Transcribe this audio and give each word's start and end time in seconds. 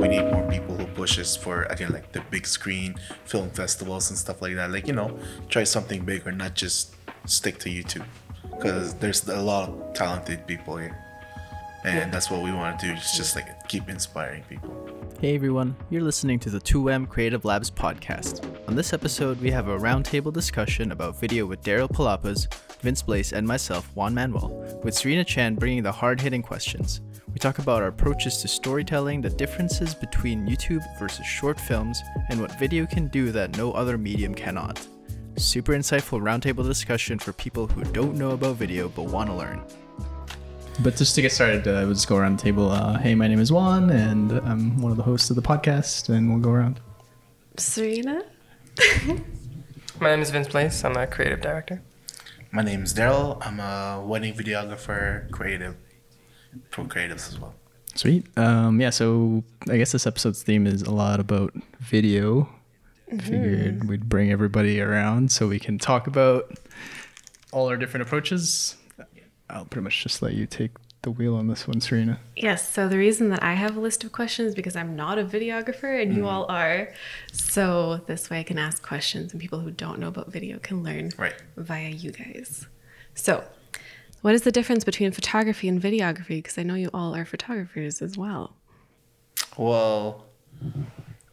we 0.00 0.08
need 0.08 0.22
more 0.32 0.48
people 0.50 0.74
who 0.76 0.86
pushes 0.86 1.36
for 1.36 1.64
again 1.64 1.92
like 1.92 2.10
the 2.12 2.22
big 2.30 2.46
screen 2.46 2.94
film 3.24 3.50
festivals 3.50 4.08
and 4.08 4.18
stuff 4.18 4.40
like 4.40 4.54
that. 4.54 4.70
Like 4.70 4.86
you 4.86 4.94
know, 4.94 5.18
try 5.50 5.64
something 5.64 6.04
bigger, 6.04 6.32
not 6.32 6.54
just 6.54 6.94
stick 7.26 7.58
to 7.58 7.68
YouTube, 7.68 8.06
because 8.50 8.94
there's 8.94 9.28
a 9.28 9.40
lot 9.40 9.68
of 9.68 9.92
talented 9.92 10.46
people 10.46 10.78
here, 10.78 10.96
and 11.84 12.10
that's 12.12 12.30
what 12.30 12.42
we 12.42 12.50
want 12.50 12.80
to 12.80 12.86
do. 12.86 12.92
Is 12.94 13.12
just 13.12 13.36
like 13.36 13.68
keep 13.68 13.90
inspiring 13.90 14.42
people. 14.48 14.74
Hey 15.20 15.34
everyone, 15.34 15.76
you're 15.90 16.00
listening 16.00 16.38
to 16.40 16.50
the 16.50 16.60
2M 16.60 17.06
Creative 17.06 17.44
Labs 17.44 17.70
podcast. 17.70 18.42
On 18.68 18.74
this 18.74 18.94
episode, 18.94 19.38
we 19.42 19.50
have 19.50 19.68
a 19.68 19.78
roundtable 19.78 20.32
discussion 20.32 20.92
about 20.92 21.20
video 21.20 21.44
with 21.44 21.60
Daryl 21.62 21.90
Palapas, 21.90 22.50
Vince 22.80 23.02
Blaze, 23.02 23.34
and 23.34 23.46
myself, 23.46 23.90
Juan 23.94 24.14
Manuel, 24.14 24.80
with 24.82 24.94
Serena 24.94 25.24
Chan 25.24 25.56
bringing 25.56 25.82
the 25.82 25.92
hard 25.92 26.22
hitting 26.22 26.40
questions. 26.40 27.02
We 27.32 27.38
talk 27.38 27.60
about 27.60 27.80
our 27.80 27.88
approaches 27.88 28.38
to 28.38 28.48
storytelling, 28.48 29.20
the 29.20 29.30
differences 29.30 29.94
between 29.94 30.48
YouTube 30.48 30.82
versus 30.98 31.24
short 31.24 31.60
films, 31.60 32.02
and 32.28 32.40
what 32.40 32.58
video 32.58 32.86
can 32.86 33.06
do 33.06 33.30
that 33.30 33.56
no 33.56 33.70
other 33.72 33.96
medium 33.96 34.34
cannot. 34.34 34.84
Super 35.36 35.72
insightful 35.72 36.20
roundtable 36.20 36.64
discussion 36.64 37.20
for 37.20 37.32
people 37.32 37.68
who 37.68 37.84
don't 37.92 38.16
know 38.16 38.30
about 38.30 38.56
video 38.56 38.88
but 38.88 39.04
want 39.04 39.30
to 39.30 39.36
learn. 39.36 39.62
But 40.80 40.96
just 40.96 41.14
to 41.14 41.22
get 41.22 41.30
started, 41.30 41.68
uh, 41.68 41.82
we'll 41.84 41.94
just 41.94 42.08
go 42.08 42.16
around 42.16 42.38
the 42.38 42.42
table. 42.42 42.68
Uh, 42.68 42.98
hey, 42.98 43.14
my 43.14 43.28
name 43.28 43.40
is 43.40 43.52
Juan, 43.52 43.90
and 43.90 44.32
I'm 44.32 44.80
one 44.80 44.90
of 44.90 44.96
the 44.96 45.04
hosts 45.04 45.30
of 45.30 45.36
the 45.36 45.42
podcast, 45.42 46.08
and 46.08 46.30
we'll 46.30 46.40
go 46.40 46.50
around. 46.50 46.80
Serena? 47.56 48.24
My 50.00 50.08
name 50.08 50.22
is 50.22 50.30
Vince 50.30 50.48
Place. 50.48 50.82
I'm 50.82 50.96
a 50.96 51.06
creative 51.06 51.42
director. 51.42 51.82
My 52.52 52.62
name 52.62 52.82
is 52.82 52.94
Daryl. 52.94 53.44
I'm 53.46 53.60
a 53.60 54.02
wedding 54.02 54.32
videographer, 54.32 55.30
creative, 55.30 55.76
pro 56.70 56.84
creatives 56.84 57.28
as 57.28 57.38
well. 57.38 57.54
Sweet. 57.94 58.26
Um, 58.38 58.80
yeah, 58.80 58.90
so 58.90 59.42
I 59.68 59.76
guess 59.76 59.92
this 59.92 60.06
episode's 60.06 60.42
theme 60.42 60.66
is 60.66 60.82
a 60.82 60.92
lot 60.92 61.18
about 61.20 61.52
video. 61.80 62.48
Figured 63.10 63.88
we'd 63.88 64.08
bring 64.08 64.30
everybody 64.30 64.80
around 64.80 65.32
so 65.32 65.48
we 65.48 65.58
can 65.58 65.78
talk 65.78 66.06
about 66.06 66.52
all 67.50 67.68
our 67.68 67.76
different 67.76 68.02
approaches. 68.06 68.76
I'll 69.48 69.64
pretty 69.64 69.82
much 69.82 70.02
just 70.04 70.22
let 70.22 70.34
you 70.34 70.46
take 70.46 70.70
the 71.02 71.10
wheel 71.10 71.34
on 71.34 71.48
this 71.48 71.66
one, 71.66 71.80
Serena. 71.80 72.20
Yes, 72.36 72.72
so 72.72 72.86
the 72.86 72.98
reason 72.98 73.30
that 73.30 73.42
I 73.42 73.54
have 73.54 73.76
a 73.76 73.80
list 73.80 74.04
of 74.04 74.12
questions 74.12 74.50
is 74.50 74.54
because 74.54 74.76
I'm 74.76 74.94
not 74.94 75.18
a 75.18 75.24
videographer 75.24 76.00
and 76.00 76.14
you 76.14 76.28
all 76.28 76.46
are. 76.48 76.92
So 77.32 77.96
this 78.06 78.30
way 78.30 78.38
I 78.38 78.42
can 78.44 78.58
ask 78.58 78.80
questions 78.86 79.32
and 79.32 79.40
people 79.40 79.58
who 79.58 79.72
don't 79.72 79.98
know 79.98 80.06
about 80.08 80.30
video 80.30 80.60
can 80.60 80.84
learn 80.84 81.10
Right. 81.18 81.34
via 81.56 81.88
you 81.88 82.12
guys. 82.12 82.68
So, 83.14 83.42
what 84.22 84.34
is 84.34 84.42
the 84.42 84.52
difference 84.52 84.84
between 84.84 85.12
photography 85.12 85.68
and 85.68 85.80
videography? 85.80 86.38
Because 86.38 86.58
I 86.58 86.62
know 86.62 86.74
you 86.74 86.90
all 86.92 87.14
are 87.14 87.24
photographers 87.24 88.02
as 88.02 88.16
well. 88.16 88.56
Well, 89.56 90.26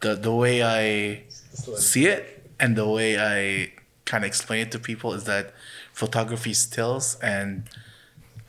the 0.02 0.16
the 0.16 0.34
way 0.34 0.64
I 0.64 1.24
see 1.30 2.08
it 2.08 2.50
and 2.60 2.76
the 2.76 2.88
way 2.88 3.18
I 3.20 3.74
kind 4.06 4.24
of 4.24 4.28
explain 4.28 4.62
it 4.62 4.72
to 4.72 4.80
people 4.80 5.14
is 5.14 5.26
that 5.26 5.54
photography 5.94 6.54
stills 6.54 7.16
and 7.22 7.64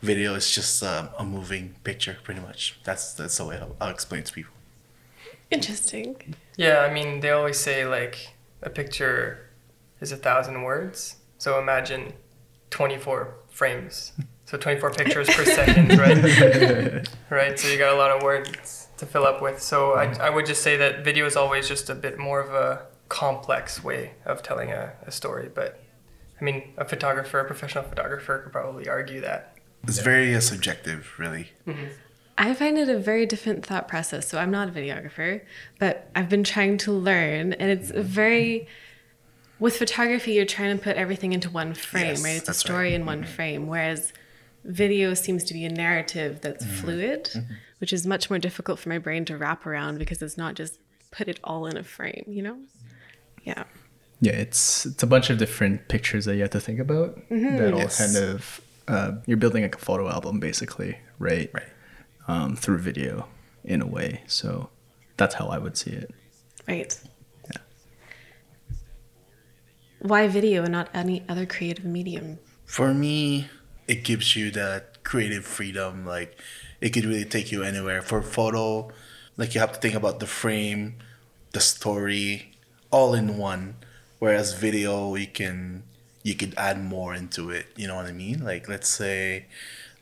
video 0.00 0.34
is 0.34 0.50
just 0.50 0.82
um, 0.82 1.08
a 1.18 1.24
moving 1.24 1.74
picture, 1.84 2.16
pretty 2.22 2.40
much. 2.40 2.78
That's 2.84 3.14
that's 3.14 3.36
the 3.38 3.44
way 3.44 3.58
I'll, 3.58 3.76
I'll 3.80 3.90
explain 3.90 4.20
it 4.20 4.26
to 4.26 4.32
people. 4.32 4.54
Interesting. 5.50 6.36
Yeah, 6.56 6.80
I 6.80 6.92
mean, 6.92 7.20
they 7.20 7.30
always 7.30 7.58
say 7.58 7.86
like 7.86 8.34
a 8.62 8.70
picture 8.70 9.48
is 10.00 10.12
a 10.12 10.16
thousand 10.16 10.62
words. 10.62 11.16
So 11.38 11.58
imagine 11.58 12.12
24 12.70 13.34
frames. 13.58 14.12
So 14.44 14.56
24 14.56 14.92
pictures 14.92 15.28
per 15.28 15.44
second, 15.44 15.98
right? 15.98 17.08
right. 17.30 17.58
So 17.58 17.66
you 17.66 17.76
got 17.76 17.92
a 17.92 17.98
lot 17.98 18.12
of 18.12 18.22
words 18.22 18.86
to 18.98 19.04
fill 19.04 19.24
up 19.26 19.42
with. 19.42 19.60
So 19.60 19.96
I, 19.96 20.06
mm-hmm. 20.06 20.22
I 20.22 20.30
would 20.30 20.46
just 20.46 20.62
say 20.62 20.76
that 20.76 21.04
video 21.04 21.26
is 21.26 21.34
always 21.34 21.66
just 21.66 21.90
a 21.90 21.94
bit 21.96 22.18
more 22.18 22.40
of 22.40 22.54
a 22.54 22.86
complex 23.08 23.82
way 23.82 24.12
of 24.24 24.44
telling 24.44 24.70
a, 24.70 24.92
a 25.02 25.10
story. 25.10 25.50
But 25.52 25.82
I 26.40 26.44
mean, 26.44 26.72
a 26.78 26.84
photographer, 26.84 27.40
a 27.40 27.44
professional 27.44 27.82
photographer 27.82 28.38
could 28.38 28.52
probably 28.52 28.88
argue 28.88 29.20
that. 29.22 29.56
It's 29.82 29.98
very 29.98 30.32
uh, 30.36 30.40
subjective, 30.40 31.12
really. 31.18 31.48
Mm-hmm. 31.66 31.86
I 32.38 32.54
find 32.54 32.78
it 32.78 32.88
a 32.88 32.98
very 32.98 33.26
different 33.26 33.66
thought 33.66 33.88
process. 33.88 34.28
So 34.28 34.38
I'm 34.38 34.52
not 34.52 34.68
a 34.68 34.70
videographer, 34.70 35.40
but 35.80 36.08
I've 36.14 36.28
been 36.28 36.44
trying 36.44 36.78
to 36.78 36.92
learn, 36.92 37.54
and 37.54 37.72
it's 37.72 37.90
a 37.90 38.02
very 38.02 38.68
with 39.58 39.76
photography, 39.76 40.32
you're 40.32 40.44
trying 40.46 40.76
to 40.76 40.82
put 40.82 40.96
everything 40.96 41.32
into 41.32 41.50
one 41.50 41.74
frame, 41.74 42.06
Yes, 42.08 42.24
right? 42.24 42.36
It's 42.36 42.48
a 42.48 42.54
story 42.54 42.88
right. 42.90 42.94
in 42.94 43.06
one 43.06 43.24
frame, 43.24 43.66
whereas 43.66 44.12
video 44.64 45.14
seems 45.14 45.44
to 45.44 45.54
be 45.54 45.64
a 45.64 45.68
narrative 45.70 46.40
that's 46.40 46.64
fluid, 46.80 47.30
which 47.78 47.92
is 47.92 48.06
much 48.06 48.28
more 48.30 48.38
difficult 48.38 48.78
for 48.78 48.88
my 48.88 48.98
brain 48.98 49.24
to 49.26 49.36
wrap 49.36 49.66
around 49.66 49.98
because 49.98 50.20
it's 50.22 50.36
not 50.36 50.54
just 50.54 50.78
put 51.10 51.28
it 51.28 51.40
all 51.42 51.66
in 51.66 51.76
a 51.76 51.82
frame, 51.82 52.24
you 52.26 52.42
know? 52.42 52.58
Yeah. 53.44 53.64
Yeah, 54.20 54.32
it's 54.32 54.84
it's 54.84 55.02
a 55.04 55.06
bunch 55.06 55.30
of 55.30 55.38
different 55.38 55.86
pictures 55.88 56.24
that 56.24 56.34
you 56.34 56.42
have 56.42 56.50
to 56.50 56.60
think 56.60 56.80
about. 56.80 57.16
That 57.30 57.72
all 57.72 57.78
Yes. 57.80 57.98
kind 57.98 58.16
of 58.30 58.60
uh, 58.88 59.12
you're 59.26 59.36
building 59.36 59.62
like 59.62 59.76
a 59.76 59.78
photo 59.78 60.08
album, 60.08 60.40
basically, 60.40 60.98
right? 61.20 61.48
Right. 61.54 61.68
Um, 62.26 62.56
through 62.56 62.78
video, 62.78 63.28
in 63.64 63.80
a 63.80 63.86
way. 63.86 64.22
So 64.26 64.70
that's 65.16 65.36
how 65.36 65.46
I 65.46 65.58
would 65.58 65.76
see 65.76 65.90
it. 65.92 66.10
Right. 66.66 66.98
Why 70.00 70.28
video 70.28 70.62
and 70.62 70.72
not 70.72 70.88
any 70.94 71.24
other 71.28 71.46
creative 71.46 71.84
medium? 71.84 72.38
For 72.64 72.94
me, 72.94 73.48
it 73.86 74.04
gives 74.04 74.36
you 74.36 74.50
that 74.52 75.02
creative 75.04 75.44
freedom. 75.44 76.06
Like, 76.06 76.38
it 76.80 76.90
could 76.90 77.04
really 77.04 77.24
take 77.24 77.50
you 77.50 77.62
anywhere. 77.62 78.02
For 78.02 78.22
photo, 78.22 78.90
like, 79.36 79.54
you 79.54 79.60
have 79.60 79.72
to 79.72 79.80
think 79.80 79.94
about 79.94 80.20
the 80.20 80.26
frame, 80.26 80.96
the 81.52 81.60
story, 81.60 82.52
all 82.90 83.14
in 83.14 83.38
one. 83.38 83.76
Whereas 84.18 84.52
video, 84.54 85.14
you 85.14 85.26
can 85.26 85.84
you 86.22 86.34
could 86.34 86.54
add 86.56 86.82
more 86.82 87.14
into 87.14 87.50
it. 87.50 87.66
You 87.76 87.86
know 87.86 87.96
what 87.96 88.06
I 88.06 88.12
mean? 88.12 88.44
Like, 88.44 88.68
let's 88.68 88.88
say, 88.88 89.46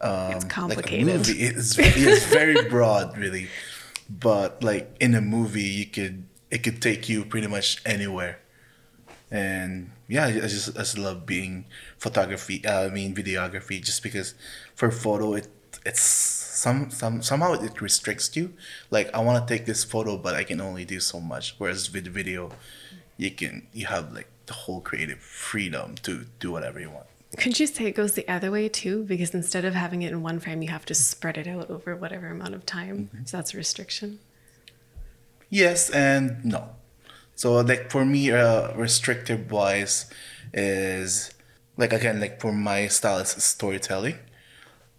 um, 0.00 0.32
It's 0.32 0.44
like 0.44 0.48
complicated. 0.52 1.06
movie, 1.06 1.32
it's 1.42 1.78
it's 1.78 2.26
very 2.26 2.68
broad, 2.68 3.16
really. 3.16 3.48
But 4.08 4.62
like 4.62 4.94
in 5.00 5.14
a 5.14 5.20
movie, 5.20 5.62
you 5.62 5.86
could 5.86 6.24
it 6.50 6.58
could 6.62 6.80
take 6.80 7.08
you 7.08 7.24
pretty 7.24 7.46
much 7.46 7.82
anywhere 7.84 8.38
and 9.30 9.90
yeah, 10.08 10.26
I 10.26 10.32
just 10.32 10.76
I 10.76 10.80
just 10.80 10.98
love 10.98 11.26
being 11.26 11.66
photography. 11.98 12.64
Uh, 12.64 12.86
I 12.86 12.88
mean 12.90 13.14
videography, 13.14 13.82
just 13.82 14.02
because 14.02 14.34
for 14.74 14.90
photo 14.90 15.34
it 15.34 15.48
it's 15.84 16.00
some 16.00 16.90
some 16.90 17.22
somehow 17.22 17.52
it 17.54 17.80
restricts 17.80 18.36
you. 18.36 18.54
Like 18.90 19.12
I 19.14 19.20
want 19.20 19.46
to 19.46 19.54
take 19.54 19.66
this 19.66 19.84
photo, 19.84 20.16
but 20.16 20.34
I 20.34 20.44
can 20.44 20.60
only 20.60 20.84
do 20.84 21.00
so 21.00 21.20
much. 21.20 21.54
Whereas 21.58 21.92
with 21.92 22.06
video, 22.06 22.52
you 23.16 23.30
can 23.30 23.66
you 23.72 23.86
have 23.86 24.12
like 24.12 24.28
the 24.46 24.54
whole 24.54 24.80
creative 24.80 25.20
freedom 25.20 25.96
to 26.02 26.26
do 26.38 26.52
whatever 26.52 26.80
you 26.80 26.90
want. 26.90 27.06
Couldn't 27.36 27.60
you 27.60 27.66
say 27.66 27.86
it 27.86 27.92
goes 27.92 28.14
the 28.14 28.26
other 28.28 28.50
way 28.50 28.68
too? 28.68 29.04
Because 29.04 29.34
instead 29.34 29.64
of 29.64 29.74
having 29.74 30.02
it 30.02 30.12
in 30.12 30.22
one 30.22 30.38
frame, 30.38 30.62
you 30.62 30.70
have 30.70 30.86
to 30.86 30.94
spread 30.94 31.36
it 31.36 31.46
out 31.46 31.68
over 31.68 31.94
whatever 31.94 32.28
amount 32.28 32.54
of 32.54 32.64
time. 32.64 33.10
So 33.26 33.36
that's 33.36 33.52
a 33.52 33.56
restriction. 33.56 34.20
Yes 35.50 35.90
and 35.90 36.44
no. 36.44 36.75
So 37.36 37.60
like 37.60 37.90
for 37.90 38.04
me, 38.04 38.32
uh, 38.32 38.74
restrictive 38.74 39.50
wise 39.50 40.10
is 40.52 41.30
like 41.76 41.92
again 41.92 42.18
like 42.18 42.40
for 42.40 42.52
my 42.52 42.88
style 42.88 43.18
is 43.18 43.28
storytelling. 43.28 44.16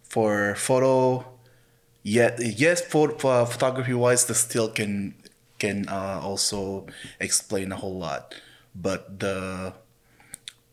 For 0.03 0.56
photo, 0.56 1.26
yeah, 2.03 2.38
yes, 2.40 2.81
for, 2.81 3.09
for 3.20 3.46
photography 3.46 3.94
wise, 3.94 4.26
the 4.26 4.36
still 4.36 4.70
can 4.70 5.16
can 5.59 5.90
uh, 5.90 6.22
also 6.24 6.86
explain 7.20 7.72
a 7.72 7.76
whole 7.76 7.97
lot, 7.97 8.36
but 8.76 9.20
the 9.20 9.74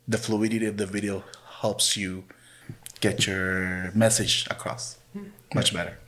the 0.06 0.18
fluidity 0.18 0.66
of 0.66 0.76
the 0.76 0.86
video 0.86 1.24
helps 1.60 1.96
you 1.96 2.24
get 3.00 3.26
your 3.26 3.90
message 3.94 4.46
across 4.50 4.98
much 5.54 5.72
better. 5.72 5.98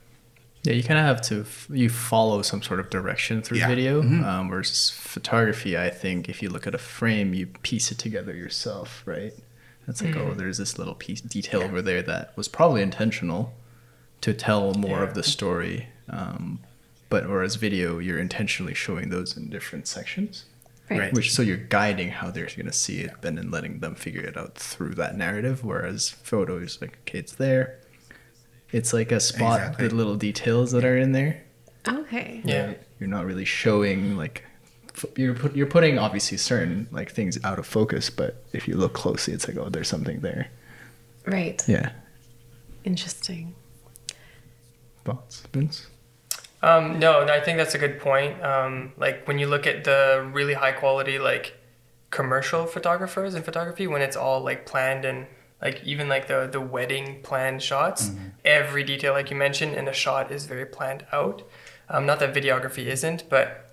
Yeah, 0.63 0.73
you 0.73 0.83
kind 0.83 0.99
of 0.99 1.07
have 1.07 1.21
to 1.29 1.41
f- 1.43 1.69
you 1.73 1.89
follow 1.89 2.43
some 2.43 2.61
sort 2.63 2.81
of 2.81 2.91
direction 2.91 3.41
through 3.43 3.59
Yeah. 3.59 3.69
video. 3.69 4.01
Um, 4.03 4.49
whereas 4.49 4.91
photography, 4.91 5.79
I 5.79 5.91
think 5.91 6.29
if 6.29 6.43
you 6.43 6.49
look 6.49 6.67
at 6.67 6.75
a 6.75 6.79
frame, 6.79 7.35
you 7.35 7.47
piece 7.63 7.93
it 7.93 7.99
together 7.99 8.35
yourself, 8.35 9.03
right? 9.07 9.33
It's 9.89 10.03
like, 10.03 10.17
oh, 10.17 10.35
there's 10.35 10.59
this 10.59 10.79
little 10.79 10.97
piece 10.97 11.21
detail 11.21 11.63
over 11.63 11.81
there 11.81 12.03
that 12.03 12.37
was 12.37 12.49
probably 12.49 12.83
intentional 12.83 13.55
to 14.23 14.35
tell 14.35 14.75
more 14.75 15.05
of 15.05 15.15
the 15.15 15.23
story. 15.23 15.87
Um, 16.11 16.59
but 17.09 17.29
whereas 17.29 17.55
video, 17.55 17.99
you're 18.01 18.19
intentionally 18.19 18.75
showing 18.75 19.11
those 19.11 19.37
in 19.37 19.49
different 19.49 19.87
sections, 19.87 20.47
Right. 20.91 20.99
Right. 20.99 21.13
which 21.13 21.33
so 21.33 21.43
you're 21.43 21.57
guiding 21.57 22.09
how 22.11 22.33
they're 22.33 22.47
going 22.47 22.67
to 22.67 22.73
see 22.73 22.99
it, 22.99 23.13
and 23.23 23.39
then 23.39 23.53
letting 23.53 23.79
them 23.79 23.95
figure 23.95 24.23
it 24.23 24.37
out 24.37 24.57
through 24.57 24.95
that 24.97 25.17
narrative. 25.17 25.63
Whereas 25.65 26.09
photo 26.11 26.59
is 26.59 26.81
like, 26.81 26.99
okay, 27.07 27.21
it's 27.21 27.35
there. 27.37 27.79
It's 28.73 28.93
like 28.93 29.13
a 29.13 29.21
spot 29.21 29.61
Exactly. 29.61 29.89
the 29.89 29.95
little 29.95 30.17
details 30.17 30.73
that 30.73 30.85
are 30.85 30.97
in 30.97 31.13
there. 31.13 31.43
Okay. 31.89 32.41
Yeah. 32.45 32.75
You're 32.99 33.09
not 33.09 33.25
really 33.27 33.45
showing 33.45 34.17
like 34.17 34.45
you're 35.15 35.35
put, 35.35 35.55
you're 35.55 35.67
putting 35.67 35.99
obviously 35.99 36.39
certain 36.39 36.89
like 36.91 37.11
things 37.13 37.39
out 37.45 37.59
of 37.59 37.67
focus, 37.67 38.11
but 38.11 38.45
if 38.53 38.67
you 38.67 38.77
look 38.77 38.93
closely, 38.95 39.35
it's 39.35 39.47
like 39.47 39.57
oh, 39.57 39.69
there's 39.69 39.89
something 39.89 40.21
there. 40.21 40.49
Right. 41.27 41.63
Yeah. 41.69 41.93
Interesting. 42.85 43.55
Thoughts, 45.05 45.43
Vince? 45.53 45.87
Um, 46.63 46.99
no, 46.99 47.23
I 47.23 47.41
think 47.41 47.59
that's 47.59 47.75
a 47.75 47.79
good 47.79 48.01
point. 48.01 48.43
Um, 48.43 48.93
like 48.97 49.27
when 49.29 49.39
you 49.39 49.47
look 49.47 49.67
at 49.67 49.85
the 49.85 50.29
really 50.33 50.55
high 50.55 50.73
quality 50.73 51.19
like 51.19 51.55
commercial 52.11 52.67
photographers 52.67 53.35
in 53.35 53.43
photography, 53.43 53.87
when 53.87 54.03
it's 54.03 54.17
all 54.17 54.41
like 54.41 54.67
planned 54.67 55.05
and 55.05 55.27
like 55.63 55.83
even 55.85 56.09
like 56.09 56.29
the 56.29 56.49
the 56.51 56.61
wedding 56.61 57.23
planned 57.23 57.63
shots, 57.63 58.11
every 58.45 58.85
detail 58.85 59.13
like 59.13 59.31
you 59.31 59.37
mentioned 59.37 59.75
in 59.75 59.89
a 59.89 59.93
shot 59.93 60.31
is 60.31 60.47
very 60.47 60.67
planned 60.67 61.07
out. 61.13 61.43
Um, 61.89 62.05
not 62.05 62.19
that 62.21 62.35
videography 62.35 62.87
isn't, 62.87 63.29
but 63.29 63.71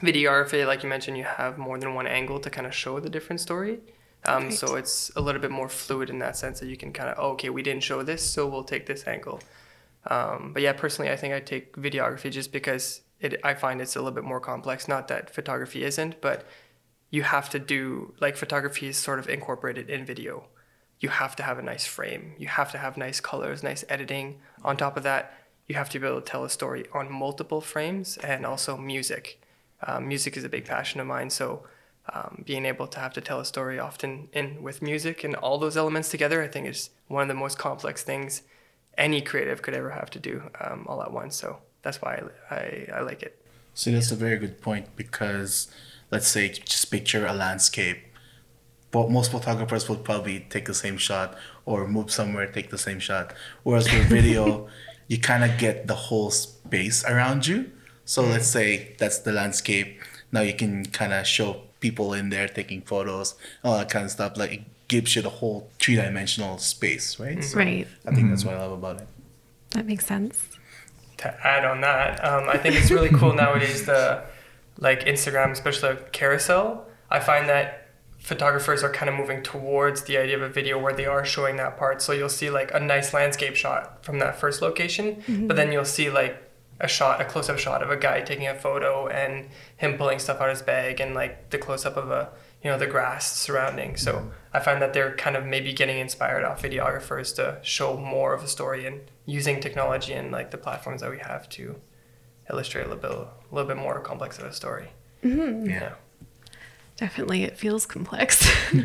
videography, 0.00 0.66
like 0.66 0.82
you 0.82 0.88
mentioned, 0.88 1.16
you 1.16 1.24
have 1.24 1.58
more 1.58 1.78
than 1.78 1.94
one 1.94 2.06
angle 2.06 2.38
to 2.40 2.50
kind 2.50 2.66
of 2.66 2.74
show 2.74 3.00
the 3.00 3.10
different 3.10 3.40
story. 3.40 3.80
Um, 4.24 4.50
so 4.50 4.74
it's 4.74 5.10
a 5.14 5.20
little 5.20 5.40
bit 5.40 5.50
more 5.50 5.68
fluid 5.68 6.10
in 6.10 6.18
that 6.18 6.36
sense 6.36 6.58
that 6.60 6.68
you 6.68 6.76
can 6.76 6.92
kind 6.92 7.08
of, 7.10 7.16
oh, 7.18 7.30
okay, 7.32 7.48
we 7.48 7.62
didn't 7.62 7.84
show 7.84 8.02
this, 8.02 8.28
so 8.28 8.46
we'll 8.46 8.64
take 8.64 8.86
this 8.86 9.06
angle. 9.06 9.40
Um, 10.08 10.50
but 10.52 10.62
yeah, 10.62 10.72
personally, 10.72 11.10
I 11.12 11.16
think 11.16 11.32
I 11.32 11.40
take 11.40 11.76
videography 11.76 12.30
just 12.30 12.52
because 12.52 13.02
it, 13.20 13.38
I 13.44 13.54
find 13.54 13.80
it's 13.80 13.94
a 13.94 14.00
little 14.00 14.14
bit 14.14 14.24
more 14.24 14.40
complex. 14.40 14.88
Not 14.88 15.08
that 15.08 15.30
photography 15.30 15.84
isn't, 15.84 16.20
but 16.20 16.44
you 17.10 17.22
have 17.22 17.48
to 17.50 17.58
do, 17.58 18.14
like, 18.20 18.36
photography 18.36 18.88
is 18.88 18.96
sort 18.96 19.18
of 19.18 19.28
incorporated 19.28 19.88
in 19.88 20.04
video. 20.04 20.48
You 21.00 21.10
have 21.10 21.36
to 21.36 21.42
have 21.42 21.58
a 21.58 21.62
nice 21.62 21.86
frame, 21.86 22.32
you 22.38 22.48
have 22.48 22.72
to 22.72 22.78
have 22.78 22.96
nice 22.96 23.20
colors, 23.20 23.62
nice 23.62 23.84
editing. 23.88 24.40
On 24.64 24.76
top 24.76 24.96
of 24.96 25.02
that, 25.02 25.34
you 25.66 25.74
have 25.74 25.90
to 25.90 25.98
be 25.98 26.06
able 26.06 26.20
to 26.20 26.26
tell 26.26 26.44
a 26.44 26.50
story 26.50 26.86
on 26.92 27.10
multiple 27.10 27.60
frames 27.60 28.16
and 28.18 28.46
also 28.46 28.76
music. 28.76 29.40
Um, 29.86 30.08
music 30.08 30.36
is 30.36 30.44
a 30.44 30.48
big 30.48 30.64
passion 30.64 31.00
of 31.00 31.06
mine, 31.06 31.30
so 31.30 31.66
um, 32.12 32.44
being 32.46 32.64
able 32.64 32.86
to 32.86 33.00
have 33.00 33.12
to 33.14 33.20
tell 33.20 33.40
a 33.40 33.44
story 33.44 33.78
often 33.78 34.28
in 34.32 34.62
with 34.62 34.80
music 34.80 35.24
and 35.24 35.34
all 35.34 35.58
those 35.58 35.76
elements 35.76 36.08
together, 36.08 36.42
I 36.42 36.48
think 36.48 36.66
is 36.66 36.90
one 37.08 37.22
of 37.22 37.28
the 37.28 37.34
most 37.34 37.58
complex 37.58 38.02
things 38.02 38.42
any 38.96 39.20
creative 39.20 39.62
could 39.62 39.74
ever 39.74 39.90
have 39.90 40.10
to 40.10 40.18
do 40.18 40.42
um, 40.60 40.86
all 40.88 41.02
at 41.02 41.12
once. 41.12 41.36
So 41.36 41.58
that's 41.82 42.00
why 42.00 42.22
I, 42.50 42.54
I, 42.54 42.88
I 42.96 43.00
like 43.00 43.22
it. 43.22 43.44
See, 43.74 43.92
that's 43.92 44.10
a 44.10 44.16
very 44.16 44.38
good 44.38 44.60
point 44.62 44.96
because 44.96 45.68
let's 46.10 46.28
say 46.28 46.48
just 46.48 46.90
picture 46.90 47.26
a 47.26 47.34
landscape. 47.34 47.98
But 48.96 49.10
most 49.10 49.30
photographers 49.30 49.90
would 49.90 50.04
probably 50.04 50.46
take 50.48 50.64
the 50.64 50.72
same 50.72 50.96
shot 50.96 51.36
or 51.66 51.86
move 51.86 52.10
somewhere, 52.10 52.46
take 52.46 52.70
the 52.70 52.78
same 52.78 52.98
shot. 52.98 53.34
Whereas 53.62 53.92
with 53.92 54.08
video, 54.08 54.68
you 55.06 55.18
kind 55.20 55.44
of 55.44 55.58
get 55.58 55.86
the 55.86 55.94
whole 55.94 56.30
space 56.30 57.04
around 57.04 57.46
you. 57.46 57.70
So 58.06 58.22
let's 58.22 58.46
say 58.46 58.96
that's 58.96 59.18
the 59.18 59.32
landscape. 59.32 60.00
Now 60.32 60.40
you 60.40 60.54
can 60.54 60.86
kind 60.86 61.12
of 61.12 61.26
show 61.26 61.60
people 61.80 62.14
in 62.14 62.30
there 62.30 62.48
taking 62.48 62.80
photos, 62.80 63.34
all 63.62 63.76
that 63.76 63.90
kind 63.90 64.06
of 64.06 64.12
stuff. 64.12 64.38
Like 64.38 64.52
it 64.52 64.62
gives 64.88 65.14
you 65.14 65.20
the 65.20 65.28
whole 65.28 65.68
three 65.78 65.96
dimensional 65.96 66.56
space, 66.56 67.20
right? 67.20 67.44
So 67.44 67.58
Right. 67.58 67.86
I 68.06 68.14
think 68.14 68.30
that's 68.30 68.46
what 68.46 68.54
I 68.54 68.60
love 68.60 68.72
about 68.72 69.02
it. 69.02 69.08
That 69.72 69.84
makes 69.84 70.06
sense. 70.06 70.42
to 71.18 71.46
add 71.46 71.66
on 71.66 71.82
that, 71.82 72.24
um, 72.24 72.48
I 72.48 72.56
think 72.56 72.76
it's 72.76 72.90
really 72.90 73.10
cool 73.10 73.34
nowadays 73.44 73.84
the 73.84 74.22
like 74.78 75.00
Instagram, 75.04 75.50
especially 75.50 75.90
like 75.90 76.12
carousel. 76.12 76.86
I 77.10 77.20
find 77.20 77.46
that 77.50 77.85
photographers 78.18 78.82
are 78.82 78.90
kind 78.90 79.08
of 79.08 79.14
moving 79.14 79.42
towards 79.42 80.02
the 80.02 80.16
idea 80.16 80.36
of 80.36 80.42
a 80.42 80.48
video 80.48 80.78
where 80.78 80.92
they 80.92 81.06
are 81.06 81.24
showing 81.24 81.56
that 81.56 81.76
part. 81.76 82.02
So 82.02 82.12
you'll 82.12 82.28
see 82.28 82.50
like 82.50 82.72
a 82.74 82.80
nice 82.80 83.14
landscape 83.14 83.54
shot 83.54 84.04
from 84.04 84.18
that 84.18 84.40
first 84.40 84.62
location, 84.62 85.14
but 85.14 85.24
mm-hmm. 85.24 85.48
then 85.48 85.72
you'll 85.72 85.84
see 85.84 86.10
like 86.10 86.42
a 86.80 86.88
shot, 86.88 87.20
a 87.20 87.24
close-up 87.24 87.58
shot 87.58 87.82
of 87.82 87.90
a 87.90 87.96
guy 87.96 88.20
taking 88.20 88.46
a 88.46 88.54
photo 88.54 89.08
and 89.08 89.48
him 89.76 89.96
pulling 89.96 90.18
stuff 90.18 90.40
out 90.40 90.50
of 90.50 90.56
his 90.56 90.62
bag 90.62 91.00
and 91.00 91.14
like 91.14 91.50
the 91.50 91.58
close-up 91.58 91.96
of 91.96 92.10
a 92.10 92.30
you 92.62 92.70
know 92.70 92.78
the 92.78 92.86
grass 92.86 93.36
surrounding. 93.36 93.96
So 93.96 94.30
I 94.52 94.60
find 94.60 94.82
that 94.82 94.92
they're 94.92 95.14
kind 95.14 95.36
of 95.36 95.46
maybe 95.46 95.72
getting 95.72 95.98
inspired 95.98 96.44
off 96.44 96.62
videographers 96.62 97.34
to 97.36 97.58
show 97.62 97.96
more 97.96 98.34
of 98.34 98.42
a 98.42 98.48
story 98.48 98.86
and 98.86 99.02
using 99.24 99.60
technology 99.60 100.14
and 100.14 100.32
like 100.32 100.50
the 100.50 100.58
platforms 100.58 101.00
that 101.02 101.10
we 101.10 101.18
have 101.18 101.48
to 101.50 101.76
illustrate 102.50 102.86
a 102.86 102.88
little 102.88 103.02
bit, 103.02 103.10
a 103.10 103.54
little 103.54 103.68
bit 103.68 103.76
more 103.76 104.00
complex 104.00 104.38
of 104.38 104.44
a 104.44 104.52
story. 104.52 104.88
Mm-hmm. 105.22 105.70
Yeah. 105.70 105.92
Definitely, 106.96 107.44
it 107.44 107.58
feels 107.58 107.84
complex. 107.84 108.50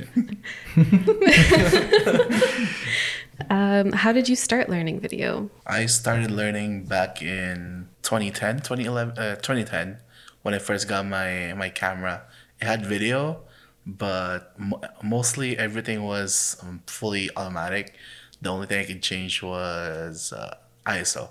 um, 3.50 3.94
how 3.94 4.12
did 4.12 4.28
you 4.28 4.36
start 4.36 4.68
learning 4.70 5.00
video? 5.00 5.50
I 5.66 5.86
started 5.86 6.30
learning 6.30 6.86
back 6.86 7.22
in 7.22 7.88
2010, 8.04 8.58
2011, 8.58 9.18
uh, 9.18 9.36
2010 9.36 9.98
when 10.42 10.54
I 10.54 10.60
first 10.60 10.90
got 10.90 11.06
my, 11.06 11.54
my 11.54 11.70
camera. 11.70 12.24
It 12.60 12.66
had 12.66 12.86
video, 12.86 13.44
but 13.86 14.60
mo- 14.60 14.82
mostly 15.02 15.58
everything 15.58 16.04
was 16.04 16.58
um, 16.62 16.82
fully 16.88 17.30
automatic. 17.38 17.94
The 18.42 18.50
only 18.50 18.68
thing 18.68 18.80
I 18.80 18.86
could 18.86 19.02
change 19.02 19.42
was 19.42 20.34
uh, 20.34 20.58
ISO. 20.86 21.30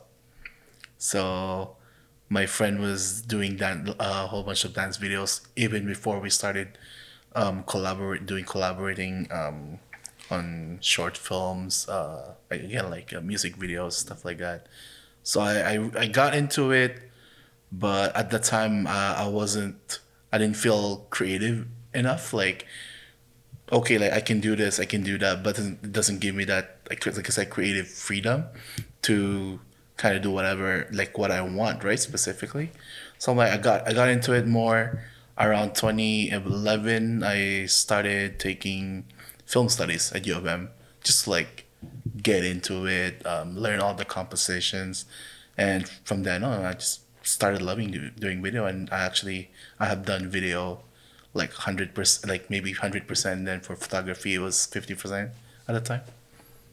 So 0.97 1.77
my 2.31 2.47
friend 2.47 2.81
was 2.81 3.21
doing 3.23 3.57
that 3.57 3.77
a 3.99 4.27
whole 4.29 4.45
bunch 4.45 4.65
of 4.65 4.73
dance 4.73 4.97
videos 4.97 5.41
even 5.57 5.85
before 5.85 6.21
we 6.21 6.31
started 6.31 6.79
um, 7.35 7.65
collaborate 7.65 8.25
doing 8.25 8.45
collaborating 8.45 9.29
um, 9.31 9.81
on 10.31 10.79
short 10.81 11.17
films, 11.17 11.89
uh, 11.89 12.35
again 12.51 12.89
like 12.89 13.13
uh, 13.13 13.21
music 13.21 13.57
videos, 13.57 13.93
stuff 13.93 14.25
like 14.25 14.39
that. 14.39 14.67
So 15.23 15.41
I, 15.41 15.75
I, 15.75 15.91
I 15.99 16.07
got 16.07 16.35
into 16.35 16.71
it, 16.71 17.11
but 17.71 18.15
at 18.17 18.31
the 18.31 18.39
time 18.39 18.87
uh, 18.87 19.15
I 19.19 19.29
wasn't, 19.29 19.99
I 20.33 20.39
didn't 20.39 20.57
feel 20.57 21.07
creative 21.11 21.67
enough. 21.93 22.33
Like, 22.33 22.67
okay, 23.73 23.99
like 23.99 24.13
I 24.13 24.21
can 24.21 24.41
do 24.41 24.57
this, 24.57 24.81
I 24.81 24.85
can 24.85 25.03
do 25.03 25.19
that, 25.19 25.43
but 25.43 25.59
it 25.59 25.93
doesn't 25.93 26.21
give 26.21 26.35
me 26.35 26.45
that, 26.45 26.79
like, 26.89 27.05
like 27.05 27.27
I 27.27 27.31
said, 27.31 27.51
creative 27.51 27.89
freedom 27.89 28.45
to 29.03 29.61
kind 30.01 30.17
of 30.17 30.23
do 30.23 30.31
whatever, 30.31 30.89
like 30.93 31.19
what 31.19 31.31
I 31.31 31.43
want, 31.43 31.85
right? 31.85 32.01
Specifically. 32.01 32.73
So 33.19 33.33
I'm 33.33 33.39
like, 33.39 33.53
I 33.53 33.59
got, 33.59 33.87
I 33.87 33.93
got 33.93 34.09
into 34.09 34.33
it 34.33 34.47
more 34.47 35.05
around 35.39 35.75
2011. 35.75 37.23
I 37.23 37.67
started 37.67 38.41
taking 38.41 39.05
film 39.45 39.69
studies 39.69 40.11
at 40.13 40.27
U 40.27 40.37
of 40.37 40.47
M, 40.47 40.71
just 41.05 41.29
like 41.29 41.67
get 42.23 42.45
into 42.45 42.87
it, 42.87 43.25
um, 43.27 43.59
learn 43.59 43.79
all 43.81 43.93
the 43.93 44.07
compositions, 44.07 45.05
and 45.59 45.87
from 46.05 46.23
then 46.23 46.43
on, 46.45 46.65
I 46.65 46.73
just 46.73 47.01
started 47.23 47.61
loving 47.61 47.91
doing 48.17 48.43
video. 48.43 48.65
And 48.65 48.89
I 48.91 49.01
actually 49.05 49.51
I 49.79 49.87
have 49.87 50.07
done 50.07 50.29
video 50.29 50.81
like 51.35 51.53
hundred 51.53 51.95
percent, 51.95 52.31
like 52.31 52.49
maybe 52.49 52.73
hundred 52.73 53.07
percent. 53.07 53.45
Then 53.45 53.61
for 53.61 53.77
photography, 53.77 54.35
it 54.35 54.39
was 54.39 54.65
fifty 54.65 54.95
percent 54.95 55.33
at 55.69 55.75
the 55.75 55.81
time. 55.81 56.03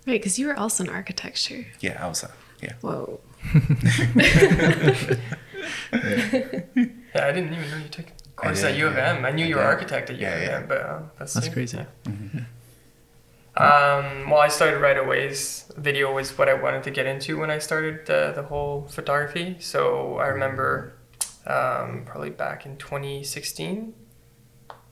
Right, 0.05 0.21
because 0.21 0.39
you 0.39 0.47
were 0.47 0.57
also 0.57 0.85
in 0.85 0.89
architecture. 0.89 1.65
Yeah, 1.81 2.01
I 2.01 2.07
was. 2.07 2.23
Uh, 2.23 2.31
yeah. 2.61 2.73
Whoa. 2.81 3.19
Yeah, 5.93 7.25
I 7.27 7.31
didn't 7.31 7.53
even 7.53 7.69
know 7.71 7.77
you 7.77 7.89
took 7.89 8.07
a 8.07 8.11
course 8.35 8.63
at 8.63 8.75
U 8.77 8.87
of 8.87 8.95
yeah. 8.95 9.15
M. 9.17 9.25
I 9.25 9.31
knew 9.31 9.45
you 9.45 9.55
were 9.55 9.61
Yeah. 9.61 9.67
architect 9.67 10.09
at 10.09 10.17
U 10.17 10.27
of 10.27 10.41
yeah. 10.41 10.57
M, 10.61 10.65
but 10.67 10.77
uh, 10.81 10.99
that's 11.17 11.33
That's 11.33 11.45
sick. 11.47 11.53
crazy. 11.53 11.77
Yeah. 12.05 12.41
Um, 13.57 14.29
well, 14.29 14.39
I 14.39 14.49
started 14.49 14.79
right 14.79 14.97
away. 14.97 15.33
Video 15.77 16.13
was 16.13 16.37
what 16.37 16.47
I 16.47 16.53
wanted 16.53 16.83
to 16.83 16.91
get 16.91 17.07
into 17.07 17.39
when 17.39 17.49
I 17.49 17.57
started 17.57 18.05
the, 18.05 18.31
the 18.35 18.43
whole 18.43 18.85
photography. 18.87 19.57
So 19.59 20.17
I 20.17 20.27
remember 20.27 20.93
um, 21.47 22.03
probably 22.05 22.29
back 22.29 22.65
in 22.67 22.77
2016, 22.77 23.93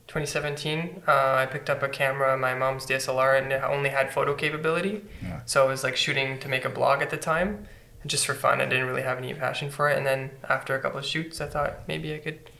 2017, 0.08 1.02
uh, 1.08 1.10
I 1.10 1.46
picked 1.46 1.68
up 1.68 1.82
a 1.82 1.88
camera, 1.88 2.36
my 2.36 2.54
mom's 2.54 2.86
DSLR, 2.86 3.42
and 3.42 3.52
it 3.52 3.62
only 3.64 3.90
had 3.90 4.12
photo 4.12 4.34
capability. 4.34 5.04
Yeah. 5.22 5.40
So 5.46 5.64
I 5.64 5.68
was 5.68 5.82
like 5.82 5.96
shooting 5.96 6.38
to 6.38 6.48
make 6.48 6.64
a 6.64 6.68
blog 6.68 7.02
at 7.02 7.10
the 7.10 7.16
time, 7.16 7.66
and 8.02 8.10
just 8.10 8.24
for 8.24 8.34
fun. 8.34 8.60
I 8.60 8.66
didn't 8.66 8.86
really 8.86 9.02
have 9.02 9.18
any 9.18 9.34
passion 9.34 9.68
for 9.68 9.90
it. 9.90 9.98
And 9.98 10.06
then 10.06 10.30
after 10.48 10.76
a 10.76 10.80
couple 10.80 10.98
of 10.98 11.04
shoots, 11.04 11.40
I 11.40 11.46
thought 11.46 11.88
maybe 11.88 12.14
I 12.14 12.18
could, 12.18 12.50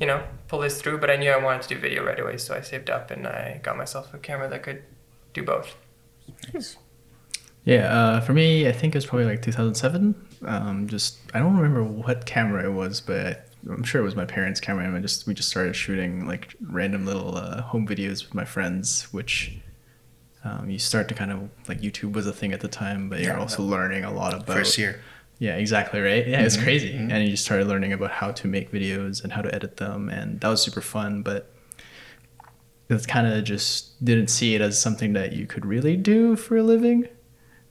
you 0.00 0.06
know, 0.06 0.22
pull 0.48 0.60
this 0.60 0.80
through. 0.80 0.98
But 0.98 1.10
I 1.10 1.16
knew 1.16 1.30
I 1.30 1.36
wanted 1.36 1.62
to 1.62 1.68
do 1.68 1.78
video 1.78 2.04
right 2.04 2.18
away, 2.18 2.38
so 2.38 2.54
I 2.54 2.62
saved 2.62 2.88
up 2.88 3.10
and 3.10 3.26
I 3.26 3.60
got 3.62 3.76
myself 3.76 4.14
a 4.14 4.18
camera 4.18 4.48
that 4.48 4.62
could 4.62 4.82
do 5.34 5.42
both. 5.42 5.76
Nice. 6.54 6.78
Yeah, 7.66 7.92
uh, 7.92 8.20
for 8.20 8.32
me, 8.32 8.68
I 8.68 8.72
think 8.72 8.94
it 8.94 8.98
was 8.98 9.06
probably 9.06 9.26
like 9.26 9.42
2007. 9.42 10.14
Um, 10.46 10.86
just 10.86 11.18
I 11.34 11.40
don't 11.40 11.56
remember 11.56 11.82
what 11.82 12.24
camera 12.24 12.64
it 12.64 12.72
was, 12.72 13.00
but 13.00 13.26
I, 13.26 13.38
I'm 13.68 13.82
sure 13.84 14.00
it 14.00 14.04
was 14.04 14.14
my 14.16 14.24
parents' 14.24 14.60
camera. 14.60 14.84
And 14.84 14.96
I 14.96 15.00
just 15.00 15.26
we 15.26 15.34
just 15.34 15.48
started 15.48 15.74
shooting 15.74 16.26
like 16.26 16.54
random 16.60 17.04
little 17.06 17.36
uh, 17.36 17.62
home 17.62 17.86
videos 17.86 18.24
with 18.24 18.34
my 18.34 18.44
friends, 18.44 19.08
which 19.12 19.58
um, 20.44 20.70
you 20.70 20.78
start 20.78 21.08
to 21.08 21.14
kind 21.14 21.32
of 21.32 21.48
like 21.68 21.80
YouTube 21.80 22.12
was 22.12 22.26
a 22.26 22.32
thing 22.32 22.52
at 22.52 22.60
the 22.60 22.68
time, 22.68 23.08
but 23.08 23.20
you're 23.20 23.38
also 23.38 23.62
learning 23.62 24.04
a 24.04 24.12
lot 24.12 24.32
about 24.34 24.46
First 24.46 24.78
year. 24.78 25.00
Yeah, 25.38 25.56
exactly 25.56 26.00
right. 26.00 26.26
Yeah, 26.26 26.40
it 26.40 26.44
was 26.44 26.56
Mhm, 26.56 26.62
crazy, 26.62 26.92
mhm. 26.94 27.10
and 27.12 27.24
you 27.24 27.30
just 27.30 27.44
started 27.44 27.66
learning 27.66 27.92
about 27.92 28.10
how 28.10 28.30
to 28.32 28.48
make 28.48 28.70
videos 28.72 29.22
and 29.22 29.32
how 29.32 29.42
to 29.42 29.54
edit 29.54 29.76
them, 29.76 30.08
and 30.08 30.40
that 30.40 30.48
was 30.48 30.62
super 30.62 30.80
fun. 30.80 31.22
But 31.22 31.52
it's 32.88 33.04
kind 33.04 33.26
of 33.26 33.42
just 33.44 34.02
didn't 34.04 34.28
see 34.28 34.54
it 34.54 34.60
as 34.60 34.80
something 34.80 35.12
that 35.14 35.32
you 35.32 35.46
could 35.46 35.66
really 35.66 35.96
do 35.96 36.36
for 36.36 36.56
a 36.56 36.62
living. 36.62 37.08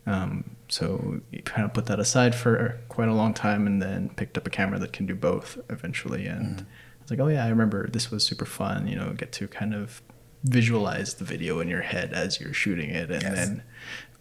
Um, 0.05 0.54
so 0.67 1.21
you 1.31 1.41
kind 1.43 1.65
of 1.65 1.73
put 1.73 1.85
that 1.87 1.99
aside 1.99 2.33
for 2.35 2.79
quite 2.89 3.07
a 3.07 3.13
long 3.13 3.33
time, 3.33 3.67
and 3.67 3.81
then 3.81 4.09
picked 4.15 4.37
up 4.37 4.47
a 4.47 4.49
camera 4.49 4.79
that 4.79 4.93
can 4.93 5.05
do 5.05 5.15
both 5.15 5.57
eventually. 5.69 6.25
And 6.25 6.61
I 6.61 7.01
was 7.03 7.11
like, 7.11 7.19
oh 7.19 7.27
yeah, 7.27 7.45
I 7.45 7.49
remember 7.49 7.87
this 7.87 8.09
was 8.11 8.23
super 8.25 8.45
fun. 8.45 8.87
You 8.87 8.95
know, 8.95 9.13
get 9.13 9.31
to 9.33 9.47
kind 9.47 9.73
of 9.73 10.01
visualize 10.43 11.15
the 11.15 11.23
video 11.25 11.59
in 11.59 11.67
your 11.67 11.81
head 11.81 12.13
as 12.13 12.39
you're 12.39 12.53
shooting 12.53 12.89
it, 12.89 13.09
and 13.11 13.21
Yes. 13.23 13.35
then 13.35 13.63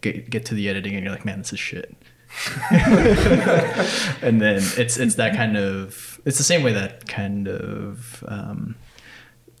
get 0.01 0.29
get 0.29 0.45
to 0.45 0.53
the 0.55 0.69
editing, 0.69 0.93
and 0.95 1.03
you're 1.03 1.13
like, 1.13 1.25
man, 1.25 1.39
this 1.39 1.53
is 1.53 1.59
shit. 1.59 1.95
and 2.71 4.41
then 4.41 4.55
it's 4.77 4.97
it's 4.97 5.15
that 5.15 5.35
kind 5.35 5.57
of 5.57 6.19
it's 6.25 6.37
the 6.37 6.43
same 6.43 6.63
way 6.63 6.73
that 6.73 7.07
kind 7.07 7.47
of 7.47 8.23
um, 8.27 8.75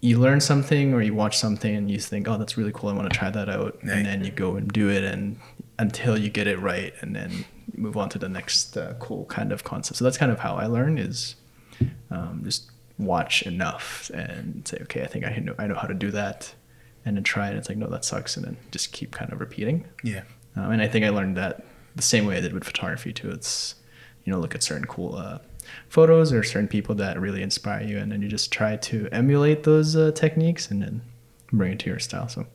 you 0.01 0.19
learn 0.19 0.41
something 0.41 0.93
or 0.93 1.01
you 1.01 1.13
watch 1.13 1.37
something 1.37 1.75
and 1.75 1.89
you 1.89 1.99
think 1.99 2.27
oh 2.27 2.37
that's 2.37 2.57
really 2.57 2.71
cool 2.73 2.89
I 2.89 2.93
want 2.93 3.11
to 3.11 3.17
try 3.17 3.29
that 3.29 3.49
out 3.49 3.77
and 3.81 4.05
then 4.05 4.23
you 4.23 4.31
go 4.31 4.55
and 4.55 4.67
do 4.71 4.89
it 4.89 5.03
and 5.03 5.39
until 5.77 6.17
you 6.17 6.29
get 6.29 6.47
it 6.47 6.59
right 6.59 6.93
and 7.01 7.15
then 7.15 7.45
move 7.75 7.97
on 7.97 8.09
to 8.09 8.19
the 8.19 8.29
next 8.29 8.77
uh, 8.77 8.93
cool 8.99 9.25
kind 9.25 9.51
of 9.51 9.63
concept. 9.63 9.97
So 9.97 10.03
that's 10.03 10.17
kind 10.17 10.31
of 10.31 10.39
how 10.39 10.55
I 10.55 10.65
learn 10.67 10.97
is 10.97 11.35
um, 12.09 12.41
just 12.43 12.71
watch 12.97 13.41
enough 13.43 14.09
and 14.13 14.65
say 14.65 14.77
okay 14.83 15.03
I 15.03 15.07
think 15.07 15.25
I 15.25 15.35
know 15.39 15.53
I 15.59 15.67
know 15.67 15.75
how 15.75 15.87
to 15.87 15.93
do 15.93 16.11
that 16.11 16.53
and 17.03 17.17
then 17.17 17.23
try 17.23 17.49
it. 17.49 17.55
It's 17.55 17.69
like 17.69 17.77
no 17.77 17.87
that 17.87 18.05
sucks 18.05 18.37
and 18.37 18.45
then 18.45 18.57
just 18.71 18.91
keep 18.91 19.11
kind 19.11 19.31
of 19.31 19.39
repeating. 19.39 19.85
Yeah. 20.03 20.23
Um, 20.55 20.71
and 20.71 20.81
I 20.81 20.87
think 20.87 21.05
I 21.05 21.09
learned 21.09 21.37
that 21.37 21.65
the 21.95 22.01
same 22.01 22.25
way 22.25 22.37
I 22.37 22.41
did 22.41 22.53
with 22.53 22.63
photography 22.63 23.13
too. 23.13 23.29
It's 23.29 23.75
you 24.23 24.31
know 24.31 24.39
look 24.39 24.55
at 24.55 24.63
certain 24.63 24.85
cool 24.85 25.15
uh, 25.15 25.39
photos 25.89 26.31
or 26.31 26.43
certain 26.43 26.67
people 26.67 26.95
that 26.95 27.19
really 27.19 27.41
inspire 27.41 27.83
you, 27.83 27.97
and 27.97 28.11
then 28.11 28.21
you 28.21 28.27
just 28.27 28.51
try 28.51 28.77
to 28.77 29.09
emulate 29.11 29.63
those 29.63 29.95
uh, 29.95 30.11
techniques 30.13 30.71
and 30.71 30.81
then 30.81 31.01
bring 31.51 31.73
it 31.73 31.79
to 31.79 31.89
your 31.89 31.99
style. 31.99 32.27
So 32.27 32.45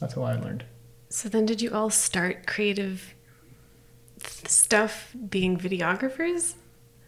that's 0.00 0.14
how 0.14 0.22
I 0.22 0.36
learned. 0.36 0.64
So 1.12 1.28
then, 1.28 1.44
did 1.44 1.60
you 1.60 1.70
all 1.74 1.90
start 1.90 2.46
creative 2.46 3.14
stuff 4.46 5.14
being 5.28 5.58
videographers? 5.58 6.54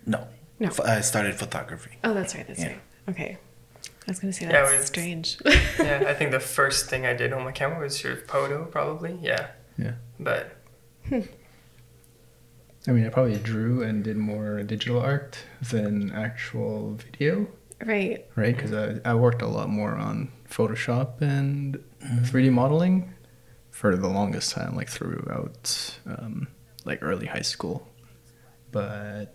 No. 0.04 0.28
No. 0.61 0.66
F- 0.66 0.80
I 0.80 1.00
started 1.00 1.37
photography. 1.37 1.92
Oh, 2.04 2.12
that's 2.12 2.34
right. 2.34 2.46
That's 2.46 2.61
Yeah. 2.61 2.66
right. 2.66 2.80
Okay. 3.08 3.38
I 4.06 4.11
was 4.11 4.20
gonna 4.20 4.34
say 4.34 4.44
Yeah, 4.44 4.52
that's 4.52 4.73
it 4.75 4.76
was- 4.76 4.87
strange. 4.88 5.38
yeah, 5.78 6.04
I 6.06 6.12
think 6.12 6.32
the 6.32 6.40
first 6.58 6.90
thing 6.90 7.06
I 7.06 7.14
did 7.14 7.32
on 7.32 7.44
my 7.44 7.52
camera 7.52 7.80
was 7.80 7.99
sort 7.99 8.12
of 8.12 8.26
Poto, 8.26 8.66
probably. 8.66 9.18
Yeah. 9.23 9.46
Yeah. 9.78 9.94
But 10.20 10.54
hmm. 11.08 11.20
I 12.87 12.90
mean, 12.90 13.06
I 13.06 13.08
probably 13.08 13.38
drew 13.38 13.82
and 13.82 14.04
did 14.04 14.18
more 14.18 14.62
digital 14.64 15.00
art 15.00 15.38
than 15.62 16.12
actual 16.12 16.92
video, 16.96 17.49
right. 17.82 18.26
right? 18.37 18.54
Because 18.54 18.75
I, 18.75 19.00
I 19.11 19.14
worked 19.14 19.40
a 19.40 19.46
lot 19.46 19.70
more 19.70 19.96
on 19.96 20.30
Photoshop 20.46 21.23
and 21.23 21.82
mm-hmm. 22.02 22.25
3D 22.25 22.52
modeling 22.52 23.14
for 23.74 23.96
the 23.96 24.06
longest 24.08 24.52
time, 24.52 24.76
like 24.76 24.88
throughout 24.88 25.98
um, 26.06 26.46
like 26.84 27.00
early 27.02 27.26
high 27.26 27.42
school. 27.42 27.88
But 28.70 29.34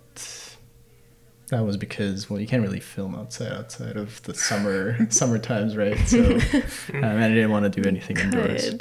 that 1.50 1.66
was 1.66 1.76
because 1.76 2.30
well, 2.30 2.40
you 2.40 2.48
can't 2.48 2.64
really 2.64 2.80
film 2.80 3.16
outside 3.16 3.52
outside 3.52 3.98
of 3.98 4.24
the 4.24 4.34
summer 4.34 5.06
summer 5.12 5.40
times, 5.40 5.76
right? 5.76 5.98
So 6.08 6.24
um, 6.24 7.04
and 7.04 7.06
I 7.06 7.28
didn't 7.28 7.52
want 7.52 7.72
to 7.72 7.82
do 7.82 7.86
anything 7.88 8.18
indoors. 8.18 8.76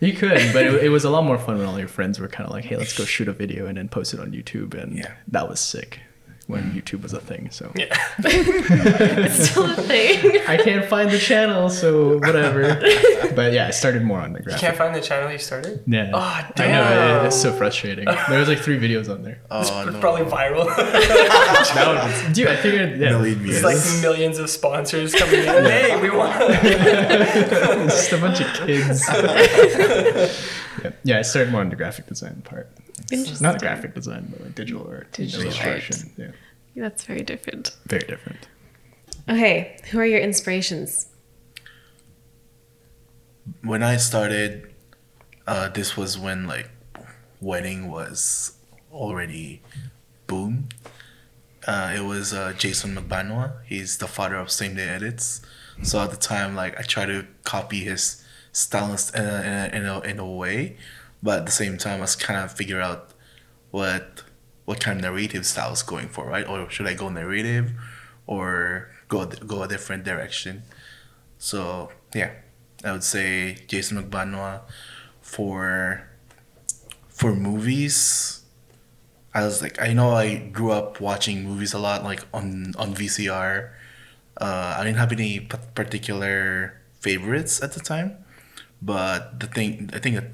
You 0.00 0.14
could, 0.14 0.52
but 0.54 0.64
it, 0.64 0.84
it 0.84 0.88
was 0.88 1.04
a 1.04 1.10
lot 1.10 1.24
more 1.24 1.38
fun 1.38 1.58
when 1.58 1.66
all 1.66 1.78
your 1.78 1.88
friends 1.88 2.18
were 2.18 2.28
kind 2.28 2.46
of 2.46 2.52
like, 2.54 2.64
"Hey, 2.64 2.76
let's 2.78 2.96
go 2.96 3.04
shoot 3.04 3.28
a 3.28 3.32
video 3.34 3.66
and 3.66 3.76
then 3.76 3.88
post 3.90 4.14
it 4.14 4.20
on 4.20 4.32
YouTube," 4.32 4.72
and 4.74 4.96
Yeah. 4.96 5.12
that 5.28 5.46
was 5.46 5.60
sick 5.60 6.00
when 6.48 6.72
YouTube 6.72 7.02
was 7.02 7.12
a 7.12 7.20
thing. 7.20 7.50
So 7.50 7.70
yeah. 7.74 7.96
It's 8.22 9.50
still 9.50 9.70
a 9.70 9.74
thing. 9.74 10.40
I 10.48 10.56
can't 10.56 10.84
find 10.84 11.10
the 11.10 11.18
channel, 11.18 11.68
so 11.70 12.18
whatever. 12.18 12.74
but 13.34 13.52
yeah, 13.52 13.68
I 13.68 13.70
started 13.70 14.02
more 14.02 14.20
on 14.20 14.32
the 14.32 14.40
You 14.40 14.56
can't 14.58 14.76
find 14.76 14.94
the 14.94 15.00
channel 15.00 15.30
you 15.30 15.38
started? 15.38 15.82
Yeah. 15.86 16.10
Oh, 16.12 16.18
I 16.18 16.42
know 16.42 16.52
damn. 16.56 17.24
it, 17.24 17.26
it's 17.28 17.40
so 17.40 17.52
frustrating. 17.52 18.04
There 18.04 18.38
was 18.38 18.48
like 18.48 18.58
three 18.58 18.78
videos 18.78 19.08
on 19.12 19.22
there. 19.22 19.40
Oh, 19.50 19.60
It's 19.60 19.70
no. 19.70 20.00
probably 20.00 20.24
viral. 20.24 20.66
That 20.76 22.24
was, 22.26 22.34
dude, 22.34 22.48
I 22.48 22.56
figured 22.56 22.98
yeah, 23.00 23.10
Million 23.10 23.38
views. 23.38 23.62
It's 23.62 23.64
like 23.64 24.02
millions 24.02 24.38
of 24.38 24.50
sponsors 24.50 25.14
coming 25.14 25.40
in. 25.40 25.44
Hey, 25.46 26.00
we 26.00 26.10
want. 26.10 26.34
it's 26.38 28.08
just 28.08 28.12
a 28.12 28.18
bunch 28.18 28.40
of 28.40 28.52
kids. 28.66 29.08
Yeah. 30.84 30.90
yeah, 31.04 31.18
I 31.18 31.22
started 31.22 31.50
more 31.52 31.60
on 31.60 31.70
the 31.70 31.76
graphic 31.76 32.06
design 32.06 32.42
part. 32.44 32.70
Interesting. 33.10 33.44
Not 33.46 33.60
graphic 33.60 33.94
design, 33.94 34.28
but 34.30 34.40
like 34.42 34.54
digital 34.54 34.86
art, 34.88 35.12
Digital 35.12 35.42
illustration. 35.46 36.12
Yeah, 36.16 36.30
That's 36.76 37.04
very 37.04 37.22
different. 37.22 37.76
very 37.86 38.06
different. 38.06 38.48
Okay, 39.28 39.76
who 39.90 39.98
are 39.98 40.06
your 40.06 40.20
inspirations? 40.20 41.06
when 43.62 43.82
I 43.82 43.96
started, 43.96 44.72
uh, 45.46 45.68
this 45.68 45.96
was 45.96 46.18
when 46.18 46.46
like 46.46 46.70
wedding 47.40 47.90
was 47.90 48.52
already 48.92 49.62
boom. 50.26 50.68
Uh, 51.66 51.92
it 51.96 52.00
was 52.00 52.32
uh, 52.32 52.52
Jason 52.56 52.94
Magbanua. 52.96 53.54
He's 53.66 53.98
the 53.98 54.08
father 54.08 54.36
of 54.36 54.50
same 54.50 54.74
day 54.76 54.88
edits. 54.88 55.42
So 55.82 56.00
at 56.00 56.10
the 56.10 56.16
time, 56.16 56.54
like 56.54 56.78
I 56.78 56.82
tried 56.82 57.06
to 57.06 57.26
copy 57.44 57.80
his 57.80 58.21
style 58.52 58.96
in 59.14 59.24
a, 59.24 59.70
in 59.72 59.86
a, 59.86 60.00
in 60.00 60.18
a, 60.18 60.26
way, 60.26 60.76
but 61.22 61.40
at 61.40 61.46
the 61.46 61.52
same 61.52 61.78
time, 61.78 61.98
I 61.98 62.02
was 62.02 62.16
kind 62.16 62.38
of 62.38 62.52
figure 62.52 62.80
out 62.80 63.12
what 63.70 64.22
what 64.64 64.78
kind 64.80 64.98
of 64.98 65.02
narrative 65.02 65.44
style 65.44 65.68
I 65.68 65.70
was 65.70 65.82
going 65.82 66.08
for, 66.08 66.26
right? 66.26 66.46
Or 66.46 66.70
should 66.70 66.86
I 66.86 66.94
go 66.94 67.08
narrative, 67.08 67.72
or 68.26 68.90
go 69.08 69.26
go 69.26 69.62
a 69.62 69.68
different 69.68 70.04
direction? 70.04 70.62
So 71.38 71.90
yeah, 72.14 72.32
I 72.84 72.92
would 72.92 73.04
say 73.04 73.56
Jason 73.66 74.02
Magbanua 74.02 74.62
for 75.20 76.08
for 77.08 77.34
movies. 77.34 78.40
I 79.34 79.44
was 79.44 79.62
like, 79.62 79.80
I 79.80 79.94
know 79.94 80.10
I 80.10 80.36
grew 80.36 80.72
up 80.72 81.00
watching 81.00 81.44
movies 81.44 81.72
a 81.72 81.78
lot, 81.78 82.04
like 82.04 82.22
on 82.34 82.74
on 82.76 82.94
VCR. 82.94 83.70
Uh, 84.36 84.76
I 84.78 84.84
didn't 84.84 84.98
have 84.98 85.12
any 85.12 85.40
particular 85.74 86.80
favorites 87.00 87.62
at 87.62 87.72
the 87.72 87.80
time, 87.80 88.21
but 88.82 89.38
the 89.40 89.46
thing 89.46 89.88
I 89.94 89.98
think 89.98 90.16
that 90.16 90.30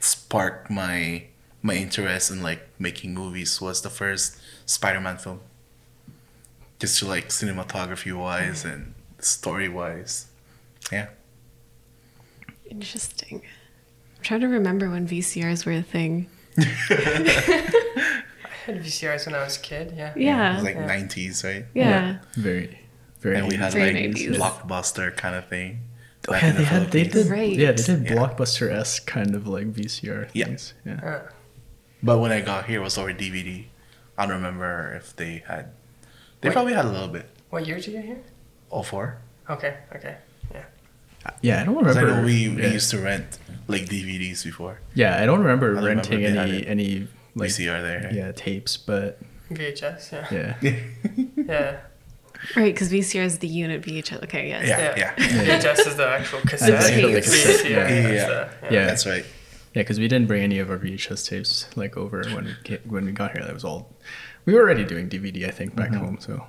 sparked 0.00 0.70
my 0.70 1.24
my 1.62 1.74
interest 1.74 2.30
in 2.30 2.42
like 2.42 2.60
making 2.78 3.14
movies 3.14 3.60
was 3.60 3.82
the 3.82 3.90
first 3.90 4.38
Spider-Man 4.66 5.16
film. 5.18 5.40
Just 6.78 6.98
to 7.00 7.06
like 7.06 7.28
cinematography 7.30 8.12
wise 8.16 8.64
and 8.64 8.92
story 9.18 9.68
wise, 9.68 10.26
yeah. 10.92 11.08
Interesting. 12.70 13.42
I'm 14.16 14.22
trying 14.22 14.40
to 14.40 14.48
remember 14.48 14.90
when 14.90 15.08
VCRs 15.08 15.64
were 15.64 15.72
a 15.72 15.82
thing. 15.82 16.28
I 16.58 16.62
had 18.66 18.82
VCRs 18.82 19.26
when 19.26 19.34
I 19.34 19.42
was 19.44 19.56
a 19.56 19.60
kid. 19.60 19.94
Yeah. 19.96 20.10
It 20.14 20.20
Yeah. 20.20 20.54
was 20.56 20.64
like 20.64 20.74
Yeah. 20.76 20.86
nineties, 20.86 21.44
right? 21.44 21.64
yeah. 21.74 22.18
Very, 22.34 22.78
very. 23.20 23.36
And 23.38 23.48
we 23.48 23.56
had 23.56 23.72
Very 23.72 23.92
like 23.92 24.16
90s. 24.16 24.36
blockbuster 24.36 25.16
kind 25.16 25.34
of 25.34 25.48
thing. 25.48 25.80
Oh, 26.28 26.32
back 26.32 26.42
yeah, 26.42 26.48
in 26.50 26.54
the 26.56 26.58
they 26.62 26.64
had 26.64 26.90
they 26.90 27.04
did 27.04 27.26
Right. 27.28 27.52
yeah 27.56 27.72
they 27.72 27.82
did 27.82 28.04
Yeah. 28.10 28.14
blockbuster 28.16 28.70
s 28.72 28.98
kind 29.00 29.34
of 29.34 29.46
like 29.46 29.66
VCR 29.72 30.28
Yeah. 30.32 30.46
things. 30.46 30.74
Yeah. 30.84 31.00
Uh, 31.02 31.30
But 32.02 32.18
when 32.18 32.30
I 32.32 32.40
got 32.40 32.66
here, 32.66 32.80
it 32.80 32.84
was 32.84 32.98
already 32.98 33.30
DVD. 33.30 33.66
I 34.18 34.26
don't 34.26 34.36
remember 34.36 34.94
if 34.96 35.14
they 35.16 35.42
had. 35.46 35.70
They 36.40 36.48
Wait. 36.48 36.52
probably 36.54 36.74
had 36.74 36.84
a 36.84 36.90
little 36.90 37.08
bit. 37.08 37.26
what 37.50 37.66
year 37.66 37.76
did 37.76 37.86
you 37.86 37.92
get 37.94 38.04
here? 38.04 38.18
All 38.70 38.82
four. 38.82 39.18
Okay. 39.48 39.74
Okay. 39.94 40.16
Yeah. 40.52 40.64
Yeah, 41.42 41.62
I 41.62 41.64
don't 41.64 41.82
'Cause 41.82 41.96
I 41.96 42.02
know 42.02 42.22
we, 42.22 42.48
we 42.48 42.62
yeah. 42.62 42.68
used 42.78 42.90
to 42.90 42.98
rent 42.98 43.38
like 43.68 43.86
DVDs 43.86 44.44
before. 44.44 44.80
Yeah, 44.94 45.20
I 45.22 45.26
don't 45.26 45.40
remember 45.40 45.72
I 45.72 45.74
don't 45.80 45.84
renting 45.84 46.22
remember 46.22 46.40
any 46.42 46.66
any 46.66 47.08
like 47.34 47.50
VCR 47.50 47.80
there. 47.82 48.10
yeah 48.12 48.30
tapes, 48.32 48.76
but 48.76 49.18
VHS. 49.50 50.12
Yeah. 50.12 50.54
yeah. 50.60 50.76
Yeah. 51.52 51.76
Right, 52.54 52.72
because 52.74 52.92
VCR 52.92 53.24
is 53.24 53.38
the 53.38 53.48
unit 53.48 53.82
VHS. 53.82 54.22
Okay, 54.24 54.48
yes. 54.48 54.68
Yeah, 54.68 54.94
yeah. 54.96 55.14
VHS 55.16 55.78
is 55.88 55.96
the 55.96 56.06
actual 56.06 56.40
cassette. 56.42 56.82
The 56.82 56.88
tape. 56.88 57.24
VCR 57.24 57.70
Yeah. 57.70 57.88
is 57.88 58.22
Yeah. 58.22 58.50
Yeah. 58.70 58.86
That's 58.86 59.06
right. 59.06 59.24
Yeah, 59.74 59.82
because 59.82 59.98
we 59.98 60.06
didn't 60.08 60.28
bring 60.28 60.42
any 60.42 60.58
of 60.58 60.70
our 60.70 60.78
VHS 60.78 61.28
tapes 61.28 61.66
like 61.76 61.96
over 61.96 62.22
when 62.34 62.44
we 62.44 62.54
get, 62.64 62.86
when 62.86 63.04
we 63.04 63.12
got 63.12 63.32
here. 63.36 63.44
That 63.44 63.54
was 63.54 63.64
all. 63.64 63.92
We 64.44 64.54
were 64.54 64.60
already 64.60 64.84
doing 64.84 65.08
DVD, 65.08 65.48
I 65.48 65.50
think, 65.50 65.74
back 65.74 65.90
Mm-hmm. 65.90 66.04
home. 66.04 66.18
So, 66.20 66.46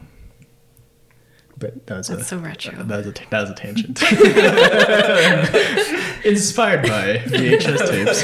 but 1.57 1.87
that 1.87 1.97
was 1.97 2.07
That's 2.09 2.21
a 2.21 2.25
so 2.25 2.37
retro. 2.37 2.75
that 2.83 2.97
was 2.97 3.07
a 3.07 3.13
that 3.31 3.41
was 3.41 3.49
a 3.49 3.55
tangent. 3.55 3.99
Inspired 6.25 6.83
by 6.83 7.17
VHS 7.25 7.89
tapes. 7.89 8.23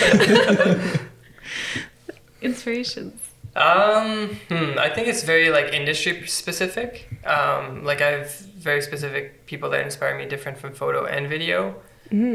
Inspirations. 2.42 3.20
Um, 3.55 4.36
hmm, 4.50 4.79
I 4.79 4.89
think 4.89 5.07
it's 5.07 5.24
very 5.24 5.50
like 5.50 5.74
industry 5.74 6.25
specific. 6.27 7.07
Um, 7.25 7.83
like 7.83 8.01
I 8.01 8.12
have 8.12 8.36
very 8.39 8.81
specific 8.81 9.45
people 9.45 9.69
that 9.72 9.81
inspire 9.83 10.17
me, 10.17 10.25
different 10.25 10.57
from 10.57 10.74
photo 10.74 11.05
and 11.05 11.27
video. 11.29 11.75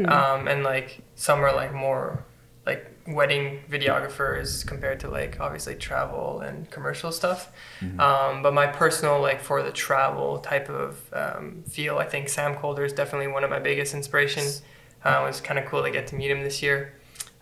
Um, 0.05 0.47
and 0.47 0.63
like 0.63 0.99
some 1.15 1.39
are 1.41 1.53
like 1.53 1.73
more 1.73 2.23
like 2.65 2.85
wedding 3.07 3.59
videographers 3.69 4.65
compared 4.65 4.99
to 5.01 5.09
like 5.09 5.39
obviously 5.39 5.75
travel 5.75 6.41
and 6.41 6.69
commercial 6.69 7.11
stuff. 7.11 7.51
Um, 7.99 8.43
but 8.43 8.53
my 8.53 8.67
personal 8.67 9.19
like 9.21 9.41
for 9.41 9.63
the 9.63 9.71
travel 9.71 10.39
type 10.39 10.69
of 10.69 10.99
um, 11.13 11.63
feel, 11.67 11.97
I 11.97 12.05
think 12.05 12.29
Sam 12.29 12.55
Kolder 12.55 12.85
is 12.85 12.93
definitely 12.93 13.27
one 13.27 13.43
of 13.43 13.49
my 13.49 13.59
biggest 13.59 13.93
inspirations. 13.93 14.61
Uh, 15.03 15.21
it 15.23 15.27
was 15.27 15.41
kind 15.41 15.57
of 15.59 15.65
cool 15.65 15.81
to 15.83 15.91
get 15.91 16.07
to 16.07 16.15
meet 16.15 16.29
him 16.29 16.43
this 16.43 16.61
year. 16.61 16.93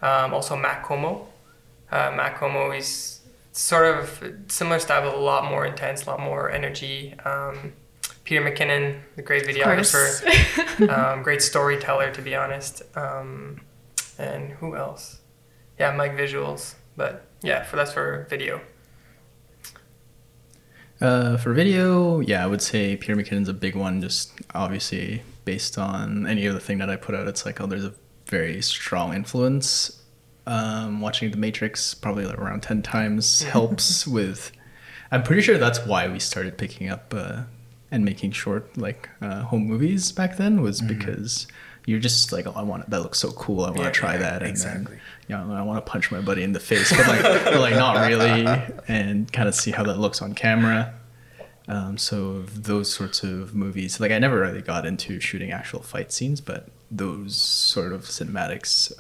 Um, 0.01 0.34
also 0.34 0.55
Matt 0.55 0.84
Komo. 0.84 1.25
Uh, 1.91 2.12
Matt 2.15 2.36
Komo, 2.36 2.74
he's 2.74 3.17
sort 3.58 3.98
of 3.98 4.24
similar 4.48 4.80
style, 4.80 5.02
but 5.02 5.16
a 5.16 5.20
lot 5.20 5.50
more 5.50 5.66
intense, 5.66 6.06
a 6.06 6.10
lot 6.10 6.20
more 6.20 6.50
energy. 6.52 7.16
Um, 7.26 7.74
Peter 8.24 8.42
McKinnon, 8.42 9.00
the 9.16 9.22
great 9.22 9.46
videographer, 9.46 10.90
um, 10.90 11.24
great 11.24 11.42
storyteller, 11.42 12.12
to 12.12 12.22
be 12.22 12.36
honest. 12.36 12.84
Um, 12.96 13.62
and 14.20 14.52
who 14.52 14.76
else? 14.76 15.22
Yeah, 15.80 15.92
Mike 15.92 16.16
Visuals. 16.16 16.76
But 16.96 17.26
yeah, 17.42 17.64
for 17.64 17.76
that's 17.76 17.94
for 17.94 18.28
video. 18.30 18.62
Uh, 21.00 21.38
for 21.38 21.54
video, 21.54 22.20
yeah, 22.20 22.44
I 22.44 22.48
would 22.48 22.62
say 22.62 22.96
Peter 22.96 23.16
McKinnon's 23.16 23.50
a 23.50 23.54
big 23.54 23.76
one. 23.76 24.02
Just 24.02 24.34
obviously 24.54 25.24
based 25.46 25.78
on 25.78 26.28
any 26.28 26.48
other 26.48 26.60
thing 26.60 26.80
that 26.80 26.90
I 26.90 26.96
put 26.96 27.16
out, 27.16 27.28
it's 27.28 27.46
like 27.46 27.62
oh, 27.62 27.66
there's 27.66 27.86
a 27.86 27.94
very 28.28 28.62
strong 28.62 29.14
influence. 29.14 30.04
Um, 30.48 31.01
watching 31.01 31.30
The 31.30 31.38
Matrix 31.38 31.94
probably 31.94 32.25
like 32.25 32.39
around 32.39 32.63
ten 32.63 32.82
times 32.82 33.42
helps 33.54 34.08
with. 34.08 34.51
I'm 35.12 35.22
pretty 35.24 35.42
sure 35.42 35.58
that's 35.58 35.86
why 35.86 36.08
we 36.08 36.20
started 36.20 36.58
picking 36.58 36.89
up 36.89 37.13
uh, 37.16 37.44
and 37.92 38.04
making 38.06 38.32
short 38.32 38.77
like 38.77 39.10
uh, 39.22 39.42
home 39.44 39.66
movies 39.68 40.12
back 40.12 40.38
then 40.38 40.62
was 40.62 40.82
because 40.82 41.48
you're 41.86 42.00
just 42.00 42.32
like 42.34 42.46
oh 42.48 42.54
I 42.56 42.63
want 42.63 42.89
that 42.89 43.01
looks 43.01 43.20
so 43.20 43.32
cool 43.32 43.62
I 43.63 43.68
want 43.70 43.77
to 43.77 43.84
Yeah, 43.84 43.92
try 43.92 44.13
yeah, 44.13 44.20
that 44.20 44.42
and 44.42 44.50
exactly. 44.50 44.96
then 45.27 45.48
yeah, 45.48 45.60
I 45.60 45.62
want 45.63 45.86
to 45.86 45.89
punch 45.92 46.12
my 46.12 46.22
buddy 46.22 46.44
in 46.44 46.54
the 46.54 46.60
face, 46.62 46.89
but 46.96 47.06
like, 47.08 47.22
but 47.46 47.60
like 47.60 47.75
not 47.75 48.08
really, 48.08 48.46
and 48.88 49.32
kind 49.34 49.48
of 49.50 49.56
see 49.56 49.72
how 49.72 49.84
that 49.84 49.98
looks 50.00 50.22
on 50.22 50.34
camera. 50.34 50.94
Um, 51.70 51.98
so 51.98 52.44
those 52.44 52.89
sorts 52.94 53.24
of 53.24 53.54
movies, 53.54 54.00
like 54.00 54.12
I 54.12 54.20
never 54.20 54.39
really 54.39 54.62
got 54.62 54.86
into 54.86 55.20
shooting 55.20 55.51
actual 55.51 55.82
fight 55.82 56.13
scenes, 56.13 56.39
but 56.39 56.70
those 56.89 57.36
sort 57.36 57.92
of 57.92 58.04
cinematics 58.04 58.94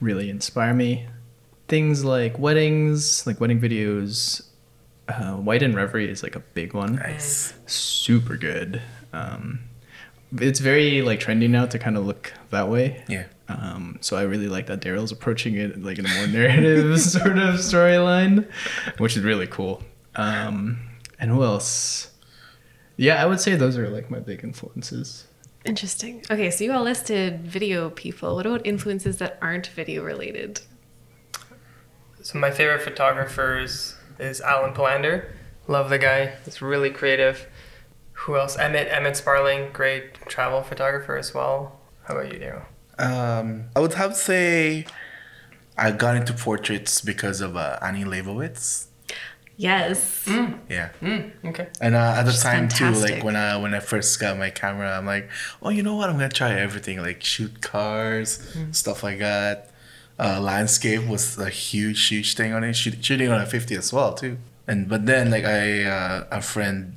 really 0.00 0.30
inspire 0.30 0.74
me. 0.74 1.06
Things 1.68 2.04
like 2.04 2.38
weddings, 2.38 3.26
like 3.26 3.40
wedding 3.40 3.60
videos. 3.60 4.42
Uh, 5.08 5.36
White 5.36 5.62
in 5.62 5.74
Revery 5.74 6.08
is 6.10 6.22
like 6.22 6.36
a 6.36 6.40
big 6.40 6.74
one 6.74 6.96
Nice. 6.96 7.54
super 7.66 8.36
good. 8.36 8.82
Um, 9.12 9.60
it's 10.36 10.60
very 10.60 11.00
like 11.00 11.18
trendy 11.20 11.48
now 11.48 11.64
to 11.66 11.78
kind 11.78 11.96
of 11.96 12.04
look 12.06 12.32
that 12.50 12.68
way. 12.68 13.02
Yeah. 13.08 13.24
Um, 13.48 13.96
so 14.02 14.18
I 14.18 14.22
really 14.22 14.48
like 14.48 14.66
that 14.66 14.80
Daryl's 14.80 15.10
approaching 15.12 15.54
it 15.54 15.82
like 15.82 15.98
in 15.98 16.04
a 16.04 16.14
more 16.14 16.26
narrative 16.26 17.00
sort 17.00 17.38
of 17.38 17.54
storyline, 17.54 18.46
which 18.98 19.16
is 19.16 19.22
really 19.24 19.46
cool. 19.46 19.82
Um, 20.16 20.78
and 21.18 21.30
who 21.30 21.42
else? 21.42 22.10
Yeah, 22.98 23.22
I 23.22 23.26
would 23.26 23.40
say 23.40 23.54
those 23.56 23.78
are 23.78 23.88
like 23.88 24.10
my 24.10 24.18
big 24.18 24.44
influences. 24.44 25.26
Interesting. 25.68 26.24
Okay, 26.30 26.50
so 26.50 26.64
you 26.64 26.72
all 26.72 26.82
listed 26.82 27.42
video 27.42 27.90
people. 27.90 28.36
What 28.36 28.46
about 28.46 28.66
influences 28.66 29.18
that 29.18 29.38
aren't 29.42 29.66
video 29.66 30.02
related? 30.02 30.62
So 32.22 32.38
my 32.38 32.50
favorite 32.50 32.80
photographers 32.80 33.94
is 34.18 34.40
Alen 34.40 34.74
Palander. 34.74 35.30
Love 35.66 35.90
the 35.90 35.98
guy. 35.98 36.32
He's 36.44 36.62
really 36.62 36.90
creative. 36.90 37.46
Who 38.12 38.36
else? 38.36 38.56
Emmett 38.56 38.88
Emmett 38.90 39.16
Sparling, 39.16 39.70
great 39.72 40.14
travel 40.26 40.62
photographer 40.62 41.16
as 41.16 41.34
well. 41.34 41.78
How 42.04 42.16
about 42.16 42.32
you, 42.32 42.40
Daryl? 42.40 42.64
Um, 42.98 43.66
I 43.76 43.80
would 43.80 43.94
have 43.94 44.12
to 44.12 44.16
say 44.16 44.86
I 45.76 45.92
got 45.92 46.16
into 46.16 46.32
portraits 46.32 47.00
because 47.00 47.40
of 47.40 47.56
uh, 47.56 47.78
Annie 47.82 48.04
Leibovitz. 48.04 48.87
Yes. 49.58 50.24
Yeah. 50.70 50.90
Mm, 51.02 51.32
okay. 51.46 51.66
And 51.80 51.96
uh, 51.96 52.14
at 52.16 52.22
the 52.22 52.30
She's 52.30 52.42
time 52.42 52.68
too, 52.68 52.90
like 52.92 53.24
when 53.24 53.34
I 53.34 53.56
when 53.56 53.74
I 53.74 53.80
first 53.80 54.18
got 54.20 54.38
my 54.38 54.50
camera, 54.50 54.96
I'm 54.96 55.04
like, 55.04 55.28
oh, 55.60 55.70
you 55.70 55.82
know 55.82 55.96
what? 55.96 56.08
I'm 56.08 56.14
gonna 56.16 56.28
try 56.28 56.52
everything, 56.52 56.98
like 57.02 57.22
shoot 57.24 57.60
cars, 57.60 58.56
stuff 58.70 59.02
like 59.02 59.18
that. 59.18 59.70
Uh, 60.18 60.40
landscape 60.40 61.06
was 61.08 61.36
a 61.38 61.48
huge, 61.50 62.06
huge 62.06 62.36
thing 62.36 62.52
on 62.52 62.62
it. 62.62 62.74
Shoot, 62.74 63.04
shooting 63.04 63.30
on 63.30 63.40
a 63.40 63.46
50 63.46 63.74
as 63.74 63.92
well 63.92 64.14
too. 64.14 64.38
And 64.68 64.88
but 64.88 65.06
then 65.06 65.30
like 65.30 65.44
I 65.44 65.84
uh, 65.84 66.24
a 66.30 66.40
friend 66.40 66.94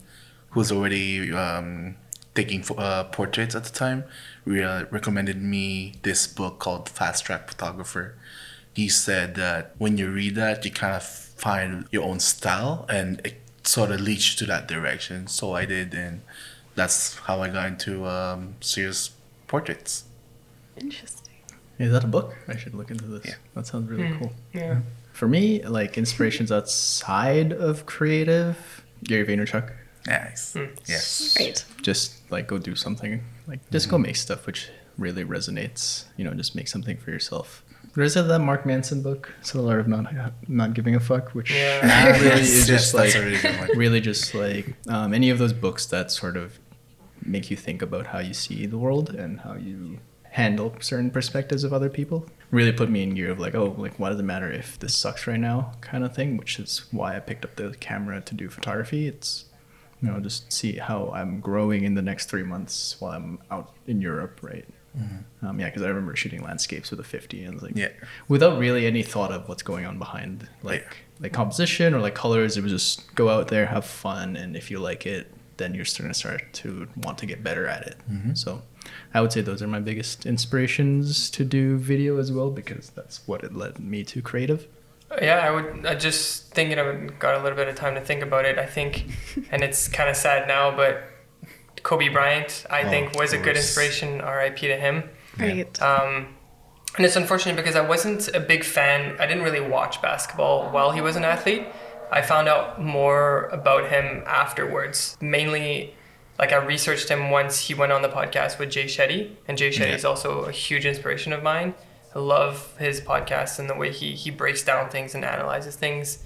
who's 0.51 0.71
already 0.71 1.31
um, 1.33 1.95
taking 2.35 2.63
uh, 2.77 3.05
portraits 3.05 3.55
at 3.55 3.63
the 3.63 3.71
time 3.71 4.03
re- 4.45 4.63
uh, 4.63 4.85
recommended 4.91 5.41
me 5.41 5.95
this 6.03 6.27
book 6.27 6.59
called 6.59 6.89
Fast 6.89 7.25
Track 7.25 7.47
Photographer. 7.47 8.15
He 8.73 8.87
said 8.87 9.33
that 9.35 9.73
when 9.79 9.97
you 9.97 10.11
read 10.11 10.35
that, 10.35 10.63
you 10.63 10.71
kind 10.71 10.93
of 10.95 11.03
find 11.41 11.88
your 11.91 12.03
own 12.03 12.19
style 12.19 12.86
and 12.88 13.19
it 13.25 13.41
sort 13.63 13.89
of 13.91 14.00
leads 14.00 14.31
you 14.31 14.38
to 14.38 14.45
that 14.45 14.67
direction. 14.67 15.27
So 15.27 15.53
I 15.53 15.65
did, 15.65 15.93
and 15.93 16.21
that's 16.75 17.17
how 17.17 17.41
I 17.41 17.50
got 17.50 17.67
into 17.67 18.05
um, 18.05 18.55
serious 18.62 19.12
portraits. 19.48 20.05
Interesting. 20.77 21.33
Is 21.79 21.92
that 21.92 22.03
a 22.03 22.07
book? 22.07 22.35
I 22.48 22.55
should 22.57 22.75
look 22.75 22.92
into 22.92 23.05
this. 23.05 23.25
Yeah. 23.25 23.35
That 23.55 23.65
sounds 23.65 23.89
really 23.89 24.07
hmm. 24.07 24.20
cool. 24.20 24.33
Yeah. 24.53 24.81
For 25.13 25.27
me, 25.27 25.63
like 25.63 25.98
inspirations 25.98 26.51
outside 26.57 27.51
of 27.51 27.85
creative, 27.87 28.85
Gary 29.03 29.25
Vaynerchuk. 29.25 29.74
Nice. 30.07 30.53
Hmm. 30.53 30.65
Yes. 30.87 31.35
Great. 31.35 31.65
just 31.81 32.31
like 32.31 32.48
go 32.48 32.57
do 32.57 32.75
something 32.75 33.24
like 33.48 33.59
just 33.70 33.89
go 33.89 33.98
mm-hmm. 33.98 34.03
make 34.03 34.15
stuff 34.15 34.48
which 34.48 34.70
really 34.98 35.25
resonates 35.25 36.05
you 36.18 36.24
know 36.24 36.33
just 36.33 36.55
make 36.55 36.68
something 36.68 36.98
for 36.98 37.11
yourself 37.11 37.63
there's 37.95 38.13
that 38.13 38.39
mark 38.39 38.65
manson 38.65 39.01
book 39.01 39.33
so 39.41 39.61
the 39.61 39.67
art 39.67 39.79
of 39.81 39.87
not 39.87 40.05
not 40.47 40.73
giving 40.73 40.95
a 40.95 40.99
fuck 40.99 41.29
which 41.31 41.51
Yeah. 41.53 42.17
really 42.21 42.41
is 42.41 42.57
Yes, 42.57 42.67
just 42.67 42.93
like 42.93 43.13
really 43.13 43.75
really 43.75 44.01
just 44.01 44.33
like 44.33 44.73
um, 44.87 45.13
any 45.13 45.29
of 45.29 45.37
those 45.39 45.53
books 45.53 45.85
that 45.87 46.11
sort 46.11 46.37
of 46.37 46.57
make 47.23 47.51
you 47.51 47.57
think 47.57 47.81
about 47.81 48.07
how 48.07 48.19
you 48.19 48.33
see 48.33 48.65
the 48.65 48.77
world 48.77 49.09
and 49.11 49.41
how 49.41 49.53
you 49.55 49.99
handle 50.31 50.73
certain 50.79 51.11
perspectives 51.11 51.63
of 51.65 51.73
other 51.73 51.89
people 51.89 52.25
really 52.51 52.71
put 52.71 52.89
me 52.89 53.03
in 53.03 53.13
gear 53.13 53.29
of 53.31 53.39
like 53.39 53.53
oh 53.53 53.75
like 53.77 53.99
why 53.99 54.09
does 54.09 54.19
it 54.19 54.23
matter 54.23 54.49
if 54.51 54.79
this 54.79 54.95
sucks 54.95 55.27
right 55.27 55.39
now 55.39 55.71
kind 55.81 56.03
of 56.05 56.15
thing 56.15 56.37
which 56.37 56.57
is 56.59 56.85
why 56.91 57.15
i 57.15 57.19
picked 57.19 57.43
up 57.43 57.55
the 57.57 57.75
camera 57.81 58.21
to 58.21 58.33
do 58.33 58.47
photography 58.49 59.07
it's 59.07 59.45
you 60.01 60.07
know 60.09 60.19
just 60.21 60.51
see 60.51 60.77
how 60.77 61.11
i'm 61.13 61.41
growing 61.41 61.83
in 61.83 61.95
the 61.95 62.01
next 62.01 62.25
three 62.29 62.43
months 62.43 62.95
while 62.99 63.11
i'm 63.11 63.39
out 63.51 63.73
in 63.87 63.99
europe 64.01 64.39
right 64.41 64.65
um, 65.41 65.59
yeah 65.59 65.67
because 65.67 65.81
i 65.83 65.87
remember 65.87 66.15
shooting 66.15 66.43
landscapes 66.43 66.91
with 66.91 66.99
a 66.99 67.03
50 67.03 67.43
and 67.43 67.61
like 67.61 67.73
Yeah. 67.75 67.89
without 68.27 68.59
really 68.59 68.85
any 68.85 69.03
thought 69.03 69.31
of 69.31 69.47
what's 69.47 69.63
going 69.63 69.85
on 69.85 69.97
behind 69.97 70.47
like 70.63 70.97
like 71.19 71.31
composition 71.33 71.93
or 71.93 71.99
like 71.99 72.15
colors 72.15 72.57
it 72.57 72.63
was 72.63 72.71
just 72.73 73.15
go 73.15 73.29
out 73.29 73.47
there 73.47 73.67
have 73.67 73.85
fun 73.85 74.35
and 74.35 74.55
if 74.57 74.69
you 74.69 74.79
like 74.79 75.05
it 75.05 75.31
then 75.57 75.73
you're 75.75 75.85
starting 75.85 76.11
to 76.11 76.17
start 76.19 76.41
to 76.53 76.87
want 76.97 77.17
to 77.19 77.25
get 77.25 77.43
better 77.43 77.67
at 77.67 77.83
it 77.87 77.97
so 78.33 78.61
i 79.13 79.21
would 79.21 79.31
say 79.31 79.39
those 79.41 79.61
are 79.61 79.67
my 79.67 79.79
biggest 79.79 80.25
inspirations 80.25 81.29
to 81.29 81.45
do 81.45 81.77
video 81.77 82.17
as 82.17 82.31
well 82.31 82.49
because 82.51 82.89
that's 82.89 83.25
what 83.27 83.43
it 83.43 83.55
led 83.55 83.79
me 83.79 84.03
to 84.03 84.21
creative 84.21 84.67
Yeah, 85.21 85.39
I 85.39 85.51
would. 85.51 85.85
I 85.85 85.95
just 85.95 86.53
thinking 86.53 86.79
of 86.79 86.87
it, 86.87 87.19
got 87.19 87.35
a 87.35 87.43
little 87.43 87.57
bit 87.57 87.67
of 87.67 87.75
time 87.75 87.95
to 87.95 88.01
think 88.01 88.23
about 88.23 88.45
it. 88.45 88.57
I 88.57 88.65
think, 88.65 88.91
and 89.51 89.61
it's 89.61 89.89
kind 89.89 90.09
of 90.09 90.15
sad 90.15 90.47
now, 90.47 90.73
but 90.73 91.03
Kobe 91.83 92.09
Bryant, 92.09 92.65
I 92.70 92.83
Oh, 92.83 92.89
think, 92.89 93.09
of 93.11 93.15
was 93.15 93.33
a 93.33 93.37
good 93.37 93.55
inspiration. 93.57 94.22
R.I.P. 94.22 94.67
to 94.67 94.77
him. 94.77 95.09
Right. 95.39 95.81
Um, 95.81 96.35
and 96.98 97.05
it's 97.05 97.15
unfortunate 97.15 97.55
because 97.55 97.75
I 97.75 97.81
wasn't 97.81 98.27
a 98.35 98.39
big 98.39 98.63
fan. 98.63 99.15
I 99.20 99.25
didn't 99.25 99.44
really 99.44 99.61
watch 99.61 100.01
basketball 100.01 100.70
while 100.72 100.91
he 100.91 101.01
was 101.01 101.15
an 101.15 101.24
athlete. 101.24 101.65
I 102.11 102.22
found 102.22 102.48
out 102.50 102.81
more 102.81 103.44
about 103.53 103.89
him 103.89 104.24
afterwards. 104.27 105.17
Mainly, 105.22 105.96
like 106.37 106.51
I 106.51 106.57
researched 106.57 107.07
him 107.07 107.29
once 107.31 107.59
he 107.59 107.74
went 107.74 107.94
on 107.94 108.01
the 108.01 108.09
podcast 108.09 108.59
with 108.59 108.70
Jay 108.70 108.85
Shetty, 108.85 109.31
and 109.48 109.57
Jay 109.57 109.70
Shetty 109.70 109.87
Yeah. 109.89 109.96
is 109.96 110.03
also 110.05 110.41
a 110.44 110.51
huge 110.51 110.85
inspiration 110.85 111.31
of 111.31 111.41
mine. 111.41 111.74
I 112.13 112.20
love 112.20 112.75
his 112.77 113.00
podcast 113.00 113.57
and 113.59 113.70
the 113.70 113.75
way 113.75 113.91
he 113.94 114.11
he 114.15 114.29
breaks 114.29 114.61
down 114.63 114.89
things 114.89 115.15
and 115.15 115.24
analyzes 115.24 115.77
things. 115.77 116.20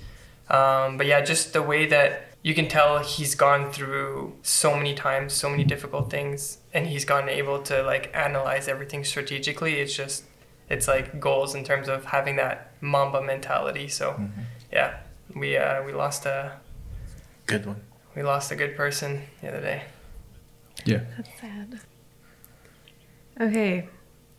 Um, 0.50 0.98
but 0.98 1.06
yeah, 1.06 1.22
just 1.22 1.54
the 1.54 1.62
way 1.62 1.86
that 1.88 2.30
you 2.46 2.54
can 2.54 2.68
tell 2.68 3.00
he's 3.00 3.34
gone 3.34 3.72
through 3.72 4.36
so 4.44 4.78
many 4.78 4.94
times, 4.94 5.34
so 5.34 5.50
many 5.50 5.64
difficult 5.64 6.12
things, 6.12 6.60
and 6.76 6.86
he's 6.86 7.04
gotten 7.04 7.28
able 7.28 7.60
to 7.64 7.82
like 7.82 8.12
analyze 8.14 8.68
everything 8.68 9.04
strategically. 9.04 9.80
It's 9.80 9.96
just, 9.96 10.26
it's 10.70 10.88
like 10.88 11.20
goals 11.20 11.56
in 11.56 11.64
terms 11.64 11.88
of 11.90 12.06
having 12.06 12.36
that 12.36 12.58
Mamba 12.82 13.20
mentality. 13.24 13.88
So, 13.88 14.20
yeah, 14.72 14.90
we 15.36 15.58
uh, 15.58 15.82
we 15.88 15.92
lost 15.94 16.28
a 16.28 16.60
Good 17.48 17.66
one. 17.66 17.82
we 18.16 18.22
lost 18.22 18.52
a 18.52 18.56
good 18.56 18.76
person 18.78 19.24
the 19.42 19.48
other 19.50 19.62
day. 19.62 19.82
yeah 20.86 21.02
That's 21.18 21.42
sad. 21.42 21.80
Okay. 23.42 23.90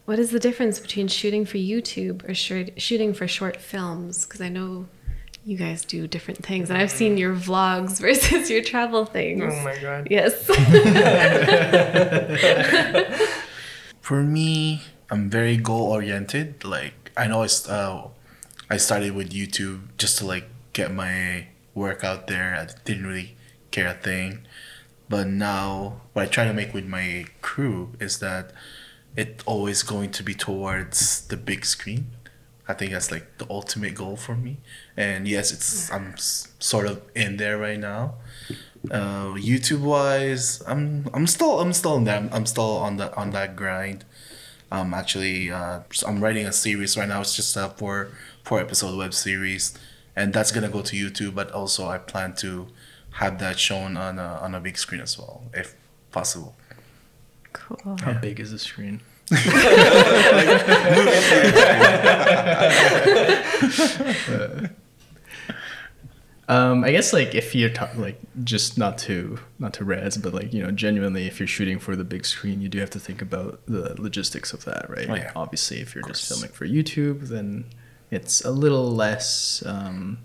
What 0.04 0.20
is 0.20 0.30
the 0.30 0.38
difference 0.38 0.78
between 0.78 1.08
shooting 1.08 1.44
for 1.44 1.56
YouTube 1.58 2.28
or 2.28 2.34
short, 2.34 2.80
shooting 2.80 3.12
for 3.14 3.26
short 3.26 3.56
films? 3.60 4.24
Because 4.24 4.40
I 4.40 4.48
know 4.48 4.86
you 5.46 5.56
guys 5.56 5.84
do 5.84 6.08
different 6.08 6.44
things, 6.44 6.70
and 6.70 6.78
I've 6.78 6.90
seen 6.90 7.16
your 7.16 7.34
vlogs 7.34 8.00
versus 8.00 8.50
your 8.50 8.62
travel 8.62 9.06
things. 9.06 9.44
Oh 9.46 9.62
my 9.62 9.78
god. 9.78 10.08
Yes. 10.10 10.44
For 14.00 14.22
me, 14.22 14.82
I'm 15.08 15.30
very 15.30 15.56
goal 15.56 15.92
oriented. 15.92 16.64
Like 16.64 17.12
I 17.16 17.28
know 17.28 17.42
I, 17.42 17.46
st- 17.46 17.72
uh, 17.72 18.08
I 18.68 18.76
started 18.76 19.14
with 19.14 19.30
YouTube 19.30 19.82
just 19.98 20.18
to 20.18 20.26
like 20.26 20.48
get 20.72 20.92
my 20.92 21.46
work 21.74 22.02
out 22.02 22.26
there. 22.26 22.56
I 22.56 22.66
didn't 22.84 23.06
really 23.06 23.36
care 23.70 23.88
a 23.88 23.94
thing. 23.94 24.40
But 25.08 25.28
now 25.28 26.00
what 26.12 26.22
I 26.22 26.26
try 26.26 26.44
to 26.44 26.52
make 26.52 26.74
with 26.74 26.86
my 26.86 27.26
crew 27.40 27.92
is 28.00 28.18
that 28.18 28.50
it's 29.16 29.44
always 29.44 29.84
going 29.84 30.10
to 30.10 30.24
be 30.24 30.34
towards 30.34 31.28
the 31.28 31.36
big 31.36 31.64
screen. 31.64 32.08
I 32.68 32.74
think 32.74 32.92
that's 32.92 33.10
like 33.10 33.38
the 33.38 33.46
ultimate 33.50 33.94
goal 33.94 34.16
for 34.16 34.34
me. 34.34 34.58
And 34.96 35.28
yes, 35.28 35.52
it's 35.52 35.90
I'm 35.92 36.12
s- 36.14 36.48
sort 36.58 36.86
of 36.86 37.02
in 37.14 37.36
there 37.36 37.58
right 37.58 37.78
now. 37.78 38.14
Uh, 38.90 39.34
YouTube 39.34 39.80
wise, 39.80 40.62
I'm 40.66 41.08
I'm 41.14 41.26
still 41.26 41.60
I'm 41.60 41.72
still 41.72 41.96
in 41.96 42.04
that 42.04 42.18
I'm 42.22 42.28
I'm 42.32 42.46
still 42.46 42.76
on 42.78 42.96
the 42.96 43.14
on 43.16 43.30
that 43.30 43.56
grind. 43.56 44.04
Um, 44.70 44.94
actually, 44.94 45.50
uh, 45.50 45.80
I'm 46.06 46.20
writing 46.22 46.46
a 46.46 46.52
series 46.52 46.96
right 46.96 47.08
now. 47.08 47.20
It's 47.20 47.36
just 47.36 47.56
a 47.56 47.68
four 47.68 48.08
four 48.42 48.60
episode 48.60 48.96
web 48.98 49.14
series, 49.14 49.76
and 50.16 50.32
that's 50.32 50.50
gonna 50.52 50.68
go 50.68 50.82
to 50.82 50.96
YouTube. 50.96 51.34
But 51.34 51.50
also, 51.52 51.86
I 51.88 51.98
plan 51.98 52.34
to 52.36 52.66
have 53.12 53.38
that 53.38 53.58
shown 53.58 53.96
on 53.96 54.18
a, 54.18 54.38
on 54.42 54.54
a 54.54 54.60
big 54.60 54.76
screen 54.76 55.00
as 55.00 55.16
well, 55.18 55.44
if 55.54 55.74
possible. 56.12 56.54
Cool. 57.52 57.96
How 58.02 58.12
big 58.14 58.38
is 58.40 58.50
the 58.52 58.58
screen? 58.58 59.00
Um, 66.48 66.84
I 66.84 66.92
guess 66.92 67.12
like 67.12 67.34
if 67.34 67.56
you're 67.56 67.70
ta- 67.70 67.90
like 67.96 68.20
just 68.44 68.78
not 68.78 68.98
to 68.98 69.38
not 69.58 69.74
to 69.74 69.84
res, 69.84 70.16
but 70.16 70.32
like 70.32 70.52
you 70.52 70.62
know 70.62 70.70
genuinely, 70.70 71.26
if 71.26 71.40
you're 71.40 71.46
shooting 71.48 71.80
for 71.80 71.96
the 71.96 72.04
big 72.04 72.24
screen, 72.24 72.60
you 72.60 72.68
do 72.68 72.78
have 72.78 72.90
to 72.90 73.00
think 73.00 73.20
about 73.20 73.60
the 73.66 74.00
logistics 74.00 74.52
of 74.52 74.64
that, 74.64 74.88
right? 74.88 75.10
Oh, 75.10 75.14
yeah. 75.16 75.32
Obviously, 75.34 75.80
if 75.80 75.92
you're 75.94 76.04
just 76.04 76.28
filming 76.28 76.50
for 76.50 76.64
YouTube, 76.64 77.26
then 77.28 77.64
it's 78.12 78.44
a 78.44 78.52
little 78.52 78.92
less. 78.92 79.60
Um, 79.66 80.18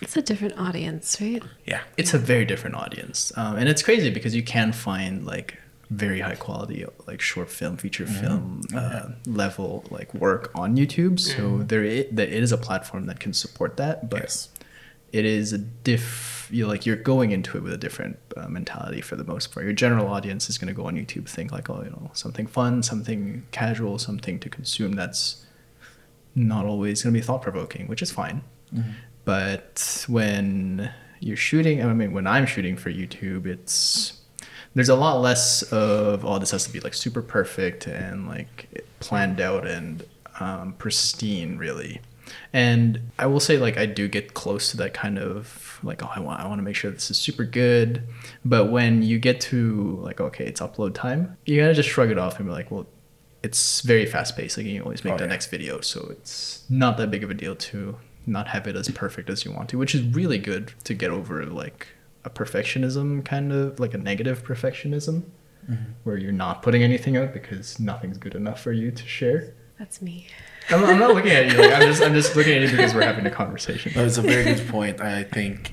It's 0.00 0.16
a 0.16 0.22
different 0.22 0.58
audience, 0.58 1.18
right? 1.20 1.42
Yeah. 1.66 1.82
it's 1.98 2.14
a 2.14 2.18
very 2.18 2.46
different 2.46 2.76
audience, 2.76 3.30
um, 3.36 3.56
and 3.56 3.68
it's 3.68 3.82
crazy 3.82 4.08
because 4.08 4.34
you 4.34 4.42
can 4.42 4.72
find 4.72 5.26
like 5.26 5.58
very 5.90 6.20
high 6.20 6.36
quality 6.36 6.84
like 7.06 7.20
short 7.20 7.50
film, 7.50 7.76
feature 7.76 8.06
film 8.06 8.62
uh, 8.74 9.08
level 9.26 9.84
like 9.90 10.14
work 10.14 10.50
on 10.54 10.76
YouTube. 10.76 11.18
So 11.18 11.62
there 11.64 11.82
i- 11.84 12.06
there 12.12 12.28
is 12.28 12.52
a 12.52 12.56
platform 12.58 13.06
that 13.06 13.18
can 13.20 13.32
support 13.32 13.76
that, 13.78 14.08
but 14.08 14.20
Yes. 14.22 14.48
it 15.12 15.24
is 15.24 15.52
a 15.52 15.58
diff 15.58 16.48
you 16.52 16.66
like 16.66 16.84
you're 16.86 16.96
going 16.96 17.30
into 17.32 17.56
it 17.56 17.62
with 17.62 17.72
a 17.72 17.76
different 17.76 18.18
uh, 18.36 18.48
mentality 18.48 19.00
for 19.00 19.16
the 19.16 19.24
most 19.24 19.52
part. 19.52 19.64
Your 19.64 19.72
general 19.72 20.06
audience 20.08 20.48
is 20.50 20.58
going 20.58 20.68
to 20.68 20.74
go 20.74 20.86
on 20.86 20.94
youtube 20.96 21.28
think 21.28 21.50
like 21.52 21.68
oh 21.70 21.82
you 21.84 21.90
know 21.90 22.10
something 22.14 22.46
fun 22.46 22.82
something 22.82 23.44
casual 23.52 23.98
something 23.98 24.38
to 24.40 24.48
consume 24.48 24.92
that's 24.92 25.44
not 26.34 26.64
always 26.66 27.02
going 27.02 27.12
to 27.14 27.18
be 27.20 27.24
thought-provoking 27.24 27.86
which 27.88 28.02
is 28.02 28.10
fine. 28.12 28.42
But 29.24 30.04
when 30.08 30.90
you're 31.20 31.36
shooting 31.36 31.82
i 31.84 31.92
mean 31.92 32.12
when 32.12 32.26
i'm 32.26 32.46
shooting 32.46 32.76
for 32.76 32.90
youtube 32.90 33.44
it's 33.46 34.19
there's 34.74 34.88
a 34.88 34.94
lot 34.96 35.20
less 35.20 35.62
of 35.72 36.24
oh 36.24 36.38
this 36.38 36.50
has 36.52 36.64
to 36.66 36.72
be 36.72 36.80
like 36.80 36.94
super 36.94 37.22
perfect 37.22 37.86
and 37.86 38.28
like 38.28 38.84
planned 39.00 39.40
out 39.40 39.66
and 39.66 40.04
um, 40.38 40.72
pristine 40.74 41.56
really. 41.58 42.00
And 42.52 43.10
i 43.18 43.26
will 43.26 43.40
say 43.40 43.58
like 43.58 43.76
i 43.76 43.86
do 43.86 44.06
get 44.06 44.34
close 44.34 44.70
to 44.70 44.76
that 44.76 44.94
kind 44.94 45.18
of 45.18 45.80
like 45.82 46.00
oh 46.04 46.10
i 46.14 46.20
want 46.20 46.40
i 46.40 46.46
want 46.46 46.58
to 46.60 46.62
make 46.62 46.76
sure 46.76 46.90
this 46.90 47.10
is 47.10 47.18
super 47.18 47.44
good. 47.44 48.02
But 48.44 48.66
when 48.70 49.02
you 49.02 49.18
get 49.18 49.40
to 49.42 49.98
like 50.02 50.20
okay 50.20 50.44
it's 50.46 50.60
upload 50.60 50.94
time 50.94 51.36
you 51.46 51.60
gotta 51.60 51.74
just 51.74 51.88
shrug 51.88 52.10
it 52.10 52.18
off 52.18 52.38
and 52.38 52.46
be 52.46 52.52
like 52.52 52.70
well 52.70 52.86
it's 53.42 53.80
very 53.80 54.04
fast 54.06 54.36
paced. 54.36 54.58
Like 54.58 54.66
you 54.66 54.82
always 54.82 55.02
make 55.02 55.14
Oh, 55.14 55.16
the 55.16 55.24
yeah. 55.24 55.30
next 55.30 55.46
video 55.46 55.80
so 55.80 56.06
it's 56.10 56.64
not 56.68 56.96
that 56.98 57.10
big 57.10 57.24
of 57.24 57.30
a 57.30 57.34
deal 57.34 57.56
to 57.56 57.96
not 58.26 58.48
have 58.48 58.66
it 58.68 58.76
as 58.76 58.88
perfect 58.90 59.28
as 59.30 59.44
you 59.44 59.50
want 59.50 59.68
to 59.70 59.78
which 59.78 59.94
is 59.94 60.02
really 60.02 60.38
good 60.38 60.72
to 60.84 60.94
get 60.94 61.10
over 61.10 61.44
like 61.46 61.88
a 62.24 62.30
perfectionism 62.30 63.24
kind 63.24 63.52
of 63.52 63.80
like 63.80 63.94
a 63.94 63.98
negative 63.98 64.44
perfectionism 64.44 65.22
mm-hmm. 65.68 65.92
where 66.04 66.16
you're 66.16 66.32
not 66.32 66.62
putting 66.62 66.82
anything 66.82 67.16
out 67.16 67.32
because 67.32 67.80
nothing's 67.80 68.18
good 68.18 68.34
enough 68.34 68.60
for 68.60 68.72
you 68.72 68.90
to 68.90 69.06
share 69.06 69.54
That's 69.78 70.02
me. 70.02 70.26
I'm, 70.68 70.84
I'm 70.84 70.98
not 70.98 71.14
looking 71.14 71.32
at 71.32 71.50
you 71.50 71.58
like 71.58 71.72
i'm 71.72 71.82
just 71.82 72.02
i'm 72.02 72.14
just 72.14 72.36
looking 72.36 72.54
at 72.54 72.62
you 72.62 72.70
because 72.70 72.94
we're 72.94 73.02
having 73.02 73.26
a 73.26 73.30
conversation 73.30 73.92
No, 73.96 74.04
it's 74.04 74.18
a 74.18 74.22
very 74.22 74.44
good 74.44 74.68
point. 74.68 75.00
I 75.00 75.24
think 75.24 75.72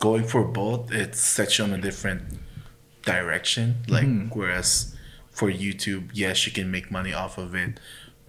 going 0.00 0.24
for 0.24 0.42
both, 0.42 0.92
it 0.92 1.14
sets 1.14 1.58
you 1.58 1.64
on 1.64 1.72
a 1.72 1.78
different 1.78 2.22
direction. 3.02 3.76
Like, 3.86 4.04
hmm. 4.04 4.26
whereas 4.28 4.96
for 5.30 5.50
YouTube, 5.50 6.10
yes, 6.12 6.46
you 6.46 6.52
can 6.52 6.70
make 6.70 6.90
money 6.90 7.12
off 7.12 7.38
of 7.38 7.54
it, 7.54 7.78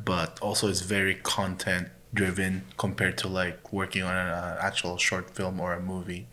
but 0.04 0.40
also 0.40 0.68
it's 0.68 0.82
very 0.82 1.16
content 1.16 1.88
driven 2.14 2.64
compared 2.78 3.18
to 3.20 3.28
like 3.28 3.72
working 3.72 4.04
on 4.04 4.14
an 4.16 4.58
actual 4.60 4.98
short 4.98 5.30
film 5.30 5.60
or 5.60 5.74
a 5.74 5.82
movie, 5.82 6.28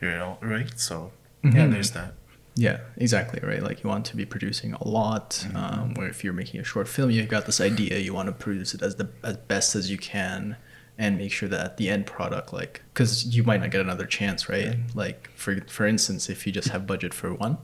you 0.00 0.08
know, 0.08 0.38
right? 0.40 0.78
So, 0.78 1.12
yeah, 1.42 1.66
there's 1.66 1.92
that. 1.92 2.14
Yeah, 2.56 2.80
exactly 2.96 3.40
right. 3.42 3.62
Like 3.62 3.82
you 3.82 3.88
want 3.88 4.04
to 4.06 4.16
be 4.16 4.26
producing 4.26 4.74
a 4.74 4.86
lot. 4.86 5.46
Um, 5.54 5.94
where 5.94 6.08
if 6.08 6.24
you're 6.24 6.32
making 6.32 6.60
a 6.60 6.64
short 6.64 6.88
film, 6.88 7.10
you've 7.10 7.28
got 7.28 7.46
this 7.46 7.60
idea, 7.60 7.98
you 7.98 8.12
want 8.12 8.26
to 8.26 8.32
produce 8.32 8.74
it 8.74 8.82
as 8.82 8.96
the 8.96 9.08
as 9.22 9.36
best 9.36 9.74
as 9.74 9.90
you 9.90 9.96
can, 9.96 10.56
and 10.98 11.16
make 11.16 11.32
sure 11.32 11.48
that 11.48 11.76
the 11.76 11.88
end 11.88 12.06
product, 12.06 12.52
like, 12.52 12.82
because 12.92 13.34
you 13.34 13.44
might 13.44 13.60
not 13.60 13.70
get 13.70 13.80
another 13.80 14.04
chance, 14.04 14.48
right? 14.48 14.76
Like 14.94 15.30
for 15.36 15.60
for 15.68 15.86
instance, 15.86 16.28
if 16.28 16.46
you 16.46 16.52
just 16.52 16.68
have 16.68 16.86
budget 16.86 17.14
for 17.14 17.32
one, 17.32 17.56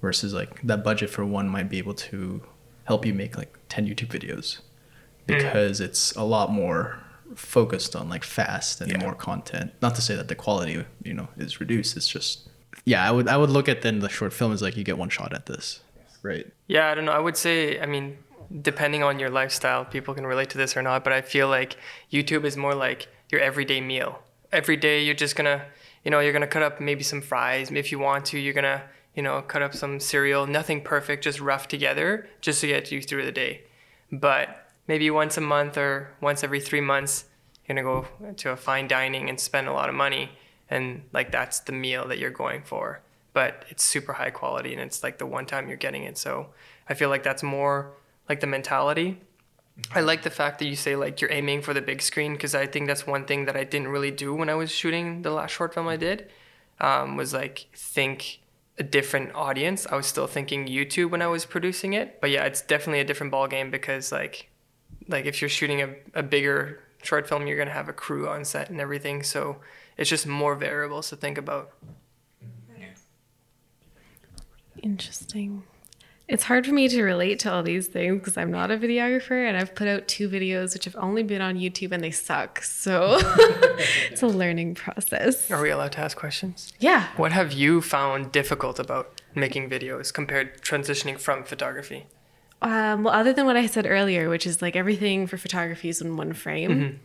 versus 0.00 0.32
like 0.32 0.62
that 0.62 0.84
budget 0.84 1.10
for 1.10 1.24
one 1.26 1.48
might 1.48 1.68
be 1.68 1.78
able 1.78 1.94
to 1.94 2.40
help 2.84 3.04
you 3.04 3.12
make 3.12 3.36
like 3.36 3.58
ten 3.68 3.86
YouTube 3.86 4.08
videos, 4.08 4.60
Mm-hmm. 5.26 5.38
because 5.42 5.80
it's 5.80 6.12
a 6.16 6.22
lot 6.24 6.50
more 6.52 6.98
focused 7.34 7.96
on 7.96 8.08
like 8.08 8.24
fast 8.24 8.80
and 8.80 8.90
Yeah. 8.92 8.98
more 8.98 9.14
content. 9.14 9.72
Not 9.82 9.94
to 9.96 10.02
say 10.02 10.14
that 10.16 10.28
the 10.28 10.34
quality, 10.34 10.84
you 11.02 11.14
know, 11.14 11.28
is 11.36 11.60
reduced. 11.60 11.96
It's 11.96 12.06
just 12.08 12.48
yeah, 12.84 13.06
I 13.06 13.10
would 13.10 13.28
I 13.28 13.36
would 13.36 13.50
look 13.50 13.68
at 13.68 13.82
then 13.82 14.00
the 14.00 14.08
short 14.08 14.32
film 14.32 14.52
as 14.52 14.60
like 14.62 14.76
you 14.76 14.84
get 14.84 14.98
one 14.98 15.08
shot 15.08 15.32
at 15.32 15.46
this, 15.46 15.80
right? 16.22 16.46
Yeah, 16.66 16.90
I 16.90 16.94
don't 16.94 17.04
know. 17.06 17.12
I 17.12 17.18
would 17.18 17.36
say, 17.36 17.80
I 17.80 17.86
mean, 17.86 18.18
depending 18.60 19.02
on 19.02 19.18
your 19.18 19.30
lifestyle, 19.30 19.84
people 19.84 20.12
can 20.14 20.26
relate 20.26 20.50
to 20.50 20.58
this 20.58 20.76
or 20.76 20.82
not, 20.82 21.02
but 21.04 21.12
I 21.12 21.22
feel 21.22 21.48
like 21.48 21.76
YouTube 22.12 22.44
is 22.44 22.56
more 22.56 22.74
like 22.74 23.08
your 23.30 23.40
everyday 23.40 23.80
meal. 23.80 24.18
Every 24.52 24.76
day 24.76 25.02
you're 25.02 25.14
just 25.14 25.34
gonna, 25.34 25.64
you 26.04 26.10
know, 26.10 26.20
you're 26.20 26.32
gonna 26.34 26.46
cut 26.46 26.62
up 26.62 26.80
maybe 26.80 27.02
some 27.02 27.22
fries. 27.22 27.70
If 27.70 27.90
you 27.90 27.98
want 27.98 28.26
to, 28.26 28.38
you're 28.38 28.52
gonna, 28.54 28.82
you 29.14 29.22
know, 29.22 29.40
cut 29.42 29.62
up 29.62 29.74
some 29.74 29.98
cereal. 29.98 30.46
Nothing 30.46 30.82
perfect, 30.82 31.24
just 31.24 31.40
rough 31.40 31.66
together, 31.68 32.28
just 32.42 32.60
to 32.60 32.66
get 32.66 32.92
you 32.92 33.00
through 33.00 33.24
the 33.24 33.32
day. 33.32 33.62
But 34.12 34.63
maybe 34.86 35.10
once 35.10 35.36
a 35.36 35.40
month 35.40 35.76
or 35.76 36.10
once 36.20 36.44
every 36.44 36.60
three 36.60 36.80
months, 36.80 37.24
you're 37.64 37.76
gonna 37.76 37.82
go 37.82 38.32
to 38.34 38.50
a 38.50 38.56
fine 38.56 38.88
dining 38.88 39.28
and 39.28 39.40
spend 39.40 39.68
a 39.68 39.72
lot 39.72 39.88
of 39.88 39.94
money, 39.94 40.30
and 40.68 41.02
like 41.12 41.30
that's 41.30 41.60
the 41.60 41.72
meal 41.72 42.06
that 42.08 42.18
you're 42.18 42.30
going 42.30 42.62
for. 42.62 43.00
But 43.32 43.64
it's 43.68 43.82
super 43.82 44.14
high 44.14 44.30
quality, 44.30 44.72
and 44.72 44.82
it's 44.82 45.02
like 45.02 45.18
the 45.18 45.26
one 45.26 45.46
time 45.46 45.68
you're 45.68 45.76
getting 45.76 46.04
it. 46.04 46.18
So 46.18 46.48
I 46.88 46.94
feel 46.94 47.08
like 47.08 47.22
that's 47.22 47.42
more 47.42 47.92
like 48.28 48.40
the 48.40 48.46
mentality. 48.46 49.20
I 49.92 50.00
like 50.02 50.22
the 50.22 50.30
fact 50.30 50.60
that 50.60 50.66
you 50.66 50.76
say 50.76 50.94
like 50.94 51.20
you're 51.20 51.32
aiming 51.32 51.62
for 51.62 51.74
the 51.74 51.82
big 51.82 52.00
screen 52.00 52.34
because 52.34 52.54
I 52.54 52.66
think 52.66 52.86
that's 52.86 53.06
one 53.06 53.24
thing 53.24 53.46
that 53.46 53.56
I 53.56 53.64
didn't 53.64 53.88
really 53.88 54.12
do 54.12 54.32
when 54.34 54.48
I 54.48 54.54
was 54.54 54.70
shooting 54.70 55.22
the 55.22 55.30
last 55.30 55.50
short 55.50 55.74
film 55.74 55.88
I 55.88 55.96
did. 55.96 56.30
Um, 56.80 57.16
was 57.16 57.32
like 57.32 57.66
think 57.74 58.40
a 58.78 58.82
different 58.82 59.34
audience. 59.34 59.86
I 59.90 59.96
was 59.96 60.06
still 60.06 60.26
thinking 60.26 60.66
YouTube 60.66 61.10
when 61.10 61.22
I 61.22 61.28
was 61.28 61.44
producing 61.44 61.92
it, 61.92 62.20
but 62.20 62.30
yeah, 62.30 62.44
it's 62.44 62.60
definitely 62.60 63.00
a 63.00 63.04
different 63.04 63.30
ball 63.30 63.46
game 63.48 63.70
because 63.70 64.12
like 64.12 64.48
like 65.08 65.26
if 65.26 65.40
you're 65.40 65.48
shooting 65.48 65.82
a, 65.82 65.94
a 66.14 66.22
bigger 66.22 66.80
short 67.02 67.28
film, 67.28 67.46
you're 67.46 67.58
gonna 67.58 67.70
have 67.70 67.88
a 67.88 67.92
crew 67.92 68.28
on 68.28 68.44
set 68.44 68.70
and 68.70 68.80
everything. 68.80 69.22
So 69.22 69.56
it's 69.96 70.10
just 70.10 70.26
more 70.26 70.54
variables 70.54 71.10
to 71.10 71.16
think 71.16 71.38
about. 71.38 71.70
Interesting. 74.82 75.62
It's 76.26 76.44
hard 76.44 76.66
for 76.66 76.72
me 76.72 76.88
to 76.88 77.02
relate 77.02 77.38
to 77.40 77.52
all 77.52 77.62
these 77.62 77.86
things 77.86 78.18
because 78.18 78.38
I'm 78.38 78.50
not 78.50 78.70
a 78.70 78.78
videographer 78.78 79.46
and 79.46 79.56
I've 79.56 79.74
put 79.74 79.88
out 79.88 80.08
two 80.08 80.28
videos 80.28 80.72
which 80.72 80.84
have 80.86 80.96
only 80.96 81.22
been 81.22 81.42
on 81.42 81.56
YouTube 81.56 81.92
and 81.92 82.02
they 82.02 82.10
suck. 82.10 82.62
So 82.62 83.18
it's 84.10 84.22
a 84.22 84.26
learning 84.26 84.74
process. 84.74 85.50
Are 85.50 85.60
we 85.60 85.70
allowed 85.70 85.92
to 85.92 86.00
ask 86.00 86.16
questions? 86.16 86.72
Yeah. 86.80 87.08
What 87.16 87.32
have 87.32 87.52
you 87.52 87.82
found 87.82 88.32
difficult 88.32 88.78
about 88.78 89.20
making 89.34 89.68
videos 89.68 90.12
compared 90.12 90.62
transitioning 90.62 91.18
from 91.18 91.44
photography? 91.44 92.06
Um, 92.64 93.04
well, 93.04 93.12
other 93.12 93.34
than 93.34 93.44
what 93.44 93.58
I 93.58 93.66
said 93.66 93.86
earlier, 93.86 94.30
which 94.30 94.46
is 94.46 94.62
like 94.62 94.74
everything 94.74 95.26
for 95.26 95.36
photography 95.36 95.90
is 95.90 96.00
in 96.00 96.16
one 96.16 96.32
frame, 96.32 96.70
mm-hmm. 96.70 96.96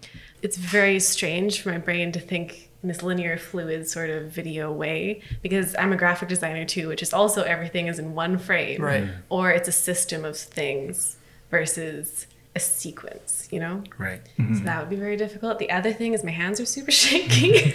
it's 0.41 0.55
very 0.55 1.01
strange 1.01 1.61
for 1.61 1.69
my 1.69 1.77
brain 1.77 2.13
to 2.13 2.19
think 2.19 2.69
in 2.81 2.87
this 2.87 3.03
linear, 3.03 3.37
fluid 3.37 3.87
sort 3.89 4.09
of 4.09 4.31
video 4.31 4.71
way 4.71 5.21
because 5.41 5.75
I'm 5.77 5.91
a 5.91 5.97
graphic 5.97 6.29
designer 6.29 6.63
too, 6.63 6.87
which 6.87 7.03
is 7.03 7.13
also 7.13 7.43
everything 7.43 7.87
is 7.87 7.99
in 7.99 8.15
one 8.15 8.37
frame, 8.37 8.81
Right. 8.81 9.03
Mm-hmm. 9.03 9.19
Or 9.27 9.51
it's 9.51 9.67
a 9.67 9.73
system 9.73 10.23
of 10.23 10.37
things 10.37 11.17
versus 11.51 12.25
a 12.55 12.59
sequence, 12.61 13.49
you 13.51 13.59
know? 13.59 13.83
Right. 13.97 14.21
Mm-hmm. 14.37 14.59
So 14.59 14.63
that 14.63 14.79
would 14.79 14.89
be 14.89 14.95
very 14.95 15.17
difficult. 15.17 15.59
The 15.59 15.71
other 15.71 15.91
thing 15.91 16.13
is 16.13 16.23
my 16.23 16.31
hands 16.31 16.61
are 16.61 16.65
super 16.65 16.91
shaky. 17.03 17.73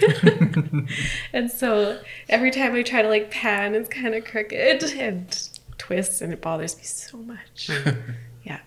and 1.33 1.51
so 1.51 1.99
every 2.29 2.49
time 2.49 2.73
I 2.73 2.81
try 2.81 3.03
to 3.03 3.09
like 3.09 3.29
pan, 3.29 3.75
it's 3.75 3.89
kind 3.89 4.15
of 4.15 4.25
crooked 4.25 4.83
and 4.97 5.49
twists 5.77 6.21
and 6.21 6.33
it 6.33 6.41
bothers 6.41 6.77
me 6.77 6.83
so 6.83 7.17
much. 7.17 7.69
yeah. 8.43 8.59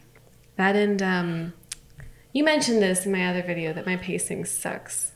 That 0.56 0.76
and 0.76 1.02
um, 1.02 1.52
you 2.32 2.44
mentioned 2.44 2.82
this 2.82 3.06
in 3.06 3.12
my 3.12 3.28
other 3.28 3.42
video 3.42 3.72
that 3.72 3.86
my 3.86 3.96
pacing 3.96 4.44
sucks. 4.44 5.12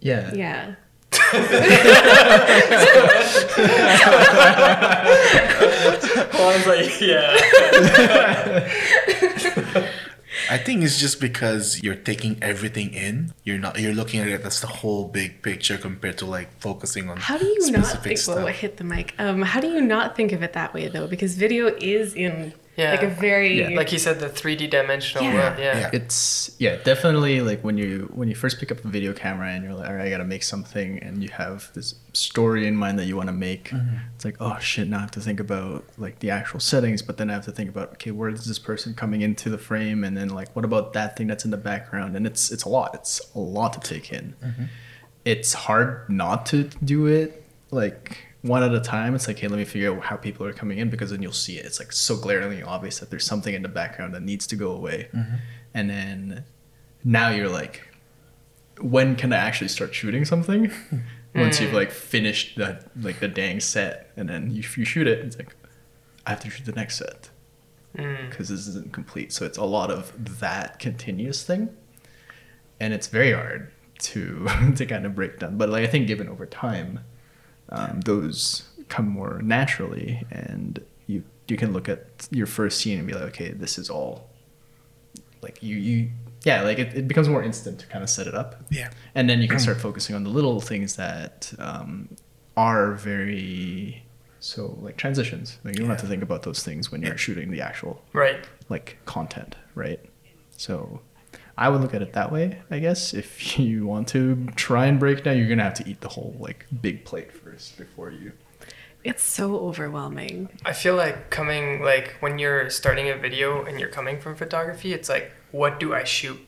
Yeah. 0.00 0.32
Yeah. 0.34 0.74
Juan's 6.32 6.66
like, 6.66 7.00
yeah. 7.00 7.34
I 10.50 10.58
think 10.58 10.82
it's 10.82 10.98
just 10.98 11.20
because 11.20 11.82
you're 11.82 11.94
taking 11.94 12.38
everything 12.42 12.94
in. 12.94 13.32
You're 13.44 13.58
not. 13.58 13.78
You're 13.78 13.94
looking 13.94 14.20
at 14.20 14.28
it 14.28 14.42
as 14.44 14.60
the 14.60 14.66
whole 14.66 15.06
big 15.08 15.42
picture 15.42 15.76
compared 15.76 16.18
to 16.18 16.26
like 16.26 16.48
focusing 16.60 17.10
on 17.10 17.18
How 17.18 17.36
do 17.38 17.46
you 17.46 17.70
not 17.70 18.02
think? 18.02 18.18
stuff. 18.18 18.38
Whoa, 18.38 18.46
I 18.46 18.52
hit 18.52 18.76
the 18.78 18.84
mic. 18.84 19.14
Um, 19.18 19.42
how 19.42 19.60
do 19.60 19.68
you 19.68 19.80
not 19.80 20.16
think 20.16 20.32
of 20.32 20.42
it 20.42 20.52
that 20.54 20.72
way 20.74 20.88
though? 20.88 21.06
Because 21.06 21.34
video 21.34 21.66
is 21.80 22.14
in 22.14 22.54
Yeah. 22.78 22.92
Like 22.92 23.02
a 23.02 23.08
very 23.08 23.58
Yeah. 23.58 23.76
Like 23.76 23.88
he 23.88 23.98
said, 23.98 24.20
the 24.20 24.28
3D 24.28 24.70
dimensional 24.70 25.24
Yeah. 25.24 25.34
world. 25.34 25.58
Yeah. 25.58 25.78
Yeah. 25.78 25.90
it's 25.92 26.54
yeah 26.58 26.76
definitely 26.76 27.40
like 27.40 27.62
when 27.62 27.76
you 27.76 28.10
when 28.14 28.28
you 28.28 28.34
first 28.34 28.58
pick 28.58 28.70
up 28.72 28.84
a 28.84 28.88
video 28.88 29.12
camera 29.12 29.48
and 29.48 29.64
you're 29.64 29.74
like 29.74 29.88
all 29.88 29.94
right 29.94 30.06
i 30.06 30.10
gotta 30.10 30.24
make 30.24 30.42
something 30.42 30.98
and 31.00 31.22
you 31.22 31.28
have 31.28 31.70
this 31.74 31.94
story 32.12 32.66
in 32.66 32.74
mind 32.74 32.98
that 32.98 33.06
you 33.06 33.16
want 33.16 33.28
to 33.28 33.32
make 33.32 33.70
mm-hmm. 33.70 33.96
it's 34.14 34.24
like 34.24 34.36
oh 34.40 34.58
shit 34.58 34.88
now 34.88 34.98
i 34.98 35.00
have 35.00 35.10
to 35.10 35.20
think 35.20 35.40
about 35.40 35.84
like 35.98 36.18
the 36.20 36.30
actual 36.30 36.60
settings 36.60 37.02
but 37.02 37.16
then 37.16 37.30
i 37.30 37.32
have 37.32 37.44
to 37.44 37.52
think 37.52 37.68
about 37.68 37.90
okay 37.90 38.10
where 38.10 38.28
is 38.28 38.44
this 38.46 38.58
person 38.58 38.94
coming 38.94 39.20
into 39.20 39.50
the 39.50 39.58
frame 39.58 40.04
and 40.04 40.16
then 40.16 40.28
like 40.28 40.54
what 40.54 40.64
about 40.64 40.92
that 40.92 41.16
thing 41.16 41.26
that's 41.26 41.44
in 41.44 41.50
the 41.50 41.56
background 41.56 42.16
and 42.16 42.26
it's 42.26 42.50
it's 42.50 42.64
a 42.64 42.68
lot 42.68 42.94
it's 42.94 43.20
a 43.34 43.38
lot 43.38 43.72
to 43.72 43.80
take 43.80 44.12
in 44.12 44.34
mm-hmm. 44.42 44.64
it's 45.24 45.52
hard 45.52 46.08
not 46.08 46.46
to 46.46 46.64
do 46.84 47.06
it 47.06 47.44
like 47.70 48.27
one 48.42 48.62
at 48.62 48.72
a 48.72 48.80
time. 48.80 49.14
It's 49.14 49.26
like, 49.26 49.38
hey, 49.38 49.48
let 49.48 49.58
me 49.58 49.64
figure 49.64 49.94
out 49.94 50.02
how 50.04 50.16
people 50.16 50.46
are 50.46 50.52
coming 50.52 50.78
in 50.78 50.90
because 50.90 51.10
then 51.10 51.22
you'll 51.22 51.32
see 51.32 51.58
it. 51.58 51.66
It's 51.66 51.78
like 51.78 51.92
so 51.92 52.16
glaringly 52.16 52.62
obvious 52.62 52.98
that 53.00 53.10
there's 53.10 53.24
something 53.24 53.54
in 53.54 53.62
the 53.62 53.68
background 53.68 54.14
that 54.14 54.22
needs 54.22 54.46
to 54.48 54.56
go 54.56 54.70
away. 54.72 55.08
And 55.74 55.90
then 55.90 56.44
now 57.04 57.30
you're 57.30 57.48
like, 57.48 57.82
when 58.80 59.16
can 59.16 59.32
I 59.32 59.36
actually 59.36 59.68
start 59.68 59.94
shooting 59.94 60.24
something? 60.24 60.70
Once 61.34 61.60
you've 61.60 61.72
like 61.74 61.90
finished 61.90 62.56
that 62.58 62.90
like 63.00 63.20
the 63.20 63.28
dang 63.28 63.60
set, 63.60 64.10
and 64.16 64.28
then 64.28 64.50
you, 64.50 64.62
you 64.76 64.84
shoot 64.84 65.06
it, 65.06 65.18
it's 65.20 65.36
like 65.36 65.54
I 66.26 66.30
have 66.30 66.40
to 66.40 66.50
shoot 66.50 66.64
the 66.66 66.72
next 66.72 66.96
set 66.98 67.30
Mm. 67.96 68.28
because 68.28 68.50
this 68.50 68.66
isn't 68.68 68.92
complete. 68.92 69.32
So 69.32 69.46
it's 69.46 69.56
a 69.56 69.64
lot 69.64 69.90
of 69.90 70.38
that 70.40 70.78
continuous 70.78 71.42
thing, 71.42 71.70
and 72.78 72.92
it's 72.92 73.06
very 73.06 73.32
hard 73.32 73.72
to 74.00 74.46
to 74.76 74.86
kind 74.86 75.06
of 75.06 75.14
break 75.14 75.38
down. 75.38 75.56
But 75.56 75.70
like 75.70 75.84
I 75.84 75.86
think, 75.86 76.06
given 76.06 76.28
over 76.28 76.44
time, 76.46 77.00
um, 77.70 78.00
those 78.02 78.62
come 78.88 79.08
more 79.08 79.40
naturally, 79.42 80.24
and 80.30 80.82
you 81.06 81.24
you 81.48 81.56
can 81.56 81.72
look 81.72 81.88
at 81.88 82.28
your 82.30 82.46
first 82.46 82.80
scene 82.80 82.98
and 82.98 83.06
be 83.06 83.14
like, 83.14 83.24
okay, 83.24 83.50
this 83.52 83.78
is 83.78 83.88
all 83.90 84.28
like 85.42 85.62
you 85.62 85.76
you 85.76 86.10
yeah 86.44 86.62
like 86.62 86.78
it, 86.78 86.94
it 86.94 87.08
becomes 87.08 87.28
more 87.28 87.42
instant 87.42 87.78
to 87.80 87.86
kind 87.86 88.02
of 88.02 88.10
set 88.10 88.26
it 88.26 88.34
up 88.34 88.62
Yeah. 88.70 88.90
and 89.14 89.28
then 89.30 89.40
you 89.40 89.48
can 89.48 89.58
start 89.58 89.80
focusing 89.88 90.14
on 90.16 90.24
the 90.24 90.30
little 90.30 90.60
things 90.60 90.96
that 90.96 91.52
um, 91.58 92.08
are 92.56 92.92
very 92.94 94.04
so 94.40 94.76
like 94.80 94.96
transitions 94.96 95.58
like 95.64 95.74
you 95.74 95.80
don't 95.80 95.90
have 95.90 96.00
to 96.00 96.06
think 96.06 96.22
about 96.22 96.42
those 96.42 96.62
things 96.62 96.90
when 96.92 97.02
you're 97.02 97.12
Yeah. 97.12 97.16
shooting 97.16 97.50
the 97.50 97.60
actual 97.60 98.02
Right. 98.12 98.44
like 98.68 98.98
content 99.04 99.54
right 99.76 100.00
so 100.56 101.00
i 101.58 101.68
would 101.68 101.80
look 101.80 101.94
at 101.94 102.02
it 102.02 102.12
that 102.12 102.32
way 102.32 102.58
i 102.70 102.78
guess 102.78 103.12
if 103.12 103.58
you 103.58 103.86
want 103.86 104.08
to 104.08 104.46
try 104.56 104.86
and 104.86 104.98
break 104.98 105.22
down 105.22 105.36
you're 105.36 105.48
gonna 105.48 105.62
have 105.62 105.74
to 105.74 105.88
eat 105.88 106.00
the 106.00 106.08
whole 106.08 106.34
like 106.38 106.66
big 106.80 107.04
plate 107.04 107.32
first 107.32 107.76
before 107.76 108.10
you 108.10 108.32
it's 109.04 109.22
so 109.22 109.56
overwhelming. 109.60 110.48
I 110.64 110.72
feel 110.72 110.96
like 110.96 111.30
coming 111.30 111.82
like 111.82 112.16
when 112.20 112.38
you're 112.38 112.68
starting 112.68 113.08
a 113.08 113.16
video 113.16 113.64
and 113.64 113.78
you're 113.78 113.88
coming 113.88 114.20
from 114.20 114.34
photography, 114.34 114.92
it's 114.92 115.08
like 115.08 115.32
what 115.52 115.78
do 115.80 115.94
I 115.94 116.04
shoot? 116.04 116.38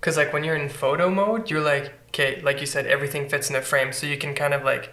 Cuz 0.00 0.16
like 0.16 0.32
when 0.32 0.44
you're 0.44 0.54
in 0.54 0.68
photo 0.68 1.10
mode, 1.10 1.50
you're 1.50 1.62
like 1.62 1.92
okay, 2.10 2.40
like 2.42 2.60
you 2.60 2.66
said 2.66 2.86
everything 2.86 3.28
fits 3.28 3.50
in 3.50 3.56
a 3.56 3.62
frame 3.62 3.92
so 3.92 4.06
you 4.06 4.18
can 4.18 4.34
kind 4.34 4.54
of 4.54 4.62
like 4.62 4.92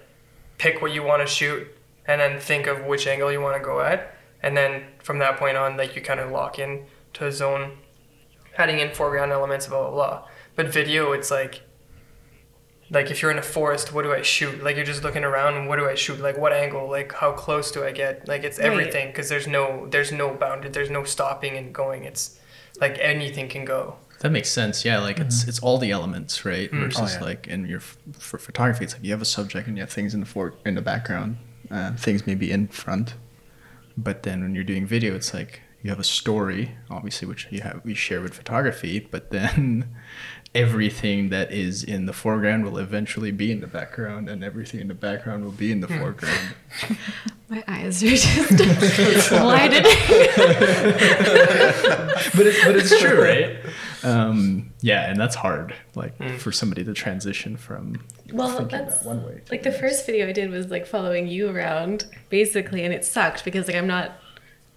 pick 0.57 0.81
what 0.81 0.93
you 0.93 1.03
want 1.03 1.21
to 1.21 1.27
shoot 1.27 1.67
and 2.07 2.21
then 2.21 2.39
think 2.39 2.65
of 2.65 2.85
which 2.85 3.07
angle 3.07 3.31
you 3.31 3.41
want 3.41 3.57
to 3.57 3.63
go 3.63 3.81
at 3.81 4.15
and 4.41 4.55
then 4.55 4.85
from 5.03 5.19
that 5.19 5.37
point 5.37 5.57
on 5.57 5.75
like 5.75 5.95
you 5.95 6.01
kind 6.01 6.19
of 6.19 6.31
lock 6.31 6.59
in 6.59 6.85
to 7.13 7.25
a 7.25 7.31
zone 7.31 7.77
adding 8.57 8.79
in 8.79 8.93
foreground 8.93 9.31
elements 9.31 9.67
blah 9.67 9.81
blah 9.83 9.91
blah. 9.91 10.27
But 10.55 10.67
video 10.67 11.11
it's 11.11 11.31
like 11.31 11.61
like 12.91 13.09
if 13.09 13.21
you're 13.21 13.31
in 13.31 13.37
a 13.39 13.41
forest 13.41 13.91
what 13.93 14.03
do 14.03 14.13
i 14.13 14.21
shoot 14.21 14.63
like 14.63 14.75
you're 14.75 14.85
just 14.85 15.03
looking 15.03 15.23
around 15.23 15.55
and 15.55 15.67
what 15.67 15.77
do 15.77 15.89
i 15.89 15.95
shoot 15.95 16.19
like 16.19 16.37
what 16.37 16.53
angle 16.53 16.87
like 16.87 17.11
how 17.13 17.31
close 17.31 17.71
do 17.71 17.83
i 17.83 17.91
get 17.91 18.27
like 18.27 18.43
it's 18.43 18.59
everything 18.59 19.07
because 19.07 19.27
there's 19.27 19.47
no 19.47 19.87
there's 19.89 20.11
no 20.11 20.35
bounded 20.35 20.71
there's 20.71 20.91
no 20.91 21.03
stopping 21.03 21.57
and 21.57 21.73
going 21.73 22.03
it's 22.03 22.39
like 22.79 22.95
anything 22.99 23.49
can 23.49 23.65
go 23.65 23.95
That 24.19 24.31
makes 24.31 24.49
sense. 24.49 24.85
Yeah, 24.85 24.99
like 24.99 25.19
it's 25.19 25.47
it's 25.49 25.59
all 25.65 25.77
the 25.77 25.91
elements, 25.91 26.45
right? 26.45 26.71
Mm. 26.71 26.79
Versus 26.83 27.15
Oh, 27.15 27.19
yeah. 27.19 27.29
like 27.31 27.47
in 27.47 27.65
your 27.67 27.81
for 28.27 28.37
photography, 28.39 28.83
it's 28.85 28.93
like 28.95 29.03
you 29.03 29.11
have 29.11 29.21
a 29.21 29.31
subject 29.37 29.67
and 29.67 29.75
you 29.77 29.81
have 29.85 29.91
things 29.91 30.13
in 30.15 30.19
the 30.21 30.25
for 30.33 30.53
in 30.65 30.73
the 30.75 30.81
background, 30.81 31.35
uh, 31.69 31.91
things 32.07 32.25
maybe 32.25 32.47
in 32.57 32.67
front, 32.69 33.15
but 33.97 34.23
then 34.23 34.37
when 34.43 34.55
you're 34.55 34.63
doing 34.73 34.85
video, 34.87 35.15
it's 35.19 35.33
like 35.33 35.61
you 35.85 35.91
have 35.91 35.99
a 35.99 36.03
story, 36.03 36.71
obviously, 36.89 37.27
which 37.27 37.47
you 37.51 37.61
have 37.61 37.79
we 37.85 37.93
share 37.93 38.19
with 38.19 38.33
photography, 38.33 38.99
but 38.99 39.29
then 39.29 39.95
everything 40.55 41.29
that 41.29 41.51
is 41.51 41.83
in 41.83 42.07
the 42.07 42.13
foreground 42.13 42.63
will 42.65 42.79
eventually 42.79 43.29
be 43.31 43.51
in 43.51 43.61
the 43.61 43.67
background, 43.67 44.27
and 44.27 44.43
everything 44.43 44.79
in 44.81 44.87
the 44.87 44.95
background 44.95 45.43
will 45.45 45.51
be 45.51 45.71
in 45.71 45.81
the 45.81 45.87
foreground. 45.87 46.55
My 47.49 47.63
eyes 47.67 48.01
are 48.03 48.07
just 48.07 48.51
widening. 49.31 49.83
but 52.33 52.47
it's 52.47 52.65
but 52.65 52.75
it's 52.75 52.99
true, 52.99 53.21
right? 53.23 53.57
Um, 54.03 54.73
yeah, 54.81 55.07
and 55.11 55.19
that's 55.19 55.35
hard, 55.35 55.75
like 55.93 56.17
for 56.39 56.51
somebody 56.51 56.83
to 56.83 56.93
transition 56.95 57.57
from 57.57 58.03
Well, 58.33 58.65
that's 58.65 59.01
that 59.01 59.05
one 59.07 59.23
way. 59.23 59.41
like 59.51 59.61
the 59.61 59.69
next. 59.69 59.81
first 59.81 60.05
video 60.07 60.27
I 60.27 60.31
did 60.31 60.49
was 60.49 60.71
like 60.71 60.87
following 60.87 61.27
you 61.27 61.47
around 61.49 62.05
basically, 62.29 62.83
and 62.83 62.91
it 62.91 63.05
sucked 63.05 63.45
because 63.45 63.67
like 63.67 63.75
I'm 63.77 63.85
not 63.87 64.17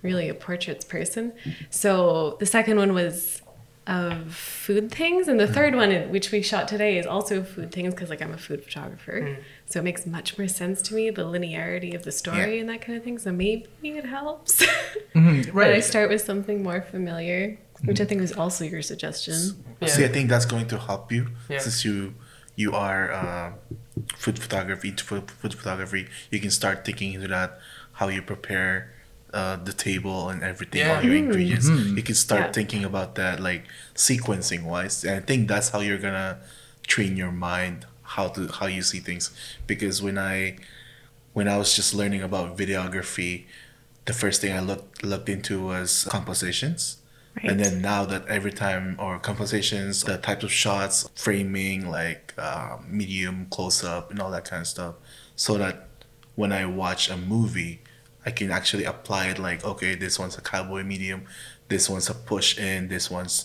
really 0.02 0.28
a 0.28 0.34
portraits 0.34 0.84
person. 0.84 1.32
So 1.70 2.37
the 2.40 2.46
second 2.46 2.76
one 2.78 2.94
was 2.94 3.42
of 3.87 4.34
food 4.34 4.90
things, 4.92 5.28
and 5.28 5.40
the 5.40 5.46
third 5.46 5.74
one, 5.74 5.90
which 6.11 6.30
we 6.30 6.42
shot 6.42 6.68
today, 6.68 6.98
is 6.98 7.06
also 7.06 7.42
food 7.42 7.72
things 7.72 7.94
because 7.94 8.11
like 8.11 8.20
I'm 8.20 8.34
a 8.34 8.37
food 8.38 8.62
photographer. 8.62 9.38
So 9.64 9.80
it 9.80 9.82
makes 9.82 10.04
much 10.06 10.37
more 10.38 10.46
sense 10.46 10.82
to 10.82 10.94
me 10.94 11.08
the 11.08 11.24
linearity 11.24 11.94
of 11.94 12.02
the 12.04 12.12
story 12.12 12.56
Yeah. 12.56 12.61
and 12.61 12.68
that 12.68 12.82
kind 12.82 12.98
of 12.98 13.04
thing. 13.04 13.18
So 13.18 13.32
maybe 13.32 13.66
it 13.82 14.04
helps. 14.04 14.64
Mhm, 15.14 15.54
But 15.54 15.72
I 15.72 15.80
start 15.80 16.11
with 16.11 16.20
something 16.20 16.62
more 16.62 16.82
familiar, 16.82 17.58
which 17.84 17.98
I 18.00 18.04
think 18.04 18.20
was 18.20 18.32
also 18.32 18.62
your 18.64 18.82
suggestion. 18.82 19.37
yeah 19.80 19.88
See, 19.88 20.04
I 20.04 20.08
think 20.08 20.28
that's 20.28 20.44
going 20.44 20.68
to 20.68 20.78
help 20.78 21.11
you 21.11 21.28
Yeah. 21.48 21.58
since 21.61 21.82
you 21.84 22.14
you 22.56 22.72
are 22.74 23.11
uh, 23.12 23.52
food 24.16 24.38
photography 24.38 24.90
food, 24.90 25.30
food 25.30 25.54
photography. 25.54 26.08
You 26.30 26.40
can 26.40 26.50
start 26.50 26.84
thinking 26.84 27.14
into 27.14 27.28
that 27.28 27.58
how 27.92 28.08
you 28.08 28.20
prepare 28.20 28.92
uh, 29.34 29.56
the 29.56 29.72
table 29.72 30.28
and 30.30 30.42
everything, 30.42 30.86
all 30.88 31.02
your 31.02 31.14
ingredients. 31.14 31.68
You 31.68 32.02
can 32.02 32.14
start 32.14 32.46
Yeah. 32.46 32.52
thinking 32.52 32.84
about 32.84 33.14
that 33.16 33.40
like 33.40 33.64
sequencing 33.94 34.62
wise, 34.64 35.04
and 35.04 35.14
I 35.16 35.20
think 35.20 35.48
that's 35.48 35.68
how 35.70 35.80
you're 35.80 35.98
gonna 35.98 36.38
train 36.86 37.16
your 37.16 37.32
mind 37.32 37.86
how 38.02 38.28
to 38.28 38.48
how 38.48 38.66
you 38.66 38.82
see 38.82 39.00
things. 39.00 39.30
Because 39.66 40.00
when 40.02 40.16
I 40.18 40.56
when 41.34 41.46
I 41.46 41.56
was 41.58 41.76
just 41.76 41.94
learning 41.94 42.22
about 42.22 42.56
videography, 42.56 43.44
the 44.06 44.12
first 44.14 44.40
thing 44.40 44.52
I 44.56 44.60
looked 44.60 45.04
looked 45.04 45.28
into 45.28 45.60
was 45.60 46.04
compositions. 46.10 46.96
And 47.44 47.60
then 47.60 47.80
now 47.80 48.04
that 48.06 48.26
every 48.26 48.50
time 48.50 48.96
or 48.98 49.20
compositions, 49.20 50.02
the 50.02 50.18
types 50.18 50.42
of 50.42 50.50
shots, 50.50 51.08
framing, 51.14 51.88
like 51.88 52.34
uh, 52.36 52.78
medium, 52.88 53.46
close 53.50 53.84
up, 53.84 54.10
and 54.10 54.20
all 54.20 54.30
that 54.32 54.44
kind 54.44 54.62
of 54.62 54.66
stuff, 54.66 54.94
so 55.36 55.56
that 55.58 55.86
when 56.34 56.50
I 56.50 56.66
watch 56.66 57.08
a 57.08 57.16
movie, 57.16 57.80
I 58.28 58.30
can 58.30 58.50
actually 58.50 58.84
apply 58.84 59.22
it. 59.32 59.38
Like, 59.38 59.64
okay, 59.64 59.94
this 60.04 60.18
one's 60.18 60.36
a 60.36 60.42
cowboy 60.42 60.82
medium, 60.92 61.20
this 61.72 61.88
one's 61.88 62.10
a 62.10 62.14
push 62.30 62.58
in, 62.58 62.88
this 62.88 63.10
one's 63.10 63.36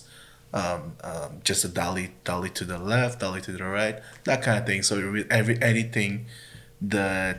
um, 0.53 0.81
um, 1.09 1.31
just 1.49 1.63
a 1.63 1.69
dolly, 1.69 2.07
dolly 2.25 2.49
to 2.59 2.65
the 2.71 2.77
left, 2.77 3.21
dolly 3.21 3.39
to 3.47 3.51
the 3.53 3.63
right, 3.63 3.95
that 4.25 4.41
kind 4.45 4.57
of 4.59 4.65
thing. 4.65 4.81
So 4.83 4.93
every 5.31 5.55
anything 5.73 6.25
that 6.95 7.37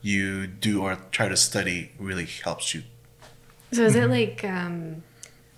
you 0.00 0.46
do 0.46 0.72
or 0.84 0.92
try 1.16 1.28
to 1.28 1.36
study 1.36 1.92
really 1.98 2.28
helps 2.46 2.66
you. 2.74 2.82
So 3.72 3.80
is 3.84 3.94
it 3.94 4.08
like 4.08 4.42
um, 4.42 5.02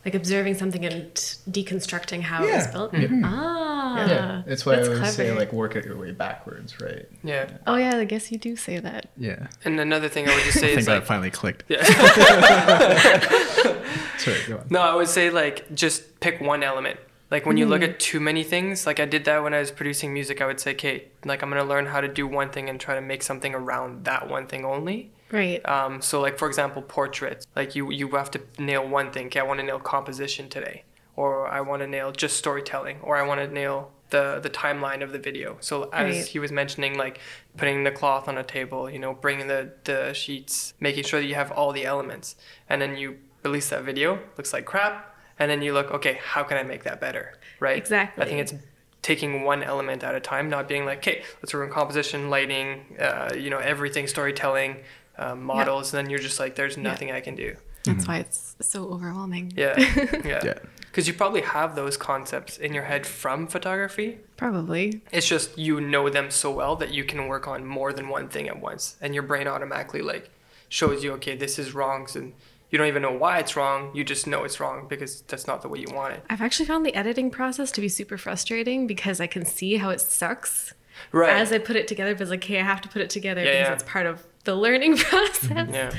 like 0.05 0.17
observing 0.23 0.55
something 0.63 0.85
and 0.85 1.15
deconstructing 1.57 2.21
how 2.31 2.39
it 2.43 2.47
was 2.57 2.67
Yeah. 2.67 2.73
built? 2.73 2.93
Mhm. 2.93 3.23
Ah, 3.25 3.72
yeah, 3.97 4.43
it's 4.47 4.67
why 4.67 4.73
I 4.73 4.77
that's 4.77 4.89
always 4.89 5.13
say 5.15 5.33
like 5.33 5.53
work 5.53 5.77
it 5.77 5.85
your 5.85 5.97
way 5.97 6.13
backwards, 6.13 6.81
right? 6.81 7.07
yeah 7.23 7.49
Oh 7.67 7.77
yeah, 7.77 7.97
I 7.97 8.05
guess 8.05 8.33
you 8.33 8.39
do 8.39 8.57
say 8.57 8.79
that. 8.79 9.11
Yeah. 9.17 9.49
and 9.65 9.79
another 9.81 10.09
thing 10.09 10.29
i 10.29 10.35
would 10.35 10.45
just 10.45 10.57
I 10.59 10.61
say 10.61 10.67
think 10.69 10.79
is 10.81 10.87
that 10.87 10.95
like 10.95 11.05
finally 11.07 11.31
clicked. 11.31 11.65
yeah 11.69 11.83
Sorry, 14.19 14.39
go 14.49 14.59
on. 14.59 14.67
No, 14.71 14.81
I 14.81 14.95
would 14.95 15.09
say 15.09 15.31
like 15.31 15.73
just 15.75 16.21
pick 16.21 16.41
one 16.41 16.63
element. 16.63 16.99
Like 17.31 17.47
when 17.47 17.57
you 17.57 17.65
look 17.67 17.81
at 17.83 17.99
too 17.99 18.21
many 18.21 18.45
things, 18.45 18.87
like 18.87 19.01
I 19.01 19.07
did 19.07 19.25
that 19.25 19.43
when 19.43 19.55
I 19.55 19.61
was 19.61 19.71
producing 19.71 20.13
music, 20.13 20.43
I 20.43 20.47
would 20.47 20.61
say, 20.61 20.73
okay, 20.73 21.05
like 21.25 21.43
I'm 21.43 21.49
gonna 21.49 21.65
learn 21.65 21.87
how 21.87 22.01
to 22.03 22.09
do 22.09 22.27
one 22.27 22.51
thing 22.51 22.69
and 22.69 22.79
try 22.79 22.95
to 22.95 23.01
make 23.01 23.23
something 23.23 23.55
around 23.55 24.05
that 24.05 24.29
one 24.29 24.47
thing 24.47 24.67
only. 24.67 25.11
Right. 25.31 25.67
Um, 25.67 26.03
so 26.03 26.21
like 26.21 26.39
for 26.39 26.47
example, 26.47 26.83
portraits. 26.83 27.47
Like 27.57 27.75
you 27.75 27.91
you 27.91 28.09
have 28.11 28.31
to 28.33 28.41
nail 28.59 28.87
one 28.87 29.11
thing. 29.13 29.27
Okay, 29.29 29.41
I 29.41 29.45
want 29.45 29.61
to 29.61 29.67
nail 29.67 29.79
composition 29.81 30.51
today, 30.51 30.85
or 31.23 31.49
I 31.59 31.61
want 31.69 31.81
to 31.85 31.89
nail 31.97 32.09
just 32.23 32.37
storytelling, 32.37 32.97
or 33.07 33.13
I 33.17 33.25
want 33.31 33.39
to 33.41 33.49
nail 33.63 33.77
the 34.15 34.25
the 34.47 34.51
timeline 34.65 35.03
of 35.07 35.11
the 35.17 35.19
video. 35.29 35.49
So 35.61 35.75
as 35.93 36.17
Right. 36.17 36.27
he 36.35 36.39
was 36.45 36.51
mentioning, 36.53 36.93
like 37.05 37.17
putting 37.61 37.85
the 37.85 37.91
cloth 38.01 38.25
on 38.31 38.37
a 38.39 38.47
table, 38.57 38.83
you 38.95 38.99
know, 39.05 39.13
bringing 39.25 39.47
the 39.55 39.61
the 39.91 40.01
sheets, 40.23 40.75
making 40.81 41.05
sure 41.05 41.21
that 41.21 41.27
you 41.33 41.35
have 41.43 41.51
all 41.59 41.71
the 41.73 41.85
elements, 41.95 42.37
and 42.69 42.77
then 42.83 42.97
you 42.97 43.09
release 43.45 43.69
that 43.71 43.83
video. 43.91 44.09
Looks 44.39 44.53
like 44.57 44.65
crap, 44.73 44.95
and 45.39 45.47
then 45.51 45.61
you 45.63 45.73
look, 45.79 45.89
okay, 45.99 46.15
how 46.33 46.43
can 46.49 46.57
I 46.63 46.65
make 46.73 46.83
that 46.89 46.99
better? 47.07 47.25
Right. 47.61 47.79
Exactly. 47.85 48.23
I 48.25 48.27
think 48.29 48.41
it's 48.45 48.55
taking 49.11 49.33
one 49.53 49.63
element 49.73 50.01
at 50.09 50.15
a 50.15 50.21
time, 50.21 50.47
not 50.57 50.69
being 50.69 50.85
like, 50.91 50.99
okay, 51.03 51.23
let's 51.41 51.53
work 51.55 51.65
on 51.69 51.73
composition, 51.81 52.31
lighting, 52.37 52.69
uh, 53.07 53.31
you 53.45 53.51
know, 53.53 53.59
everything, 53.59 54.07
storytelling, 54.07 54.77
uh, 55.19 55.35
models, 55.35 55.85
and 55.93 55.97
then 55.99 56.09
you're 56.11 56.21
just 56.31 56.39
like, 56.39 56.55
there's 56.55 56.77
nothing 56.77 57.09
I 57.19 57.21
can 57.21 57.35
do. 57.35 57.51
That's 57.85 58.07
why 58.07 58.19
it's 58.25 58.55
so 58.61 58.79
overwhelming. 58.95 59.53
Yeah, 59.57 59.75
yeah. 60.33 60.41
Yeah. 60.49 60.59
Because 60.93 61.09
you 61.09 61.15
probably 61.15 61.41
have 61.41 61.75
those 61.75 61.97
concepts 61.97 62.59
in 62.59 62.75
your 62.75 62.85
head 62.85 63.07
from 63.07 63.47
photography. 63.47 64.19
Probably. 64.37 65.01
It's 65.11 65.27
just 65.27 65.57
you 65.57 65.81
know 65.81 66.11
them 66.11 66.31
so 66.31 66.51
well 66.53 66.77
that 66.77 66.93
you 66.93 67.03
can 67.03 67.29
work 67.29 67.49
on 67.49 67.65
more 67.65 67.95
than 67.95 68.11
one 68.11 68.29
thing 68.29 68.47
at 68.47 68.61
once, 68.61 68.97
and 69.01 69.15
your 69.15 69.23
brain 69.23 69.49
automatically 69.49 70.03
like 70.03 70.29
shows 70.69 71.03
you, 71.03 71.13
okay, 71.15 71.35
this 71.35 71.59
is 71.59 71.73
wrong, 71.75 72.07
and 72.15 72.35
you 72.71 72.77
don't 72.79 72.89
even 72.89 73.01
know 73.01 73.13
why 73.13 73.39
it's 73.39 73.57
wrong. 73.57 73.91
You 73.95 74.05
just 74.05 74.27
know 74.27 74.45
it's 74.45 74.61
wrong 74.61 74.87
because 74.87 75.23
that's 75.23 75.47
not 75.47 75.63
the 75.63 75.69
way 75.69 75.79
you 75.79 75.89
want 75.95 76.13
it. 76.15 76.25
I've 76.29 76.43
actually 76.43 76.67
found 76.67 76.85
the 76.85 76.95
editing 76.95 77.31
process 77.31 77.71
to 77.73 77.81
be 77.81 77.89
super 77.89 78.19
frustrating 78.19 78.87
because 78.87 79.19
I 79.19 79.27
can 79.27 79.45
see 79.47 79.77
how 79.77 79.89
it 79.91 80.01
sucks 80.03 80.75
Right. 81.11 81.31
as 81.35 81.53
I 81.53 81.59
put 81.59 81.77
it 81.77 81.89
together. 81.89 82.13
But 82.15 82.21
it's 82.23 82.31
like, 82.31 82.45
hey, 82.45 82.61
I 82.61 82.65
have 82.65 82.83
to 82.83 82.89
put 82.89 83.01
it 83.01 83.09
together 83.11 83.43
Yeah, 83.43 83.53
because 83.53 83.69
yeah. 83.69 83.73
it's 83.75 83.83
part 83.83 84.05
of 84.07 84.25
the 84.45 84.55
learning 84.55 84.97
process. 84.99 85.69
Yeah. 85.71 85.93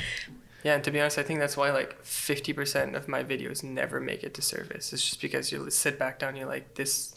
Yeah, 0.64 0.74
and 0.74 0.84
to 0.84 0.90
be 0.90 0.98
honest, 0.98 1.18
I 1.18 1.22
think 1.22 1.40
that's 1.40 1.58
why 1.58 1.70
like 1.70 2.02
50% 2.02 2.94
of 2.94 3.06
my 3.06 3.22
videos 3.22 3.62
never 3.62 4.00
make 4.00 4.24
it 4.24 4.32
to 4.34 4.42
service. 4.42 4.94
It's 4.94 5.04
just 5.04 5.20
because 5.20 5.52
you 5.52 5.70
sit 5.70 5.98
back 5.98 6.18
down, 6.18 6.36
you're 6.36 6.48
like, 6.48 6.74
this, 6.74 7.14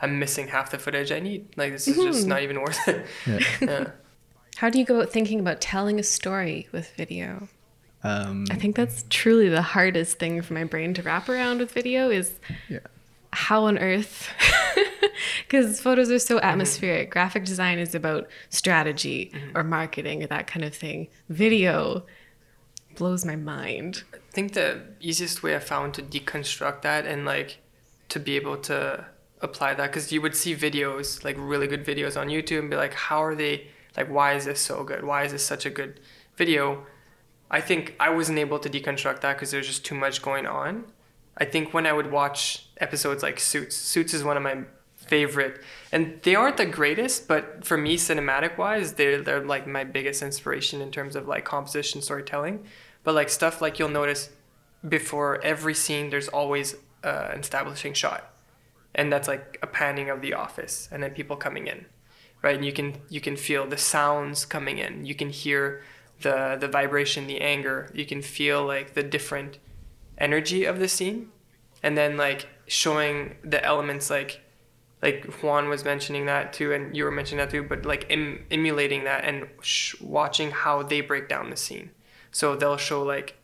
I'm 0.00 0.18
missing 0.18 0.48
half 0.48 0.72
the 0.72 0.78
footage 0.78 1.12
I 1.12 1.20
need. 1.20 1.46
Like, 1.56 1.72
this 1.72 1.86
is 1.86 1.96
just 1.96 2.20
mm-hmm. 2.20 2.28
not 2.28 2.42
even 2.42 2.60
worth 2.60 2.88
it. 2.88 3.06
Yeah. 3.26 3.38
Yeah. 3.60 3.90
How 4.56 4.68
do 4.68 4.80
you 4.80 4.84
go 4.84 4.96
about 4.96 5.12
thinking 5.12 5.38
about 5.38 5.60
telling 5.60 6.00
a 6.00 6.02
story 6.02 6.66
with 6.72 6.90
video? 6.96 7.46
Um, 8.02 8.46
I 8.50 8.56
think 8.56 8.74
that's 8.74 9.04
truly 9.08 9.48
the 9.48 9.62
hardest 9.62 10.18
thing 10.18 10.42
for 10.42 10.54
my 10.54 10.64
brain 10.64 10.94
to 10.94 11.02
wrap 11.02 11.28
around 11.28 11.58
with 11.58 11.70
video 11.70 12.10
is 12.10 12.32
yeah. 12.68 12.80
how 13.32 13.66
on 13.66 13.78
earth 13.78 14.28
because 15.46 15.80
photos 15.80 16.10
are 16.10 16.18
so 16.18 16.36
mm-hmm. 16.36 16.46
atmospheric 16.46 17.10
graphic 17.10 17.44
design 17.44 17.78
is 17.78 17.94
about 17.94 18.28
strategy 18.50 19.32
mm-hmm. 19.32 19.56
or 19.56 19.62
marketing 19.62 20.24
or 20.24 20.26
that 20.26 20.48
kind 20.48 20.64
of 20.64 20.74
thing 20.74 21.06
video 21.28 22.04
blows 22.98 23.24
my 23.24 23.36
mind 23.36 24.02
I 24.12 24.32
think 24.32 24.52
the 24.52 24.82
easiest 25.00 25.42
way 25.42 25.56
I 25.56 25.58
found 25.58 25.94
to 25.94 26.02
deconstruct 26.02 26.82
that 26.82 27.06
and 27.06 27.24
like 27.24 27.58
to 28.10 28.20
be 28.20 28.36
able 28.36 28.56
to 28.58 29.06
apply 29.40 29.74
that 29.74 29.86
because 29.88 30.12
you 30.12 30.20
would 30.22 30.34
see 30.34 30.54
videos 30.54 31.24
like 31.24 31.36
really 31.38 31.66
good 31.66 31.84
videos 31.84 32.20
on 32.20 32.28
YouTube 32.28 32.60
and 32.60 32.70
be 32.70 32.76
like, 32.76 32.94
how 32.94 33.22
are 33.22 33.34
they 33.34 33.68
like? 33.96 34.10
Why 34.10 34.34
is 34.34 34.44
this 34.44 34.60
so 34.60 34.84
good? 34.84 35.04
Why 35.04 35.24
is 35.24 35.32
this 35.32 35.44
such 35.44 35.66
a 35.66 35.70
good 35.70 36.00
video? 36.36 36.86
I 37.50 37.60
think 37.60 37.94
I 37.98 38.10
wasn't 38.10 38.38
able 38.38 38.58
to 38.58 38.68
deconstruct 38.68 39.20
that 39.20 39.34
because 39.34 39.50
there's 39.50 39.66
just 39.66 39.84
too 39.84 39.94
much 39.94 40.22
going 40.22 40.46
on. 40.46 40.84
I 41.36 41.44
think 41.44 41.72
when 41.72 41.86
I 41.86 41.92
would 41.92 42.10
watch 42.10 42.68
episodes 42.78 43.22
like 43.22 43.38
Suits, 43.38 43.76
Suits 43.76 44.12
is 44.12 44.24
one 44.24 44.36
of 44.36 44.42
my 44.42 44.64
favorite, 44.96 45.62
and 45.92 46.20
they 46.22 46.34
aren't 46.34 46.58
the 46.58 46.66
greatest, 46.66 47.28
but 47.28 47.64
for 47.64 47.78
me, 47.78 47.96
cinematic 47.96 48.58
wise, 48.58 48.94
they're 48.94 49.22
they're 49.22 49.44
like 49.44 49.66
my 49.66 49.84
biggest 49.84 50.20
inspiration 50.20 50.82
in 50.82 50.90
terms 50.90 51.16
of 51.16 51.26
like 51.28 51.44
composition 51.44 52.02
storytelling. 52.02 52.64
But 53.04 53.14
like 53.14 53.30
stuff 53.30 53.60
like 53.60 53.78
you'll 53.78 53.88
notice 53.88 54.30
before 54.86 55.40
every 55.42 55.74
scene, 55.74 56.10
there's 56.10 56.28
always 56.28 56.76
uh, 57.04 57.30
an 57.32 57.40
establishing 57.40 57.94
shot, 57.94 58.32
and 58.94 59.12
that's 59.12 59.28
like 59.28 59.58
a 59.62 59.66
panning 59.66 60.10
of 60.10 60.20
the 60.20 60.34
office, 60.34 60.88
and 60.92 61.02
then 61.02 61.10
people 61.12 61.36
coming 61.36 61.66
in, 61.66 61.86
right? 62.42 62.56
And 62.56 62.64
you 62.64 62.72
can 62.72 62.96
you 63.08 63.20
can 63.20 63.36
feel 63.36 63.66
the 63.66 63.78
sounds 63.78 64.44
coming 64.44 64.78
in. 64.78 65.06
You 65.06 65.14
can 65.14 65.30
hear 65.30 65.82
the 66.20 66.56
the 66.60 66.68
vibration, 66.68 67.26
the 67.26 67.40
anger. 67.40 67.90
You 67.94 68.04
can 68.04 68.22
feel 68.22 68.64
like 68.64 68.94
the 68.94 69.02
different 69.02 69.58
energy 70.18 70.64
of 70.64 70.78
the 70.78 70.88
scene, 70.88 71.30
and 71.82 71.96
then 71.96 72.16
like 72.16 72.48
showing 72.66 73.36
the 73.42 73.64
elements 73.64 74.10
like 74.10 74.40
like 75.00 75.24
Juan 75.42 75.68
was 75.68 75.84
mentioning 75.84 76.26
that 76.26 76.52
too, 76.52 76.72
and 76.72 76.96
you 76.96 77.04
were 77.04 77.10
mentioning 77.10 77.38
that 77.38 77.50
too, 77.50 77.62
but 77.62 77.86
like 77.86 78.06
em- 78.10 78.44
emulating 78.50 79.04
that 79.04 79.24
and 79.24 79.46
sh- 79.60 80.00
watching 80.00 80.50
how 80.50 80.82
they 80.82 81.00
break 81.00 81.28
down 81.28 81.50
the 81.50 81.56
scene. 81.56 81.90
So 82.38 82.54
they'll 82.54 82.76
show 82.76 83.02
like 83.02 83.34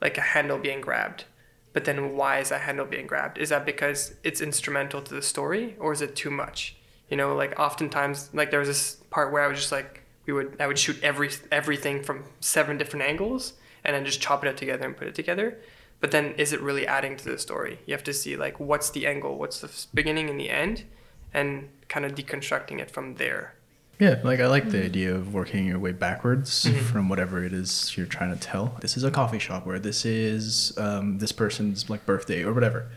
like 0.00 0.18
a 0.18 0.32
handle 0.34 0.58
being 0.58 0.80
grabbed, 0.80 1.26
but 1.72 1.84
then 1.84 2.16
why 2.16 2.40
is 2.40 2.48
that 2.48 2.62
handle 2.62 2.84
being 2.84 3.06
grabbed? 3.06 3.38
Is 3.38 3.50
that 3.50 3.64
because 3.64 4.14
it's 4.24 4.40
instrumental 4.40 5.00
to 5.00 5.14
the 5.14 5.22
story, 5.22 5.76
or 5.78 5.92
is 5.92 6.02
it 6.02 6.16
too 6.16 6.32
much? 6.32 6.74
You 7.08 7.16
know, 7.16 7.36
like 7.36 7.56
oftentimes, 7.56 8.30
like 8.32 8.50
there 8.50 8.58
was 8.58 8.66
this 8.66 8.94
part 9.10 9.32
where 9.32 9.44
I 9.44 9.46
was 9.46 9.60
just 9.60 9.70
like, 9.70 10.02
we 10.26 10.32
would 10.32 10.56
I 10.58 10.66
would 10.66 10.76
shoot 10.76 10.98
every 11.04 11.30
everything 11.52 12.02
from 12.02 12.24
seven 12.40 12.76
different 12.78 13.06
angles 13.06 13.52
and 13.84 13.94
then 13.94 14.04
just 14.04 14.20
chop 14.20 14.44
it 14.44 14.48
up 14.48 14.56
together 14.56 14.86
and 14.86 14.96
put 14.96 15.06
it 15.06 15.14
together. 15.14 15.60
But 16.00 16.10
then, 16.10 16.34
is 16.36 16.52
it 16.52 16.60
really 16.60 16.88
adding 16.88 17.16
to 17.16 17.24
the 17.24 17.38
story? 17.38 17.78
You 17.86 17.94
have 17.94 18.02
to 18.10 18.12
see 18.12 18.34
like 18.36 18.58
what's 18.58 18.90
the 18.90 19.06
angle, 19.06 19.38
what's 19.38 19.60
the 19.60 19.70
beginning 19.94 20.28
and 20.28 20.40
the 20.40 20.50
end, 20.50 20.82
and 21.32 21.68
kind 21.86 22.04
of 22.04 22.16
deconstructing 22.16 22.80
it 22.80 22.90
from 22.90 23.14
there. 23.14 23.54
Yeah, 24.00 24.18
like 24.24 24.40
I 24.40 24.46
like 24.46 24.70
the 24.70 24.82
idea 24.82 25.14
of 25.14 25.34
working 25.34 25.66
your 25.66 25.78
way 25.78 25.92
backwards 25.92 26.66
from 26.90 27.10
whatever 27.10 27.44
it 27.44 27.52
is 27.52 27.94
you're 27.98 28.06
trying 28.06 28.32
to 28.32 28.40
tell. 28.40 28.74
This 28.80 28.96
is 28.96 29.04
a 29.04 29.10
coffee 29.10 29.38
shop 29.38 29.66
where 29.66 29.78
this 29.78 30.06
is 30.06 30.72
um, 30.78 31.18
this 31.18 31.32
person's 31.32 31.90
like 31.90 32.06
birthday 32.06 32.42
or 32.42 32.54
whatever. 32.54 32.90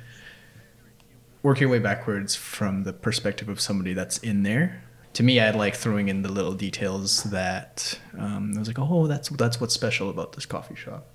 Working 1.42 1.64
your 1.64 1.72
way 1.72 1.80
backwards 1.80 2.38
from 2.38 2.84
the 2.84 2.94
perspective 2.94 3.50
of 3.50 3.60
somebody 3.60 3.94
that's 3.94 4.18
in 4.20 4.44
there. 4.44 4.82
To 5.16 5.24
me, 5.24 5.42
I 5.42 5.52
like 5.52 5.76
throwing 5.76 6.08
in 6.08 6.22
the 6.22 6.32
little 6.32 6.54
details 6.54 7.24
that 7.24 8.00
um, 8.18 8.54
I 8.56 8.60
was 8.60 8.70
like, 8.70 8.80
oh, 8.80 9.06
that's 9.06 9.28
that's 9.28 9.60
what's 9.60 9.74
special 9.74 10.10
about 10.10 10.32
this 10.32 10.46
coffee 10.46 10.76
shop. 10.76 11.08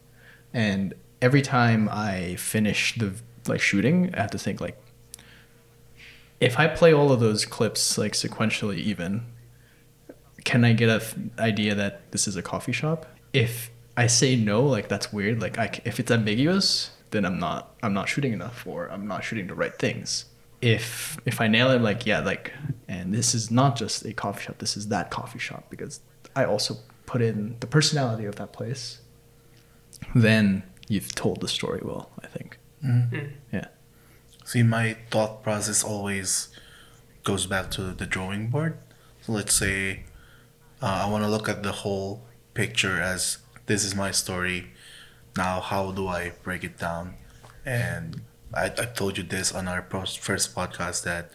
And 0.53 0.93
every 1.23 1.41
time 1.41 1.89
I 1.91 2.37
finish 2.37 2.95
the 2.99 3.15
like 3.47 3.63
shooting, 3.63 4.15
I 4.15 4.21
have 4.21 4.33
to 4.33 4.39
think 4.39 4.61
like, 4.61 4.79
if 6.41 6.59
I 6.59 6.67
play 6.67 6.93
all 6.93 7.11
of 7.11 7.21
those 7.21 7.47
clips 7.47 7.97
like 7.97 8.13
sequentially, 8.13 8.77
even 8.77 9.25
can 10.49 10.65
I 10.65 10.73
get 10.73 10.89
a 10.89 10.95
f- 10.95 11.15
idea 11.39 11.75
that 11.75 12.11
this 12.11 12.27
is 12.27 12.35
a 12.37 12.43
coffee 12.43 12.73
shop? 12.73 13.05
If 13.35 13.71
I 13.99 14.07
say 14.07 14.35
no, 14.35 14.65
like 14.65 14.89
that's 14.89 15.13
weird. 15.13 15.43
Like 15.43 15.59
I 15.59 15.67
c 15.71 15.83
if 15.85 16.01
it's 16.01 16.11
ambiguous, 16.11 16.91
then 17.11 17.23
I'm 17.29 17.39
not 17.39 17.61
I'm 17.85 17.93
not 17.93 18.09
shooting 18.09 18.33
enough, 18.33 18.67
or 18.67 18.79
I'm 18.95 19.07
not 19.07 19.21
shooting 19.27 19.47
the 19.49 19.55
right 19.63 19.77
things. 19.85 20.25
If 20.63 21.19
if 21.27 21.37
I 21.45 21.49
nail 21.49 21.71
it, 21.75 21.83
like 21.91 22.01
yeah, 22.11 22.21
like 22.21 22.53
and 22.89 23.13
this 23.19 23.35
is 23.39 23.51
not 23.61 23.77
just 23.83 23.97
a 24.07 24.13
coffee 24.25 24.45
shop. 24.45 24.57
This 24.65 24.75
is 24.81 24.89
that 24.89 25.11
coffee 25.11 25.43
shop 25.49 25.65
because 25.69 26.01
I 26.41 26.43
also 26.53 26.73
put 27.05 27.21
in 27.21 27.57
the 27.61 27.67
personality 27.67 28.25
of 28.25 28.37
that 28.37 28.51
place. 28.59 28.83
Then 30.15 30.63
you've 30.89 31.15
told 31.15 31.37
the 31.43 31.49
story 31.59 31.83
well. 31.91 32.05
I 32.25 32.27
think. 32.35 32.59
Mm-hmm. 32.83 33.17
Mm. 33.17 33.33
Yeah. 33.53 33.69
See, 34.51 34.63
my 34.63 34.97
thought 35.11 35.43
process 35.43 35.85
always 35.85 36.49
goes 37.23 37.45
back 37.47 37.71
to 37.77 37.83
the 38.01 38.07
drawing 38.07 38.49
board. 38.49 38.73
So 39.23 39.33
let's 39.33 39.53
say 39.53 40.05
uh, 40.83 41.03
I 41.05 41.11
want 41.11 41.25
to 41.25 41.31
look 41.31 41.49
at 41.49 41.63
the 41.63 41.73
whole 41.73 42.23
picture 42.55 43.01
as 43.01 43.39
this 43.67 43.85
is 43.85 43.95
my 43.95 44.11
story. 44.11 44.73
Now, 45.37 45.61
how 45.61 45.93
do 45.93 46.09
I 46.09 46.33
break 46.43 46.65
it 46.65 46.79
down? 46.79 47.15
And 47.65 48.23
I, 48.55 48.67
I 48.67 48.87
told 48.87 49.19
you 49.19 49.25
this 49.25 49.53
on 49.53 49.69
our 49.69 49.83
first 49.83 50.55
podcast 50.55 51.05
that 51.05 51.31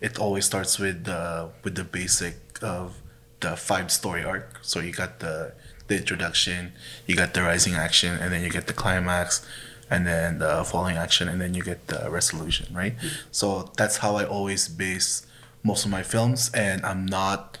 it 0.00 0.18
always 0.18 0.46
starts 0.46 0.78
with 0.78 1.04
the 1.04 1.50
with 1.62 1.74
the 1.74 1.84
basic 1.84 2.36
of 2.62 3.00
the 3.40 3.56
five 3.56 3.90
story 3.90 4.24
arc. 4.24 4.58
So 4.62 4.80
you 4.80 4.92
got 4.92 5.20
the 5.20 5.52
the 5.88 5.96
introduction, 5.98 6.72
you 7.06 7.16
got 7.16 7.34
the 7.34 7.42
rising 7.42 7.74
action, 7.74 8.16
and 8.18 8.32
then 8.32 8.42
you 8.42 8.50
get 8.50 8.66
the 8.66 8.72
climax, 8.72 9.44
and 9.90 10.06
then 10.06 10.38
the 10.38 10.64
falling 10.64 10.96
action, 10.96 11.28
and 11.28 11.40
then 11.40 11.54
you 11.54 11.62
get 11.62 11.86
the 11.88 12.10
resolution, 12.10 12.74
right? 12.74 12.94
So 13.30 13.72
that's 13.76 13.98
how 13.98 14.16
I 14.16 14.24
always 14.24 14.68
base 14.68 15.26
most 15.62 15.84
of 15.84 15.90
my 15.90 16.02
films, 16.02 16.50
and 16.54 16.84
I'm 16.84 17.06
not 17.06 17.57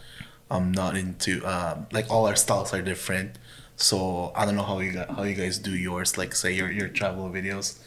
I'm 0.50 0.72
not 0.72 0.96
into 0.96 1.44
um, 1.46 1.86
like 1.92 2.10
all 2.10 2.26
our 2.26 2.36
styles 2.36 2.72
are 2.72 2.82
different. 2.82 3.38
So 3.76 4.32
I 4.34 4.44
don't 4.44 4.56
know 4.56 4.62
how 4.62 4.80
you 4.80 4.92
got, 4.92 5.10
how 5.10 5.22
you 5.22 5.34
guys 5.34 5.58
do 5.58 5.70
yours, 5.70 6.18
like 6.18 6.34
say 6.34 6.52
your 6.52 6.70
your 6.70 6.88
travel 6.88 7.28
videos. 7.30 7.78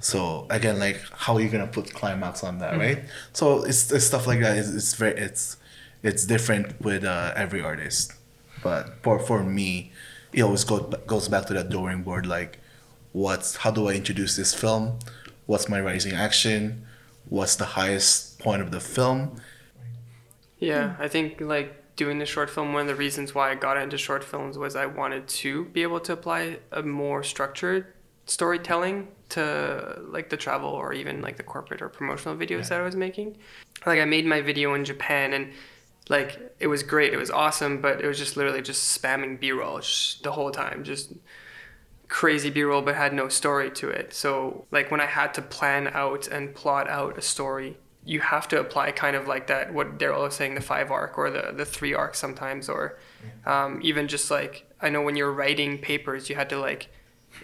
So 0.00 0.46
again, 0.50 0.78
like 0.78 1.00
how 1.12 1.34
are 1.36 1.40
you 1.40 1.48
gonna 1.48 1.66
put 1.66 1.92
climax 1.94 2.44
on 2.44 2.58
that, 2.58 2.76
right? 2.78 3.04
So 3.32 3.62
it's, 3.64 3.90
it's 3.90 4.04
stuff 4.04 4.26
like 4.26 4.40
that. 4.40 4.58
It's, 4.58 4.68
it's 4.68 4.94
very 4.94 5.18
it's 5.18 5.56
it's 6.02 6.24
different 6.26 6.80
with 6.80 7.04
uh, 7.04 7.32
every 7.34 7.62
artist, 7.62 8.12
but 8.62 8.94
for 9.02 9.18
for 9.18 9.42
me, 9.42 9.92
it 10.32 10.42
always 10.42 10.64
go, 10.64 10.80
goes 11.06 11.28
back 11.28 11.46
to 11.46 11.54
that 11.54 11.70
drawing 11.70 12.02
board. 12.02 12.26
Like, 12.26 12.58
what's 13.12 13.56
how 13.56 13.70
do 13.70 13.88
I 13.88 13.94
introduce 13.94 14.36
this 14.36 14.52
film? 14.54 14.98
What's 15.46 15.68
my 15.68 15.80
rising 15.80 16.12
action? 16.12 16.84
What's 17.28 17.56
the 17.56 17.64
highest 17.64 18.38
point 18.38 18.60
of 18.60 18.70
the 18.70 18.80
film? 18.80 19.40
Yeah, 20.58 20.94
hmm. 20.94 21.02
I 21.02 21.08
think 21.08 21.40
like 21.40 21.96
doing 21.96 22.18
the 22.18 22.26
short 22.26 22.50
film, 22.50 22.72
one 22.72 22.82
of 22.82 22.88
the 22.88 22.94
reasons 22.94 23.34
why 23.34 23.50
I 23.50 23.54
got 23.54 23.76
into 23.76 23.98
short 23.98 24.22
films 24.22 24.58
was 24.58 24.76
I 24.76 24.86
wanted 24.86 25.28
to 25.28 25.64
be 25.66 25.82
able 25.82 26.00
to 26.00 26.12
apply 26.12 26.58
a 26.72 26.82
more 26.82 27.22
structured 27.22 27.92
storytelling 28.26 29.08
to 29.28 30.02
like 30.08 30.28
the 30.28 30.36
travel 30.36 30.68
or 30.68 30.92
even 30.92 31.20
like 31.22 31.36
the 31.36 31.42
corporate 31.42 31.80
or 31.80 31.88
promotional 31.88 32.36
videos 32.36 32.68
that 32.68 32.80
I 32.80 32.82
was 32.82 32.96
making. 32.96 33.36
Like 33.84 34.00
I 34.00 34.04
made 34.04 34.26
my 34.26 34.40
video 34.40 34.74
in 34.74 34.84
Japan 34.84 35.32
and 35.32 35.52
like 36.08 36.54
it 36.60 36.66
was 36.66 36.82
great, 36.82 37.12
it 37.12 37.16
was 37.16 37.30
awesome, 37.30 37.80
but 37.80 38.00
it 38.00 38.06
was 38.06 38.18
just 38.18 38.36
literally 38.36 38.62
just 38.62 39.00
spamming 39.00 39.40
B-roll 39.40 39.80
sh- 39.80 40.16
the 40.16 40.32
whole 40.32 40.50
time, 40.50 40.84
just 40.84 41.12
crazy 42.08 42.50
B-roll 42.50 42.82
but 42.82 42.94
had 42.94 43.12
no 43.12 43.28
story 43.28 43.70
to 43.72 43.88
it. 43.88 44.12
So 44.12 44.66
like 44.70 44.90
when 44.90 45.00
I 45.00 45.06
had 45.06 45.34
to 45.34 45.42
plan 45.42 45.88
out 45.88 46.28
and 46.28 46.54
plot 46.54 46.88
out 46.88 47.18
a 47.18 47.22
story 47.22 47.78
you 48.06 48.20
have 48.20 48.46
to 48.48 48.60
apply 48.60 48.92
kind 48.92 49.16
of 49.16 49.26
like 49.26 49.48
that 49.48 49.74
what 49.74 49.98
Daryl 49.98 50.22
was 50.22 50.34
saying 50.34 50.54
the 50.54 50.60
five 50.60 50.90
arc 50.90 51.18
or 51.18 51.28
the 51.30 51.52
the 51.54 51.64
three 51.64 51.92
arc 51.92 52.14
sometimes 52.14 52.68
or 52.68 52.98
um, 53.44 53.80
even 53.82 54.06
just 54.08 54.30
like 54.30 54.54
I 54.80 54.88
know 54.88 55.02
when 55.02 55.16
you're 55.16 55.32
writing 55.32 55.78
papers 55.78 56.30
you 56.30 56.36
had 56.36 56.48
to 56.50 56.58
like 56.58 56.88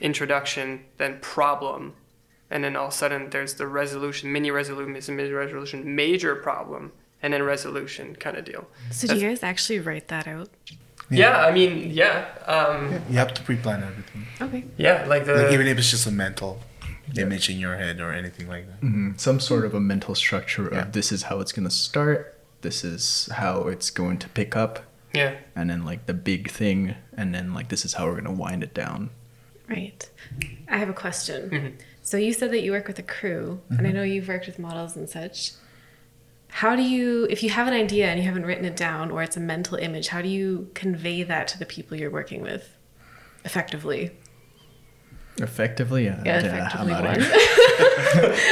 introduction 0.00 0.84
then 0.96 1.18
problem 1.20 1.94
and 2.50 2.62
then 2.64 2.76
all 2.76 2.86
of 2.86 2.92
a 2.92 2.96
sudden 2.96 3.30
there's 3.30 3.54
the 3.54 3.66
resolution 3.66 4.32
mini 4.32 4.50
resolution 4.50 5.16
mini 5.16 5.30
resolution 5.30 5.96
major 5.96 6.36
problem 6.36 6.92
and 7.22 7.32
then 7.32 7.42
resolution 7.42 8.16
kind 8.16 8.36
of 8.36 8.44
deal. 8.44 8.66
So 8.90 9.06
do 9.08 9.14
you 9.16 9.28
guys 9.28 9.42
actually 9.42 9.78
write 9.80 10.08
that 10.08 10.26
out? 10.26 10.50
Yeah, 11.10 11.44
I 11.44 11.52
mean, 11.52 11.90
yeah, 11.90 12.26
um, 12.46 13.00
You 13.10 13.18
have 13.18 13.34
to 13.34 13.42
pre-plan 13.42 13.82
everything. 13.82 14.26
Okay. 14.40 14.64
yeah, 14.76 15.04
like 15.06 15.24
the 15.26 15.34
Like 15.34 15.52
even 15.52 15.66
if 15.66 15.78
it's 15.78 15.90
just 15.90 16.06
a 16.06 16.10
mental 16.10 16.58
image 17.16 17.48
in 17.50 17.58
your 17.58 17.76
head 17.76 18.00
or 18.00 18.12
anything 18.12 18.48
like 18.48 18.66
that. 18.66 18.80
Mhm. 18.80 19.18
Some 19.20 19.40
sort 19.40 19.64
of 19.64 19.74
a 19.74 19.80
mental 19.80 20.14
structure 20.14 20.66
of 20.68 20.72
Yeah. 20.74 20.84
this 20.90 21.12
is 21.12 21.24
how 21.24 21.40
it's 21.40 21.52
going 21.52 21.68
to 21.68 21.74
start, 21.74 22.38
this 22.62 22.84
is 22.84 23.28
how 23.32 23.68
it's 23.68 23.90
going 23.90 24.18
to 24.18 24.28
pick 24.30 24.54
up, 24.56 24.84
yeah. 25.12 25.34
and 25.56 25.68
then 25.70 25.84
like 25.84 26.06
the 26.06 26.14
big 26.14 26.50
thing, 26.50 26.94
and 27.16 27.34
then 27.34 27.52
like 27.54 27.68
this 27.68 27.84
is 27.84 27.94
how 27.94 28.06
we're 28.06 28.12
going 28.20 28.24
to 28.24 28.30
wind 28.30 28.62
it 28.62 28.72
down. 28.74 29.10
Right. 29.68 30.08
I 30.68 30.78
have 30.78 30.88
a 30.88 30.92
question. 30.94 31.50
Mhm. 31.50 31.72
So 32.02 32.16
you 32.16 32.32
said 32.32 32.50
that 32.50 32.62
you 32.62 32.72
work 32.72 32.88
with 32.88 32.98
a 32.98 33.02
crew, 33.02 33.60
and 33.70 33.86
I 33.86 33.90
know 33.92 34.02
you've 34.02 34.28
worked 34.28 34.46
with 34.46 34.58
models 34.58 34.96
and 34.96 35.08
such. 35.08 35.52
How 36.48 36.76
do 36.76 36.82
you, 36.82 37.26
if 37.30 37.42
you 37.42 37.48
have 37.50 37.66
an 37.66 37.72
idea 37.72 38.08
and 38.08 38.18
you 38.20 38.26
haven't 38.26 38.44
written 38.44 38.64
it 38.66 38.76
down, 38.76 39.10
or 39.10 39.22
it's 39.22 39.36
a 39.36 39.40
mental 39.40 39.78
image, 39.78 40.08
how 40.08 40.20
do 40.20 40.28
you 40.28 40.70
convey 40.74 41.22
that 41.22 41.48
to 41.48 41.58
the 41.58 41.64
people 41.64 41.96
you're 41.96 42.10
working 42.10 42.42
with 42.42 42.76
effectively? 43.44 44.10
Effectively, 45.38 46.04
yeah. 46.04 46.22
Yeah, 46.24 46.38
I'm 46.38 46.44
effectively. 46.44 46.92
outta 46.92 47.08
one. 47.08 47.20
here. 47.20 47.32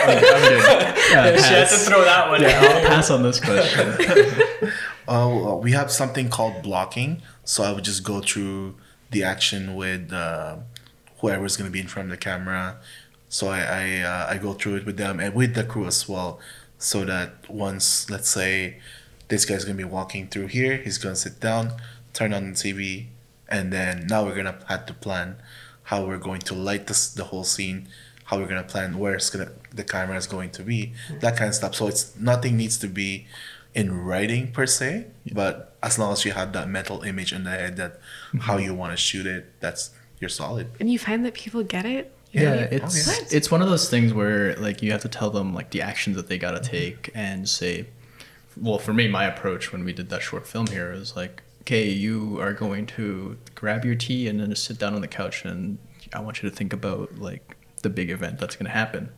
I'm 0.07 0.21
good. 0.21 0.97
Yeah, 1.11 1.37
she 1.37 1.43
had 1.43 1.69
to 1.69 1.75
pass. 1.75 1.89
throw 1.89 2.05
that 2.05 2.29
one. 2.31 2.41
Yeah, 2.41 2.61
I'll 2.63 2.87
pass 2.87 3.11
on 3.11 3.23
this 3.23 3.41
question. 3.41 4.73
Uh, 5.09 5.59
we 5.61 5.73
have 5.73 5.91
something 5.91 6.29
called 6.29 6.63
blocking. 6.63 7.21
So 7.43 7.65
I 7.65 7.73
would 7.73 7.83
just 7.83 8.05
go 8.05 8.21
through 8.21 8.77
the 9.11 9.25
action 9.25 9.75
with 9.75 10.13
uh, 10.13 10.59
whoever's 11.19 11.57
going 11.57 11.69
to 11.69 11.73
be 11.73 11.81
in 11.81 11.89
front 11.89 12.07
of 12.07 12.11
the 12.13 12.17
camera. 12.17 12.77
So 13.29 13.49
I 13.49 13.59
I, 13.61 14.01
uh, 14.03 14.27
I 14.31 14.39
go 14.39 14.53
through 14.53 14.77
it 14.77 14.87
with 14.87 14.99
them 14.99 15.19
and 15.19 15.35
with 15.35 15.55
the 15.57 15.65
crew 15.65 15.85
as 15.87 16.09
well. 16.09 16.39
So 16.79 17.05
that 17.07 17.51
once, 17.51 18.09
let's 18.09 18.31
say, 18.31 18.79
this 19.27 19.45
guy's 19.45 19.65
going 19.65 19.77
to 19.77 19.85
be 19.85 19.89
walking 19.91 20.29
through 20.29 20.47
here, 20.47 20.77
he's 20.77 20.99
going 20.99 21.17
to 21.17 21.21
sit 21.21 21.41
down, 21.41 21.73
turn 22.13 22.33
on 22.33 22.53
the 22.53 22.57
TV, 22.57 23.07
and 23.49 23.73
then 23.73 24.07
now 24.07 24.25
we're 24.25 24.35
going 24.35 24.47
to 24.47 24.59
have 24.69 24.87
to 24.87 24.95
plan 24.95 25.37
how 25.91 26.05
we're 26.05 26.19
going 26.19 26.41
to 26.41 26.55
light 26.55 26.87
this 26.87 27.13
the 27.13 27.25
whole 27.25 27.43
scene, 27.43 27.89
how 28.27 28.39
we're 28.39 28.47
going 28.47 28.63
to 28.63 28.69
plan 28.75 28.97
where 28.97 29.15
it's 29.17 29.29
gonna 29.29 29.51
the 29.75 29.83
camera 29.83 30.17
is 30.17 30.29
going 30.29 30.51
to 30.51 30.63
be, 30.63 30.81
mm-hmm. 30.87 31.19
that 31.19 31.37
kind 31.37 31.49
of 31.49 31.55
stuff. 31.55 31.75
So 31.75 31.89
it's 31.89 32.15
nothing 32.17 32.57
needs 32.57 32.79
to 32.79 32.87
be 32.87 33.27
in 33.75 33.89
writing 34.07 34.53
per 34.53 34.67
se, 34.67 35.07
but 35.33 35.77
as 35.83 35.99
long 35.99 36.13
as 36.13 36.25
you 36.25 36.31
have 36.31 36.53
that 36.53 36.69
mental 36.69 37.03
image 37.03 37.33
in 37.33 37.43
the 37.43 37.51
head 37.51 37.77
that 37.77 37.95
mm-hmm. 37.95 38.39
how 38.39 38.57
you 38.57 38.73
want 38.73 38.93
to 38.93 38.97
shoot 38.97 39.27
it, 39.27 39.43
that's 39.59 39.91
you're 40.21 40.31
solid. 40.31 40.69
And 40.79 40.89
you 40.93 40.99
find 40.99 41.25
that 41.27 41.35
people 41.35 41.65
get 41.65 41.85
it? 41.85 42.13
Yeah, 42.31 42.53
Really? 42.53 42.77
it's 42.77 43.09
oh, 43.09 43.11
What? 43.11 43.33
it's 43.33 43.51
one 43.51 43.61
of 43.61 43.69
those 43.69 43.91
things 43.91 44.15
where 44.15 44.55
like 44.57 44.83
you 44.83 44.93
have 44.93 45.03
to 45.03 45.09
tell 45.09 45.31
them 45.31 45.53
like 45.55 45.71
the 45.71 45.83
actions 45.83 46.15
that 46.15 46.29
they 46.29 46.39
gotta 46.39 46.61
mm-hmm. 46.61 46.71
take 46.71 47.11
and 47.17 47.49
say, 47.49 47.87
well, 48.57 48.79
for 48.79 48.93
me, 48.93 49.09
my 49.09 49.25
approach 49.25 49.73
when 49.73 49.85
we 49.85 49.93
did 49.93 50.09
that 50.11 50.23
short 50.23 50.47
film 50.47 50.69
here 50.69 50.93
is 50.93 51.17
like, 51.17 51.43
okay, 51.63 51.89
you 51.89 52.41
are 52.41 52.53
going 52.53 52.87
to 52.87 53.39
grab 53.55 53.85
your 53.85 53.95
tea 53.95 54.29
and 54.29 54.41
then 54.41 54.51
just 54.51 54.65
sit 54.65 54.79
down 54.79 54.95
on 54.95 55.01
the 55.01 55.09
couch 55.09 55.45
and 55.45 55.79
I 56.13 56.21
want 56.21 56.43
you 56.43 56.51
to 56.51 56.55
think 56.55 56.73
about 56.73 57.19
like 57.19 57.57
the 57.83 57.91
big 57.91 58.11
event 58.11 58.39
that's 58.39 58.57
gonna 58.57 58.71
happen. 58.71 59.11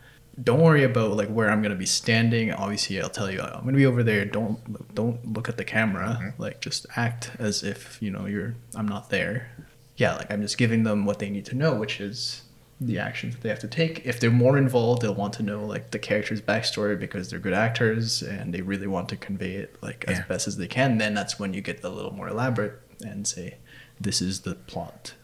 Don't 0.43 0.61
worry 0.61 0.84
about 0.84 1.16
like 1.16 1.28
where 1.28 1.51
I'm 1.51 1.62
gonna 1.62 1.74
be 1.74 1.86
standing. 1.86 2.53
Obviously, 2.53 3.01
I'll 3.01 3.11
tell 3.11 3.30
you 3.30 3.40
uh, 3.40 3.53
I'm 3.55 3.64
gonna 3.64 3.76
be 3.76 3.86
over 3.86 4.03
there. 4.03 4.24
Don't 4.24 4.95
don't 4.95 5.32
look 5.32 5.49
at 5.49 5.57
the 5.57 5.64
camera. 5.64 6.18
Mm-hmm. 6.20 6.43
Like 6.43 6.61
just 6.61 6.86
act 6.97 7.30
as 7.38 7.62
if 7.62 8.01
you 8.01 8.11
know 8.11 8.26
you're. 8.26 8.55
I'm 8.74 8.88
not 8.88 9.11
there. 9.11 9.51
Yeah, 9.97 10.16
like 10.16 10.30
I'm 10.30 10.43
just 10.43 10.59
giving 10.59 10.84
them 10.84 11.05
what 11.05 11.18
they 11.18 11.30
need 11.30 11.45
to 11.47 11.55
know, 11.55 11.74
which 11.74 12.01
is 12.01 12.41
the 12.87 12.99
actions 12.99 13.35
that 13.35 13.43
they 13.43 13.49
have 13.49 13.59
to 13.61 13.68
take. 13.68 14.05
If 14.05 14.18
they're 14.20 14.30
more 14.30 14.59
involved, 14.59 15.03
they'll 15.03 15.14
want 15.14 15.35
to 15.35 15.43
know 15.43 15.64
like 15.64 15.91
the 15.91 15.99
character's 15.99 16.41
backstory 16.41 16.99
because 16.99 17.30
they're 17.30 17.39
good 17.39 17.53
actors 17.53 18.22
and 18.22 18.53
they 18.53 18.61
really 18.61 18.87
want 18.87 19.09
to 19.11 19.16
convey 19.16 19.53
it 19.55 19.76
like 19.83 20.05
as 20.09 20.18
Yeah. 20.18 20.24
best 20.26 20.49
as 20.49 20.57
they 20.57 20.66
can. 20.68 20.99
Then 20.99 21.14
that's 21.14 21.39
when 21.39 21.55
you 21.55 21.61
get 21.61 21.83
a 21.85 21.89
little 21.89 22.12
more 22.12 22.28
elaborate 22.28 22.74
and 23.05 23.26
say, 23.26 23.57
"This 24.01 24.20
is 24.20 24.41
the 24.41 24.55
plot." 24.55 25.14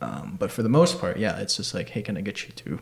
Um, 0.00 0.36
but 0.38 0.50
for 0.52 0.62
the 0.62 0.68
most 0.68 1.00
part, 1.00 1.18
yeah, 1.18 1.38
it's 1.38 1.56
just 1.56 1.74
like, 1.74 1.90
"Hey, 1.90 2.02
can 2.02 2.16
I 2.16 2.20
get 2.20 2.44
you 2.46 2.52
to 2.54 2.78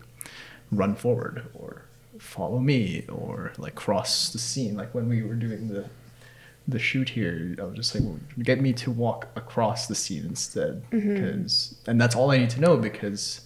run 0.71 0.95
forward 0.95 1.47
or 1.55 1.83
follow 2.19 2.59
me 2.59 3.05
or 3.09 3.53
like 3.57 3.75
cross 3.75 4.31
the 4.31 4.39
scene?" 4.39 4.77
Like 4.77 4.95
when 4.95 5.09
we 5.09 5.23
were 5.23 5.35
doing 5.35 5.69
the 5.69 5.87
the 6.69 6.79
shoot 6.81 7.11
here, 7.11 7.55
I 7.61 7.63
was 7.63 7.77
just 7.77 7.95
like, 7.95 8.03
well, 8.05 8.19
"Get 8.43 8.61
me 8.61 8.73
to 8.73 8.91
walk 8.91 9.29
across 9.37 9.87
the 9.87 9.95
scene 9.95 10.25
instead," 10.27 10.83
because 10.91 11.77
and 11.87 12.01
that's 12.01 12.17
all 12.17 12.31
I 12.33 12.39
need 12.39 12.51
to 12.51 12.61
know 12.61 12.77
because 12.77 13.41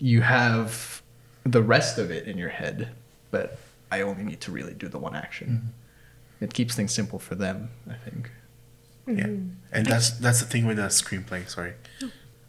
you 0.00 0.22
have 0.22 1.02
the 1.44 1.62
rest 1.62 1.98
of 1.98 2.10
it 2.10 2.26
in 2.26 2.38
your 2.38 2.48
head, 2.48 2.88
but 3.30 3.58
I 3.92 4.00
only 4.00 4.24
need 4.24 4.40
to 4.42 4.50
really 4.50 4.74
do 4.74 4.88
the 4.88 4.98
one 4.98 5.14
action. 5.14 5.72
It 6.40 6.54
keeps 6.54 6.74
things 6.74 6.92
simple 6.92 7.18
for 7.18 7.34
them, 7.34 7.70
I 7.88 7.94
think. 7.94 8.30
Yeah, 9.06 9.26
and 9.72 9.86
that's 9.86 10.10
that's 10.10 10.40
the 10.40 10.46
thing 10.46 10.66
with 10.66 10.76
the 10.76 10.84
screenplay. 10.88 11.48
Sorry. 11.48 11.74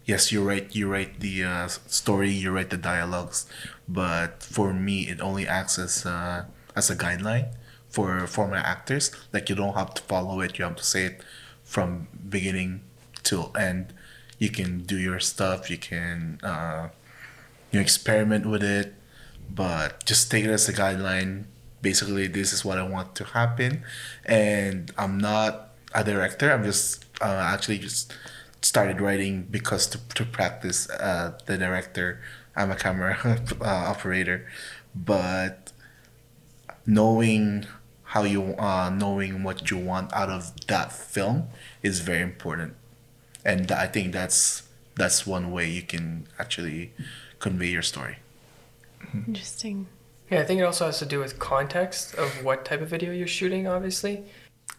Yes, 0.05 0.31
you 0.31 0.43
write 0.43 0.75
you 0.75 0.87
write 0.87 1.19
the 1.19 1.43
uh, 1.43 1.67
story, 1.67 2.29
you 2.29 2.51
write 2.51 2.69
the 2.69 2.77
dialogues, 2.77 3.45
but 3.87 4.43
for 4.43 4.73
me, 4.73 5.07
it 5.07 5.19
only 5.21 5.47
acts 5.47 5.79
as 5.79 6.05
uh, 6.05 6.45
as 6.75 6.89
a 6.89 6.95
guideline 6.95 7.53
for 7.89 8.27
for 8.27 8.47
my 8.47 8.59
actors. 8.59 9.11
Like 9.33 9.49
you 9.49 9.55
don't 9.55 9.75
have 9.75 9.93
to 9.95 10.01
follow 10.03 10.39
it; 10.41 10.57
you 10.57 10.65
have 10.65 10.75
to 10.77 10.83
say 10.83 11.05
it 11.05 11.21
from 11.63 12.07
beginning 12.29 12.81
till 13.23 13.51
end. 13.57 13.93
You 14.37 14.49
can 14.49 14.79
do 14.83 14.97
your 14.97 15.19
stuff. 15.19 15.69
You 15.69 15.77
can 15.77 16.39
uh, 16.43 16.89
you 17.71 17.79
experiment 17.79 18.45
with 18.45 18.63
it, 18.63 18.93
but 19.49 20.05
just 20.05 20.29
take 20.29 20.45
it 20.45 20.49
as 20.49 20.67
a 20.69 20.73
guideline. 20.73 21.45
Basically, 21.81 22.27
this 22.27 22.53
is 22.53 22.63
what 22.63 22.77
I 22.77 22.83
want 22.83 23.15
to 23.15 23.23
happen, 23.23 23.83
and 24.25 24.91
I'm 24.97 25.17
not 25.17 25.71
a 25.93 26.03
director. 26.03 26.51
I'm 26.51 26.63
just 26.63 27.05
uh, 27.21 27.25
actually 27.25 27.79
just 27.79 28.13
started 28.61 29.01
writing 29.01 29.47
because 29.49 29.87
to, 29.87 29.99
to 30.15 30.25
practice 30.25 30.89
uh, 30.89 31.37
the 31.45 31.57
director. 31.57 32.21
I'm 32.55 32.69
a 32.69 32.75
camera 32.75 33.17
uh, 33.61 33.65
operator, 33.65 34.47
but 34.93 35.71
knowing 36.85 37.65
how 38.03 38.23
you 38.23 38.55
uh, 38.57 38.89
knowing 38.89 39.43
what 39.43 39.71
you 39.71 39.77
want 39.77 40.13
out 40.13 40.29
of 40.29 40.67
that 40.67 40.91
film 40.91 41.47
is 41.81 42.01
very 42.01 42.21
important, 42.21 42.75
and 43.45 43.71
I 43.71 43.87
think 43.87 44.11
that's 44.13 44.63
that's 44.95 45.25
one 45.25 45.51
way 45.51 45.69
you 45.69 45.81
can 45.81 46.27
actually 46.37 46.93
convey 47.41 47.67
your 47.67 47.81
story. 47.81 48.17
Interesting. 49.13 49.87
Yeah, 50.29 50.39
I 50.39 50.45
think 50.45 50.61
it 50.61 50.63
also 50.63 50.85
has 50.85 50.99
to 50.99 51.05
do 51.05 51.19
with 51.19 51.39
context 51.39 52.15
of 52.15 52.43
what 52.43 52.63
type 52.63 52.81
of 52.81 52.87
video 52.87 53.11
you're 53.11 53.27
shooting, 53.27 53.67
obviously. 53.67 54.23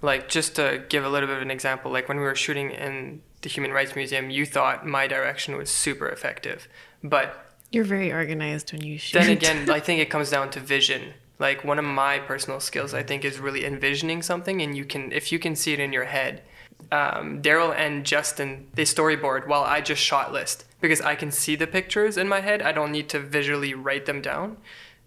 Like, 0.00 0.28
just 0.28 0.56
to 0.56 0.82
give 0.88 1.04
a 1.04 1.08
little 1.08 1.26
bit 1.26 1.36
of 1.36 1.42
an 1.42 1.50
example, 1.50 1.92
like 1.92 2.08
when 2.08 2.16
we 2.16 2.22
were 2.24 2.34
shooting 2.34 2.70
in 2.70 3.20
the 3.42 3.50
Human 3.50 3.72
Rights 3.72 3.94
Museum, 3.94 4.30
you 4.30 4.46
thought 4.46 4.86
my 4.86 5.06
direction 5.06 5.56
was 5.56 5.68
super 5.68 6.08
effective. 6.08 6.68
But 7.04 7.52
You're 7.70 7.84
very 7.84 8.10
organized 8.10 8.72
when 8.72 8.82
you 8.82 8.96
shoot. 8.96 9.20
then 9.20 9.30
again, 9.38 9.68
I 9.68 9.80
think 9.80 10.00
it 10.00 10.08
comes 10.08 10.30
down 10.30 10.50
to 10.50 10.60
vision. 10.60 11.12
Like, 11.38 11.64
one 11.64 11.78
of 11.78 11.84
my 11.84 12.20
personal 12.20 12.60
skills, 12.60 12.94
I 12.94 13.02
think, 13.02 13.24
is 13.24 13.38
really 13.38 13.66
envisioning 13.66 14.22
something, 14.22 14.62
and 14.62 14.76
you 14.76 14.84
can, 14.84 15.12
if 15.12 15.32
you 15.32 15.38
can 15.38 15.54
see 15.56 15.72
it 15.74 15.80
in 15.80 15.92
your 15.92 16.04
head. 16.04 16.42
Um, 16.90 17.42
Daryl 17.42 17.74
and 17.76 18.04
Justin, 18.04 18.68
they 18.74 18.84
storyboard 18.84 19.46
while 19.46 19.62
I 19.62 19.80
just 19.80 20.02
shot 20.02 20.32
list 20.32 20.64
because 20.82 21.00
I 21.00 21.14
can 21.14 21.30
see 21.30 21.56
the 21.56 21.66
pictures 21.66 22.18
in 22.18 22.28
my 22.28 22.40
head. 22.40 22.60
I 22.60 22.72
don't 22.72 22.92
need 22.92 23.08
to 23.10 23.18
visually 23.18 23.72
write 23.72 24.04
them 24.04 24.20
down 24.20 24.58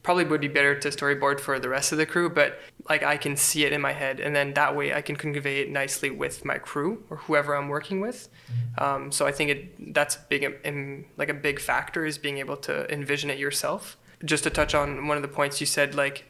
probably 0.05 0.23
would 0.23 0.39
be 0.39 0.47
better 0.47 0.79
to 0.79 0.89
storyboard 0.89 1.39
for 1.39 1.59
the 1.59 1.67
rest 1.67 1.91
of 1.91 1.97
the 1.97 2.05
crew, 2.05 2.29
but 2.29 2.59
like 2.87 3.01
I 3.01 3.17
can 3.17 3.35
see 3.35 3.65
it 3.65 3.73
in 3.73 3.81
my 3.81 3.91
head, 3.91 4.19
and 4.19 4.35
then 4.35 4.53
that 4.53 4.75
way 4.75 4.93
I 4.93 5.01
can 5.01 5.15
convey 5.15 5.61
it 5.61 5.71
nicely 5.71 6.11
with 6.11 6.45
my 6.45 6.59
crew 6.59 7.03
or 7.09 7.17
whoever 7.17 7.55
I'm 7.55 7.69
working 7.69 8.01
with. 8.01 8.29
Um, 8.77 9.11
so 9.11 9.25
I 9.25 9.31
think 9.31 9.49
it 9.49 9.93
that's 9.95 10.15
big, 10.15 10.43
in, 10.63 11.05
like 11.17 11.29
a 11.29 11.33
big 11.33 11.59
factor 11.59 12.05
is 12.05 12.19
being 12.19 12.37
able 12.37 12.55
to 12.57 12.89
envision 12.93 13.31
it 13.31 13.39
yourself. 13.39 13.97
Just 14.23 14.43
to 14.43 14.51
touch 14.51 14.75
on 14.75 15.07
one 15.07 15.17
of 15.17 15.23
the 15.23 15.27
points 15.27 15.59
you 15.59 15.65
said, 15.65 15.95
like 15.95 16.25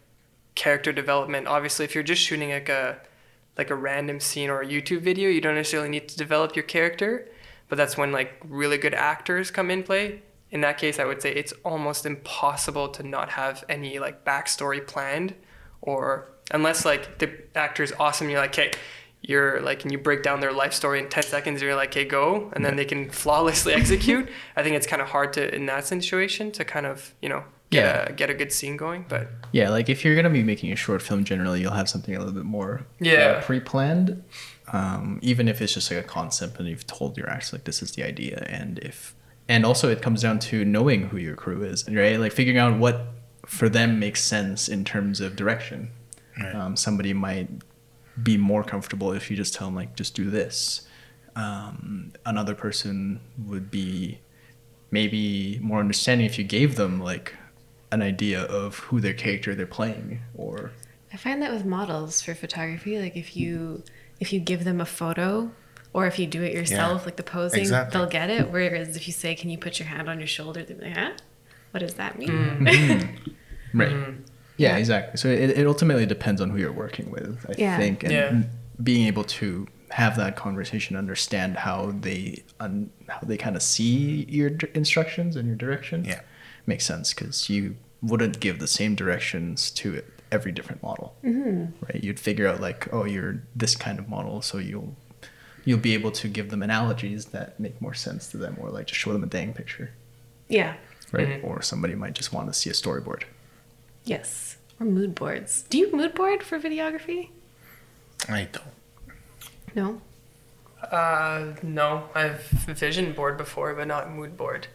character 0.55 0.93
development. 0.93 1.45
Obviously, 1.45 1.83
if 1.83 1.93
you're 1.93 2.03
just 2.03 2.21
shooting 2.21 2.51
like 2.51 2.69
a 2.69 2.99
like 3.57 3.69
a 3.69 3.75
random 3.75 4.21
scene 4.21 4.49
or 4.49 4.61
a 4.61 4.65
YouTube 4.65 5.01
video, 5.01 5.29
you 5.29 5.41
don't 5.41 5.55
necessarily 5.55 5.89
need 5.89 6.07
to 6.07 6.17
develop 6.17 6.55
your 6.55 6.63
character, 6.63 7.29
but 7.69 7.77
that's 7.77 7.97
when 7.97 8.11
like 8.11 8.33
really 8.43 8.77
good 8.77 8.93
actors 8.93 9.51
come 9.51 9.69
in 9.71 9.83
play 9.83 10.21
in 10.51 10.61
that 10.61 10.77
case, 10.77 10.99
I 10.99 11.05
would 11.05 11.21
say 11.21 11.33
it's 11.33 11.53
almost 11.65 12.05
impossible 12.05 12.87
to 12.89 13.03
not 13.03 13.29
have 13.31 13.63
any 13.67 13.99
like 13.99 14.23
backstory 14.23 14.85
planned, 14.85 15.33
or 15.81 16.29
unless 16.51 16.85
like 16.85 17.17
the 17.17 17.29
actor 17.55 17.83
is 17.83 17.93
awesome, 17.99 18.29
you're 18.29 18.39
like, 18.39 18.55
hey, 18.55 18.71
you're 19.21 19.59
like, 19.61 19.81
and 19.83 19.91
you 19.91 19.97
break 19.97 20.21
down 20.23 20.39
their 20.39 20.53
life 20.53 20.71
story 20.71 20.99
in 20.99 21.09
ten 21.09 21.23
seconds, 21.23 21.61
you're 21.61 21.75
like, 21.75 21.93
hey, 21.93 22.05
go, 22.05 22.51
and 22.53 22.63
then 22.63 22.75
they 22.75 22.85
can 22.85 23.09
flawlessly 23.09 23.73
execute. 23.81 24.29
I 24.55 24.63
think 24.63 24.75
it's 24.75 24.87
kind 24.87 25.01
of 25.01 25.09
hard 25.09 25.33
to 25.33 25.53
in 25.53 25.65
that 25.65 25.85
situation 25.87 26.51
to 26.53 26.63
kind 26.63 26.85
of 26.85 27.13
you 27.21 27.27
know 27.29 27.43
get 27.71 27.83
Yeah. 27.83 28.09
a 28.09 28.13
get 28.13 28.29
a 28.29 28.33
good 28.35 28.51
scene 28.53 28.77
going. 28.77 29.05
But 29.09 29.27
Yeah, 29.51 29.71
like 29.71 29.89
if 29.89 30.05
you're 30.05 30.15
gonna 30.15 30.29
be 30.29 30.43
making 30.43 30.71
a 30.71 30.75
short 30.77 31.01
film, 31.01 31.23
generally 31.25 31.59
you'll 31.59 31.73
have 31.73 31.89
something 31.89 32.15
a 32.15 32.19
little 32.19 32.33
bit 32.35 32.45
more 32.45 32.85
Yeah. 32.99 33.39
uh, 33.39 33.41
pre-planned. 33.41 34.23
Um, 34.75 35.19
even 35.21 35.47
if 35.47 35.61
it's 35.61 35.73
just 35.73 35.89
like 35.89 36.03
a 36.03 36.07
concept 36.07 36.59
and 36.59 36.67
you've 36.67 36.85
told 36.85 37.17
your 37.17 37.29
actors 37.29 37.53
like 37.53 37.63
this 37.63 37.81
is 37.81 37.93
the 37.93 38.03
idea, 38.03 38.45
and 38.49 38.77
if 38.79 39.15
and 39.47 39.65
also 39.65 39.89
it 39.89 40.01
comes 40.01 40.21
down 40.21 40.39
to 40.39 40.65
knowing 40.65 41.07
who 41.07 41.17
your 41.17 41.35
crew 41.35 41.63
is, 41.63 41.87
right? 41.89 42.19
Like 42.19 42.33
figuring 42.33 42.57
out 42.57 42.77
what 42.77 43.07
for 43.45 43.69
them 43.69 43.99
makes 43.99 44.21
sense 44.21 44.67
in 44.67 44.83
terms 44.83 45.21
of 45.21 45.37
direction. 45.37 45.91
Right. 46.37 46.53
Um, 46.53 46.75
somebody 46.75 47.13
might 47.13 47.47
be 48.21 48.37
more 48.37 48.65
comfortable 48.65 49.13
if 49.13 49.31
you 49.31 49.37
just 49.37 49.53
tell 49.53 49.67
them 49.67 49.75
like 49.75 49.95
just 49.95 50.13
do 50.13 50.29
this. 50.29 50.85
Um, 51.37 52.11
another 52.25 52.53
person 52.53 53.21
would 53.45 53.71
be 53.71 54.19
maybe 54.91 55.57
more 55.61 55.79
understanding 55.79 56.25
if 56.25 56.37
you 56.37 56.43
gave 56.43 56.75
them 56.75 56.99
like 56.99 57.33
an 57.93 58.01
idea 58.01 58.41
of 58.41 58.79
who 58.79 58.99
their 58.99 59.13
character 59.13 59.55
they're 59.55 59.65
playing 59.67 60.19
or 60.33 60.71
I 61.13 61.17
find 61.17 61.41
that 61.43 61.53
with 61.53 61.63
models 61.63 62.21
for 62.21 62.35
photography, 62.35 62.99
like 62.99 63.15
if 63.15 63.37
you 63.37 63.85
if 64.19 64.31
you 64.33 64.39
give 64.39 64.63
them 64.63 64.79
a 64.81 64.85
photo 64.85 65.51
or 65.93 66.07
if 66.07 66.19
you 66.19 66.27
do 66.27 66.41
it 66.43 66.53
yourself, 66.53 67.01
Yeah, 67.01 67.05
like 67.05 67.15
the 67.15 67.23
posing, 67.23 67.61
exactly. 67.61 67.97
they'll 67.99 68.09
get 68.09 68.29
it. 68.29 68.51
Whereas 68.51 68.95
if 68.97 69.07
you 69.07 69.13
say, 69.13 69.33
"Can 69.35 69.49
you 69.49 69.57
put 69.57 69.79
your 69.79 69.87
hand 69.87 70.09
on 70.09 70.19
your 70.19 70.27
shoulder?" 70.27 70.63
They'll 70.63 70.77
be 70.77 70.85
like, 70.85 70.97
"Huh? 70.97 71.11
What 71.71 71.79
does 71.79 71.93
that 71.95 72.17
mean?" 72.19 72.29
right 73.73 73.89
Mhm. 73.91 74.17
yeah, 74.57 74.69
Yeah. 74.71 74.77
exactly 74.77 75.17
so 75.17 75.27
it, 75.27 75.49
it 75.57 75.67
ultimately 75.67 76.05
depends 76.05 76.39
on 76.39 76.49
who 76.49 76.57
you're 76.57 76.71
working 76.71 77.11
with 77.11 77.45
i 77.49 77.53
Yeah. 77.57 77.77
think 77.77 78.03
and 78.03 78.11
Yeah. 78.13 78.43
being 78.81 79.05
able 79.07 79.25
to 79.39 79.67
have 79.89 80.15
that 80.17 80.35
conversation 80.37 80.95
understand 80.95 81.57
how 81.57 81.91
they 81.99 82.43
un, 82.61 82.89
how 83.09 83.19
they 83.23 83.35
kind 83.37 83.55
of 83.57 83.61
see 83.61 84.25
your 84.29 84.49
d- 84.49 84.67
instructions 84.73 85.35
and 85.35 85.45
your 85.47 85.57
direction 85.57 86.05
Yeah. 86.05 86.21
makes 86.65 86.85
sense 86.85 87.13
because 87.13 87.49
you 87.49 87.75
wouldn't 88.01 88.39
give 88.39 88.59
the 88.59 88.67
same 88.67 88.95
directions 88.95 89.69
to 89.71 89.93
it, 89.93 90.05
every 90.31 90.51
different 90.51 90.81
model 90.83 91.15
right 91.23 92.03
you'd 92.03 92.19
figure 92.19 92.47
out 92.47 92.59
like 92.59 92.91
oh 92.93 93.05
you're 93.05 93.41
this 93.55 93.75
kind 93.75 93.99
of 93.99 94.09
model 94.09 94.41
so 94.41 94.57
you'll 94.57 94.95
you'll 95.65 95.79
be 95.79 95.93
able 95.93 96.11
to 96.11 96.27
give 96.27 96.49
them 96.49 96.61
analogies 96.63 97.25
that 97.27 97.59
make 97.59 97.79
more 97.81 97.93
sense 97.93 98.27
to 98.29 98.37
them 98.37 98.55
or 98.59 98.69
like 98.69 98.87
just 98.87 98.99
show 98.99 99.13
them 99.13 99.23
a 99.23 99.27
dang 99.27 99.53
picture 99.53 99.91
Yeah. 100.49 100.75
right 101.11 101.39
or 101.43 101.61
somebody 101.61 101.95
might 101.95 102.13
just 102.13 102.33
want 102.33 102.47
to 102.47 102.53
see 102.53 102.69
a 102.69 102.73
storyboard 102.73 103.23
Yes. 104.03 104.57
Or 104.79 104.85
mood 104.85 105.15
boards. 105.15 105.63
Do 105.69 105.77
you 105.79 105.91
mood 105.91 106.13
board 106.13 106.43
for 106.43 106.59
videography? 106.59 107.29
I 108.29 108.47
don't. 108.51 108.75
No. 109.73 110.01
uh, 110.91 111.53
no, 111.63 112.03
I've 112.13 112.41
vision 112.67 113.13
board 113.13 113.37
before, 113.37 113.73
but 113.73 113.87
not 113.87 114.11
mood 114.11 114.37
board. 114.37 114.67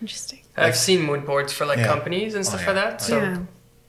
Interesting. 0.00 0.40
I've 0.56 0.76
seen 0.76 1.02
mood 1.02 1.24
boards 1.24 1.52
for 1.52 1.64
like 1.64 1.78
Yeah. 1.78 1.86
companies 1.86 2.34
and 2.34 2.44
Oh, 2.44 2.48
stuff 2.48 2.62
yeah. 2.62 2.66
like 2.72 2.76
that. 2.76 3.00
So 3.02 3.18
yeah. 3.18 3.38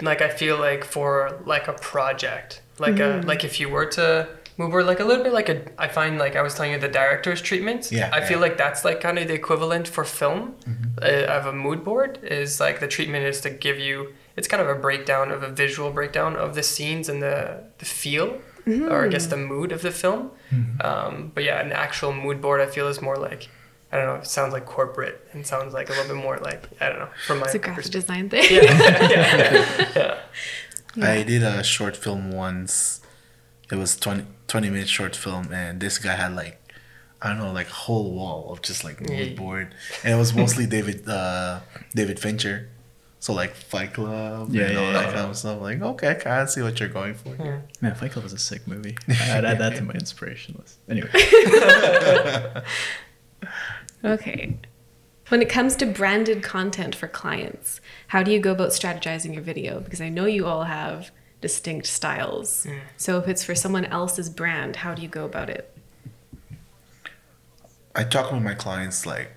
Like 0.02 0.22
I 0.22 0.30
feel 0.30 0.58
like 0.58 0.84
for 0.84 1.39
like 1.45 1.68
a 1.68 1.74
project, 1.74 2.62
like 2.80 3.00
a 3.00 3.22
like 3.26 3.43
if 3.43 3.60
you 3.60 3.70
were 3.70 3.86
to 3.88 4.28
move 4.58 4.74
or 4.74 4.84
like 4.84 5.00
a 5.00 5.06
little 5.06 5.24
bit 5.24 5.34
like 5.34 5.50
a 5.50 5.62
I 5.80 5.88
find 5.88 6.18
like 6.18 6.36
I 6.36 6.41
was 6.41 6.56
telling 6.56 6.72
you 6.72 6.80
the 6.80 6.88
director's 6.88 7.41
treatment. 7.41 7.91
Yeah, 7.91 8.10
I 8.12 8.22
feel 8.22 8.30
yeah. 8.30 8.34
Mm-hmm. 8.34 8.41
like 8.41 8.58
that's 8.58 8.86
like 8.86 9.02
kind 9.02 9.18
of 9.20 9.28
the 9.28 9.34
equivalent 9.34 9.88
for 9.88 10.04
film 10.04 10.56
uh, 11.02 11.06
of 11.06 11.45
a 11.45 11.54
mood 11.54 11.84
board 11.84 12.20
is 12.24 12.60
like 12.60 12.80
the 12.80 12.88
treatment 12.88 13.26
is 13.26 13.41
to 13.41 13.50
give 13.50 13.80
you 13.80 14.14
it's 14.36 14.48
kind 14.48 14.62
of 14.62 14.70
a 14.70 14.76
breakdown 14.76 15.32
of 15.32 15.43
a 15.43 15.50
visual 15.50 15.91
breakdown 15.91 16.36
of 16.36 16.56
the 16.56 16.64
scenes 16.64 17.10
and 17.10 17.22
the 17.22 17.64
the 17.80 17.86
feel 17.86 18.39
or 18.68 19.06
I 19.06 19.08
guess 19.08 19.28
the 19.28 19.38
mood 19.38 19.72
of 19.72 19.82
the 19.82 19.91
film. 19.91 20.32
Mm-hmm. 20.52 20.82
Um, 20.86 21.32
but 21.34 21.43
yeah, 21.43 21.62
an 21.62 21.72
actual 21.72 22.12
mood 22.14 22.41
board 22.41 22.60
I 22.60 22.66
feel 22.66 22.88
is 22.88 23.02
more 23.02 23.16
like 23.16 23.50
I 23.91 23.97
don't 23.97 24.05
know. 24.07 24.15
It 24.15 24.27
sounds 24.27 24.51
like 24.53 24.65
corporate 24.65 25.25
and 25.31 25.45
sounds 25.47 25.73
like 25.73 25.88
a 25.89 25.93
little 25.93 26.13
bit 26.15 26.21
more 26.21 26.38
like 26.39 26.63
I 26.81 26.89
don't 26.89 26.99
know 26.99 27.09
from 27.25 27.39
my 27.39 27.45
It's 27.45 27.55
a 27.55 27.59
graphic 27.59 27.85
perspective. 27.85 28.01
design 28.01 28.29
thing. 28.33 28.45
Yeah, 28.51 29.09
yeah, 29.95 30.17
yeah. 30.95 31.09
I 31.09 31.23
did 31.23 31.43
a 31.43 31.63
short 31.63 31.95
film 31.95 32.31
once. 32.31 33.01
It 33.71 33.75
was 33.75 33.95
20, 33.97 34.25
20 34.47 34.69
minute 34.69 34.89
short 34.89 35.15
film, 35.15 35.51
and 35.53 35.79
this 35.79 35.97
guy 35.99 36.15
had 36.15 36.35
like, 36.35 36.59
I 37.21 37.29
don't 37.29 37.38
know, 37.39 37.51
like 37.51 37.67
a 37.69 37.73
whole 37.73 38.11
wall 38.13 38.51
of 38.51 38.61
just 38.61 38.83
like 38.83 38.99
Yeah. 39.01 39.15
mood 39.17 39.35
board, 39.38 39.73
and 40.03 40.13
it 40.13 40.17
was 40.17 40.33
mostly 40.33 40.65
David 40.65 41.07
uh, 41.07 41.59
David 41.95 42.19
Fincher, 42.19 42.69
so 43.19 43.33
like 43.33 43.55
Fight 43.55 43.93
Club 43.93 44.53
Yeah, 44.53 44.67
and 44.67 44.77
all 44.77 44.83
yeah, 44.85 44.91
that 44.93 45.05
yeah. 45.07 45.13
kind 45.13 45.29
of 45.29 45.38
stuff. 45.38 45.61
Like, 45.61 45.81
okay, 45.81 46.09
I 46.11 46.13
kind 46.15 46.41
of 46.43 46.49
see 46.49 46.61
what 46.61 46.79
you're 46.79 46.89
going 46.89 47.13
for. 47.15 47.35
here. 47.35 47.63
Man, 47.81 47.95
Fight 47.95 48.11
Club 48.11 48.23
was 48.23 48.33
a 48.33 48.38
sick 48.39 48.67
movie. 48.67 48.97
I'd 49.09 49.45
add 49.45 49.59
that 49.59 49.75
to 49.77 49.83
my 49.83 49.93
inspiration 49.93 50.55
list. 50.59 50.77
Anyway, 50.89 51.09
Okay. 54.04 54.58
When 55.30 55.41
it 55.41 55.50
comes 55.50 55.76
to 55.78 55.86
branded 55.86 56.41
content 56.41 56.95
for 56.95 57.08
clients, 57.08 57.82
how 58.08 58.24
do 58.24 58.32
you 58.32 58.39
go 58.39 58.54
about 58.54 58.70
strategizing 58.70 59.34
your 59.34 59.43
video? 59.43 59.82
Because 59.82 60.00
I 60.00 60.10
know 60.10 60.26
you 60.26 60.45
all 60.45 60.64
have 60.64 61.12
distinct 61.41 61.88
styles. 61.88 62.66
So 62.95 63.18
if 63.18 63.28
it's 63.28 63.43
for 63.43 63.54
someone 63.54 63.86
else's 63.86 64.30
brand, 64.30 64.78
how 64.78 64.93
do 64.93 65.02
you 65.02 65.08
go 65.08 65.26
about 65.26 65.50
it? 65.50 65.74
I 67.95 68.04
talk 68.04 68.32
with 68.32 68.41
my 68.41 68.54
clients 68.54 69.06
like, 69.06 69.32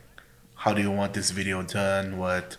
how 0.55 0.75
do 0.75 0.83
you 0.83 0.91
want 0.91 1.15
this 1.15 1.31
video 1.31 1.63
done? 1.63 2.19
What 2.19 2.57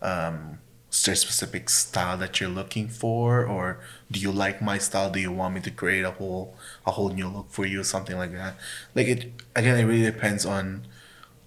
um, 0.00 0.58
is 0.90 1.02
there 1.02 1.14
a 1.14 1.16
specific 1.16 1.68
style 1.68 2.16
that 2.18 2.40
you're 2.40 2.48
looking 2.48 2.88
for, 2.88 3.44
or 3.44 3.80
do 4.10 4.20
you 4.20 4.30
like 4.30 4.62
my 4.62 4.78
style? 4.78 5.10
Do 5.10 5.18
you 5.18 5.32
want 5.32 5.54
me 5.54 5.60
to 5.62 5.70
create 5.70 6.04
a 6.04 6.12
whole 6.12 6.54
a 6.86 6.92
whole 6.92 7.08
new 7.08 7.28
look 7.28 7.50
for 7.50 7.66
you, 7.66 7.82
something 7.82 8.16
like 8.16 8.32
that? 8.32 8.54
Like 8.94 9.08
it 9.08 9.32
again, 9.56 9.78
it 9.78 9.84
really 9.84 10.04
depends 10.04 10.46
on 10.46 10.86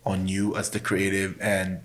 on 0.06 0.28
you 0.28 0.56
as 0.56 0.70
the 0.70 0.80
creative 0.80 1.38
and 1.42 1.82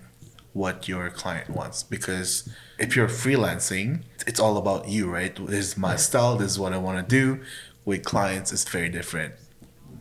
what 0.53 0.87
your 0.87 1.09
client 1.09 1.49
wants. 1.49 1.83
Because 1.83 2.49
if 2.77 2.95
you're 2.95 3.07
freelancing 3.07 4.03
it's 4.27 4.39
all 4.39 4.57
about 4.57 4.87
you 4.87 5.09
right? 5.09 5.35
This 5.47 5.65
is 5.71 5.77
my 5.77 5.95
style. 5.95 6.35
This 6.35 6.51
is 6.51 6.59
what 6.59 6.73
i 6.73 6.77
want 6.77 7.07
to 7.07 7.15
do. 7.15 7.43
With 7.85 8.03
clients 8.03 8.51
it's 8.51 8.63
very 8.63 8.89
different. 8.89 9.33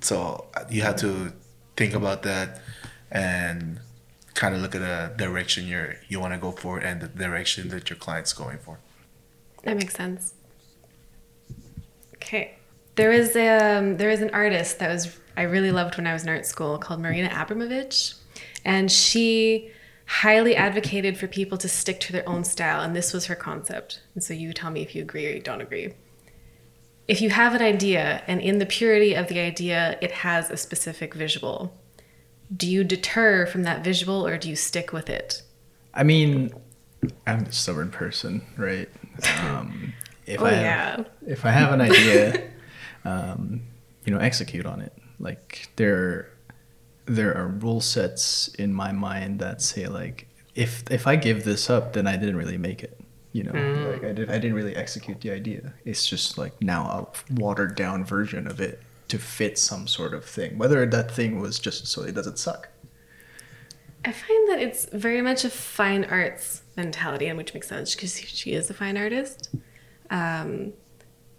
So 0.00 0.46
uh, 0.54 0.64
you 0.70 0.82
have 0.82 0.96
to 0.96 1.32
think 1.76 1.94
about 1.94 2.22
that 2.22 2.60
and 3.10 3.80
kind 4.34 4.54
of 4.54 4.60
look 4.60 4.74
at 4.74 4.80
the 4.80 5.12
direction 5.16 5.66
you're 5.66 5.96
you 6.08 6.20
want 6.20 6.32
to 6.34 6.38
go 6.38 6.52
for 6.52 6.78
and 6.78 7.00
the 7.00 7.08
direction 7.08 7.68
that 7.68 7.90
your 7.90 7.98
client's 7.98 8.32
going 8.32 8.58
for. 8.58 8.78
That 9.64 9.76
makes 9.76 9.94
sense. 9.94 10.34
Okay. 12.14 12.56
There 13.00 13.12
is 13.12 13.34
um 13.34 13.96
there 13.96 14.10
is 14.10 14.20
an 14.20 14.28
artist 14.34 14.78
that 14.78 14.90
was 14.90 15.18
I 15.34 15.44
really 15.44 15.72
loved 15.72 15.96
when 15.96 16.06
I 16.06 16.12
was 16.12 16.22
in 16.22 16.28
art 16.28 16.44
school 16.44 16.76
called 16.76 17.00
Marina 17.00 17.30
Abramovich, 17.34 18.12
and 18.62 18.92
she 18.92 19.70
highly 20.04 20.54
advocated 20.54 21.16
for 21.16 21.26
people 21.26 21.56
to 21.56 21.68
stick 21.68 21.98
to 22.00 22.12
their 22.12 22.28
own 22.28 22.44
style, 22.44 22.82
and 22.82 22.94
this 22.94 23.14
was 23.14 23.24
her 23.24 23.34
concept. 23.34 24.02
And 24.14 24.22
so 24.22 24.34
you 24.34 24.52
tell 24.52 24.70
me 24.70 24.82
if 24.82 24.94
you 24.94 25.00
agree 25.00 25.26
or 25.26 25.30
you 25.30 25.40
don't 25.40 25.62
agree. 25.62 25.94
If 27.08 27.22
you 27.22 27.30
have 27.30 27.54
an 27.54 27.62
idea 27.62 28.22
and 28.26 28.38
in 28.38 28.58
the 28.58 28.66
purity 28.66 29.14
of 29.14 29.28
the 29.28 29.40
idea 29.40 29.96
it 30.02 30.12
has 30.12 30.50
a 30.50 30.58
specific 30.58 31.14
visual, 31.14 31.72
do 32.54 32.68
you 32.68 32.84
deter 32.84 33.46
from 33.46 33.62
that 33.62 33.82
visual 33.82 34.26
or 34.26 34.36
do 34.36 34.50
you 34.50 34.56
stick 34.56 34.92
with 34.92 35.08
it? 35.08 35.42
I 35.94 36.02
mean, 36.02 36.52
I'm 37.26 37.46
a 37.46 37.52
stubborn 37.52 37.90
person, 37.90 38.42
right? 38.58 38.90
Um, 39.38 39.94
if 40.26 40.42
oh 40.42 40.44
I 40.44 40.50
have, 40.50 40.98
yeah. 41.22 41.32
if 41.32 41.46
I 41.46 41.50
have 41.50 41.72
an 41.72 41.80
idea, 41.80 42.50
um, 43.04 43.62
you 44.04 44.12
know, 44.12 44.18
execute 44.20 44.66
on 44.66 44.80
it. 44.80 44.92
Like 45.18 45.68
there, 45.76 46.30
there 47.06 47.36
are 47.36 47.48
rule 47.48 47.80
sets 47.80 48.48
in 48.58 48.72
my 48.72 48.92
mind 48.92 49.38
that 49.40 49.60
say 49.62 49.86
like, 49.86 50.26
if 50.54 50.82
if 50.90 51.06
I 51.06 51.16
give 51.16 51.44
this 51.44 51.70
up, 51.70 51.92
then 51.92 52.06
I 52.06 52.16
didn't 52.16 52.36
really 52.36 52.58
make 52.58 52.82
it. 52.82 52.98
You 53.32 53.44
know, 53.44 53.52
Mm. 53.52 53.92
like 53.92 54.04
I 54.04 54.12
did, 54.12 54.28
I 54.30 54.38
didn't 54.38 54.54
really 54.54 54.74
execute 54.74 55.20
the 55.20 55.30
idea. 55.30 55.72
It's 55.84 56.06
just 56.06 56.36
like 56.38 56.60
now 56.60 56.82
a 57.30 57.34
watered 57.34 57.76
down 57.76 58.04
version 58.04 58.46
of 58.48 58.60
it 58.60 58.80
to 59.08 59.18
fit 59.18 59.58
some 59.58 59.86
sort 59.86 60.14
of 60.14 60.24
thing. 60.24 60.58
Whether 60.58 60.84
that 60.86 61.10
thing 61.12 61.38
was 61.40 61.58
just 61.60 61.86
so 61.86 62.02
it 62.02 62.14
doesn't 62.14 62.38
suck. 62.38 62.68
I 64.04 64.12
find 64.12 64.48
that 64.50 64.60
it's 64.60 64.86
very 64.86 65.20
much 65.22 65.44
a 65.44 65.50
fine 65.50 66.04
arts 66.06 66.62
mentality, 66.76 67.26
and 67.26 67.36
which 67.38 67.52
makes 67.54 67.68
sense 67.68 67.94
because 67.94 68.18
she 68.18 68.52
is 68.52 68.70
a 68.70 68.74
fine 68.74 68.96
artist. 68.96 69.50
Um, 70.10 70.72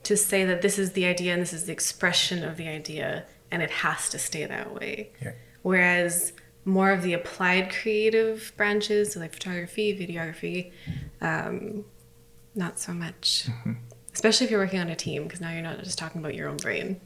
to 0.04 0.18
say 0.18 0.46
that 0.46 0.62
this 0.62 0.80
is 0.80 0.94
the 0.94 1.06
idea 1.06 1.34
and 1.34 1.42
this 1.42 1.54
is 1.54 1.66
the 1.66 1.72
expression 1.72 2.44
of 2.44 2.58
the 2.58 2.68
idea, 2.68 3.26
and 3.52 3.62
it 3.62 3.72
has 3.72 4.10
to 4.10 4.20
stay 4.20 4.46
that 4.46 4.74
way. 4.74 5.12
Yeah. 5.22 5.34
Whereas 5.62 6.34
more 6.66 6.92
of 6.92 7.02
the 7.02 7.14
applied 7.14 7.72
creative 7.72 8.54
branches, 8.58 9.14
so 9.14 9.20
like 9.20 9.34
photography, 9.34 9.98
videography, 9.98 10.72
um, 11.22 11.86
not 12.56 12.80
so 12.80 12.94
much. 12.94 13.48
Especially 14.14 14.46
if 14.46 14.52
you're 14.52 14.60
working 14.60 14.80
on 14.80 14.90
a 14.90 14.96
team, 14.96 15.24
because 15.24 15.42
now 15.42 15.52
you're 15.52 15.62
not 15.62 15.80
just 15.84 15.98
talking 15.98 16.20
about 16.20 16.36
your 16.36 16.50
own 16.50 16.58
brain. 16.58 17.00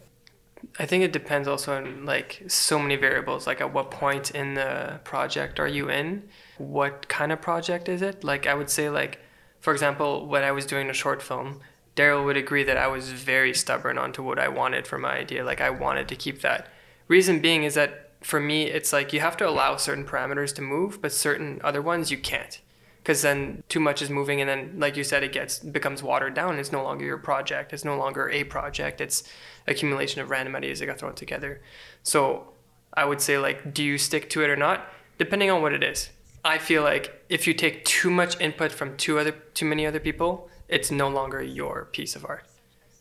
I 0.79 0.85
think 0.85 1.03
it 1.03 1.13
depends 1.13 1.47
also 1.47 1.75
on 1.75 2.05
like 2.05 2.43
so 2.47 2.79
many 2.79 2.95
variables. 2.95 3.45
Like 3.45 3.61
at 3.61 3.71
what 3.71 3.91
point 3.91 4.31
in 4.31 4.55
the 4.55 4.99
project 5.03 5.59
are 5.59 5.67
you 5.67 5.89
in? 5.89 6.27
What 6.57 7.07
kind 7.07 7.31
of 7.31 7.41
project 7.41 7.87
is 7.87 8.01
it? 8.01 8.23
Like 8.23 8.47
I 8.47 8.55
would 8.55 8.69
say 8.69 8.89
like, 8.89 9.19
for 9.59 9.71
example, 9.71 10.25
when 10.27 10.43
I 10.43 10.51
was 10.51 10.65
doing 10.65 10.89
a 10.89 10.93
short 10.93 11.21
film, 11.21 11.61
Daryl 11.95 12.25
would 12.25 12.37
agree 12.37 12.63
that 12.63 12.77
I 12.77 12.87
was 12.87 13.11
very 13.11 13.53
stubborn 13.53 13.97
onto 13.97 14.21
what 14.23 14.39
I 14.39 14.47
wanted 14.49 14.85
for 14.87 14.97
my 14.97 15.17
idea. 15.17 15.43
Like 15.45 15.61
I 15.61 15.69
wanted 15.69 16.07
to 16.09 16.15
keep 16.15 16.41
that. 16.41 16.67
Reason 17.07 17.39
being 17.39 17.63
is 17.63 17.75
that 17.75 18.11
for 18.21 18.39
me, 18.39 18.63
it's 18.63 18.91
like 18.91 19.13
you 19.13 19.19
have 19.19 19.37
to 19.37 19.47
allow 19.47 19.77
certain 19.77 20.05
parameters 20.05 20.53
to 20.55 20.61
move, 20.61 21.01
but 21.01 21.11
certain 21.11 21.61
other 21.63 21.81
ones 21.81 22.11
you 22.11 22.17
can't. 22.17 22.59
because 23.05 23.21
then 23.21 23.61
too 23.69 23.79
much 23.79 24.01
is 24.01 24.09
moving 24.09 24.41
and 24.41 24.49
then 24.49 24.73
like 24.79 24.97
you 24.97 25.03
said 25.03 25.21
it 25.23 25.31
gets 25.31 25.59
becomes 25.59 26.01
watered 26.01 26.33
down 26.33 26.57
it's 26.57 26.71
no 26.71 26.83
longer 26.83 27.05
your 27.05 27.19
project 27.19 27.71
it's 27.71 27.85
no 27.85 27.95
longer 27.97 28.29
a 28.31 28.43
project 28.45 28.99
it's 28.99 29.23
accumulation 29.67 30.21
of 30.21 30.29
random 30.31 30.55
ideas 30.55 30.79
that 30.79 30.87
got 30.87 30.97
thrown 30.97 31.13
together 31.13 31.61
so 32.01 32.47
i 32.95 33.05
would 33.05 33.21
say 33.21 33.37
like 33.37 33.73
do 33.73 33.83
you 33.83 33.97
stick 33.97 34.27
to 34.29 34.41
it 34.43 34.49
or 34.49 34.55
not 34.55 34.91
depending 35.19 35.51
on 35.51 35.61
what 35.61 35.71
it 35.71 35.83
is 35.83 36.09
i 36.43 36.57
feel 36.57 36.81
like 36.81 37.23
if 37.29 37.45
you 37.45 37.53
take 37.53 37.85
too 37.85 38.09
much 38.09 38.39
input 38.41 38.71
from 38.71 38.97
too 38.97 39.19
other 39.19 39.33
too 39.53 39.65
many 39.65 39.85
other 39.85 39.99
people 39.99 40.49
it's 40.67 40.91
no 40.91 41.09
longer 41.09 41.41
your 41.41 41.85
piece 41.91 42.15
of 42.15 42.25
art 42.25 42.45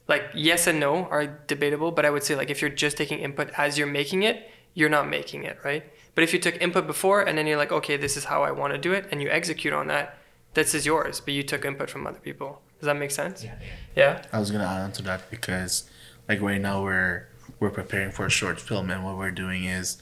like 0.09 0.25
yes 0.35 0.67
and 0.67 0.79
no 0.81 1.05
are 1.07 1.27
debatable 1.27 1.91
but 1.91 2.05
i 2.05 2.11
would 2.11 2.23
say 2.23 2.35
like 2.35 2.51
if 2.51 2.61
you're 2.61 2.71
just 2.71 2.97
taking 2.97 3.19
input 3.19 3.51
as 3.57 3.79
you're 3.79 3.87
making 3.87 4.23
it 4.23 4.51
you're 4.75 4.89
not 4.89 5.09
making 5.09 5.45
it 5.45 5.59
right 5.65 5.85
but 6.15 6.23
if 6.23 6.33
you 6.33 6.39
took 6.39 6.61
input 6.61 6.87
before 6.87 7.23
and 7.23 7.37
then 7.37 7.47
you're 7.47 7.57
like, 7.57 7.73
okay, 7.73 7.97
this 7.97 8.17
is 8.17 8.25
how 8.25 8.43
I 8.43 8.53
want 8.53 8.73
to 8.73 8.79
do 8.79 8.93
it, 8.93 9.07
and 9.11 9.21
you 9.21 9.29
execute 9.29 9.75
on 9.75 9.89
that, 9.89 10.19
this 10.55 10.75
is 10.75 10.87
yours. 10.87 11.21
But 11.21 11.35
you 11.35 11.43
took 11.43 11.65
input 11.65 11.91
from 11.91 12.07
other 12.07 12.21
people. 12.21 12.63
Does 12.79 12.87
that 12.87 12.97
make 12.97 13.11
sense? 13.11 13.43
Yeah, 13.43 13.57
yeah. 13.61 13.73
Yeah. 13.97 14.23
I 14.33 14.39
was 14.39 14.51
gonna 14.51 14.65
add 14.65 14.83
on 14.83 14.93
to 14.93 15.03
that 15.03 15.31
because, 15.31 15.89
like 16.29 16.41
right 16.41 16.61
now 16.61 16.83
we're 16.83 17.29
we're 17.59 17.71
preparing 17.71 18.13
for 18.13 18.27
a 18.27 18.31
short 18.31 18.61
film, 18.61 18.91
and 18.91 19.05
what 19.05 19.17
we're 19.17 19.33
doing 19.33 19.65
is 19.65 19.99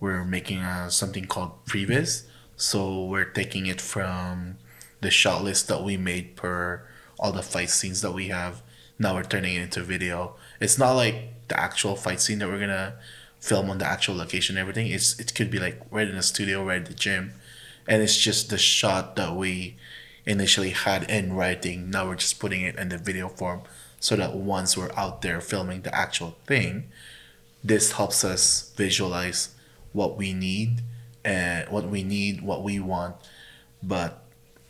we're 0.00 0.24
making 0.24 0.60
a, 0.60 0.90
something 0.90 1.26
called 1.26 1.64
previs. 1.66 2.24
So 2.56 3.04
we're 3.04 3.24
taking 3.24 3.66
it 3.66 3.80
from 3.80 4.58
the 5.00 5.10
shot 5.10 5.44
list 5.44 5.68
that 5.68 5.82
we 5.82 5.96
made 5.96 6.34
per 6.36 6.86
all 7.18 7.32
the 7.32 7.42
fight 7.42 7.70
scenes 7.70 8.02
that 8.02 8.12
we 8.12 8.28
have. 8.28 8.62
Now 8.98 9.14
we're 9.14 9.24
turning 9.24 9.56
it 9.56 9.62
into 9.62 9.82
video. 9.82 10.36
It's 10.60 10.78
not 10.78 10.92
like 10.92 11.48
the 11.48 11.58
actual 11.58 11.96
fight 11.96 12.20
scene 12.20 12.38
that 12.38 12.48
we're 12.48 12.60
gonna 12.60 12.94
film 13.44 13.68
on 13.68 13.76
the 13.76 13.84
actual 13.84 14.16
location 14.16 14.56
everything 14.56 14.86
it's 14.86 15.20
it 15.20 15.34
could 15.34 15.50
be 15.50 15.58
like 15.58 15.78
right 15.90 16.08
in 16.08 16.16
the 16.16 16.22
studio 16.22 16.64
right 16.64 16.80
at 16.80 16.86
the 16.86 16.94
gym 16.94 17.30
and 17.86 18.02
it's 18.02 18.16
just 18.16 18.48
the 18.48 18.56
shot 18.56 19.16
that 19.16 19.36
we 19.36 19.76
initially 20.24 20.70
had 20.70 21.08
in 21.10 21.30
writing 21.34 21.90
now 21.90 22.08
we're 22.08 22.14
just 22.14 22.40
putting 22.40 22.62
it 22.62 22.74
in 22.76 22.88
the 22.88 22.96
video 22.96 23.28
form 23.28 23.60
so 24.00 24.16
that 24.16 24.34
once 24.34 24.78
we're 24.78 24.90
out 24.96 25.20
there 25.20 25.42
filming 25.42 25.82
the 25.82 25.94
actual 25.94 26.34
thing 26.46 26.84
this 27.62 27.92
helps 27.92 28.24
us 28.24 28.72
visualize 28.76 29.54
what 29.92 30.16
we 30.16 30.32
need 30.32 30.80
and 31.22 31.68
what 31.68 31.84
we 31.84 32.02
need 32.02 32.40
what 32.40 32.62
we 32.62 32.80
want 32.80 33.14
but 33.82 34.22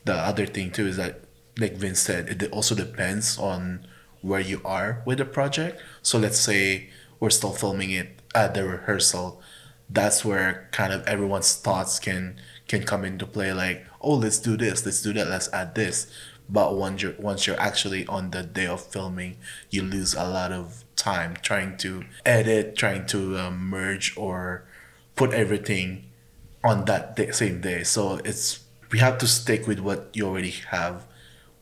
the 0.05 0.15
other 0.15 0.47
thing 0.47 0.73
too 0.73 0.89
is 0.89 0.97
that 0.97 1.21
like 1.59 1.75
vince 1.75 2.01
said 2.01 2.29
it 2.29 2.51
also 2.51 2.75
depends 2.75 3.39
on 3.39 3.87
where 4.23 4.41
you 4.41 4.61
are 4.65 5.03
with 5.05 5.19
the 5.19 5.25
project 5.25 5.81
so 6.03 6.19
let's 6.19 6.39
say 6.39 6.89
we're 7.21 7.31
still 7.31 7.53
filming 7.53 7.91
it 7.91 8.21
at 8.35 8.55
the 8.55 8.65
rehearsal, 8.67 9.41
that's 9.89 10.25
where 10.25 10.69
kind 10.73 10.93
of 10.93 11.07
everyone's 11.07 11.55
thoughts 11.55 11.99
can 11.99 12.37
can 12.69 12.83
come 12.83 13.05
into 13.05 13.27
play. 13.27 13.53
Like, 13.53 13.87
oh, 14.01 14.15
let's 14.15 14.39
do 14.39 14.57
this, 14.57 14.85
let's 14.85 15.03
do 15.03 15.13
that, 15.15 15.29
let's 15.29 15.53
add 15.53 15.75
this. 15.75 16.11
But 16.49 16.77
once 16.77 17.03
you're 17.03 17.15
once 17.19 17.47
you're 17.47 17.61
actually 17.61 18.07
on 18.07 18.31
the 18.31 18.43
day 18.43 18.67
of 18.67 18.85
filming, 18.85 19.37
you 19.71 19.83
lose 19.83 20.15
a 20.15 20.29
lot 20.29 20.53
of 20.53 20.85
time 20.97 21.37
trying 21.43 21.77
to 21.79 22.05
edit, 22.27 22.77
trying 22.77 23.07
to 23.07 23.39
um, 23.39 23.71
merge 23.71 24.17
or 24.17 24.65
put 25.17 25.33
everything 25.33 26.05
on 26.63 26.85
that 26.87 27.17
day, 27.17 27.31
same 27.31 27.61
day. 27.61 27.85
So 27.85 28.21
it's 28.25 28.61
we 28.91 28.99
have 28.99 29.19
to 29.19 29.27
stick 29.27 29.67
with 29.67 29.81
what 29.81 30.11
you 30.13 30.27
already 30.27 30.55
have 30.71 31.07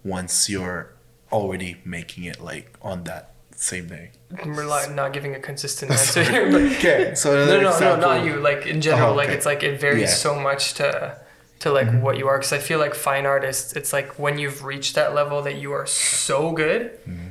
once 0.04 0.48
you're 0.48 0.94
already 1.30 1.80
making 1.84 2.24
it 2.24 2.40
like 2.40 2.76
on 2.82 3.04
that 3.04 3.32
same 3.56 3.86
day. 3.88 4.10
We're 4.44 4.66
like 4.66 4.92
not 4.92 5.12
giving 5.12 5.34
a 5.34 5.40
consistent 5.40 5.90
answer 5.98 6.24
here, 6.24 6.50
but 6.50 6.62
okay, 6.78 7.14
so 7.14 7.34
no, 7.34 7.46
no, 7.46 7.60
no, 7.62 7.68
example- 7.70 8.00
not 8.08 8.24
you. 8.24 8.36
Like 8.36 8.66
in 8.66 8.80
general, 8.80 9.10
Oh, 9.12 9.14
like 9.14 9.28
it's 9.28 9.46
like 9.46 9.62
it 9.62 9.80
varies 9.80 10.02
Yeah. 10.02 10.08
so 10.08 10.34
much 10.34 10.74
to 10.74 11.18
to 11.60 11.70
like 11.70 11.86
mm-hmm. 11.86 12.00
what 12.00 12.18
you 12.18 12.26
are. 12.28 12.38
Because 12.38 12.52
I 12.52 12.58
feel 12.58 12.78
like 12.78 12.94
fine 12.94 13.24
artists, 13.24 13.72
it's 13.74 13.92
like 13.92 14.18
when 14.18 14.38
you've 14.38 14.64
reached 14.64 14.94
that 14.96 15.14
level 15.14 15.42
that 15.42 15.56
you 15.56 15.72
are 15.72 15.86
so 15.86 16.52
good, 16.52 16.98
mm-hmm. 17.06 17.28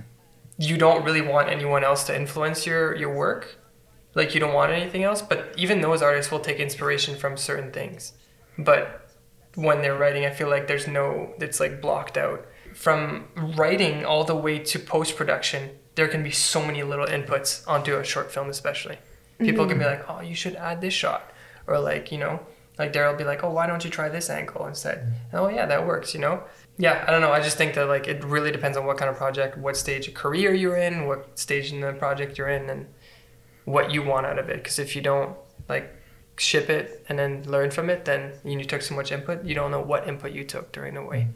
you 0.57 0.78
don't 0.78 1.03
really 1.03 1.22
want 1.22 1.49
anyone 1.49 1.84
else 1.84 2.05
to 2.05 2.15
influence 2.15 2.65
your 2.65 2.95
your 2.95 3.13
work. 3.13 3.57
Like 4.13 4.34
you 4.34 4.39
don't 4.39 4.53
want 4.53 4.72
anything 4.72 5.03
else. 5.03 5.22
But 5.22 5.53
even 5.57 5.82
those 5.82 6.01
artists 6.01 6.32
will 6.32 6.39
take 6.39 6.57
inspiration 6.57 7.15
from 7.17 7.36
certain 7.38 7.72
things. 7.72 8.13
But 8.57 9.09
when 9.55 9.82
they're 9.82 9.97
writing, 9.97 10.26
I 10.26 10.30
feel 10.30 10.49
like 10.49 10.67
there's 10.67 10.88
no, 10.88 11.34
it's 11.39 11.59
like 11.59 11.82
blocked 11.82 12.17
out. 12.17 12.45
From 12.74 13.28
writing 13.36 14.05
all 14.05 14.24
the 14.24 14.36
way 14.36 14.59
to 14.59 14.80
post 14.80 15.15
production, 15.15 15.72
there 15.95 16.07
can 16.07 16.24
be 16.24 16.32
so 16.32 16.65
many 16.65 16.84
little 16.84 17.05
inputs 17.05 17.67
onto 17.67 17.97
a 17.97 18.03
short 18.03 18.32
film, 18.32 18.49
especially. 18.49 18.97
People 19.39 19.65
can 19.65 19.78
be 19.78 19.84
mm-hmm. 19.84 20.07
like, 20.07 20.09
oh, 20.09 20.22
you 20.22 20.36
should 20.36 20.55
add 20.55 20.82
this 20.82 20.93
shot. 20.93 21.32
Or 21.67 21.80
like, 21.80 22.11
you 22.11 22.17
know, 22.17 22.39
like 22.78 22.93
Daryl 22.93 23.11
will 23.11 23.17
be 23.17 23.24
like, 23.24 23.43
oh, 23.43 23.51
why 23.51 23.67
don't 23.67 23.84
you 23.84 23.89
try 23.89 24.07
this 24.07 24.30
angle 24.30 24.67
instead? 24.67 25.13
And, 25.32 25.41
oh, 25.41 25.47
yeah, 25.47 25.65
that 25.65 25.86
works, 25.86 26.13
you 26.13 26.19
know? 26.19 26.43
Yeah, 26.78 27.03
I 27.07 27.11
don't 27.11 27.22
know. 27.22 27.32
I 27.32 27.41
just 27.41 27.57
think 27.57 27.76
that 27.76 27.88
like 27.88 28.07
it 28.07 28.24
really 28.24 28.51
depends 28.51 28.78
on 28.78 28.86
what 28.86 28.97
kind 28.97 29.09
of 29.09 29.17
project, 29.17 29.57
what 29.57 29.78
stage 29.78 30.07
of 30.07 30.13
career 30.13 30.53
you're 30.53 30.78
in, 30.78 31.05
what 31.07 31.38
stage 31.38 31.72
in 31.72 31.82
the 31.82 31.93
project 31.93 32.38
you're 32.38 32.49
in, 32.49 32.69
and 32.69 32.88
what 33.65 33.91
you 33.91 34.01
want 34.01 34.26
out 34.26 34.39
of 34.39 34.49
it. 34.49 34.57
Because 34.57 34.80
if 34.80 34.95
you 34.95 35.01
don't 35.01 35.36
like 35.69 35.93
ship 36.38 36.69
it 36.69 37.05
and 37.07 37.19
then 37.19 37.43
learn 37.43 37.69
from 37.69 37.89
it, 37.89 38.05
then 38.05 38.34
you 38.43 38.63
took 38.63 38.82
so 38.82 38.95
much 38.95 39.11
input, 39.11 39.43
you 39.45 39.53
don't 39.53 39.69
know 39.69 39.82
what 39.82 40.07
input 40.07 40.32
you 40.32 40.43
took 40.43 40.72
during 40.72 40.95
the 40.95 41.03
way. 41.03 41.22
Mm-hmm. 41.22 41.32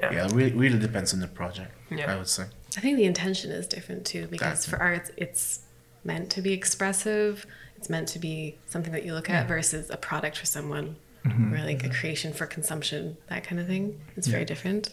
Yeah. 0.00 0.12
Yeah, 0.12 0.26
it 0.26 0.32
really, 0.32 0.52
really 0.52 0.78
depends 0.78 1.12
on 1.14 1.20
the 1.20 1.28
project. 1.28 1.72
Yeah. 1.90 2.12
I 2.12 2.16
would 2.16 2.28
say. 2.28 2.44
I 2.76 2.80
think 2.80 2.96
the 2.96 3.04
intention 3.04 3.50
is 3.50 3.66
different 3.66 4.06
too 4.06 4.26
because 4.28 4.64
Exactly. 4.64 4.78
for 4.78 4.82
art 4.82 5.10
it's 5.16 5.60
meant 6.04 6.30
to 6.30 6.40
be 6.42 6.52
expressive. 6.52 7.46
It's 7.76 7.90
meant 7.90 8.08
to 8.08 8.18
be 8.18 8.56
something 8.66 8.92
that 8.92 9.04
you 9.04 9.12
look 9.12 9.28
at 9.28 9.46
versus 9.48 9.90
a 9.90 9.96
product 9.96 10.38
for 10.38 10.46
someone 10.46 10.96
or 11.24 11.58
like 11.58 11.84
a 11.84 11.88
creation 11.88 12.32
for 12.32 12.46
consumption, 12.46 13.16
that 13.28 13.44
kind 13.44 13.60
of 13.60 13.66
thing. 13.66 14.00
It's 14.16 14.26
very 14.26 14.44
different. 14.44 14.92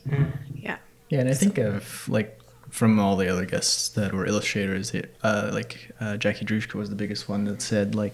Yeah. 0.54 0.78
Yeah, 1.10 1.20
and 1.22 1.30
I 1.30 1.34
think 1.34 1.58
of 1.58 2.08
like 2.10 2.40
from 2.70 3.00
all 3.00 3.16
the 3.16 3.28
other 3.28 3.46
guests 3.46 3.90
that 3.90 4.14
were 4.14 4.26
illustrators, 4.28 4.94
it, 4.94 5.16
uh, 5.24 5.50
like 5.54 5.92
uh, 6.00 6.18
Jackie 6.18 6.46
Drushka 6.46 6.76
was 6.76 6.90
the 6.90 6.96
biggest 6.96 7.28
one 7.30 7.46
that 7.46 7.62
said 7.62 7.96
like 7.96 8.14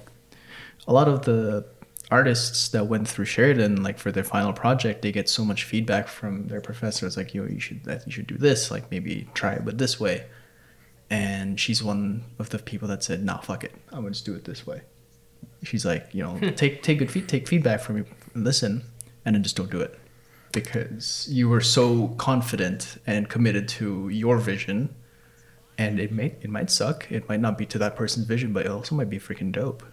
a 0.88 0.93
lot 0.93 1.07
of 1.09 1.25
the 1.25 1.65
artists 2.12 2.70
that 2.70 2.88
went 2.88 3.08
through 3.08 3.26
Sheridan, 3.26 3.84
like 3.84 3.97
for 3.97 4.12
their 4.12 4.24
final 4.24 4.53
project, 4.53 5.01
they 5.01 5.12
get 5.12 5.28
so 5.30 5.43
much 5.43 5.64
feedback 5.64 6.08
from 6.08 6.47
their 6.47 6.62
professors, 6.62 7.18
like 7.18 7.34
yo, 7.34 7.45
you 7.45 7.60
should 7.60 7.84
that 7.86 8.06
you 8.06 8.12
should 8.12 8.28
do 8.28 8.38
this, 8.38 8.72
like 8.72 8.91
maybe 8.91 9.28
try 9.34 9.53
it 9.53 9.66
but 9.66 9.78
this 9.78 9.99
way. 9.99 10.26
And 11.10 11.60
she's 11.60 11.84
one 11.84 12.24
of 12.39 12.49
the 12.49 12.60
people 12.60 12.88
that 12.89 13.03
said, 13.03 13.24
"Nah, 13.24 13.39
fuck 13.39 13.64
it, 13.64 13.74
I'm 13.91 14.01
gonna 14.01 14.12
just 14.12 14.26
do 14.26 14.36
it 14.36 14.45
this 14.45 14.66
way." 14.66 14.82
She's 15.64 15.86
like, 15.86 16.10
you 16.14 16.24
know, 16.24 16.38
hmm. 16.38 16.49
take 16.49 16.84
take 16.84 16.99
good 16.99 17.12
feed, 17.12 17.28
take 17.28 17.47
feedback 17.47 17.82
from 17.82 17.97
me, 17.97 18.03
listen, 18.34 18.84
and 19.24 19.36
then 19.36 19.43
just 19.43 19.56
don't 19.56 19.72
do 19.72 19.82
it. 19.82 19.99
Because 20.51 21.28
you 21.30 21.49
were 21.49 21.62
so 21.62 22.10
confident 22.18 22.97
and 23.06 23.28
committed 23.30 23.68
to 23.68 24.10
your 24.10 24.38
vision 24.38 24.95
and 25.78 25.99
it 25.99 26.12
may 26.12 26.36
it 26.41 26.49
might 26.49 26.70
suck. 26.70 27.12
It 27.12 27.28
might 27.28 27.41
not 27.41 27.58
be 27.58 27.66
to 27.68 27.78
that 27.80 27.95
person's 27.95 28.26
vision 28.26 28.53
but 28.53 28.66
it 28.66 28.72
also 28.72 28.95
might 28.95 29.10
be 29.10 29.20
freaking 29.20 29.51
dope 29.51 29.84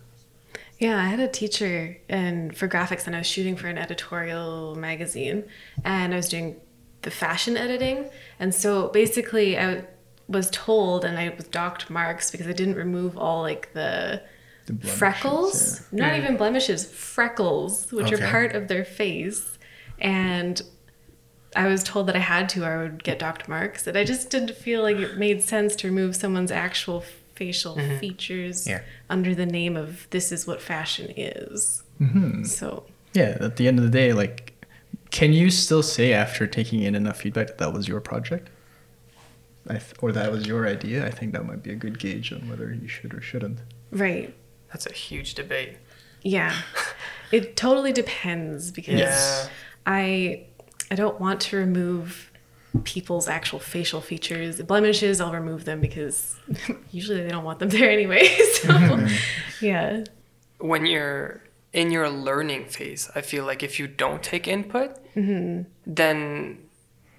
Yeah, 0.83 0.99
I 1.01 1.05
had 1.05 1.21
a 1.21 1.29
teacher 1.29 1.97
and 2.09 2.57
for 2.57 2.67
graphics 2.67 3.07
and 3.07 3.15
I 3.15 3.21
was 3.21 3.27
shooting 3.29 3.55
for 3.55 3.69
an 3.69 3.79
editorial 3.79 4.75
magazine 4.75 5.45
and 5.85 6.13
I 6.13 6.17
was 6.17 6.29
doing 6.29 6.61
the 7.03 7.11
fashion 7.13 7.57
editing. 7.57 8.11
And 8.41 8.53
so 8.53 8.89
basically 8.89 9.57
I 9.57 9.85
was 10.27 10.51
told 10.51 11.05
and 11.05 11.17
I 11.17 11.33
was 11.37 11.47
docked 11.47 11.89
marks 11.89 12.33
because 12.33 12.49
I 12.49 12.53
didn't 12.53 12.75
remove 12.75 13.17
all 13.17 13.43
like 13.43 13.73
the, 13.75 14.23
The 14.67 14.89
freckles, 14.89 15.83
not 15.93 16.17
even 16.17 16.37
blemishes, 16.37 16.85
freckles, 16.85 17.93
which 17.93 18.13
Okay. 18.13 18.25
are 18.25 18.29
part 18.29 18.57
of 18.57 18.67
their 18.67 18.85
face. 18.85 19.59
And 20.01 20.61
I 21.55 21.69
was 21.69 21.85
told 21.85 22.09
that 22.09 22.17
I 22.17 22.25
had 22.35 22.49
to, 22.49 22.65
or 22.65 22.73
I 22.73 22.83
would 22.83 23.05
get 23.05 23.21
docked 23.21 23.49
marks. 23.49 23.87
And 23.87 23.97
I 23.97 24.03
just 24.03 24.31
didn't 24.31 24.57
feel 24.57 24.83
like 24.83 24.97
it 24.97 25.17
made 25.17 25.45
sense 25.45 25.77
to 25.77 25.87
remove 25.87 26.17
someone's 26.17 26.51
actual 26.51 27.05
facial 27.43 27.75
features 27.99 28.67
Yeah. 28.69 28.83
under 29.11 29.35
the 29.35 29.47
name 29.47 29.77
of 29.77 30.07
this 30.11 30.31
is 30.33 30.47
what 30.47 30.61
fashion 30.63 31.13
is. 31.17 31.83
Mm-hmm. 32.01 32.45
So 32.45 32.85
yeah 33.15 33.37
at 33.41 33.57
the 33.57 33.67
end 33.69 33.79
of 33.79 33.85
the 33.85 33.91
day 34.03 34.13
like 34.13 34.53
can 35.11 35.33
you 35.35 35.51
still 35.51 35.83
say 35.83 36.13
after 36.25 36.47
taking 36.47 36.83
in 36.83 36.95
enough 36.95 37.19
feedback 37.23 37.47
that 37.49 37.59
that 37.59 37.73
was 37.73 37.87
your 37.87 38.01
project 38.01 38.49
I 39.69 39.75
th- 39.75 39.95
or 40.01 40.11
that 40.13 40.33
was 40.33 40.47
your 40.47 40.67
idea 40.67 41.07
i 41.07 41.11
think 41.11 41.33
that 41.35 41.45
might 41.47 41.63
be 41.63 41.71
a 41.71 41.77
good 41.85 41.99
gauge 41.99 42.33
on 42.33 42.49
whether 42.49 42.73
you 42.83 42.89
should 42.89 43.13
or 43.15 43.21
shouldn't 43.21 43.59
right, 43.91 44.35
That's 44.73 44.87
a 44.87 44.93
huge 44.93 45.35
debate. 45.35 45.77
yeah, 46.23 46.55
it 47.31 47.55
totally 47.57 47.93
depends 47.93 48.71
because 48.73 48.99
Yeah. 49.01 49.49
I 49.87 50.47
I 50.91 50.95
don't 50.95 51.19
want 51.21 51.39
to 51.49 51.57
remove 51.59 52.32
people's 52.85 53.29
actual 53.29 53.59
facial 53.59 54.01
features. 54.01 54.61
Blemishes, 54.63 55.21
I'll 55.21 55.33
remove 55.33 55.65
them 55.65 55.81
because 55.81 56.37
usually 56.91 57.23
they 57.23 57.29
don't 57.29 57.45
want 57.45 57.59
them 57.59 57.69
there 57.69 57.91
anyway. 57.91 58.29
So 58.63 59.07
yeah, 59.61 60.05
When 60.59 60.87
you're 60.87 61.43
in 61.73 61.91
your 61.91 62.09
learning 62.09 62.67
phase, 62.67 63.11
I 63.15 63.21
feel 63.23 63.45
like 63.45 63.63
if 63.63 63.79
you 63.81 63.87
don't 63.89 64.23
take 64.23 64.47
input, 64.47 64.91
mm-hmm. 65.15 65.63
then 65.87 66.59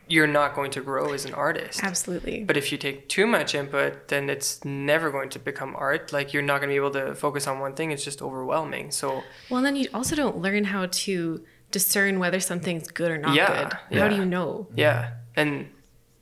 you're 0.08 0.28
not 0.28 0.54
going 0.54 0.72
to 0.72 0.82
grow 0.82 1.14
as 1.14 1.26
an 1.26 1.34
artist. 1.34 1.84
absolutely. 1.84 2.44
But 2.44 2.56
if 2.58 2.72
you 2.72 2.78
take 2.78 3.10
too 3.10 3.26
much 3.26 3.56
input, 3.56 4.10
then 4.10 4.30
it's 4.30 4.64
never 4.64 5.12
going 5.12 5.30
to 5.30 5.40
become 5.40 5.76
art. 5.78 6.14
Like 6.14 6.34
you're 6.34 6.44
not 6.44 6.60
going 6.60 6.70
to 6.70 6.74
be 6.74 6.78
able 6.78 6.92
to 6.92 7.16
focus 7.16 7.48
on 7.48 7.60
one 7.60 7.74
thing. 7.74 7.92
It's 7.92 8.04
just 8.04 8.22
overwhelming. 8.22 8.92
So 8.92 9.24
Well, 9.50 9.58
and 9.58 9.66
then 9.66 9.76
you 9.76 9.88
also 9.94 10.16
don't 10.16 10.38
learn 10.38 10.66
how 10.66 10.88
to 10.88 11.44
discern 11.72 12.20
whether 12.20 12.40
something's 12.40 12.88
good 12.88 13.12
or 13.12 13.18
not 13.18 13.36
Yeah, 13.36 13.70
good? 13.90 14.00
How 14.00 14.08
do 14.08 14.16
you 14.16 14.26
know? 14.26 14.68
Yeah, 14.76 15.12
and 15.36 15.70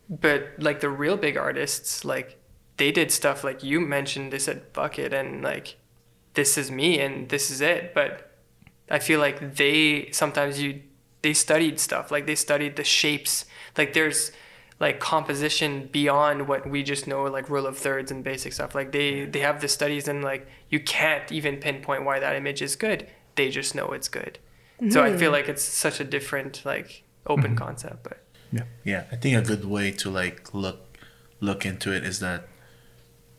but 0.09 0.49
like 0.57 0.81
the 0.81 0.89
real 0.89 1.17
big 1.17 1.37
artists, 1.37 2.03
like 2.03 2.37
they 2.77 2.91
did 2.91 3.11
stuff 3.11 3.43
like 3.43 3.63
you 3.63 3.79
mentioned. 3.79 4.33
They 4.33 4.39
said 4.39 4.73
bucket 4.73 5.13
and 5.13 5.41
like 5.41 5.77
this 6.33 6.57
is 6.57 6.69
me 6.69 6.99
and 6.99 7.29
this 7.29 7.49
is 7.49 7.61
it. 7.61 7.93
But 7.93 8.31
I 8.89 8.99
feel 8.99 9.19
like 9.19 9.55
they 9.55 10.09
sometimes 10.11 10.61
you 10.61 10.81
they 11.21 11.33
studied 11.33 11.79
stuff 11.79 12.11
like 12.11 12.25
they 12.25 12.35
studied 12.35 12.75
the 12.75 12.83
shapes. 12.83 13.45
Like 13.77 13.93
there's 13.93 14.31
like 14.79 14.99
composition 14.99 15.87
beyond 15.91 16.47
what 16.47 16.67
we 16.67 16.83
just 16.83 17.07
know 17.07 17.23
like 17.23 17.49
rule 17.49 17.67
of 17.67 17.77
thirds 17.77 18.11
and 18.11 18.23
basic 18.23 18.51
stuff. 18.51 18.75
Like 18.75 18.91
they 18.91 19.25
they 19.25 19.39
have 19.39 19.61
the 19.61 19.69
studies 19.69 20.07
and 20.07 20.23
like 20.23 20.47
you 20.69 20.79
can't 20.79 21.31
even 21.31 21.57
pinpoint 21.57 22.03
why 22.03 22.19
that 22.19 22.35
image 22.35 22.61
is 22.61 22.75
good. 22.75 23.07
They 23.35 23.49
just 23.49 23.75
know 23.75 23.91
it's 23.93 24.09
good. 24.09 24.39
So 24.89 25.03
I 25.03 25.15
feel 25.15 25.29
hmm. 25.29 25.35
like 25.35 25.47
it's 25.47 25.63
such 25.63 25.99
a 25.99 26.03
different 26.03 26.63
like 26.65 27.03
open 27.27 27.51
hmm. 27.51 27.57
concept, 27.57 28.03
but. 28.03 28.17
Yeah, 28.51 28.63
Yeah. 28.83 29.05
I 29.11 29.15
think 29.15 29.37
a 29.37 29.41
good 29.41 29.65
way 29.65 29.91
to 29.91 30.09
like 30.09 30.53
look 30.53 30.97
look 31.39 31.65
into 31.65 31.91
it 31.91 32.03
is 32.03 32.19
that 32.19 32.47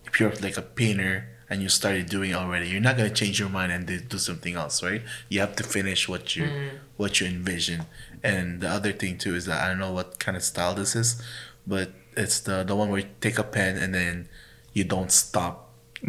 if 0.05 0.19
you're 0.19 0.35
like 0.37 0.57
a 0.57 0.63
painter 0.63 1.29
and 1.49 1.63
you 1.63 1.69
started 1.69 2.09
doing 2.09 2.35
already, 2.35 2.69
you're 2.69 2.81
not 2.81 2.97
gonna 2.97 3.11
change 3.11 3.39
your 3.39 3.49
mind 3.49 3.73
and 3.73 3.87
do 3.87 4.01
do 4.01 4.19
something 4.19 4.55
else, 4.55 4.83
right? 4.83 5.03
You 5.29 5.41
have 5.41 5.55
to 5.57 5.65
finish 5.65 6.09
what 6.09 6.35
you 6.37 6.45
mm-hmm. 6.45 6.77
what 6.97 7.21
you 7.21 7.27
envision. 7.27 7.87
And 8.23 8.61
the 8.61 8.69
other 8.69 8.93
thing 8.93 9.19
too 9.19 9.35
is 9.35 9.47
that 9.47 9.63
I 9.63 9.69
don't 9.69 9.79
know 9.79 9.93
what 9.93 10.19
kind 10.19 10.37
of 10.37 10.43
style 10.43 10.75
this 10.75 10.97
is, 10.97 11.21
but 11.67 11.93
it's 12.17 12.41
the 12.41 12.65
the 12.65 12.75
one 12.75 12.89
where 12.89 13.01
you 13.01 13.09
take 13.21 13.39
a 13.39 13.45
pen 13.45 13.77
and 13.77 13.95
then 13.95 14.29
you 14.73 14.85
don't 14.85 15.13
stop 15.13 15.62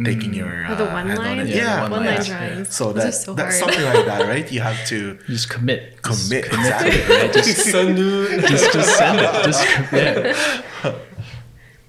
taking 0.03 0.33
your 0.33 0.65
Oh, 0.69 0.75
the 0.75 0.89
uh, 0.89 0.93
one 0.93 1.07
hand 1.07 1.19
on 1.19 1.25
line? 1.25 1.47
Yeah, 1.47 1.55
Yeah, 1.55 1.81
one 1.83 1.91
One 1.91 2.05
line. 2.05 2.15
line 2.17 2.25
yeah. 2.25 2.49
drawings. 2.49 2.75
So 2.75 2.93
Those 2.93 3.03
are 3.03 3.05
that, 3.05 3.13
so 3.13 3.33
that's 3.33 3.59
something 3.59 3.83
like 3.83 4.05
that, 4.05 4.27
right? 4.27 4.51
You 4.51 4.61
have 4.61 4.85
to 4.87 5.17
Just 5.27 5.49
commit. 5.49 6.01
commit. 6.01 6.05
Just 6.05 6.29
commit 6.29 6.45
to 6.51 6.57
exactly. 6.59 6.91
it, 6.91 7.09
right? 7.09 7.33
Just, 7.33 7.47
just, 7.47 8.73
just 8.73 8.97
send 8.97 9.19
it. 9.19 9.43
Just 9.45 9.67
commit. 9.89 10.35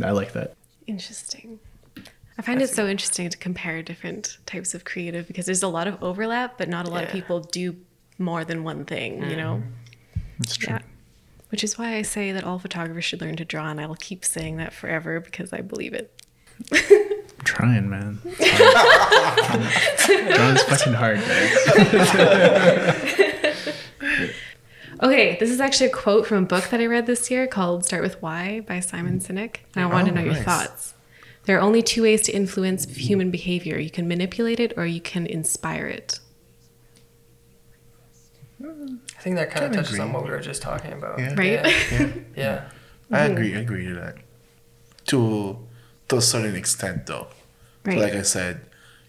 I 0.03 0.11
like 0.11 0.33
that. 0.33 0.55
Interesting. 0.87 1.61
I 2.37 2.43
find 2.43 2.61
it 2.61 2.69
so 2.69 2.87
interesting 2.89 3.31
to 3.31 3.39
compare 3.39 3.81
different 3.83 4.39
types 4.45 4.75
of 4.75 4.85
creative 4.85 5.27
because 5.29 5.47
there's 5.47 5.63
a 5.63 5.69
lot 5.69 5.87
of 5.87 6.03
overlap, 6.03 6.59
but 6.59 6.69
not 6.69 6.87
a 6.87 6.91
lot 6.91 7.05
of 7.05 7.11
people 7.11 7.41
do 7.41 7.77
more 8.19 8.45
than 8.45 8.65
one 8.65 8.85
thing, 8.85 9.23
you 9.31 9.37
know? 9.37 9.63
It's 10.41 10.57
true. 10.57 10.75
Yeah. 10.75 10.83
Which 11.51 11.63
is 11.63 11.79
why 11.79 11.95
I 11.95 12.03
say 12.03 12.33
that 12.33 12.43
all 12.43 12.59
photographers 12.59 13.05
should 13.05 13.21
learn 13.21 13.37
to 13.37 13.45
draw, 13.45 13.71
and 13.71 13.81
I'll 13.81 13.95
keep 13.95 14.25
saying 14.25 14.57
that 14.57 14.73
forever 14.73 15.21
because 15.21 15.53
I 15.53 15.61
believe 15.61 15.95
it. 15.95 16.21
I'm 17.59 17.65
trying, 17.89 17.91
man. 17.91 18.19
Drawing's 20.35 20.63
fucking 20.63 20.95
hard, 20.95 21.19
guys. 21.21 21.57
Okay, 25.03 25.37
this 25.39 25.51
is 25.51 25.61
actually 25.61 25.89
a 25.89 25.91
quote 25.91 26.27
from 26.27 26.45
a 26.45 26.47
book 26.47 26.69
that 26.71 26.81
I 26.81 26.87
read 26.87 27.07
this 27.07 27.31
year 27.31 27.47
called 27.47 27.85
Start 27.85 28.03
With 28.03 28.21
Why 28.23 28.61
by 28.61 28.81
Simon 28.81 29.21
Sinek. 29.21 29.57
And 29.75 29.85
I 29.85 29.87
want 29.87 30.07
to 30.07 30.13
Oh, 30.13 30.15
know 30.15 30.23
your 30.23 30.35
nice. 30.35 30.45
thoughts. 30.45 30.95
There 31.45 31.59
are 31.59 31.61
only 31.61 31.83
two 31.83 32.03
ways 32.03 32.23
to 32.23 32.33
influence 32.33 32.87
human 32.97 33.31
behavior 33.31 33.79
you 33.79 33.91
can 33.91 34.09
manipulate 34.09 34.61
it 34.61 34.73
or 34.77 34.87
you 34.87 35.01
can 35.01 35.27
inspire 35.27 35.87
it. 35.87 36.21
I 38.63 39.21
think 39.21 39.37
that 39.37 39.51
kind 39.51 39.67
of 39.67 39.73
Kinda 39.73 39.83
touches 39.83 40.01
on 40.01 40.13
what 40.13 40.25
we 40.25 40.31
were 40.31 40.41
just 40.41 40.63
talking 40.63 40.93
about. 40.93 41.19
Yeah. 41.19 41.35
Right? 41.37 41.91
Yeah. 41.93 42.09
yeah. 42.37 42.65
I 43.11 43.19
mm-hmm. 43.19 43.33
agree. 43.33 43.57
I 43.57 43.61
agree 43.61 43.85
to 43.87 43.95
that. 43.95 44.17
To 45.07 45.59
to 46.09 46.17
a 46.17 46.23
certain 46.23 46.57
extent, 46.57 47.07
though. 47.07 47.27
Right. 47.85 47.99
Like 47.99 48.15
I 48.15 48.23
said, 48.23 48.61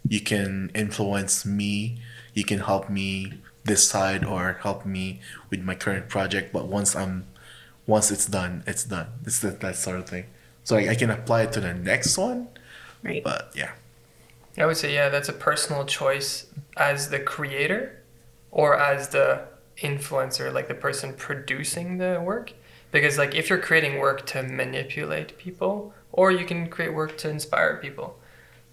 you 0.08 0.22
can 0.22 0.72
influence 0.76 1.46
me. 1.46 2.00
You 2.34 2.44
can 2.44 2.60
help 2.60 2.90
me 2.90 3.34
decide 3.66 4.24
or 4.26 4.60
help 4.62 4.86
me 4.86 5.22
with 5.50 5.62
my 5.62 5.76
current 5.76 6.10
project. 6.10 6.54
But 6.54 6.68
once 6.68 6.96
I'm, 6.96 7.26
once 7.88 8.12
it's 8.12 8.26
done, 8.26 8.64
it's 8.68 8.84
done. 8.84 9.08
It's 9.26 9.40
that, 9.40 9.62
that 9.62 9.76
sort 9.76 10.00
of 10.00 10.10
thing. 10.10 10.26
So 10.64 10.76
I, 10.76 10.90
I 10.90 10.96
can 10.96 11.10
apply 11.10 11.44
it 11.44 11.54
to 11.54 11.62
the 11.62 11.74
next 11.74 12.18
one. 12.18 12.48
Right. 13.04 13.24
But 13.24 13.52
yeah, 13.56 13.72
I 14.58 14.66
would 14.66 14.78
say, 14.78 14.94
yeah, 14.94 15.10
that's 15.10 15.30
a 15.30 15.34
personal 15.34 15.86
choice 15.86 16.48
as 16.76 17.10
the 17.10 17.20
creator 17.20 18.02
or 18.52 18.78
as 18.78 19.10
the 19.10 19.42
influencer, 19.78 20.54
like 20.54 20.68
the 20.68 20.76
person 20.76 21.14
producing 21.14 21.98
the 21.98 22.22
work. 22.24 22.54
Because, 22.92 23.18
like, 23.18 23.36
if 23.36 23.50
you're 23.50 23.60
creating 23.60 24.00
work 24.00 24.26
to 24.28 24.42
manipulate 24.42 25.38
people, 25.38 25.94
or 26.14 26.32
you 26.32 26.46
can 26.46 26.70
create 26.70 26.94
work 26.94 27.18
to 27.18 27.30
inspire 27.30 27.76
people, 27.76 28.18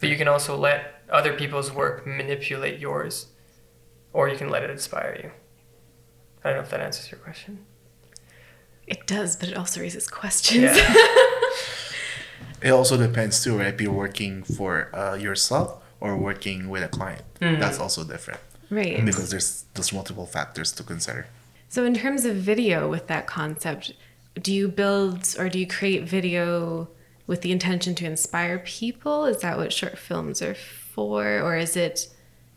but 0.03 0.11
you 0.11 0.16
can 0.16 0.26
also 0.26 0.57
let 0.57 1.00
other 1.09 1.32
people's 1.32 1.72
work 1.72 2.05
manipulate 2.05 2.80
yours, 2.80 3.28
or 4.12 4.28
you 4.28 4.36
can 4.36 4.50
let 4.50 4.64
it 4.64 4.68
inspire 4.68 5.16
you. 5.22 5.30
I 6.42 6.48
don't 6.48 6.59
know 6.59 6.64
if 6.64 6.70
that 6.70 6.80
answers 6.80 7.09
your 7.12 7.20
question. 7.20 7.64
It 8.84 9.07
does, 9.07 9.36
but 9.36 9.50
it 9.50 9.57
also 9.57 9.80
raises 9.80 10.09
questions. 10.09 10.76
Yeah. 10.76 10.94
it 12.62 12.70
also 12.70 12.96
depends 12.96 13.44
too, 13.44 13.57
right? 13.57 13.72
If 13.72 13.80
you're 13.80 13.92
working 13.92 14.42
for 14.42 14.90
uh, 14.92 15.14
yourself 15.14 15.80
or 16.00 16.16
working 16.16 16.68
with 16.68 16.82
a 16.82 16.88
client, 16.88 17.22
that's 17.38 17.78
also 17.78 18.03
different 18.03 18.40
right. 18.70 19.05
because 19.05 19.30
there's 19.30 19.66
there's 19.74 19.92
multiple 19.92 20.26
factors 20.26 20.72
to 20.72 20.82
consider. 20.82 21.28
So, 21.68 21.84
in 21.84 21.94
terms 21.94 22.24
of 22.24 22.34
video 22.34 22.90
with 22.90 23.07
that 23.07 23.28
concept, 23.28 23.92
do 24.34 24.53
you 24.53 24.66
build 24.66 25.36
or 25.38 25.48
do 25.48 25.61
you 25.61 25.66
create 25.68 26.03
video 26.03 26.88
with 27.32 27.40
the 27.40 27.50
intention 27.50 27.94
to 27.94 28.04
inspire 28.04 28.58
people? 28.58 29.24
Is 29.24 29.40
that 29.40 29.56
what 29.56 29.72
short 29.72 29.96
films 29.96 30.42
are 30.42 30.54
for? 30.54 31.40
Or 31.40 31.56
is 31.56 31.78
it 31.78 32.08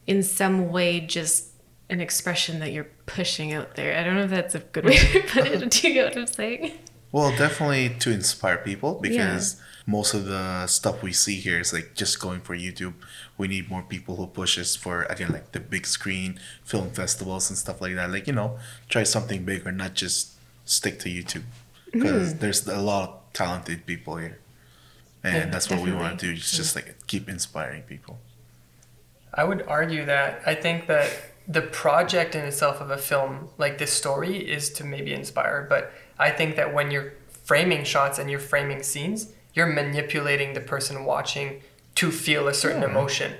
in 0.05 0.21
some 0.21 0.69
way 0.69 0.99
just 0.99 1.51
an 1.89 2.01
expression 2.01 2.59
that 2.59 2.73
you're 2.73 2.89
pushing 3.05 3.53
out 3.53 3.75
there? 3.75 3.97
I 3.97 4.03
don't 4.03 4.15
know 4.15 4.25
if 4.25 4.31
that's 4.31 4.53
a 4.53 4.59
good 4.59 4.83
way 4.83 4.97
to 4.97 5.21
put 5.21 5.47
it. 5.47 5.71
Do 5.71 5.87
you 5.87 5.93
get 5.93 6.09
what 6.09 6.17
I'm 6.17 6.27
saying? 6.27 6.73
Well, 7.13 7.29
definitely 7.37 7.95
to 7.99 8.11
inspire 8.11 8.57
people 8.57 8.99
because 9.01 9.61
most 9.87 10.13
of 10.13 10.25
the 10.25 10.67
stuff 10.67 11.01
we 11.01 11.13
see 11.13 11.39
here 11.39 11.61
is 11.61 11.71
like 11.71 11.93
just 11.95 12.19
going 12.19 12.41
for 12.41 12.53
YouTube. 12.53 12.95
We 13.37 13.47
need 13.47 13.69
more 13.69 13.83
people 13.83 14.17
who 14.17 14.27
pushes 14.27 14.75
for 14.75 15.03
again 15.03 15.31
like 15.31 15.53
the 15.53 15.61
big 15.61 15.87
screen 15.87 16.37
film 16.65 16.89
festivals 16.89 17.49
and 17.49 17.57
stuff 17.57 17.79
like 17.79 17.95
that. 17.95 18.11
Like 18.11 18.27
you 18.27 18.33
know, 18.33 18.59
try 18.89 19.03
something 19.03 19.45
bigger, 19.45 19.71
not 19.71 19.93
just 19.93 20.33
stick 20.65 20.99
to 20.99 21.07
YouTube 21.07 21.43
because 21.93 22.33
hmm. 22.33 22.39
there's 22.39 22.67
a 22.67 22.81
lot 22.81 23.09
of 23.09 23.15
talented 23.31 23.85
people 23.85 24.17
here, 24.17 24.39
and 25.25 25.35
Yeah, 25.35 25.45
that's 25.49 25.69
what 25.69 25.81
we 25.81 25.91
want 25.91 26.19
to 26.19 26.27
do. 26.27 26.33
It's 26.33 26.55
just 26.55 26.75
like 26.75 26.95
keep 27.07 27.27
inspiring 27.27 27.83
people. 27.83 28.19
I 29.33 29.43
would 29.43 29.63
argue 29.67 30.05
that 30.05 30.41
I 30.45 30.55
think 30.55 30.87
that 30.87 31.09
the 31.47 31.61
project 31.61 32.35
in 32.35 32.45
itself 32.45 32.79
of 32.79 32.89
a 32.89 32.97
film, 32.97 33.49
like 33.57 33.77
this 33.77 33.91
story, 33.91 34.37
is 34.37 34.69
to 34.73 34.83
maybe 34.83 35.13
inspire. 35.13 35.65
But 35.69 35.91
I 36.17 36.31
think 36.31 36.55
that 36.55 36.73
when 36.73 36.91
you're 36.91 37.13
framing 37.43 37.83
shots 37.83 38.17
and 38.19 38.29
you're 38.29 38.39
framing 38.39 38.81
scenes, 38.81 39.33
you're 39.53 39.67
manipulating 39.67 40.53
the 40.53 40.61
person 40.61 41.05
watching 41.05 41.61
to 41.95 42.11
feel 42.11 42.47
a 42.47 42.53
certain 42.53 42.83
emotion. 42.83 43.33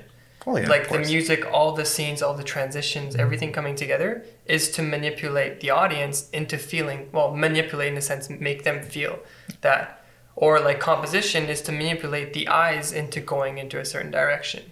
Oh 0.46 0.56
yeah, 0.56 0.68
like 0.68 0.88
the 0.88 1.00
music, 1.00 1.44
all 1.52 1.72
the 1.72 1.84
scenes, 1.84 2.22
all 2.22 2.34
the 2.34 2.44
transitions, 2.44 3.14
mm-hmm. 3.14 3.20
everything 3.20 3.52
coming 3.52 3.74
together 3.74 4.24
is 4.44 4.70
to 4.72 4.82
manipulate 4.82 5.60
the 5.60 5.70
audience 5.70 6.30
into 6.30 6.56
feeling, 6.56 7.08
well, 7.12 7.34
manipulate 7.34 7.90
in 7.92 7.98
a 7.98 8.02
sense, 8.02 8.30
make 8.30 8.62
them 8.64 8.82
feel 8.82 9.18
that. 9.62 10.02
Or 10.36 10.60
like 10.60 10.78
composition 10.80 11.46
is 11.46 11.60
to 11.62 11.72
manipulate 11.72 12.32
the 12.34 12.46
eyes 12.48 12.92
into 12.92 13.20
going 13.20 13.58
into 13.58 13.78
a 13.80 13.84
certain 13.84 14.10
direction. 14.10 14.62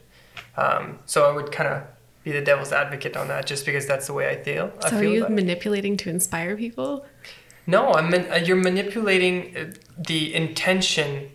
Um, 0.57 0.99
so 1.07 1.29
I 1.29 1.33
would 1.35 1.51
kind 1.51 1.69
of 1.75 1.83
be 2.23 2.33
the 2.33 2.43
devil's 2.43 2.73
advocate 2.73 3.17
on 3.17 3.29
that 3.29 3.47
just 3.47 3.65
because 3.67 3.87
that's 3.87 4.07
the 4.07 4.13
way 4.13 4.29
I 4.31 4.37
feel. 4.43 4.73
I 4.83 4.91
So, 4.91 4.97
are 4.99 5.05
you 5.05 5.19
about 5.21 5.31
it. 5.31 5.35
manipulating 5.35 5.97
to 5.99 6.11
inspire 6.11 6.57
people? 6.57 7.05
No, 7.67 7.93
I 7.95 8.03
mean 8.09 8.27
uh, 8.31 8.37
you're 8.37 8.63
manipulating 8.71 9.57
uh, 9.57 9.73
the 9.97 10.35
intention 10.35 11.31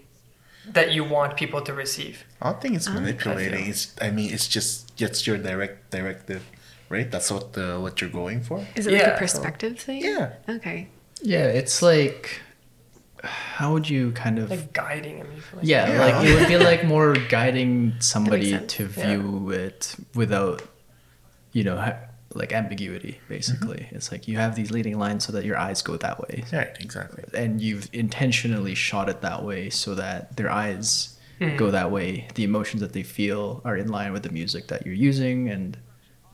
that 0.78 0.92
you 0.94 1.04
want 1.04 1.36
people 1.38 1.62
to 1.62 1.74
receive. 1.74 2.24
I 2.42 2.52
don't 2.52 2.62
think 2.62 2.76
it's 2.76 2.88
Ah, 2.88 2.94
manipulating. 2.94 3.66
I. 3.66 3.70
It's 3.70 3.96
I 4.00 4.12
mean 4.12 4.32
it's 4.32 4.48
just 4.48 4.92
it's 5.02 5.26
your 5.28 5.38
direct 5.38 5.90
directive, 5.90 6.44
right? 6.90 7.10
That's 7.10 7.32
what 7.32 7.54
the 7.54 7.80
what 7.80 8.00
you're 8.00 8.12
going 8.22 8.42
for. 8.42 8.64
Is 8.76 8.86
it 8.88 8.94
like 8.94 9.08
a 9.16 9.18
perspective 9.18 9.80
thing? 9.80 10.04
Yeah. 10.04 10.34
Okay. 10.48 10.88
Yeah, 11.22 11.48
it's 11.62 11.82
like, 11.82 12.40
how 13.24 13.74
would 13.74 13.90
you 13.90 14.12
kind 14.12 14.40
of 14.40 14.50
Like 14.50 14.74
guiding 14.74 15.20
them. 15.20 15.28
you 15.36 15.42
feel 15.42 15.60
like. 15.60 15.68
Yeah, 15.68 15.92
Yeah. 15.92 16.00
like 16.06 16.28
it 16.28 16.36
would 16.40 16.48
be 16.48 16.58
like 16.72 16.84
more 16.86 17.14
guiding 17.14 17.94
somebody 18.00 18.58
to 18.60 18.86
view 18.88 19.50
it 19.52 19.96
without, 20.16 20.62
you 21.52 21.64
know, 21.64 21.78
ha- 21.78 21.98
like 22.34 22.54
ambiguity. 22.54 23.20
Basically, 23.28 23.88
it's 23.92 24.12
like 24.12 24.28
you 24.28 24.38
have 24.38 24.56
these 24.56 24.72
leading 24.72 24.98
lines 25.00 25.26
so 25.26 25.32
that 25.34 25.46
your 25.46 25.58
eyes 25.58 25.82
go 25.82 25.98
that 25.98 26.20
way, 26.22 26.44
Right, 26.54 26.76
exactly. 26.80 27.24
and 27.34 27.60
you've 27.62 27.90
intentionally 27.94 28.76
shot 28.76 29.10
it 29.10 29.22
that 29.22 29.44
way 29.44 29.70
so 29.70 29.96
that 29.96 30.38
their 30.38 30.50
eyes 30.52 31.18
go 31.58 31.72
that 31.72 31.90
way. 31.90 32.28
The 32.36 32.44
emotions 32.44 32.82
that 32.82 32.94
they 32.94 33.02
feel 33.04 33.62
are 33.66 33.76
in 33.78 33.88
line 33.88 34.12
with 34.14 34.24
the 34.24 34.30
music 34.30 34.68
that 34.68 34.86
you're 34.86 34.94
using 34.96 35.50
and 35.50 35.78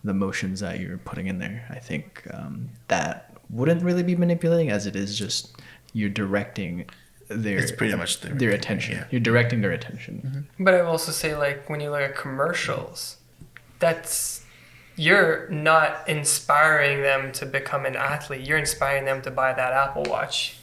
the 0.03 0.13
motions 0.13 0.59
that 0.59 0.79
you're 0.79 0.97
putting 0.97 1.27
in 1.27 1.37
there. 1.39 1.65
I 1.69 1.79
think 1.79 2.23
um, 2.33 2.69
that 2.89 3.31
wouldn't 3.49 3.83
really 3.83 4.03
be 4.03 4.15
manipulating, 4.15 4.69
as 4.71 4.85
it 4.87 4.95
is 4.95 5.17
just 5.17 5.55
you're 5.95 6.09
directing 6.09 6.85
their 7.29 7.57
It's 7.57 7.71
pretty 7.71 7.95
much 7.95 8.19
their 8.21 8.33
directing, 8.33 8.59
attention. 8.59 8.95
yeah. 8.97 9.05
You're 9.09 9.21
directing 9.21 9.61
their 9.61 9.71
attention. 9.71 10.21
Mm-hmm. 10.25 10.63
But 10.63 10.73
I 10.75 10.81
will 10.81 10.89
also 10.91 11.11
say, 11.11 11.35
like, 11.35 11.69
when 11.69 11.79
you 11.79 11.89
look 11.89 12.01
at 12.01 12.15
commercials, 12.15 13.17
that's 13.79 14.43
you're 14.97 15.49
not 15.49 16.07
inspiring 16.07 17.01
them 17.01 17.31
to 17.33 17.45
become 17.45 17.85
an 17.85 17.95
athlete. 17.95 18.47
You're 18.47 18.57
inspiring 18.57 19.05
them 19.05 19.21
to 19.23 19.31
buy 19.31 19.53
that 19.53 19.73
Apple 19.73 20.03
Watch. 20.03 20.57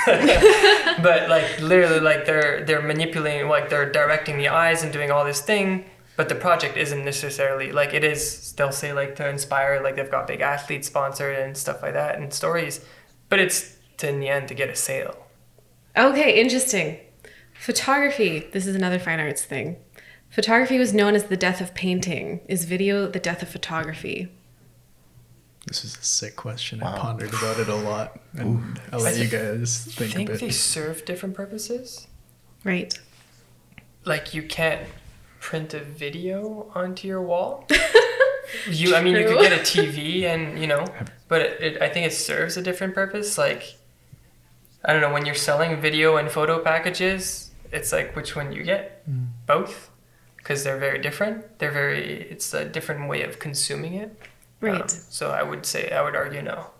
but 0.06 1.28
like 1.28 1.60
literally 1.60 2.00
like 2.00 2.26
they're 2.26 2.64
they're 2.64 2.82
manipulating 2.82 3.46
like 3.48 3.68
they're 3.70 3.92
directing 3.92 4.36
the 4.38 4.48
eyes 4.48 4.82
and 4.82 4.92
doing 4.92 5.12
all 5.12 5.24
this 5.24 5.40
thing 5.40 5.84
but 6.16 6.28
the 6.28 6.34
project 6.34 6.76
isn't 6.76 7.04
necessarily 7.04 7.70
like 7.70 7.94
it 7.94 8.02
is 8.02 8.52
they'll 8.56 8.72
say 8.72 8.92
like 8.92 9.14
to 9.14 9.28
inspire 9.28 9.80
like 9.84 9.94
they've 9.94 10.10
got 10.10 10.26
big 10.26 10.40
athletes 10.40 10.88
sponsored 10.88 11.38
and 11.38 11.56
stuff 11.56 11.80
like 11.80 11.92
that 11.92 12.16
and 12.18 12.32
stories 12.32 12.84
but 13.28 13.38
it's 13.38 13.76
to, 13.98 14.08
in 14.08 14.20
the 14.20 14.28
end 14.28 14.48
to 14.48 14.54
get 14.54 14.68
a 14.68 14.76
sale 14.76 15.16
Okay, 15.96 16.40
interesting. 16.40 16.98
Photography. 17.54 18.48
This 18.52 18.66
is 18.66 18.74
another 18.74 18.98
fine 18.98 19.20
arts 19.20 19.44
thing. 19.44 19.76
Photography 20.28 20.76
was 20.76 20.92
known 20.92 21.14
as 21.14 21.24
the 21.26 21.36
death 21.36 21.60
of 21.60 21.72
painting. 21.72 22.40
Is 22.48 22.64
video 22.64 23.06
the 23.06 23.20
death 23.20 23.42
of 23.42 23.48
photography? 23.48 24.32
This 25.68 25.84
is 25.84 25.96
a 25.96 26.02
sick 26.02 26.34
question. 26.34 26.82
I 26.82 26.98
pondered 26.98 27.32
about 27.32 27.60
it 27.60 27.68
a 27.68 27.76
lot, 27.76 28.18
and 28.36 28.80
I'll 28.92 29.00
let 29.00 29.16
you 29.16 29.28
guys 29.28 29.84
think. 29.86 30.10
I 30.10 30.14
think, 30.14 30.30
think 30.30 30.42
a 30.42 30.44
they 30.46 30.50
serve 30.50 31.04
different 31.04 31.34
purposes 31.36 32.08
Right. 32.64 32.92
like 34.04 34.34
you 34.34 34.42
can't 34.42 34.82
print 35.40 35.74
a 35.74 35.80
video 35.80 36.70
onto 36.74 37.06
your 37.06 37.20
wall 37.22 37.66
you 38.70 38.94
i 38.96 39.02
mean 39.02 39.14
you 39.14 39.26
could 39.26 39.38
get 39.38 39.52
a 39.52 39.56
tv 39.62 40.22
and 40.24 40.58
you 40.58 40.66
know 40.66 40.84
but 41.28 41.42
it, 41.42 41.60
it, 41.60 41.82
i 41.82 41.88
think 41.90 42.06
it 42.06 42.12
serves 42.14 42.56
a 42.56 42.62
different 42.62 42.94
purpose 42.94 43.36
like 43.36 43.76
i 44.84 44.92
don't 44.92 45.00
know 45.00 45.12
when 45.12 45.26
you're 45.26 45.34
selling 45.34 45.80
video 45.80 46.16
and 46.16 46.30
photo 46.30 46.58
packages 46.62 47.44
it's 47.74 47.90
like 47.90 48.14
which 48.14 48.36
one 48.36 48.52
you 48.52 48.62
get? 48.62 49.02
Both. 49.46 49.90
Because 50.36 50.62
they're 50.62 50.78
very 50.78 51.00
different. 51.00 51.58
They're 51.58 51.72
very 51.72 52.22
it's 52.30 52.54
a 52.54 52.64
different 52.64 53.08
way 53.08 53.22
of 53.22 53.38
consuming 53.40 53.94
it. 53.94 54.16
Right. 54.60 54.80
Um, 54.80 54.88
so 54.88 55.30
i 55.30 55.42
would 55.42 55.66
say 55.66 55.90
i 55.90 56.00
would 56.00 56.14
argue 56.14 56.40
no. 56.40 56.70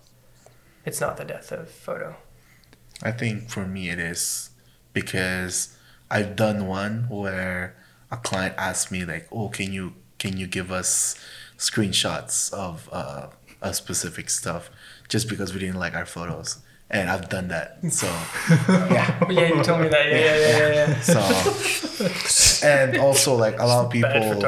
It's 0.87 1.01
not 1.01 1.17
the 1.17 1.25
death 1.25 1.51
of 1.51 1.69
photo. 1.69 2.17
I 3.03 3.11
think 3.11 3.51
for 3.51 3.67
me 3.67 3.91
it 3.91 3.99
is 3.99 4.51
because 4.93 5.77
I've 6.11 6.37
done 6.37 6.69
one 6.69 7.09
where 7.09 7.77
a 8.11 8.17
client 8.17 8.55
asked 8.57 8.93
me 8.93 9.05
like, 9.05 9.27
"Oh, 9.33 9.49
can 9.49 9.73
you 9.73 9.95
can 10.19 10.37
you 10.37 10.47
give 10.47 10.71
us 10.71 11.19
screenshots 11.59 12.53
of 12.53 12.89
uh, 12.93 13.29
a 13.61 13.75
specific 13.75 14.31
stuff?" 14.31 14.71
Just 15.09 15.29
because 15.29 15.53
we 15.53 15.59
didn't 15.59 15.81
like 15.81 15.95
our 15.95 16.07
photos, 16.07 16.59
and 16.91 17.11
I've 17.11 17.29
done 17.29 17.49
that. 17.49 17.79
So 17.91 18.07
yeah. 18.69 19.25
Yeah 19.31 19.49
you 19.55 19.63
told 19.63 19.81
me 19.81 19.89
that 19.89 20.07
yeah 20.07 20.19
yeah 20.19 20.37
yeah 20.37 20.59
yeah, 20.59 20.89
yeah. 20.89 21.01
So 21.01 22.67
and 22.67 22.99
also 22.99 23.35
like 23.37 23.59
a 23.59 23.67
lot 23.67 23.87
of 23.87 23.91
people 23.91 24.43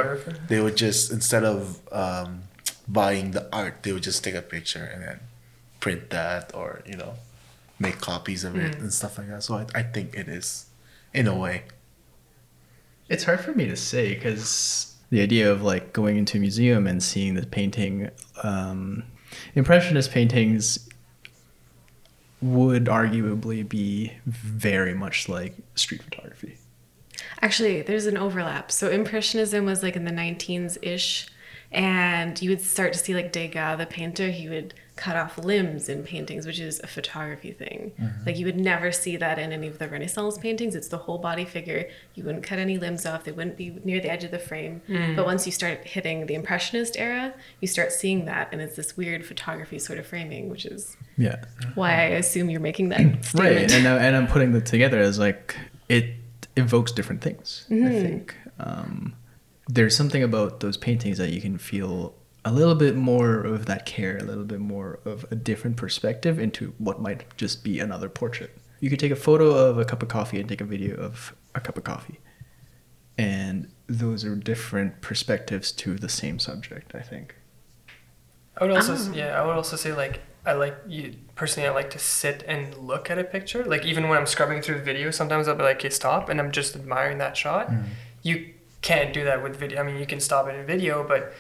they 0.49 0.61
would 0.61 0.76
just 0.76 1.12
instead 1.12 1.45
of 1.45 1.80
um, 1.93 2.43
buying 2.89 3.32
the 3.32 3.49
art, 3.55 3.82
they 3.82 3.93
would 3.93 4.03
just 4.03 4.22
take 4.22 4.34
a 4.34 4.43
picture 4.43 4.84
and 4.84 5.03
then 5.03 5.20
print 5.80 6.11
that 6.11 6.55
or 6.55 6.82
you 6.87 6.97
know 6.97 7.14
make 7.78 8.01
copies 8.01 8.45
of 8.45 8.57
it 8.57 8.76
and 8.76 8.93
stuff 8.93 9.18
like 9.18 9.28
that. 9.28 9.43
So 9.43 9.55
I, 9.57 9.66
I 9.74 9.82
think 9.82 10.14
it 10.14 10.28
is 10.28 10.66
in 11.12 11.26
a 11.26 11.34
way. 11.34 11.64
It's 13.09 13.24
hard 13.24 13.41
for 13.41 13.53
me 13.53 13.66
to 13.66 13.76
say 13.76 14.14
because 14.14 14.97
the 15.11 15.20
idea 15.20 15.51
of 15.51 15.62
like 15.62 15.93
going 15.93 16.16
into 16.16 16.39
a 16.39 16.41
museum 16.41 16.87
and 16.87 17.03
seeing 17.03 17.34
the 17.34 17.47
painting, 17.47 18.11
um, 18.43 19.05
impressionist 19.55 20.11
paintings 20.11 20.86
would 22.41 22.84
arguably 22.84 23.66
be 23.66 24.12
very 24.26 24.95
much 24.95 25.28
like 25.28 25.55
street 25.74 26.03
photography. 26.03 26.59
Actually, 27.41 27.82
there's 27.82 28.07
an 28.07 28.16
overlap. 28.16 28.70
So 28.70 28.91
Impressionism 28.91 29.64
was 29.64 29.82
like 29.82 29.97
in 29.97 30.05
the 30.05 30.11
19s 30.11 30.78
ish, 30.82 31.26
and 31.73 32.41
you 32.41 32.51
would 32.51 32.61
start 32.61 32.93
to 32.93 32.99
see 32.99 33.14
like 33.14 33.33
Degas, 33.33 33.79
the 33.79 33.87
painter, 33.87 34.31
he 34.31 34.49
would 34.49 34.75
cut 34.97 35.14
off 35.14 35.37
limbs 35.37 35.91
in 35.91 36.03
paintings, 36.03 36.47
which 36.47 36.59
is 36.59 36.81
a 36.81 36.87
photography 36.87 37.53
thing. 37.53 37.93
Mm-hmm. 38.01 38.25
Like 38.25 38.39
you 38.39 38.47
would 38.47 38.59
never 38.59 38.91
see 38.91 39.19
that 39.19 39.39
in 39.39 39.53
any 39.53 39.67
of 39.67 39.79
the 39.79 39.89
Renaissance 39.89 40.39
paintings. 40.39 40.75
It's 40.75 40.89
the 40.89 40.97
whole 40.97 41.19
body 41.19 41.45
figure. 41.45 41.89
You 42.14 42.25
wouldn't 42.25 42.45
cut 42.45 42.59
any 42.59 42.79
limbs 42.79 43.05
off. 43.05 43.25
They 43.25 43.33
wouldn't 43.33 43.59
be 43.59 43.79
near 43.85 44.01
the 44.01 44.11
edge 44.11 44.25
of 44.25 44.31
the 44.31 44.39
frame. 44.39 44.81
Mm. 44.89 45.17
But 45.17 45.27
once 45.27 45.45
you 45.45 45.53
start 45.53 45.85
hitting 45.85 46.27
the 46.27 46.35
Impressionist 46.35 46.97
era, 46.97 47.35
you 47.61 47.69
start 47.69 47.93
seeing 47.93 48.25
that, 48.25 48.49
and 48.53 48.62
it's 48.62 48.77
this 48.77 48.97
weird 48.97 49.27
photography 49.27 49.79
sort 49.79 49.99
of 49.99 50.07
framing, 50.07 50.49
which 50.49 50.64
is 50.64 50.97
Yeah. 51.19 51.45
why 51.75 51.91
I 51.91 52.05
assume 52.17 52.49
you're 52.49 52.61
making 52.61 52.89
that 52.89 53.01
Right. 53.35 53.71
And, 53.71 53.87
I- 53.87 53.99
and 53.99 54.17
I'm 54.17 54.27
putting 54.27 54.53
that 54.53 54.64
together 54.64 54.99
as 54.99 55.19
like 55.19 55.57
it 55.91 56.14
evokes 56.57 56.91
different 56.93 57.21
things, 57.21 57.67
I 57.71 57.75
mm-hmm. 57.75 57.89
think. 57.91 58.35
Um, 58.59 59.14
there's 59.69 59.97
something 59.97 60.23
about 60.23 60.61
those 60.61 60.77
paintings 60.77 61.19
that 61.19 61.33
you 61.33 61.41
can 61.41 61.59
feel 61.59 62.14
a 62.45 62.53
little 62.53 62.77
bit 62.77 62.95
more 62.95 63.41
of 63.41 63.67
that 63.67 63.87
care, 63.87 64.17
a 64.19 64.23
little 64.23 64.45
bit 64.45 64.61
more 64.61 65.01
of 65.05 65.25
a 65.31 65.35
different 65.35 65.77
perspective 65.77 66.39
into 66.39 66.75
what 66.79 67.01
might 67.01 67.37
just 67.37 67.64
be 67.64 67.81
another 67.81 68.09
portrait. 68.09 68.57
You 68.79 68.91
could 68.91 69.01
take 69.01 69.11
a 69.11 69.17
photo 69.17 69.51
of 69.51 69.79
a 69.79 69.85
cup 69.85 70.03
of 70.03 70.09
coffee 70.09 70.39
and 70.39 70.49
take 70.49 70.61
a 70.61 70.64
video 70.64 70.97
of 70.97 71.35
a 71.55 71.61
cup 71.61 71.77
of 71.77 71.85
coffee. 71.85 72.21
And 73.19 73.73
those 73.89 74.25
are 74.25 74.37
different 74.37 75.01
perspectives 75.01 75.73
to 75.73 75.97
the 75.97 76.09
same 76.09 76.39
subject, 76.39 76.95
I 76.95 77.01
think. 77.01 77.35
I 78.59 78.64
would 78.64 78.75
also 78.75 78.95
Oh. 78.95 79.12
yeah, 79.14 79.41
I 79.41 79.45
would 79.45 79.57
also 79.57 79.77
say 79.77 79.93
like 79.93 80.21
I 80.45 80.53
like 80.53 80.77
you 80.87 81.14
personally 81.35 81.69
I 81.69 81.73
like 81.73 81.91
to 81.91 81.99
sit 81.99 82.45
and 82.47 82.77
look 82.77 83.11
at 83.11 83.19
a 83.19 83.25
picture. 83.25 83.64
Like 83.64 83.85
even 83.85 84.09
when 84.09 84.19
I'm 84.19 84.27
scrubbing 84.27 84.62
through 84.62 84.77
the 84.77 84.85
video, 84.85 85.11
sometimes 85.11 85.49
I'll 85.49 85.57
be 85.57 85.64
like, 85.64 85.79
okay, 85.79 85.91
stop 85.91 86.29
and 86.29 86.39
I'm 86.39 86.53
just 86.53 86.77
admiring 86.77 87.19
that 87.19 87.37
shot. 87.37 87.69
Mm. 87.69 87.85
You 88.23 88.53
can't 88.87 89.12
do 89.12 89.24
that 89.24 89.43
with 89.43 89.57
video. 89.57 89.80
I 89.80 89.82
mean 89.82 89.97
you 89.97 90.07
can 90.07 90.20
stop 90.20 90.47
it 90.49 90.55
in 90.55 90.64
video, 90.64 91.05
but 91.12 91.32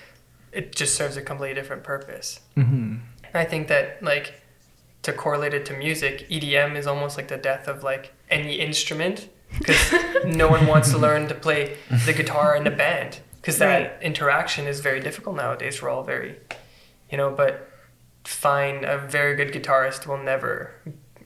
it 0.52 0.74
just 0.74 0.94
serves 0.96 1.16
a 1.16 1.22
completely 1.22 1.54
different 1.54 1.84
purpose. 1.84 2.40
Mm-hmm. 2.56 2.96
And 3.24 3.34
I 3.34 3.44
think 3.44 3.68
that 3.68 4.02
like 4.02 4.42
to 5.02 5.12
correlate 5.12 5.54
it 5.54 5.64
to 5.66 5.74
music, 5.74 6.28
EDM 6.28 6.76
is 6.76 6.86
almost 6.88 7.16
like 7.16 7.28
the 7.28 7.36
death 7.36 7.68
of 7.68 7.84
like 7.84 8.12
any 8.30 8.54
instrument 8.56 9.28
because 9.58 9.80
no 10.24 10.48
one 10.48 10.66
wants 10.66 10.90
to 10.90 10.98
learn 10.98 11.28
to 11.28 11.34
play 11.34 11.76
the 12.04 12.12
guitar 12.12 12.56
in 12.56 12.64
the 12.64 12.70
band 12.84 13.20
because 13.36 13.58
that 13.58 13.80
Right. 13.92 14.02
interaction 14.02 14.66
is 14.66 14.80
very 14.80 14.98
difficult 15.08 15.36
nowadays. 15.36 15.80
We're 15.80 15.90
all 15.90 16.02
very, 16.02 16.36
you 17.10 17.16
know, 17.16 17.30
but 17.30 17.68
find 18.24 18.84
a 18.84 18.98
very 18.98 19.36
good 19.36 19.52
guitarist 19.52 20.04
will 20.08 20.18
never. 20.32 20.72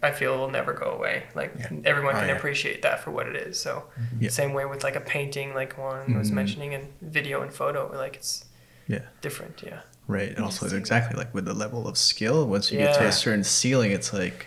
I 0.03 0.11
feel 0.13 0.37
will 0.39 0.51
never 0.51 0.73
go 0.73 0.87
away. 0.93 1.25
Like 1.35 1.53
Yeah. 1.59 1.69
everyone 1.85 2.17
Oh, 2.17 2.21
can 2.21 2.29
yeah. 2.29 2.37
appreciate 2.37 2.83
that 2.83 3.01
for 3.05 3.11
what 3.11 3.27
it 3.27 3.37
is. 3.37 3.61
So 3.61 3.85
Yeah. 4.19 4.31
same 4.31 4.53
way 4.55 4.65
with 4.65 4.83
like 4.83 4.97
a 4.97 5.01
painting, 5.01 5.55
like 5.55 5.77
one 5.77 6.17
was 6.17 6.31
Mhm. 6.31 6.35
mentioning, 6.35 6.75
and 6.75 6.89
video 7.03 7.43
and 7.43 7.53
photo, 7.53 7.91
like 7.95 8.17
it's 8.17 8.45
Yeah. 8.87 9.03
different. 9.21 9.63
Yeah. 9.65 9.81
Right. 10.09 10.31
And 10.35 10.41
also 10.45 10.67
exactly 10.77 11.17
like 11.17 11.33
with 11.35 11.45
the 11.45 11.55
level 11.55 11.87
of 11.87 11.97
skill, 11.99 12.47
once 12.47 12.73
you 12.73 12.79
get 12.79 12.95
to 12.95 13.07
a 13.07 13.13
certain 13.13 13.45
ceiling, 13.45 13.93
it's 13.93 14.13
like 14.13 14.47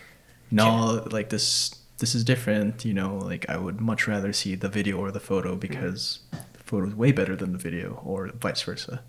no 0.52 1.06
like 1.12 1.30
this 1.30 1.76
this 2.00 2.16
is 2.16 2.24
different, 2.26 2.84
you 2.84 2.94
know, 2.94 3.18
like 3.18 3.46
I 3.48 3.56
would 3.58 3.80
much 3.80 4.08
rather 4.08 4.34
see 4.34 4.56
the 4.56 4.68
video 4.68 4.98
or 4.98 5.10
the 5.12 5.22
photo 5.22 5.56
because 5.56 6.20
the 6.32 6.64
photo 6.66 6.88
is 6.88 6.96
way 6.96 7.12
better 7.14 7.36
than 7.36 7.52
the 7.54 7.58
video 7.58 8.02
or 8.04 8.28
vice 8.30 8.62
versa. 8.64 9.02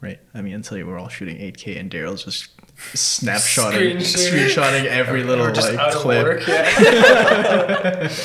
Right. 0.00 0.20
I 0.34 0.42
mean 0.42 0.54
until 0.54 0.76
you 0.76 0.84
were 0.86 0.98
all 0.98 1.08
shooting 1.08 1.38
8K 1.40 1.78
and 1.78 1.90
Daryl's 1.90 2.24
just 2.24 2.50
snapshotting 2.92 4.02
Screen 4.02 4.46
screenshotting 4.46 4.84
every 4.86 5.24
little 5.24 5.46
Or 5.46 5.52
just 5.52 5.70
like 5.70 5.78
out 5.78 5.88
of 5.94 5.94
clip. 5.96 6.24
work. 6.24 6.46
Yeah. 6.46 8.08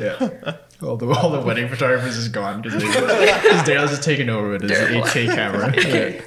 Yeah. 0.00 0.56
All 0.82 0.96
the 0.96 1.06
all 1.08 1.30
the 1.30 1.40
wedding 1.40 1.68
photographers 1.68 2.16
is 2.16 2.28
gone 2.28 2.60
because 2.62 2.82
Daryl's 2.82 3.90
just 3.90 4.02
taking 4.02 4.28
over 4.28 4.50
with 4.50 4.62
his 4.62 4.72
Daryl. 4.72 5.02
8K 5.02 5.34
camera. 5.34 5.72
Yeah. 5.76 6.20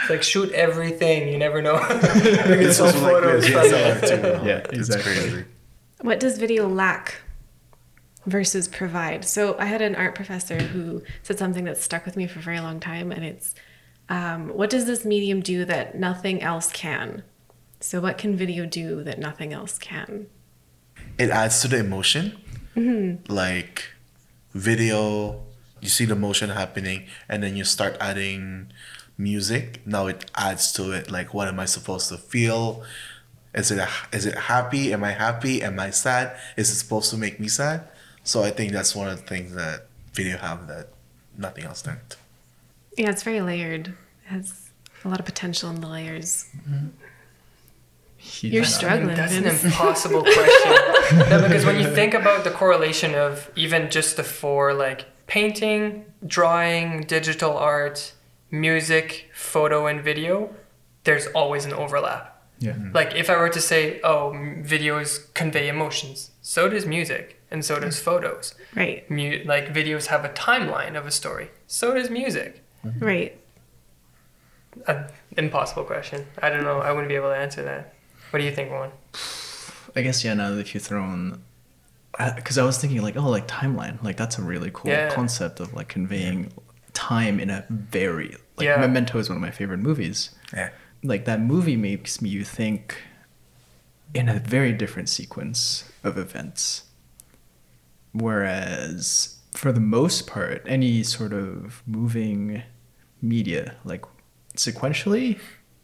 It's 0.00 0.10
like 0.10 0.22
shoot 0.22 0.50
everything. 0.52 1.28
You 1.28 1.38
never 1.38 1.60
know. 1.60 1.76
It's 1.90 2.80
all 2.80 2.86
also 2.86 3.00
like 3.02 3.12
photos 3.22 3.42
this 3.44 3.52
from 3.52 4.20
DSLR. 4.20 4.44
Yeah, 4.46 4.56
It's 4.58 4.72
exactly. 4.72 5.12
crazy. 5.12 5.44
What 6.00 6.18
does 6.18 6.38
video 6.38 6.66
lack 6.68 7.16
versus 8.26 8.66
provide? 8.68 9.24
So 9.24 9.56
I 9.58 9.66
had 9.66 9.82
an 9.82 9.94
art 9.94 10.14
professor 10.14 10.58
who 10.60 11.02
said 11.22 11.38
something 11.38 11.64
that 11.64 11.76
stuck 11.76 12.06
with 12.06 12.16
me 12.16 12.26
for 12.26 12.38
a 12.38 12.42
very 12.42 12.60
long 12.60 12.80
time, 12.80 13.12
and 13.12 13.22
it's 13.24 13.54
um, 14.12 14.48
what 14.50 14.70
does 14.70 14.84
this 14.84 15.04
medium 15.04 15.40
do 15.40 15.64
that 15.64 15.96
nothing 15.96 16.42
else 16.42 16.70
can? 16.70 17.22
So 17.80 18.00
what 18.00 18.18
can 18.18 18.36
video 18.36 18.66
do 18.66 19.02
that 19.02 19.18
nothing 19.18 19.52
else 19.52 19.78
can? 19.78 20.26
it 21.18 21.30
adds 21.30 21.60
to 21.62 21.68
the 21.68 21.78
emotion. 21.78 22.38
Like 23.28 23.84
video, 24.54 25.42
you 25.80 25.88
see 25.88 26.04
the 26.04 26.16
motion 26.16 26.50
happening, 26.50 27.06
and 27.28 27.42
then 27.42 27.56
you 27.56 27.64
start 27.64 27.96
adding 28.00 28.72
music. 29.18 29.82
Now 29.86 30.06
it 30.06 30.30
adds 30.34 30.72
to 30.72 30.92
it. 30.92 31.10
Like, 31.10 31.34
what 31.34 31.48
am 31.48 31.60
I 31.60 31.66
supposed 31.66 32.08
to 32.08 32.16
feel? 32.16 32.82
Is 33.54 33.70
it 33.70 33.78
a, 33.78 33.88
is 34.12 34.24
it 34.24 34.36
happy? 34.36 34.92
Am 34.92 35.04
I 35.04 35.12
happy? 35.12 35.62
Am 35.62 35.78
I 35.78 35.90
sad? 35.90 36.36
Is 36.56 36.70
it 36.70 36.76
supposed 36.76 37.10
to 37.10 37.16
make 37.18 37.38
me 37.38 37.48
sad? 37.48 37.88
So 38.24 38.42
I 38.42 38.50
think 38.50 38.72
that's 38.72 38.94
one 38.96 39.08
of 39.08 39.20
the 39.20 39.26
things 39.26 39.54
that 39.54 39.88
video 40.14 40.38
have 40.38 40.66
that 40.68 40.88
nothing 41.36 41.64
else 41.64 41.82
doesn't. 41.82 42.16
Yeah, 42.96 43.10
it's 43.10 43.22
very 43.22 43.40
layered. 43.40 43.94
It 44.32 44.36
has 44.36 44.70
a 45.04 45.08
lot 45.08 45.20
of 45.20 45.26
potential 45.26 45.68
in 45.70 45.80
the 45.80 45.88
layers. 45.88 46.46
He's 48.16 48.52
You're 48.52 48.62
not- 48.62 48.70
struggling. 48.70 49.16
That's 49.16 49.34
an 49.36 49.46
impossible 49.46 50.22
question. 50.22 50.72
no, 51.30 51.42
because 51.42 51.66
when 51.66 51.78
you 51.80 51.88
think 51.92 52.14
about 52.14 52.44
the 52.44 52.50
correlation 52.50 53.14
of 53.14 53.50
even 53.56 53.90
just 53.90 54.16
the 54.16 54.22
four, 54.24 54.72
like 54.72 55.06
painting, 55.26 56.04
drawing, 56.26 57.02
digital 57.02 57.56
art, 57.56 58.12
music, 58.50 59.28
photo, 59.34 59.86
and 59.86 60.00
video, 60.02 60.54
there's 61.04 61.26
always 61.28 61.64
an 61.64 61.72
overlap. 61.72 62.28
Yeah. 62.60 62.72
Mm-hmm. 62.72 62.92
Like 62.94 63.14
if 63.16 63.28
I 63.28 63.36
were 63.36 63.48
to 63.50 63.60
say, 63.60 64.00
oh, 64.02 64.30
videos 64.62 65.32
convey 65.34 65.68
emotions, 65.68 66.30
so 66.42 66.68
does 66.68 66.86
music, 66.86 67.40
and 67.50 67.64
so 67.64 67.80
does 67.80 67.98
photos. 67.98 68.54
Right. 68.76 69.08
Mu- 69.10 69.42
like 69.44 69.74
videos 69.74 70.06
have 70.06 70.24
a 70.24 70.28
timeline 70.28 70.96
of 70.96 71.06
a 71.06 71.10
story, 71.10 71.50
so 71.66 71.92
does 71.94 72.08
music. 72.08 72.62
Mm-hmm. 72.86 73.04
Right. 73.04 73.40
An 74.86 75.06
impossible 75.36 75.84
question. 75.84 76.26
I 76.40 76.48
don't 76.50 76.64
know. 76.64 76.78
I 76.80 76.92
wouldn't 76.92 77.08
be 77.08 77.14
able 77.16 77.28
to 77.30 77.36
answer 77.36 77.62
that. 77.62 77.94
What 78.30 78.38
do 78.38 78.44
you 78.44 78.52
think, 78.52 78.70
Juan? 78.70 78.90
I 79.94 80.02
guess 80.02 80.24
yeah. 80.24 80.34
Now 80.34 80.50
that 80.50 80.60
if 80.60 80.74
you 80.74 80.80
throw 80.80 81.04
in, 81.04 81.42
because 82.36 82.56
I 82.58 82.64
was 82.64 82.78
thinking 82.78 83.02
like, 83.02 83.16
oh, 83.16 83.28
like 83.28 83.46
timeline, 83.46 84.02
like 84.02 84.16
that's 84.16 84.38
a 84.38 84.42
really 84.42 84.70
cool 84.72 84.90
Yeah. 84.90 85.10
concept 85.14 85.60
of 85.60 85.74
like 85.74 85.88
conveying 85.88 86.52
time 86.94 87.38
in 87.40 87.50
a 87.50 87.64
very 87.70 88.36
like 88.56 88.64
Yeah. 88.66 88.76
Memento 88.78 89.18
is 89.18 89.28
one 89.28 89.36
of 89.36 89.42
my 89.42 89.50
favorite 89.50 89.78
movies. 89.80 90.30
Yeah. 90.54 90.70
Like 91.02 91.24
that 91.26 91.40
movie 91.40 91.76
makes 91.76 92.22
me 92.22 92.28
you 92.30 92.44
think 92.44 92.96
in 94.14 94.28
a 94.28 94.38
very 94.38 94.72
different 94.72 95.08
sequence 95.08 95.90
of 96.04 96.16
events. 96.16 96.84
Whereas 98.12 99.36
for 99.54 99.72
the 99.72 99.80
most 99.80 100.26
part, 100.26 100.62
any 100.66 101.02
sort 101.02 101.32
of 101.32 101.82
moving 101.86 102.62
media, 103.20 103.76
like 103.84 104.04
sequentially, 104.56 105.38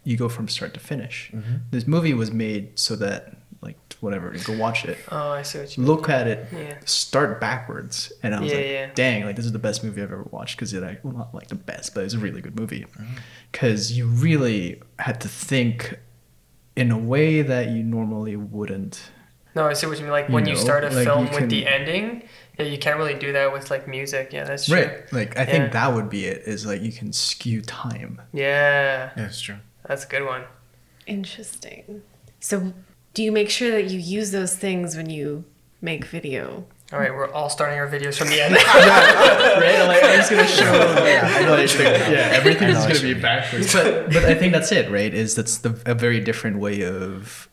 you 0.05 0.17
go 0.17 0.29
from 0.29 0.49
start 0.49 0.75
to 0.75 0.81
finish. 0.81 1.31
Mm-hmm. 1.35 1.57
This 1.71 1.87
movie 1.87 2.15
was 2.15 2.31
made 2.33 2.79
so 2.79 2.97
that 2.97 3.35
like 3.61 3.77
whatever, 4.01 4.33
you 4.33 4.43
go 4.45 4.57
watch 4.57 4.85
it, 4.85 4.99
Oh, 5.11 5.31
I 5.31 5.43
see 5.43 5.59
what 5.59 5.77
you 5.77 5.83
mean. 5.83 5.91
look 5.93 6.09
at 6.09 6.29
it, 6.29 6.47
Yeah. 6.53 6.77
start 6.85 7.41
backwards, 7.41 8.13
and 8.23 8.33
I 8.35 8.41
was 8.41 8.51
Yeah, 8.53 8.57
like, 8.57 8.67
yeah. 8.67 8.91
dang, 8.95 9.25
like 9.25 9.35
this 9.35 9.45
is 9.45 9.51
the 9.53 9.59
best 9.59 9.83
movie 9.83 10.01
I've 10.01 10.13
ever 10.13 10.23
watched 10.31 10.57
because 10.57 10.73
it, 10.73 10.81
like, 10.83 11.05
well, 11.05 11.13
not 11.15 11.35
like 11.35 11.49
the 11.49 11.57
best, 11.57 11.93
but 11.95 12.05
it's 12.05 12.15
a 12.15 12.19
really 12.19 12.41
good 12.41 12.55
movie 12.59 12.83
mm-hmm. 12.83 13.15
because 13.51 13.93
you 13.93 14.07
really 14.07 14.81
had 15.01 15.21
to 15.23 15.29
think 15.29 15.99
in 16.77 16.93
a 16.93 16.99
way 16.99 17.43
that 17.43 17.71
you 17.71 17.83
normally 17.83 18.37
wouldn't. 18.37 19.11
No, 19.57 19.67
I 19.67 19.73
see 19.73 19.89
what 19.89 19.97
you 19.99 20.05
mean. 20.05 20.13
Like 20.13 20.29
You 20.29 20.35
when 20.35 20.47
you 20.47 20.55
start 20.55 20.85
a 20.85 20.91
like, 20.91 21.05
film 21.05 21.29
with 21.29 21.51
the 21.51 21.67
ending, 21.67 22.23
yeah, 22.59 22.65
you 22.67 22.79
can't 22.79 22.99
really 22.99 23.15
do 23.15 23.33
that 23.33 23.53
with 23.53 23.71
like 23.71 23.87
music. 23.89 24.33
Yeah, 24.33 24.45
that's 24.45 24.67
true. 24.67 24.77
Right. 24.79 25.13
Like 25.13 25.37
I 25.39 25.43
Yeah. 25.43 25.47
think 25.51 25.73
that 25.73 25.93
would 25.95 26.11
be 26.11 26.27
it. 26.27 26.43
Is 26.47 26.67
like 26.67 26.83
you 26.83 26.93
can 26.93 27.13
skew 27.13 27.61
time. 27.63 28.21
Yeah, 28.33 29.11
Yeah, 29.17 29.27
it's 29.27 29.41
true. 29.41 29.57
that's 29.87 30.05
a 30.05 30.09
good 30.09 30.25
one. 30.25 30.43
Interesting. 31.07 32.03
So, 32.41 32.73
do 33.15 33.23
you 33.23 33.33
make 33.33 33.51
sure 33.51 33.71
that 33.71 33.85
you 33.91 33.99
use 33.99 34.31
those 34.31 34.55
things 34.55 34.97
when 34.97 35.11
you 35.11 35.45
make 35.81 36.05
video? 36.05 36.67
All 36.93 36.99
right, 36.99 37.13
we're 37.15 37.31
all 37.33 37.51
starting 37.51 37.79
our 37.79 37.87
videos 37.89 38.17
from 38.17 38.29
the 38.29 38.41
end. 38.43 38.55
right? 38.55 39.85
Like 39.87 40.03
I'm 40.05 40.17
just 40.17 40.31
gonna 40.31 40.47
show. 40.61 40.65
I 40.65 41.43
know 41.43 41.51
what 41.53 41.73
you 41.73 41.79
mean. 41.81 41.87
yeah, 42.13 42.31
everything's 42.33 42.79
gonna 42.79 42.95
be 43.01 43.09
you 43.09 43.15
mean. 43.15 43.23
backwards. 43.23 43.73
But 43.73 44.07
but 44.13 44.25
I 44.25 44.35
think 44.35 44.53
that's 44.53 44.73
it, 44.73 44.91
right? 44.91 45.13
Is 45.13 45.35
that's 45.35 45.59
the 45.59 45.79
a 45.87 45.95
very 45.95 46.21
different 46.21 46.59
way 46.59 46.83
of 46.83 47.49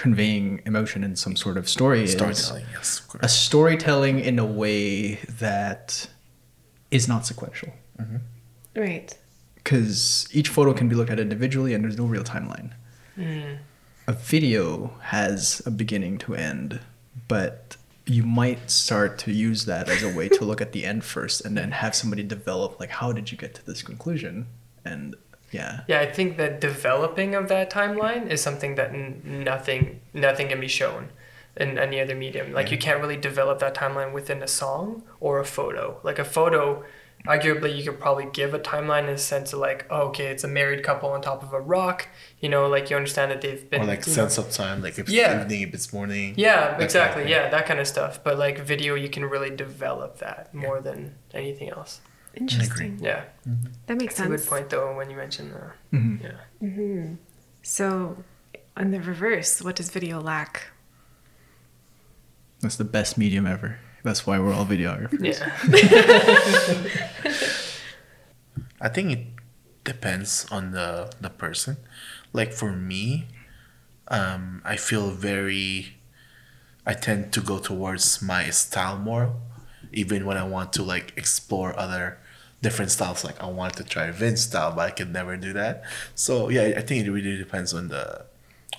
conveying 0.00 0.62
emotion 0.64 1.04
in 1.04 1.14
some 1.14 1.36
sort 1.36 1.58
of 1.58 1.68
story. 1.68 2.04
is 2.04 2.12
Storytelling, 2.12 2.64
yes, 2.72 3.02
of 3.12 3.20
A 3.22 3.28
storytelling 3.28 4.18
in 4.18 4.38
a 4.38 4.46
way 4.46 5.16
that 5.38 6.08
is 6.90 7.06
not 7.06 7.26
sequential. 7.26 7.70
Mm-hmm. 8.00 8.16
Right. 8.74 9.14
because 9.56 10.26
each 10.32 10.48
photo 10.48 10.72
can 10.72 10.88
be 10.88 10.94
looked 10.94 11.10
at 11.10 11.20
individually 11.20 11.74
and 11.74 11.84
there's 11.84 11.98
no 11.98 12.06
real 12.06 12.24
timeline. 12.24 12.70
Mm. 13.18 13.58
A 14.06 14.12
video 14.14 14.94
has 15.02 15.60
a 15.66 15.70
beginning 15.70 16.16
to 16.18 16.34
end, 16.34 16.80
but 17.28 17.76
you 18.06 18.22
might 18.22 18.70
start 18.70 19.18
to 19.18 19.32
use 19.32 19.66
that 19.66 19.90
as 19.90 20.02
a 20.02 20.08
way 20.08 20.30
to 20.30 20.46
look 20.46 20.62
at 20.62 20.72
the 20.72 20.86
end 20.86 21.04
first 21.04 21.44
and 21.44 21.58
then 21.58 21.72
have 21.72 21.94
somebody 21.94 22.22
develop 22.22 22.80
like 22.80 22.88
how 22.88 23.12
did 23.12 23.30
you 23.30 23.36
get 23.36 23.54
to 23.54 23.66
this 23.66 23.82
conclusion 23.82 24.46
and 24.84 25.14
yeah 25.50 25.80
yeah, 25.88 26.00
I 26.00 26.06
think 26.06 26.36
that 26.36 26.60
developing 26.60 27.34
of 27.34 27.48
that 27.48 27.70
timeline 27.70 28.28
is 28.30 28.40
something 28.42 28.74
that 28.76 28.90
n- 28.90 29.20
nothing 29.24 30.00
nothing 30.14 30.48
can 30.48 30.60
be 30.60 30.68
shown 30.68 31.08
in 31.56 31.78
any 31.78 32.00
other 32.00 32.14
medium. 32.14 32.52
Like 32.52 32.70
you 32.70 32.78
can't 32.78 33.00
really 33.00 33.16
develop 33.16 33.58
that 33.58 33.74
timeline 33.74 34.12
within 34.12 34.42
a 34.42 34.46
song 34.48 35.02
or 35.18 35.40
a 35.40 35.44
photo. 35.44 35.98
Like 36.04 36.18
a 36.20 36.24
photo, 36.24 36.84
arguably 37.26 37.76
you 37.76 37.82
could 37.84 37.98
probably 38.00 38.26
give 38.32 38.54
a 38.54 38.58
timeline 38.60 39.04
in 39.04 39.10
a 39.10 39.18
sense 39.18 39.52
of 39.52 39.58
like, 39.58 39.84
oh, 39.90 40.02
okay, 40.08 40.26
it's 40.28 40.44
a 40.44 40.48
married 40.48 40.82
couple 40.84 41.08
on 41.10 41.20
top 41.20 41.42
of 41.42 41.52
a 41.52 41.60
rock. 41.60 42.06
You 42.38 42.48
know, 42.48 42.68
like 42.68 42.88
you 42.88 42.96
understand 42.96 43.30
that 43.32 43.40
they've 43.42 43.68
been 43.68 43.82
Or 43.82 43.86
like 43.86 44.06
you 44.06 44.12
know- 44.12 44.20
sense 44.22 44.38
of 44.38 44.50
time, 44.52 44.80
like 44.80 44.92
if 44.92 45.00
it's 45.00 45.10
Yeah. 45.10 45.42
evening, 45.42 45.62
if 45.62 45.74
it's 45.74 45.92
morning. 45.92 46.34
Yeah, 46.36 46.78
exactly. 46.78 47.24
kind 47.24 47.34
of. 47.34 47.44
Yeah, 47.44 47.50
that 47.50 47.66
kind 47.66 47.80
of 47.80 47.88
stuff. 47.88 48.22
But 48.22 48.38
like 48.38 48.58
video, 48.60 48.94
you 48.94 49.08
can 49.10 49.24
really 49.24 49.50
develop 49.50 50.18
that 50.18 50.54
more 50.54 50.80
than 50.80 51.16
anything 51.34 51.68
else. 51.70 52.00
Interesting. 52.40 52.98
Yeah, 53.00 53.24
That 53.86 53.98
makes 53.98 54.14
it's 54.18 54.20
a 54.20 54.26
good 54.28 54.46
point 54.46 54.70
though 54.70 54.96
when 54.96 55.10
you 55.10 55.16
mentioned 55.16 55.52
the 55.52 55.72
Mhm. 55.96 56.22
yeah. 56.22 57.06
So, 57.62 58.24
on 58.76 58.90
the 58.90 59.00
reverse, 59.00 59.60
what 59.62 59.76
does 59.76 59.90
video 59.90 60.20
lack? 60.20 60.68
that's 62.62 62.76
the 62.76 62.84
best 62.84 63.16
medium 63.16 63.46
ever 63.46 63.78
that's 64.02 64.26
why 64.26 64.38
we're 64.38 64.52
all 64.52 64.66
videographers 64.66 65.24
Yeah. 65.24 65.48
I 68.80 68.88
think 68.88 69.12
it 69.12 69.26
depends 69.84 70.46
on 70.50 70.72
the 70.72 71.10
the 71.20 71.30
person. 71.30 71.76
Like 72.32 72.52
for 72.52 72.72
me, 72.72 73.26
um, 74.08 74.62
I 74.64 74.76
feel 74.76 75.10
very. 75.10 75.96
I 76.86 76.94
tend 76.94 77.32
to 77.34 77.40
go 77.42 77.58
towards 77.58 78.22
my 78.22 78.48
style 78.50 78.96
more, 78.98 79.34
even 79.92 80.24
when 80.24 80.36
I 80.38 80.44
want 80.44 80.72
to 80.74 80.82
like 80.82 81.12
explore 81.16 81.78
other 81.78 82.18
different 82.62 82.90
styles. 82.90 83.24
Like 83.24 83.42
I 83.42 83.46
wanted 83.46 83.76
to 83.78 83.84
try 83.84 84.10
Vince 84.10 84.42
style, 84.42 84.72
but 84.74 84.82
I 84.88 84.90
could 84.90 85.12
never 85.12 85.36
do 85.36 85.52
that. 85.54 85.82
So 86.14 86.48
yeah, 86.50 86.74
I 86.76 86.80
think 86.82 87.06
it 87.06 87.10
really 87.10 87.36
depends 87.36 87.72
on 87.74 87.88
the 87.88 88.26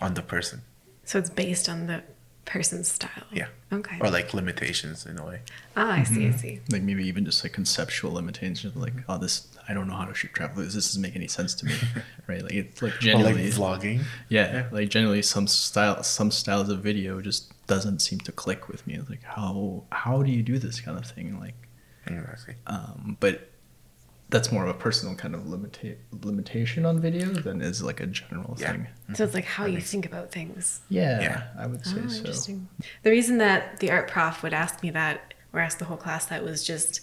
on 0.01 0.13
the 0.15 0.21
person. 0.21 0.61
So, 1.03 1.19
it's 1.19 1.29
based 1.29 1.67
on 1.67 1.87
the 1.87 2.03
person's 2.45 2.87
style. 2.87 3.25
Yeah. 3.33 3.47
Okay. 3.73 3.97
Or 3.99 4.09
like 4.09 4.33
limitations 4.33 5.05
in 5.05 5.17
a 5.19 5.25
way. 5.25 5.41
ah, 5.75 5.91
I 5.91 6.03
see, 6.03 6.27
I 6.27 6.31
see. 6.31 6.59
like 6.71 6.81
maybe 6.83 7.05
even 7.07 7.25
just 7.25 7.43
like 7.43 7.53
conceptual 7.53 8.13
limitations 8.13 8.75
like 8.75 8.93
oh 9.07 9.17
this 9.17 9.47
i 9.69 9.73
don't 9.73 9.87
know 9.87 9.93
how 9.95 10.05
to 10.05 10.13
shoot 10.13 10.33
travel 10.33 10.61
this 10.63 10.73
doesn't 10.73 11.01
make 11.01 11.15
any 11.15 11.27
sense 11.27 11.53
to 11.55 11.65
me 11.65 11.73
right 12.27 12.41
like 12.43 12.53
it's 12.53 12.81
like 12.81 12.91
Or 12.93 12.95
like 12.95 13.01
genuinely 13.01 13.49
vlogging. 13.51 14.03
Yeah, 14.29 14.67
like 14.71 14.89
generally 14.89 15.21
some 15.21 15.47
style 15.47 16.01
some 16.03 16.31
styles 16.31 16.69
of 16.69 16.79
video 16.79 17.21
just 17.21 17.51
doesn't 17.67 17.99
seem 17.99 18.19
to 18.21 18.31
click 18.31 18.67
with 18.67 18.85
me. 18.87 18.95
It's 18.95 19.09
like 19.09 19.23
how 19.23 19.83
how 19.91 20.23
do 20.23 20.31
you 20.31 20.41
do 20.43 20.57
this 20.59 20.81
kind 20.81 20.97
of 20.97 21.05
thing? 21.05 21.39
Like, 21.39 21.55
Exactly. 22.07 22.55
um, 22.67 23.17
but 23.19 23.50
that's 24.31 24.51
more 24.51 24.63
of 24.63 24.69
a 24.69 24.73
personal 24.79 25.13
kind 25.15 25.35
of 25.35 25.41
limita- 25.41 25.97
limitation 26.23 26.85
on 26.85 26.99
video 26.99 27.27
than 27.27 27.61
is 27.61 27.83
like 27.83 27.99
a 27.99 28.07
general 28.07 28.57
Yeah. 28.59 28.71
thing. 28.71 28.87
So, 29.13 29.23
it's 29.25 29.33
like 29.33 29.45
how 29.45 29.65
you 29.65 29.79
think 29.81 30.05
about 30.05 30.31
things. 30.31 30.81
Yeah, 30.89 31.21
Yeah. 31.21 31.43
I 31.59 31.67
would 31.67 31.85
say 31.85 31.97
Oh, 32.03 32.07
so. 32.07 32.17
interesting. 32.17 32.67
The 33.03 33.11
reason 33.11 33.37
that 33.39 33.79
the 33.79 33.91
art 33.91 34.07
prof 34.09 34.41
would 34.41 34.53
ask 34.53 34.81
me 34.81 34.89
that, 34.91 35.33
or 35.53 35.59
ask 35.59 35.77
the 35.77 35.85
whole 35.85 35.97
class 35.97 36.25
that, 36.27 36.43
was 36.43 36.63
just 36.65 37.01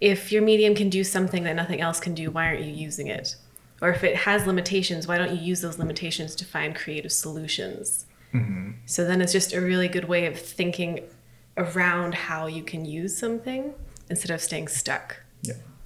if 0.00 0.32
your 0.32 0.40
medium 0.42 0.74
can 0.74 0.88
do 0.88 1.04
something 1.04 1.44
that 1.44 1.54
nothing 1.54 1.80
else 1.82 2.00
can 2.00 2.14
do, 2.14 2.30
why 2.30 2.46
aren't 2.46 2.62
you 2.64 2.72
using 2.72 3.06
it? 3.08 3.36
Or 3.82 3.90
if 3.90 4.02
it 4.02 4.16
has 4.16 4.46
limitations, 4.46 5.06
why 5.06 5.18
don't 5.18 5.32
you 5.34 5.40
use 5.42 5.60
those 5.60 5.78
limitations 5.78 6.34
to 6.36 6.44
find 6.46 6.74
creative 6.74 7.12
solutions? 7.12 8.06
Mm-hmm. 8.32 8.70
So 8.86 9.04
then 9.04 9.20
it's 9.20 9.32
just 9.32 9.52
a 9.52 9.60
really 9.60 9.88
good 9.88 10.06
way 10.06 10.24
of 10.26 10.38
thinking 10.38 11.00
around 11.58 12.14
how 12.14 12.46
you 12.46 12.62
can 12.62 12.84
use 12.86 13.16
something 13.18 13.74
instead 14.08 14.30
of 14.30 14.40
staying 14.40 14.68
stuck. 14.68 15.20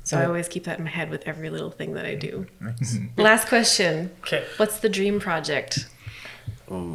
Yeah. 0.05 0.11
So 0.11 0.19
I 0.19 0.27
always 0.27 0.49
keep 0.49 0.65
that 0.65 0.79
in 0.79 0.85
my 0.85 0.91
head 0.91 1.09
with 1.11 1.27
every 1.27 1.49
little 1.49 1.71
thing 1.71 1.95
that 1.95 2.05
I 2.05 2.15
do. 2.15 2.47
Last 3.17 3.49
question. 3.49 4.11
Okay. 4.21 4.45
What's 4.59 4.79
the 4.81 4.89
dream 4.91 5.19
project? 5.19 5.89
Ooh. 6.71 6.95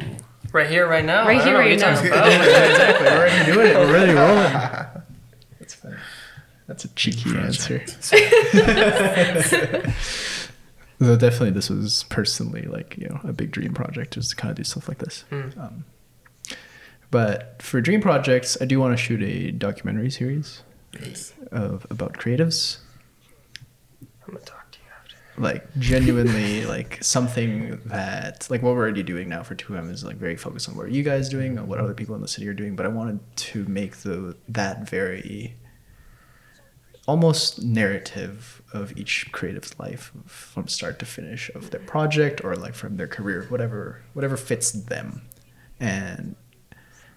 Right 0.52 0.68
here, 0.70 0.86
right 0.88 1.04
now. 1.04 1.26
Right 1.26 1.42
here, 1.42 1.54
know 1.54 1.58
right 1.58 1.78
now. 1.78 1.90
exactly. 2.00 3.06
We're 3.06 3.16
already 3.16 3.52
doing 3.52 3.66
it. 3.66 3.76
We're 3.76 3.88
already 3.88 4.12
rolling. 4.12 4.52
That's 5.58 5.74
funny. 5.74 5.96
That's 6.66 6.84
a 6.84 6.88
cheeky 6.94 7.30
answer. 7.36 7.84
Though 10.98 11.16
definitely, 11.16 11.50
this 11.50 11.70
was 11.70 12.04
personally 12.10 12.62
like 12.62 12.96
you 12.98 13.08
know 13.08 13.20
a 13.24 13.32
big 13.32 13.50
dream 13.52 13.72
project, 13.74 14.16
is 14.16 14.28
to 14.28 14.36
kind 14.36 14.50
of 14.50 14.56
do 14.56 14.64
stuff 14.64 14.86
like 14.86 14.98
this. 14.98 15.24
Um, 15.30 15.84
but 17.10 17.60
for 17.62 17.80
dream 17.80 18.00
projects, 18.02 18.56
I 18.60 18.66
do 18.66 18.78
want 18.78 18.96
to 18.96 19.02
shoot 19.02 19.22
a 19.22 19.50
documentary 19.50 20.10
series 20.10 20.62
Nice. 21.00 21.32
of 21.50 21.86
about 21.90 22.14
creatives, 22.14 22.78
I'm 24.26 24.34
gonna 24.34 24.44
talk 24.44 24.70
to 24.72 24.78
you 24.78 24.84
after. 25.00 25.16
Like 25.40 25.66
genuinely 25.78 26.64
like 26.64 27.02
something 27.02 27.80
that 27.86 28.46
like 28.50 28.62
what 28.62 28.74
we're 28.74 28.82
already 28.82 29.02
doing 29.02 29.28
now 29.28 29.42
for 29.42 29.54
2M 29.54 29.90
is 29.90 30.04
like 30.04 30.16
very 30.16 30.36
focused 30.36 30.68
on 30.68 30.76
what 30.76 30.86
are 30.86 30.90
you 30.90 31.02
guys 31.02 31.28
doing 31.28 31.58
and 31.58 31.68
what 31.68 31.78
other 31.78 31.94
people 31.94 32.14
in 32.14 32.20
the 32.20 32.28
city 32.28 32.48
are 32.48 32.54
doing. 32.54 32.76
But 32.76 32.86
I 32.86 32.88
wanted 32.90 33.20
to 33.36 33.64
make 33.64 33.98
the 33.98 34.36
that 34.48 34.88
very 34.88 35.56
almost 37.06 37.62
narrative 37.62 38.62
of 38.72 38.96
each 38.96 39.32
creative's 39.32 39.76
life 39.78 40.12
from 40.26 40.68
start 40.68 40.98
to 41.00 41.06
finish 41.06 41.50
of 41.54 41.70
their 41.70 41.80
project 41.80 42.44
or 42.44 42.54
like 42.54 42.74
from 42.74 42.96
their 42.96 43.08
career 43.08 43.46
whatever 43.48 44.02
whatever 44.12 44.36
fits 44.36 44.70
them 44.70 45.22
and 45.80 46.36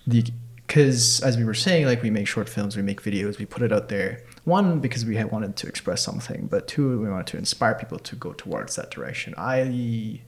the 0.07 0.26
because 0.74 1.21
as 1.21 1.38
we 1.38 1.43
were 1.43 1.53
saying, 1.53 1.86
like 1.86 2.01
we 2.01 2.09
make 2.09 2.28
short 2.28 2.49
films, 2.49 2.76
we 2.76 2.82
make 2.82 3.01
videos, 3.03 3.38
we 3.38 3.45
put 3.45 3.61
it 3.61 3.71
out 3.71 3.89
there. 3.89 4.24
One 4.46 4.80
because 4.80 5.06
we 5.06 5.16
had 5.16 5.32
wanted 5.32 5.56
to 5.58 5.68
express 5.68 6.02
something, 6.02 6.48
but 6.48 6.68
two 6.68 7.00
we 7.00 7.10
wanted 7.10 7.28
to 7.28 7.38
inspire 7.38 7.76
people 7.76 8.00
to 8.00 8.16
go 8.16 8.34
towards 8.34 8.76
that 8.76 8.91
direction. 8.91 9.34
I 9.38 10.22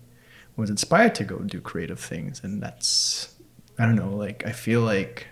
was 0.55 0.69
inspired 0.69 1.15
to 1.15 1.25
go 1.25 1.39
do 1.39 1.59
creative 1.59 1.99
things, 1.99 2.41
and 2.43 2.61
that's 2.63 3.35
I 3.77 3.85
don't 3.85 3.95
know. 3.95 4.15
Like 4.15 4.45
I 4.45 4.51
feel 4.51 4.81
like 4.81 5.27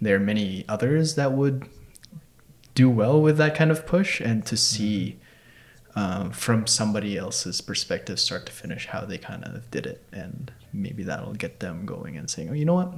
there 0.00 0.16
are 0.16 0.20
many 0.20 0.64
others 0.68 1.14
that 1.14 1.32
would 1.32 1.68
do 2.74 2.90
well 2.90 3.20
with 3.20 3.38
that 3.38 3.54
kind 3.54 3.70
of 3.70 3.86
push, 3.86 4.20
and 4.20 4.44
to 4.46 4.56
see 4.56 5.18
um, 5.96 6.30
from 6.30 6.66
somebody 6.66 7.16
else's 7.16 7.60
perspective, 7.60 8.20
start 8.20 8.46
to 8.46 8.52
finish, 8.52 8.86
how 8.86 9.04
they 9.04 9.18
kind 9.18 9.44
of 9.44 9.70
did 9.70 9.86
it, 9.86 10.04
and 10.12 10.52
maybe 10.72 11.02
that'll 11.02 11.32
get 11.32 11.60
them 11.60 11.86
going 11.86 12.16
and 12.18 12.28
saying, 12.28 12.50
"Oh, 12.50 12.52
you 12.52 12.66
know 12.66 12.74
what? 12.74 12.92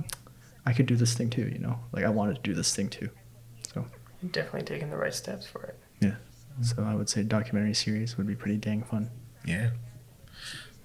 I 0.66 0.72
could 0.72 0.86
do 0.86 0.96
this 0.96 1.14
thing 1.14 1.30
too." 1.30 1.48
You 1.48 1.58
know, 1.60 1.78
like 1.92 2.04
I 2.04 2.10
wanted 2.10 2.36
to 2.36 2.42
do 2.42 2.52
this 2.52 2.74
thing 2.74 2.88
too. 2.88 3.10
So 4.20 4.28
Definitely 4.28 4.62
taking 4.62 4.90
the 4.90 4.96
right 4.96 5.14
steps 5.14 5.46
for 5.46 5.62
it. 5.64 5.78
yeah. 6.00 6.14
So 6.62 6.82
I 6.82 6.94
would 6.94 7.08
say 7.08 7.22
documentary 7.22 7.74
series 7.74 8.16
would 8.18 8.26
be 8.26 8.34
pretty 8.34 8.56
dang 8.58 8.82
fun. 8.82 9.10
Yeah. 9.46 9.70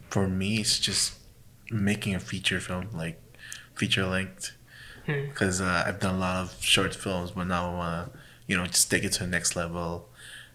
For 0.09 0.27
me, 0.27 0.57
it's 0.57 0.79
just 0.79 1.15
making 1.69 2.15
a 2.15 2.19
feature 2.19 2.59
film, 2.59 2.89
like 2.93 3.21
feature 3.75 4.05
length, 4.05 4.51
Hmm. 5.05 5.25
because 5.29 5.61
uh, 5.61 5.83
I've 5.85 5.99
done 5.99 6.15
a 6.15 6.17
lot 6.17 6.37
of 6.37 6.55
short 6.63 6.95
films, 6.95 7.31
but 7.31 7.43
now 7.45 7.71
I 7.71 7.73
want 7.75 8.13
to, 8.13 8.19
you 8.47 8.57
know, 8.57 8.65
just 8.65 8.89
take 8.89 9.03
it 9.03 9.11
to 9.13 9.19
the 9.19 9.27
next 9.27 9.55
level. 9.55 10.09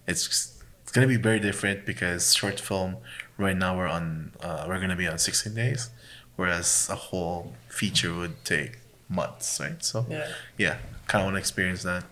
It's 0.09 0.27
just, 0.27 0.63
it's 0.83 0.91
gonna 0.93 1.07
be 1.07 1.17
very 1.17 1.39
different 1.39 1.85
because 1.87 2.35
short 2.35 2.59
film 2.59 2.97
right 3.39 3.57
now 3.57 3.77
we're 3.77 3.87
on 3.87 4.33
uh, 4.43 4.65
we're 4.67 4.81
gonna 4.81 4.97
be 4.97 5.07
on 5.07 5.19
16 5.19 5.55
days, 5.55 5.91
whereas 6.37 6.89
a 6.91 6.97
whole 6.97 7.53
feature 7.69 8.13
would 8.15 8.43
take 8.45 8.79
months, 9.09 9.61
right? 9.61 9.85
So 9.85 10.07
Yeah. 10.09 10.27
yeah, 10.57 10.79
kind 11.07 11.23
of 11.23 11.27
want 11.27 11.35
to 11.37 11.39
experience 11.39 11.83
that. 11.85 12.05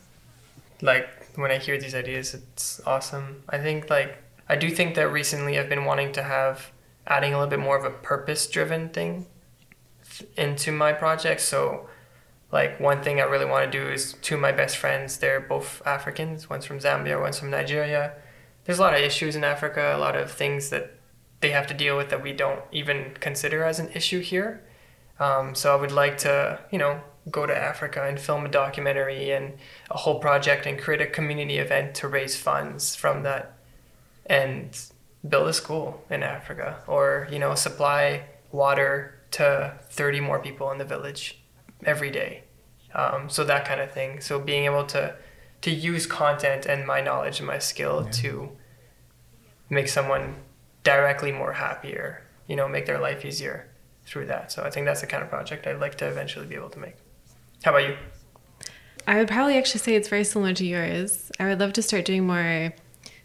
Like 0.83 1.09
when 1.37 1.51
I 1.51 1.59
hear 1.59 1.79
these 1.79 1.95
ideas, 1.95 2.35
it's 2.35 2.81
awesome. 2.87 3.43
I 3.49 3.59
think 3.59 3.91
like 3.91 4.16
I 4.49 4.57
do 4.57 4.70
think 4.70 4.95
that 4.95 5.12
recently 5.12 5.59
I've 5.59 5.68
been 5.68 5.85
wanting 5.85 6.12
to 6.12 6.22
have 6.22 6.72
adding 7.07 7.33
a 7.33 7.39
little 7.39 7.51
bit 7.51 7.59
more 7.59 7.79
of 7.79 7.85
a 7.85 7.91
purpose-driven 7.91 8.91
thing 8.91 9.26
into 10.37 10.72
my 10.72 10.93
project. 10.93 11.41
So 11.41 11.89
like 12.53 12.81
one 12.81 13.03
thing 13.03 13.20
I 13.20 13.24
really 13.24 13.45
want 13.45 13.70
to 13.70 13.79
do 13.79 13.87
is 13.91 14.14
two 14.22 14.35
of 14.37 14.41
my 14.41 14.53
best 14.53 14.76
friends. 14.76 15.18
They're 15.18 15.41
both 15.41 15.83
Africans. 15.87 16.51
One's 16.51 16.66
from 16.66 16.79
Zambia. 16.79 17.20
One's 17.20 17.39
from 17.39 17.51
Nigeria. 17.51 18.14
There's 18.64 18.79
a 18.79 18.83
lot 18.83 18.95
of 18.95 19.01
issues 19.01 19.37
in 19.37 19.45
Africa. 19.45 19.95
A 19.95 19.99
lot 19.99 20.16
of 20.16 20.31
things 20.31 20.70
that 20.70 20.95
they 21.41 21.51
have 21.51 21.66
to 21.68 21.74
deal 21.74 21.97
with 21.97 22.11
that 22.11 22.22
we 22.22 22.33
don't 22.33 22.62
even 22.72 23.14
consider 23.20 23.64
as 23.64 23.79
an 23.79 23.91
issue 23.95 24.20
here. 24.20 24.64
Um, 25.20 25.55
so 25.55 25.72
I 25.72 25.81
would 25.81 25.93
like 25.93 26.18
to, 26.18 26.59
you 26.70 26.79
know, 26.79 27.01
go 27.31 27.47
to 27.47 27.57
Africa 27.57 28.05
and 28.05 28.18
film 28.18 28.45
a 28.45 28.49
documentary 28.49 29.31
and 29.31 29.55
a 29.91 29.97
whole 29.97 30.18
project 30.18 30.66
and 30.66 30.79
create 30.79 31.01
a 31.01 31.07
community 31.07 31.59
event 31.59 31.95
to 31.97 32.09
raise 32.09 32.37
funds 32.37 32.95
from 32.95 33.22
that 33.22 33.59
and 34.26 34.79
build 35.29 35.49
a 35.49 35.53
school 35.53 36.05
in 36.11 36.22
Africa 36.22 36.83
or, 36.87 37.29
you 37.31 37.39
know, 37.39 37.55
supply 37.55 38.24
water 38.53 39.20
to 39.33 39.74
30 39.91 40.20
more 40.20 40.39
people 40.39 40.70
in 40.70 40.79
the 40.79 40.85
village 40.85 41.41
every 41.85 42.11
day. 42.11 42.45
Um, 42.95 43.29
so 43.29 43.45
that 43.45 43.64
kind 43.64 43.81
of 43.81 43.93
thing. 43.93 44.20
So 44.20 44.39
being 44.39 44.64
able 44.64 44.85
to 44.87 45.16
to 45.61 45.70
use 45.72 46.07
content 46.07 46.66
and 46.66 46.87
my 46.87 47.01
knowledge 47.01 47.41
and 47.41 47.47
my 47.47 47.59
skill 47.59 48.09
to 48.12 48.49
make 49.68 49.89
someone 49.89 50.37
directly 50.85 51.33
more 51.33 51.55
happier, 51.55 52.22
you 52.47 52.55
know, 52.55 52.68
make 52.68 52.87
their 52.87 53.01
life 53.01 53.24
easier 53.24 53.68
through 54.07 54.26
that. 54.26 54.53
So 54.53 54.62
I 54.62 54.70
think 54.70 54.87
that's 54.87 55.01
the 55.01 55.09
kind 55.09 55.22
of 55.22 55.29
project 55.29 55.66
I'd 55.66 55.81
like 55.81 55.97
to 55.97 56.07
eventually 56.07 56.47
be 56.47 56.55
able 56.55 56.70
to 56.70 56.79
make. 56.79 56.95
How 57.64 57.70
about 57.72 57.88
you? 57.88 57.96
I 59.06 59.16
would 59.16 59.28
probably 59.28 59.56
actually 59.56 59.80
say 59.80 59.94
it's 59.94 60.09
very 60.09 60.24
similar 60.24 60.52
to 60.54 60.66
yours. 60.66 61.32
I 61.40 61.46
would 61.48 61.59
love 61.61 61.72
to 61.74 61.82
start 61.82 62.04
doing 62.04 62.26
more 62.26 62.74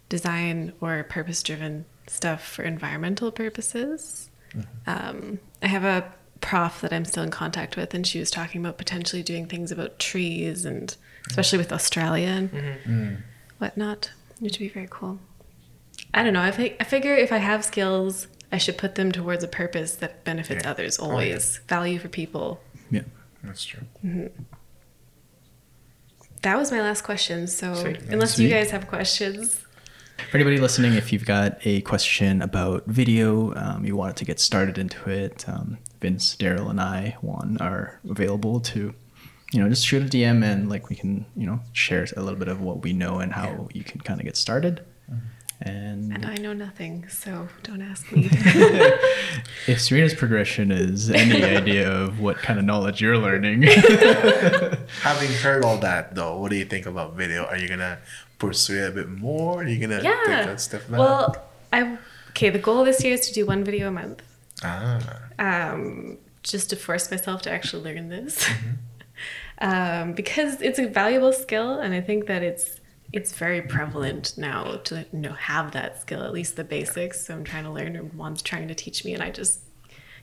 design 0.08 0.72
or 0.80 1.04
purpose 1.04 1.42
driven 1.42 1.84
stuff 2.06 2.44
for 2.46 2.62
environmental 2.62 3.30
purposes. 3.30 4.30
Mm-hmm. 4.54 4.90
Um, 4.90 5.38
I 5.62 5.66
have 5.68 5.84
a 5.84 6.12
prof 6.40 6.80
that 6.80 6.92
I'm 6.92 7.04
still 7.04 7.22
in 7.22 7.30
contact 7.30 7.76
with, 7.76 7.94
and 7.94 8.06
she 8.06 8.18
was 8.18 8.30
talking 8.30 8.60
about 8.60 8.78
potentially 8.78 9.22
doing 9.22 9.46
things 9.46 9.70
about 9.72 9.98
trees 9.98 10.64
and 10.64 10.94
especially 11.28 11.58
with 11.58 11.72
Australia 11.72 12.28
and 12.28 12.52
mm-hmm. 12.52 12.90
mm. 12.90 13.22
whatnot, 13.58 14.10
which 14.40 14.54
would 14.58 14.64
be 14.66 14.68
very 14.68 14.88
cool. 14.90 15.18
I 16.12 16.22
don't 16.22 16.32
know. 16.32 16.42
I, 16.42 16.50
fi- 16.50 16.76
I 16.78 16.84
figure 16.84 17.14
if 17.14 17.32
I 17.32 17.38
have 17.38 17.64
skills, 17.64 18.26
I 18.52 18.58
should 18.58 18.78
put 18.78 18.94
them 18.94 19.10
towards 19.10 19.42
a 19.42 19.48
purpose 19.48 19.96
that 19.96 20.24
benefits 20.24 20.64
Yeah. 20.64 20.70
others 20.70 20.98
Oh, 21.00 21.06
yeah. 21.06 21.10
always. 21.10 21.58
Value 21.68 21.98
for 21.98 22.08
people. 22.08 22.60
Yeah. 22.90 23.02
That's 23.44 23.64
true. 23.64 23.82
That 26.42 26.58
was 26.58 26.70
my 26.70 26.80
last 26.80 27.02
question. 27.02 27.46
So, 27.46 27.74
Sweet. 27.74 28.02
unless 28.10 28.34
Sweet. 28.36 28.44
you 28.44 28.50
guys 28.50 28.70
have 28.70 28.86
questions, 28.88 29.60
For 30.30 30.36
anybody 30.36 30.58
listening, 30.58 30.94
if 30.94 31.12
you've 31.12 31.24
got 31.24 31.58
a 31.64 31.80
question 31.82 32.42
about 32.42 32.84
video, 32.86 33.54
um, 33.54 33.84
you 33.84 33.96
wanted 33.96 34.16
to 34.16 34.24
get 34.24 34.38
started 34.40 34.78
into 34.78 35.08
it, 35.10 35.48
um, 35.48 35.78
Vince, 36.00 36.36
Daryl, 36.36 36.68
and 36.70 36.80
I, 36.80 37.16
Juan, 37.22 37.56
are 37.60 37.98
available 38.08 38.60
to, 38.60 38.94
you 39.52 39.60
know, 39.62 39.68
just 39.68 39.86
shoot 39.86 40.02
a 40.02 40.06
DM 40.06 40.44
and 40.44 40.68
like 40.68 40.88
we 40.90 40.96
can, 40.96 41.24
you 41.34 41.46
know, 41.46 41.60
share 41.72 42.06
a 42.16 42.20
little 42.22 42.38
bit 42.38 42.48
of 42.48 42.60
what 42.60 42.82
we 42.82 42.92
know 42.92 43.20
and 43.20 43.32
how 43.32 43.68
you 43.72 43.82
can 43.84 44.00
kind 44.02 44.20
of 44.20 44.24
get 44.26 44.36
started. 44.36 44.84
And 45.60 46.12
and 46.12 46.26
I 46.26 46.34
know 46.36 46.52
nothing, 46.52 47.08
so 47.08 47.48
don't 47.62 47.80
ask 47.80 48.10
me. 48.12 48.28
if 49.66 49.80
Serena's 49.80 50.12
progression 50.14 50.72
is 50.72 51.10
any 51.10 51.44
idea 51.56 51.90
of 51.90 52.20
what 52.20 52.38
kind 52.38 52.58
of 52.58 52.64
knowledge 52.64 53.00
you're 53.00 53.16
learning, 53.16 53.62
Having 55.02 55.32
heard 55.42 55.64
all 55.64 55.78
that, 55.78 56.14
though, 56.14 56.38
what 56.38 56.50
do 56.50 56.56
you 56.56 56.64
think 56.64 56.86
about 56.86 57.14
video? 57.14 57.44
Are 57.44 57.56
you 57.56 57.68
gonna 57.68 57.98
pursue 58.38 58.82
it 58.82 58.88
a 58.88 58.90
bit 58.90 59.08
more? 59.08 59.62
Are 59.62 59.66
you 59.66 59.80
gonna 59.80 60.02
take 60.02 60.26
that 60.26 60.48
a 60.48 60.58
step 60.58 60.90
back? 60.90 60.98
Well, 60.98 61.36
I 61.72 61.98
okay. 62.30 62.50
The 62.50 62.58
goal 62.58 62.84
this 62.84 63.02
year 63.04 63.14
is 63.14 63.26
to 63.28 63.32
do 63.32 63.46
one 63.46 63.62
video 63.64 63.88
a 63.88 63.92
month, 63.92 64.22
ah, 64.64 65.00
um, 65.38 66.18
just 66.42 66.68
to 66.70 66.76
force 66.76 67.10
myself 67.10 67.42
to 67.42 67.50
actually 67.52 67.94
learn 67.94 68.08
this, 68.08 68.48
um, 69.58 70.12
because 70.12 70.60
it's 70.60 70.80
a 70.80 70.88
valuable 70.88 71.32
skill, 71.32 71.78
and 71.78 71.94
I 71.94 72.00
think 72.00 72.26
that 72.26 72.42
it's 72.42 72.80
it's 73.14 73.32
very 73.32 73.62
prevalent 73.62 74.36
now 74.36 74.74
to 74.82 75.06
you 75.12 75.20
know 75.20 75.34
have 75.34 75.70
that 75.70 76.00
skill, 76.00 76.24
at 76.24 76.32
least 76.32 76.56
the 76.56 76.64
basics. 76.64 77.24
So 77.24 77.34
I'm 77.34 77.44
trying 77.44 77.62
to 77.62 77.70
learn, 77.70 77.94
and 77.94 78.12
Juan's 78.12 78.42
trying 78.42 78.66
to 78.66 78.74
teach 78.74 79.04
me, 79.04 79.14
and 79.14 79.22
I 79.22 79.30
just 79.30 79.60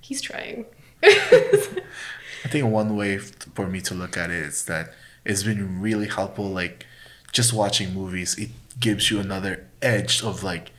he's 0.01 0.21
trying. 0.21 0.65
I 1.03 2.47
think 2.49 2.67
one 2.67 2.97
way 2.97 3.17
for 3.17 3.67
me 3.67 3.79
to 3.81 3.93
look 3.93 4.17
at 4.17 4.29
it 4.29 4.35
is 4.35 4.65
that 4.65 4.89
it's 5.23 5.43
been 5.43 5.79
really 5.79 6.07
helpful. 6.07 6.49
Like 6.49 6.85
just 7.31 7.53
watching 7.53 7.93
movies, 7.93 8.37
it 8.37 8.49
gives 8.77 9.09
you 9.09 9.21
another 9.21 9.67
edge 9.81 10.21
of 10.21 10.43
like 10.43 10.71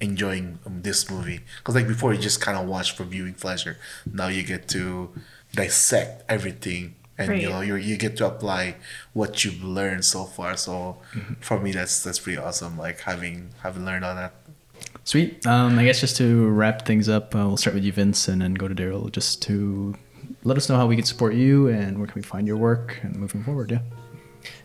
enjoying 0.00 0.60
um, 0.66 0.82
this 0.82 1.10
movie. 1.10 1.40
Because 1.58 1.74
like 1.74 1.88
before, 1.88 2.14
you 2.14 2.20
just 2.20 2.40
kind 2.40 2.56
of 2.56 2.68
watch 2.68 2.94
for 2.94 3.02
viewing 3.02 3.34
pleasure. 3.34 3.76
Now 4.10 4.28
you 4.28 4.44
get 4.44 4.68
to 4.68 5.10
dissect 5.52 6.22
everything, 6.28 6.94
and 7.18 7.40
you 7.40 7.48
know 7.48 7.60
you 7.60 7.76
you 7.76 7.96
get 7.96 8.16
to 8.18 8.26
apply 8.26 8.76
what 9.12 9.44
you've 9.44 9.62
learned 9.62 10.04
so 10.04 10.24
far. 10.24 10.56
So 10.56 10.98
for 11.40 11.58
me, 11.60 11.72
that's 11.72 12.02
that's 12.02 12.18
pretty 12.18 12.38
awesome. 12.38 12.76
Like 12.78 13.00
having 13.00 13.50
having 13.62 13.84
learned 13.84 14.04
all 14.04 14.14
that. 14.14 14.34
Sweet. 15.04 15.46
Um, 15.46 15.78
I 15.78 15.84
guess 15.84 16.00
just 16.00 16.16
to 16.16 16.48
wrap 16.48 16.84
things 16.84 17.08
up, 17.08 17.34
uh, 17.34 17.46
we'll 17.46 17.56
start 17.56 17.74
with 17.74 17.84
you, 17.84 17.92
Vince, 17.92 18.28
and 18.28 18.42
then 18.42 18.54
go 18.54 18.66
to 18.66 18.74
Daryl 18.74 19.10
just 19.10 19.40
to 19.42 19.94
let 20.42 20.56
us 20.56 20.68
know 20.68 20.76
how 20.76 20.86
we 20.86 20.96
can 20.96 21.04
support 21.04 21.34
you 21.34 21.68
and 21.68 21.98
where 21.98 22.06
can 22.06 22.16
we 22.16 22.22
find 22.22 22.46
your 22.46 22.56
work 22.56 22.98
and 23.02 23.16
moving 23.16 23.42
forward. 23.44 23.70
Yeah. 23.70 23.80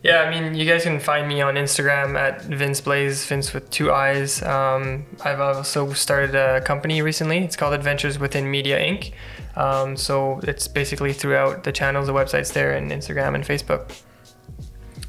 Yeah, 0.04 0.22
I 0.22 0.30
mean, 0.30 0.56
you 0.56 0.66
guys 0.66 0.84
can 0.84 1.00
find 1.00 1.28
me 1.28 1.42
on 1.42 1.56
Instagram 1.56 2.16
at 2.16 2.44
Vince 2.44 2.82
Blaze, 2.82 3.26
Vince 3.26 3.54
with 3.54 3.70
two 3.70 3.92
eyes. 3.92 4.42
Um, 4.44 5.06
I've 5.24 5.40
also 5.40 5.94
started 5.94 6.36
a 6.36 6.62
company 6.62 7.02
recently. 7.02 7.40
It's 7.40 7.56
called 7.56 7.74
Adventures 7.74 8.20
Within 8.20 8.50
Media 8.50 8.80
Inc. 8.80 9.12
Um, 9.56 9.98
so 9.98 10.40
it's 10.44 10.68
basically 10.68 11.14
throughout 11.14 11.64
the 11.64 11.72
channels, 11.72 12.08
the 12.08 12.14
websites 12.14 12.54
there, 12.54 12.74
and 12.74 12.92
Instagram 12.92 13.36
and 13.36 13.44
Facebook. 13.44 13.92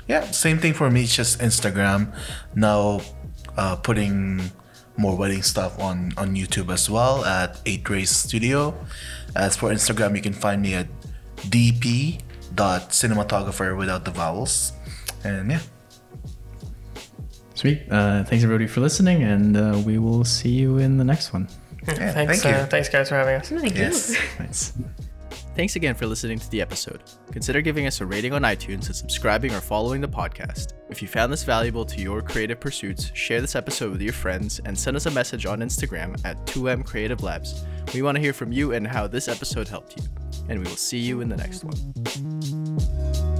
Yeah, 0.09 0.31
same 0.31 0.59
thing 0.59 0.75
for 0.75 0.91
me. 0.91 1.05
It's 1.05 1.15
just 1.15 1.41
Instagram. 1.41 2.15
Now, 2.55 3.03
uh, 3.57 3.77
putting 3.77 4.51
more 4.97 5.17
wedding 5.17 5.43
stuff 5.43 5.79
on 5.81 6.13
on 6.17 6.35
YouTube 6.35 6.73
as 6.73 6.91
well 6.91 7.25
at 7.25 7.61
Eight 7.67 7.89
Race 7.89 8.11
Studio. 8.11 8.75
As 9.35 9.57
for 9.57 9.71
Instagram, 9.71 10.17
you 10.17 10.23
can 10.23 10.35
find 10.35 10.61
me 10.61 10.75
at 10.75 10.89
dp 11.49 12.21
dot 12.55 12.91
cinematographer 12.91 13.77
without 13.77 14.05
the 14.05 14.11
vowels. 14.11 14.73
And 15.25 15.51
yeah, 15.51 15.61
Sweet. 17.63 17.87
Uh, 17.89 18.25
thanks 18.25 18.43
everybody 18.43 18.67
for 18.67 18.81
listening, 18.81 19.23
and 19.23 19.57
uh, 19.57 19.81
we 19.87 19.97
will 19.97 20.25
see 20.25 20.51
you 20.51 20.79
in 20.79 20.97
the 20.97 21.05
next 21.05 21.33
one. 21.33 21.47
Yeah 21.87 22.13
thanks, 22.13 22.43
thank 22.43 22.45
you. 22.57 22.61
Uh, 22.63 22.67
thanks, 22.67 22.89
guys, 22.89 23.09
for 23.09 23.17
having 23.17 23.35
us. 23.37 23.49
Thank 23.49 23.75
Yes. 23.77 24.11
you. 24.11 24.17
Thanks. 24.39 24.73
Thanks 25.55 25.77
again 25.77 25.95
for 25.95 26.07
listening 26.07 26.39
to 26.39 26.51
the 26.51 26.63
episode. 26.63 27.03
Consider 27.31 27.61
giving 27.61 27.87
us 27.87 28.01
a 28.01 28.07
rating 28.07 28.33
on 28.33 28.41
iTunes 28.41 28.87
and 28.87 28.97
subscribing 28.97 29.53
or 29.53 29.61
following 29.61 30.01
the 30.01 30.09
podcast. 30.09 30.73
If 30.89 31.03
you 31.03 31.09
found 31.09 31.31
this 31.31 31.45
valuable 31.45 31.85
to 31.85 32.01
your 32.01 32.23
creative 32.23 32.59
pursuits, 32.59 33.11
share 33.15 33.43
this 33.43 33.55
episode 33.55 33.93
with 33.93 34.01
your 34.01 34.15
friends 34.15 34.63
and 34.65 34.79
send 34.79 34.97
us 34.97 35.05
a 35.05 35.11
message 35.11 35.45
on 35.45 35.59
Instagram 35.61 36.19
at 36.25 36.39
2M 36.47 36.87
Creative 36.87 37.23
Labs. 37.23 37.67
We 37.93 38.01
want 38.01 38.17
to 38.17 38.21
hear 38.23 38.33
from 38.33 38.51
you 38.51 38.73
and 38.73 38.87
how 38.87 39.07
this 39.07 39.29
episode 39.29 39.69
helped 39.69 39.99
you. 39.99 40.05
And 40.49 40.59
we 40.61 40.65
will 40.65 40.77
see 40.77 40.99
you 40.99 41.21
in 41.21 41.29
the 41.29 41.37
next 41.37 41.65
one. 41.65 43.32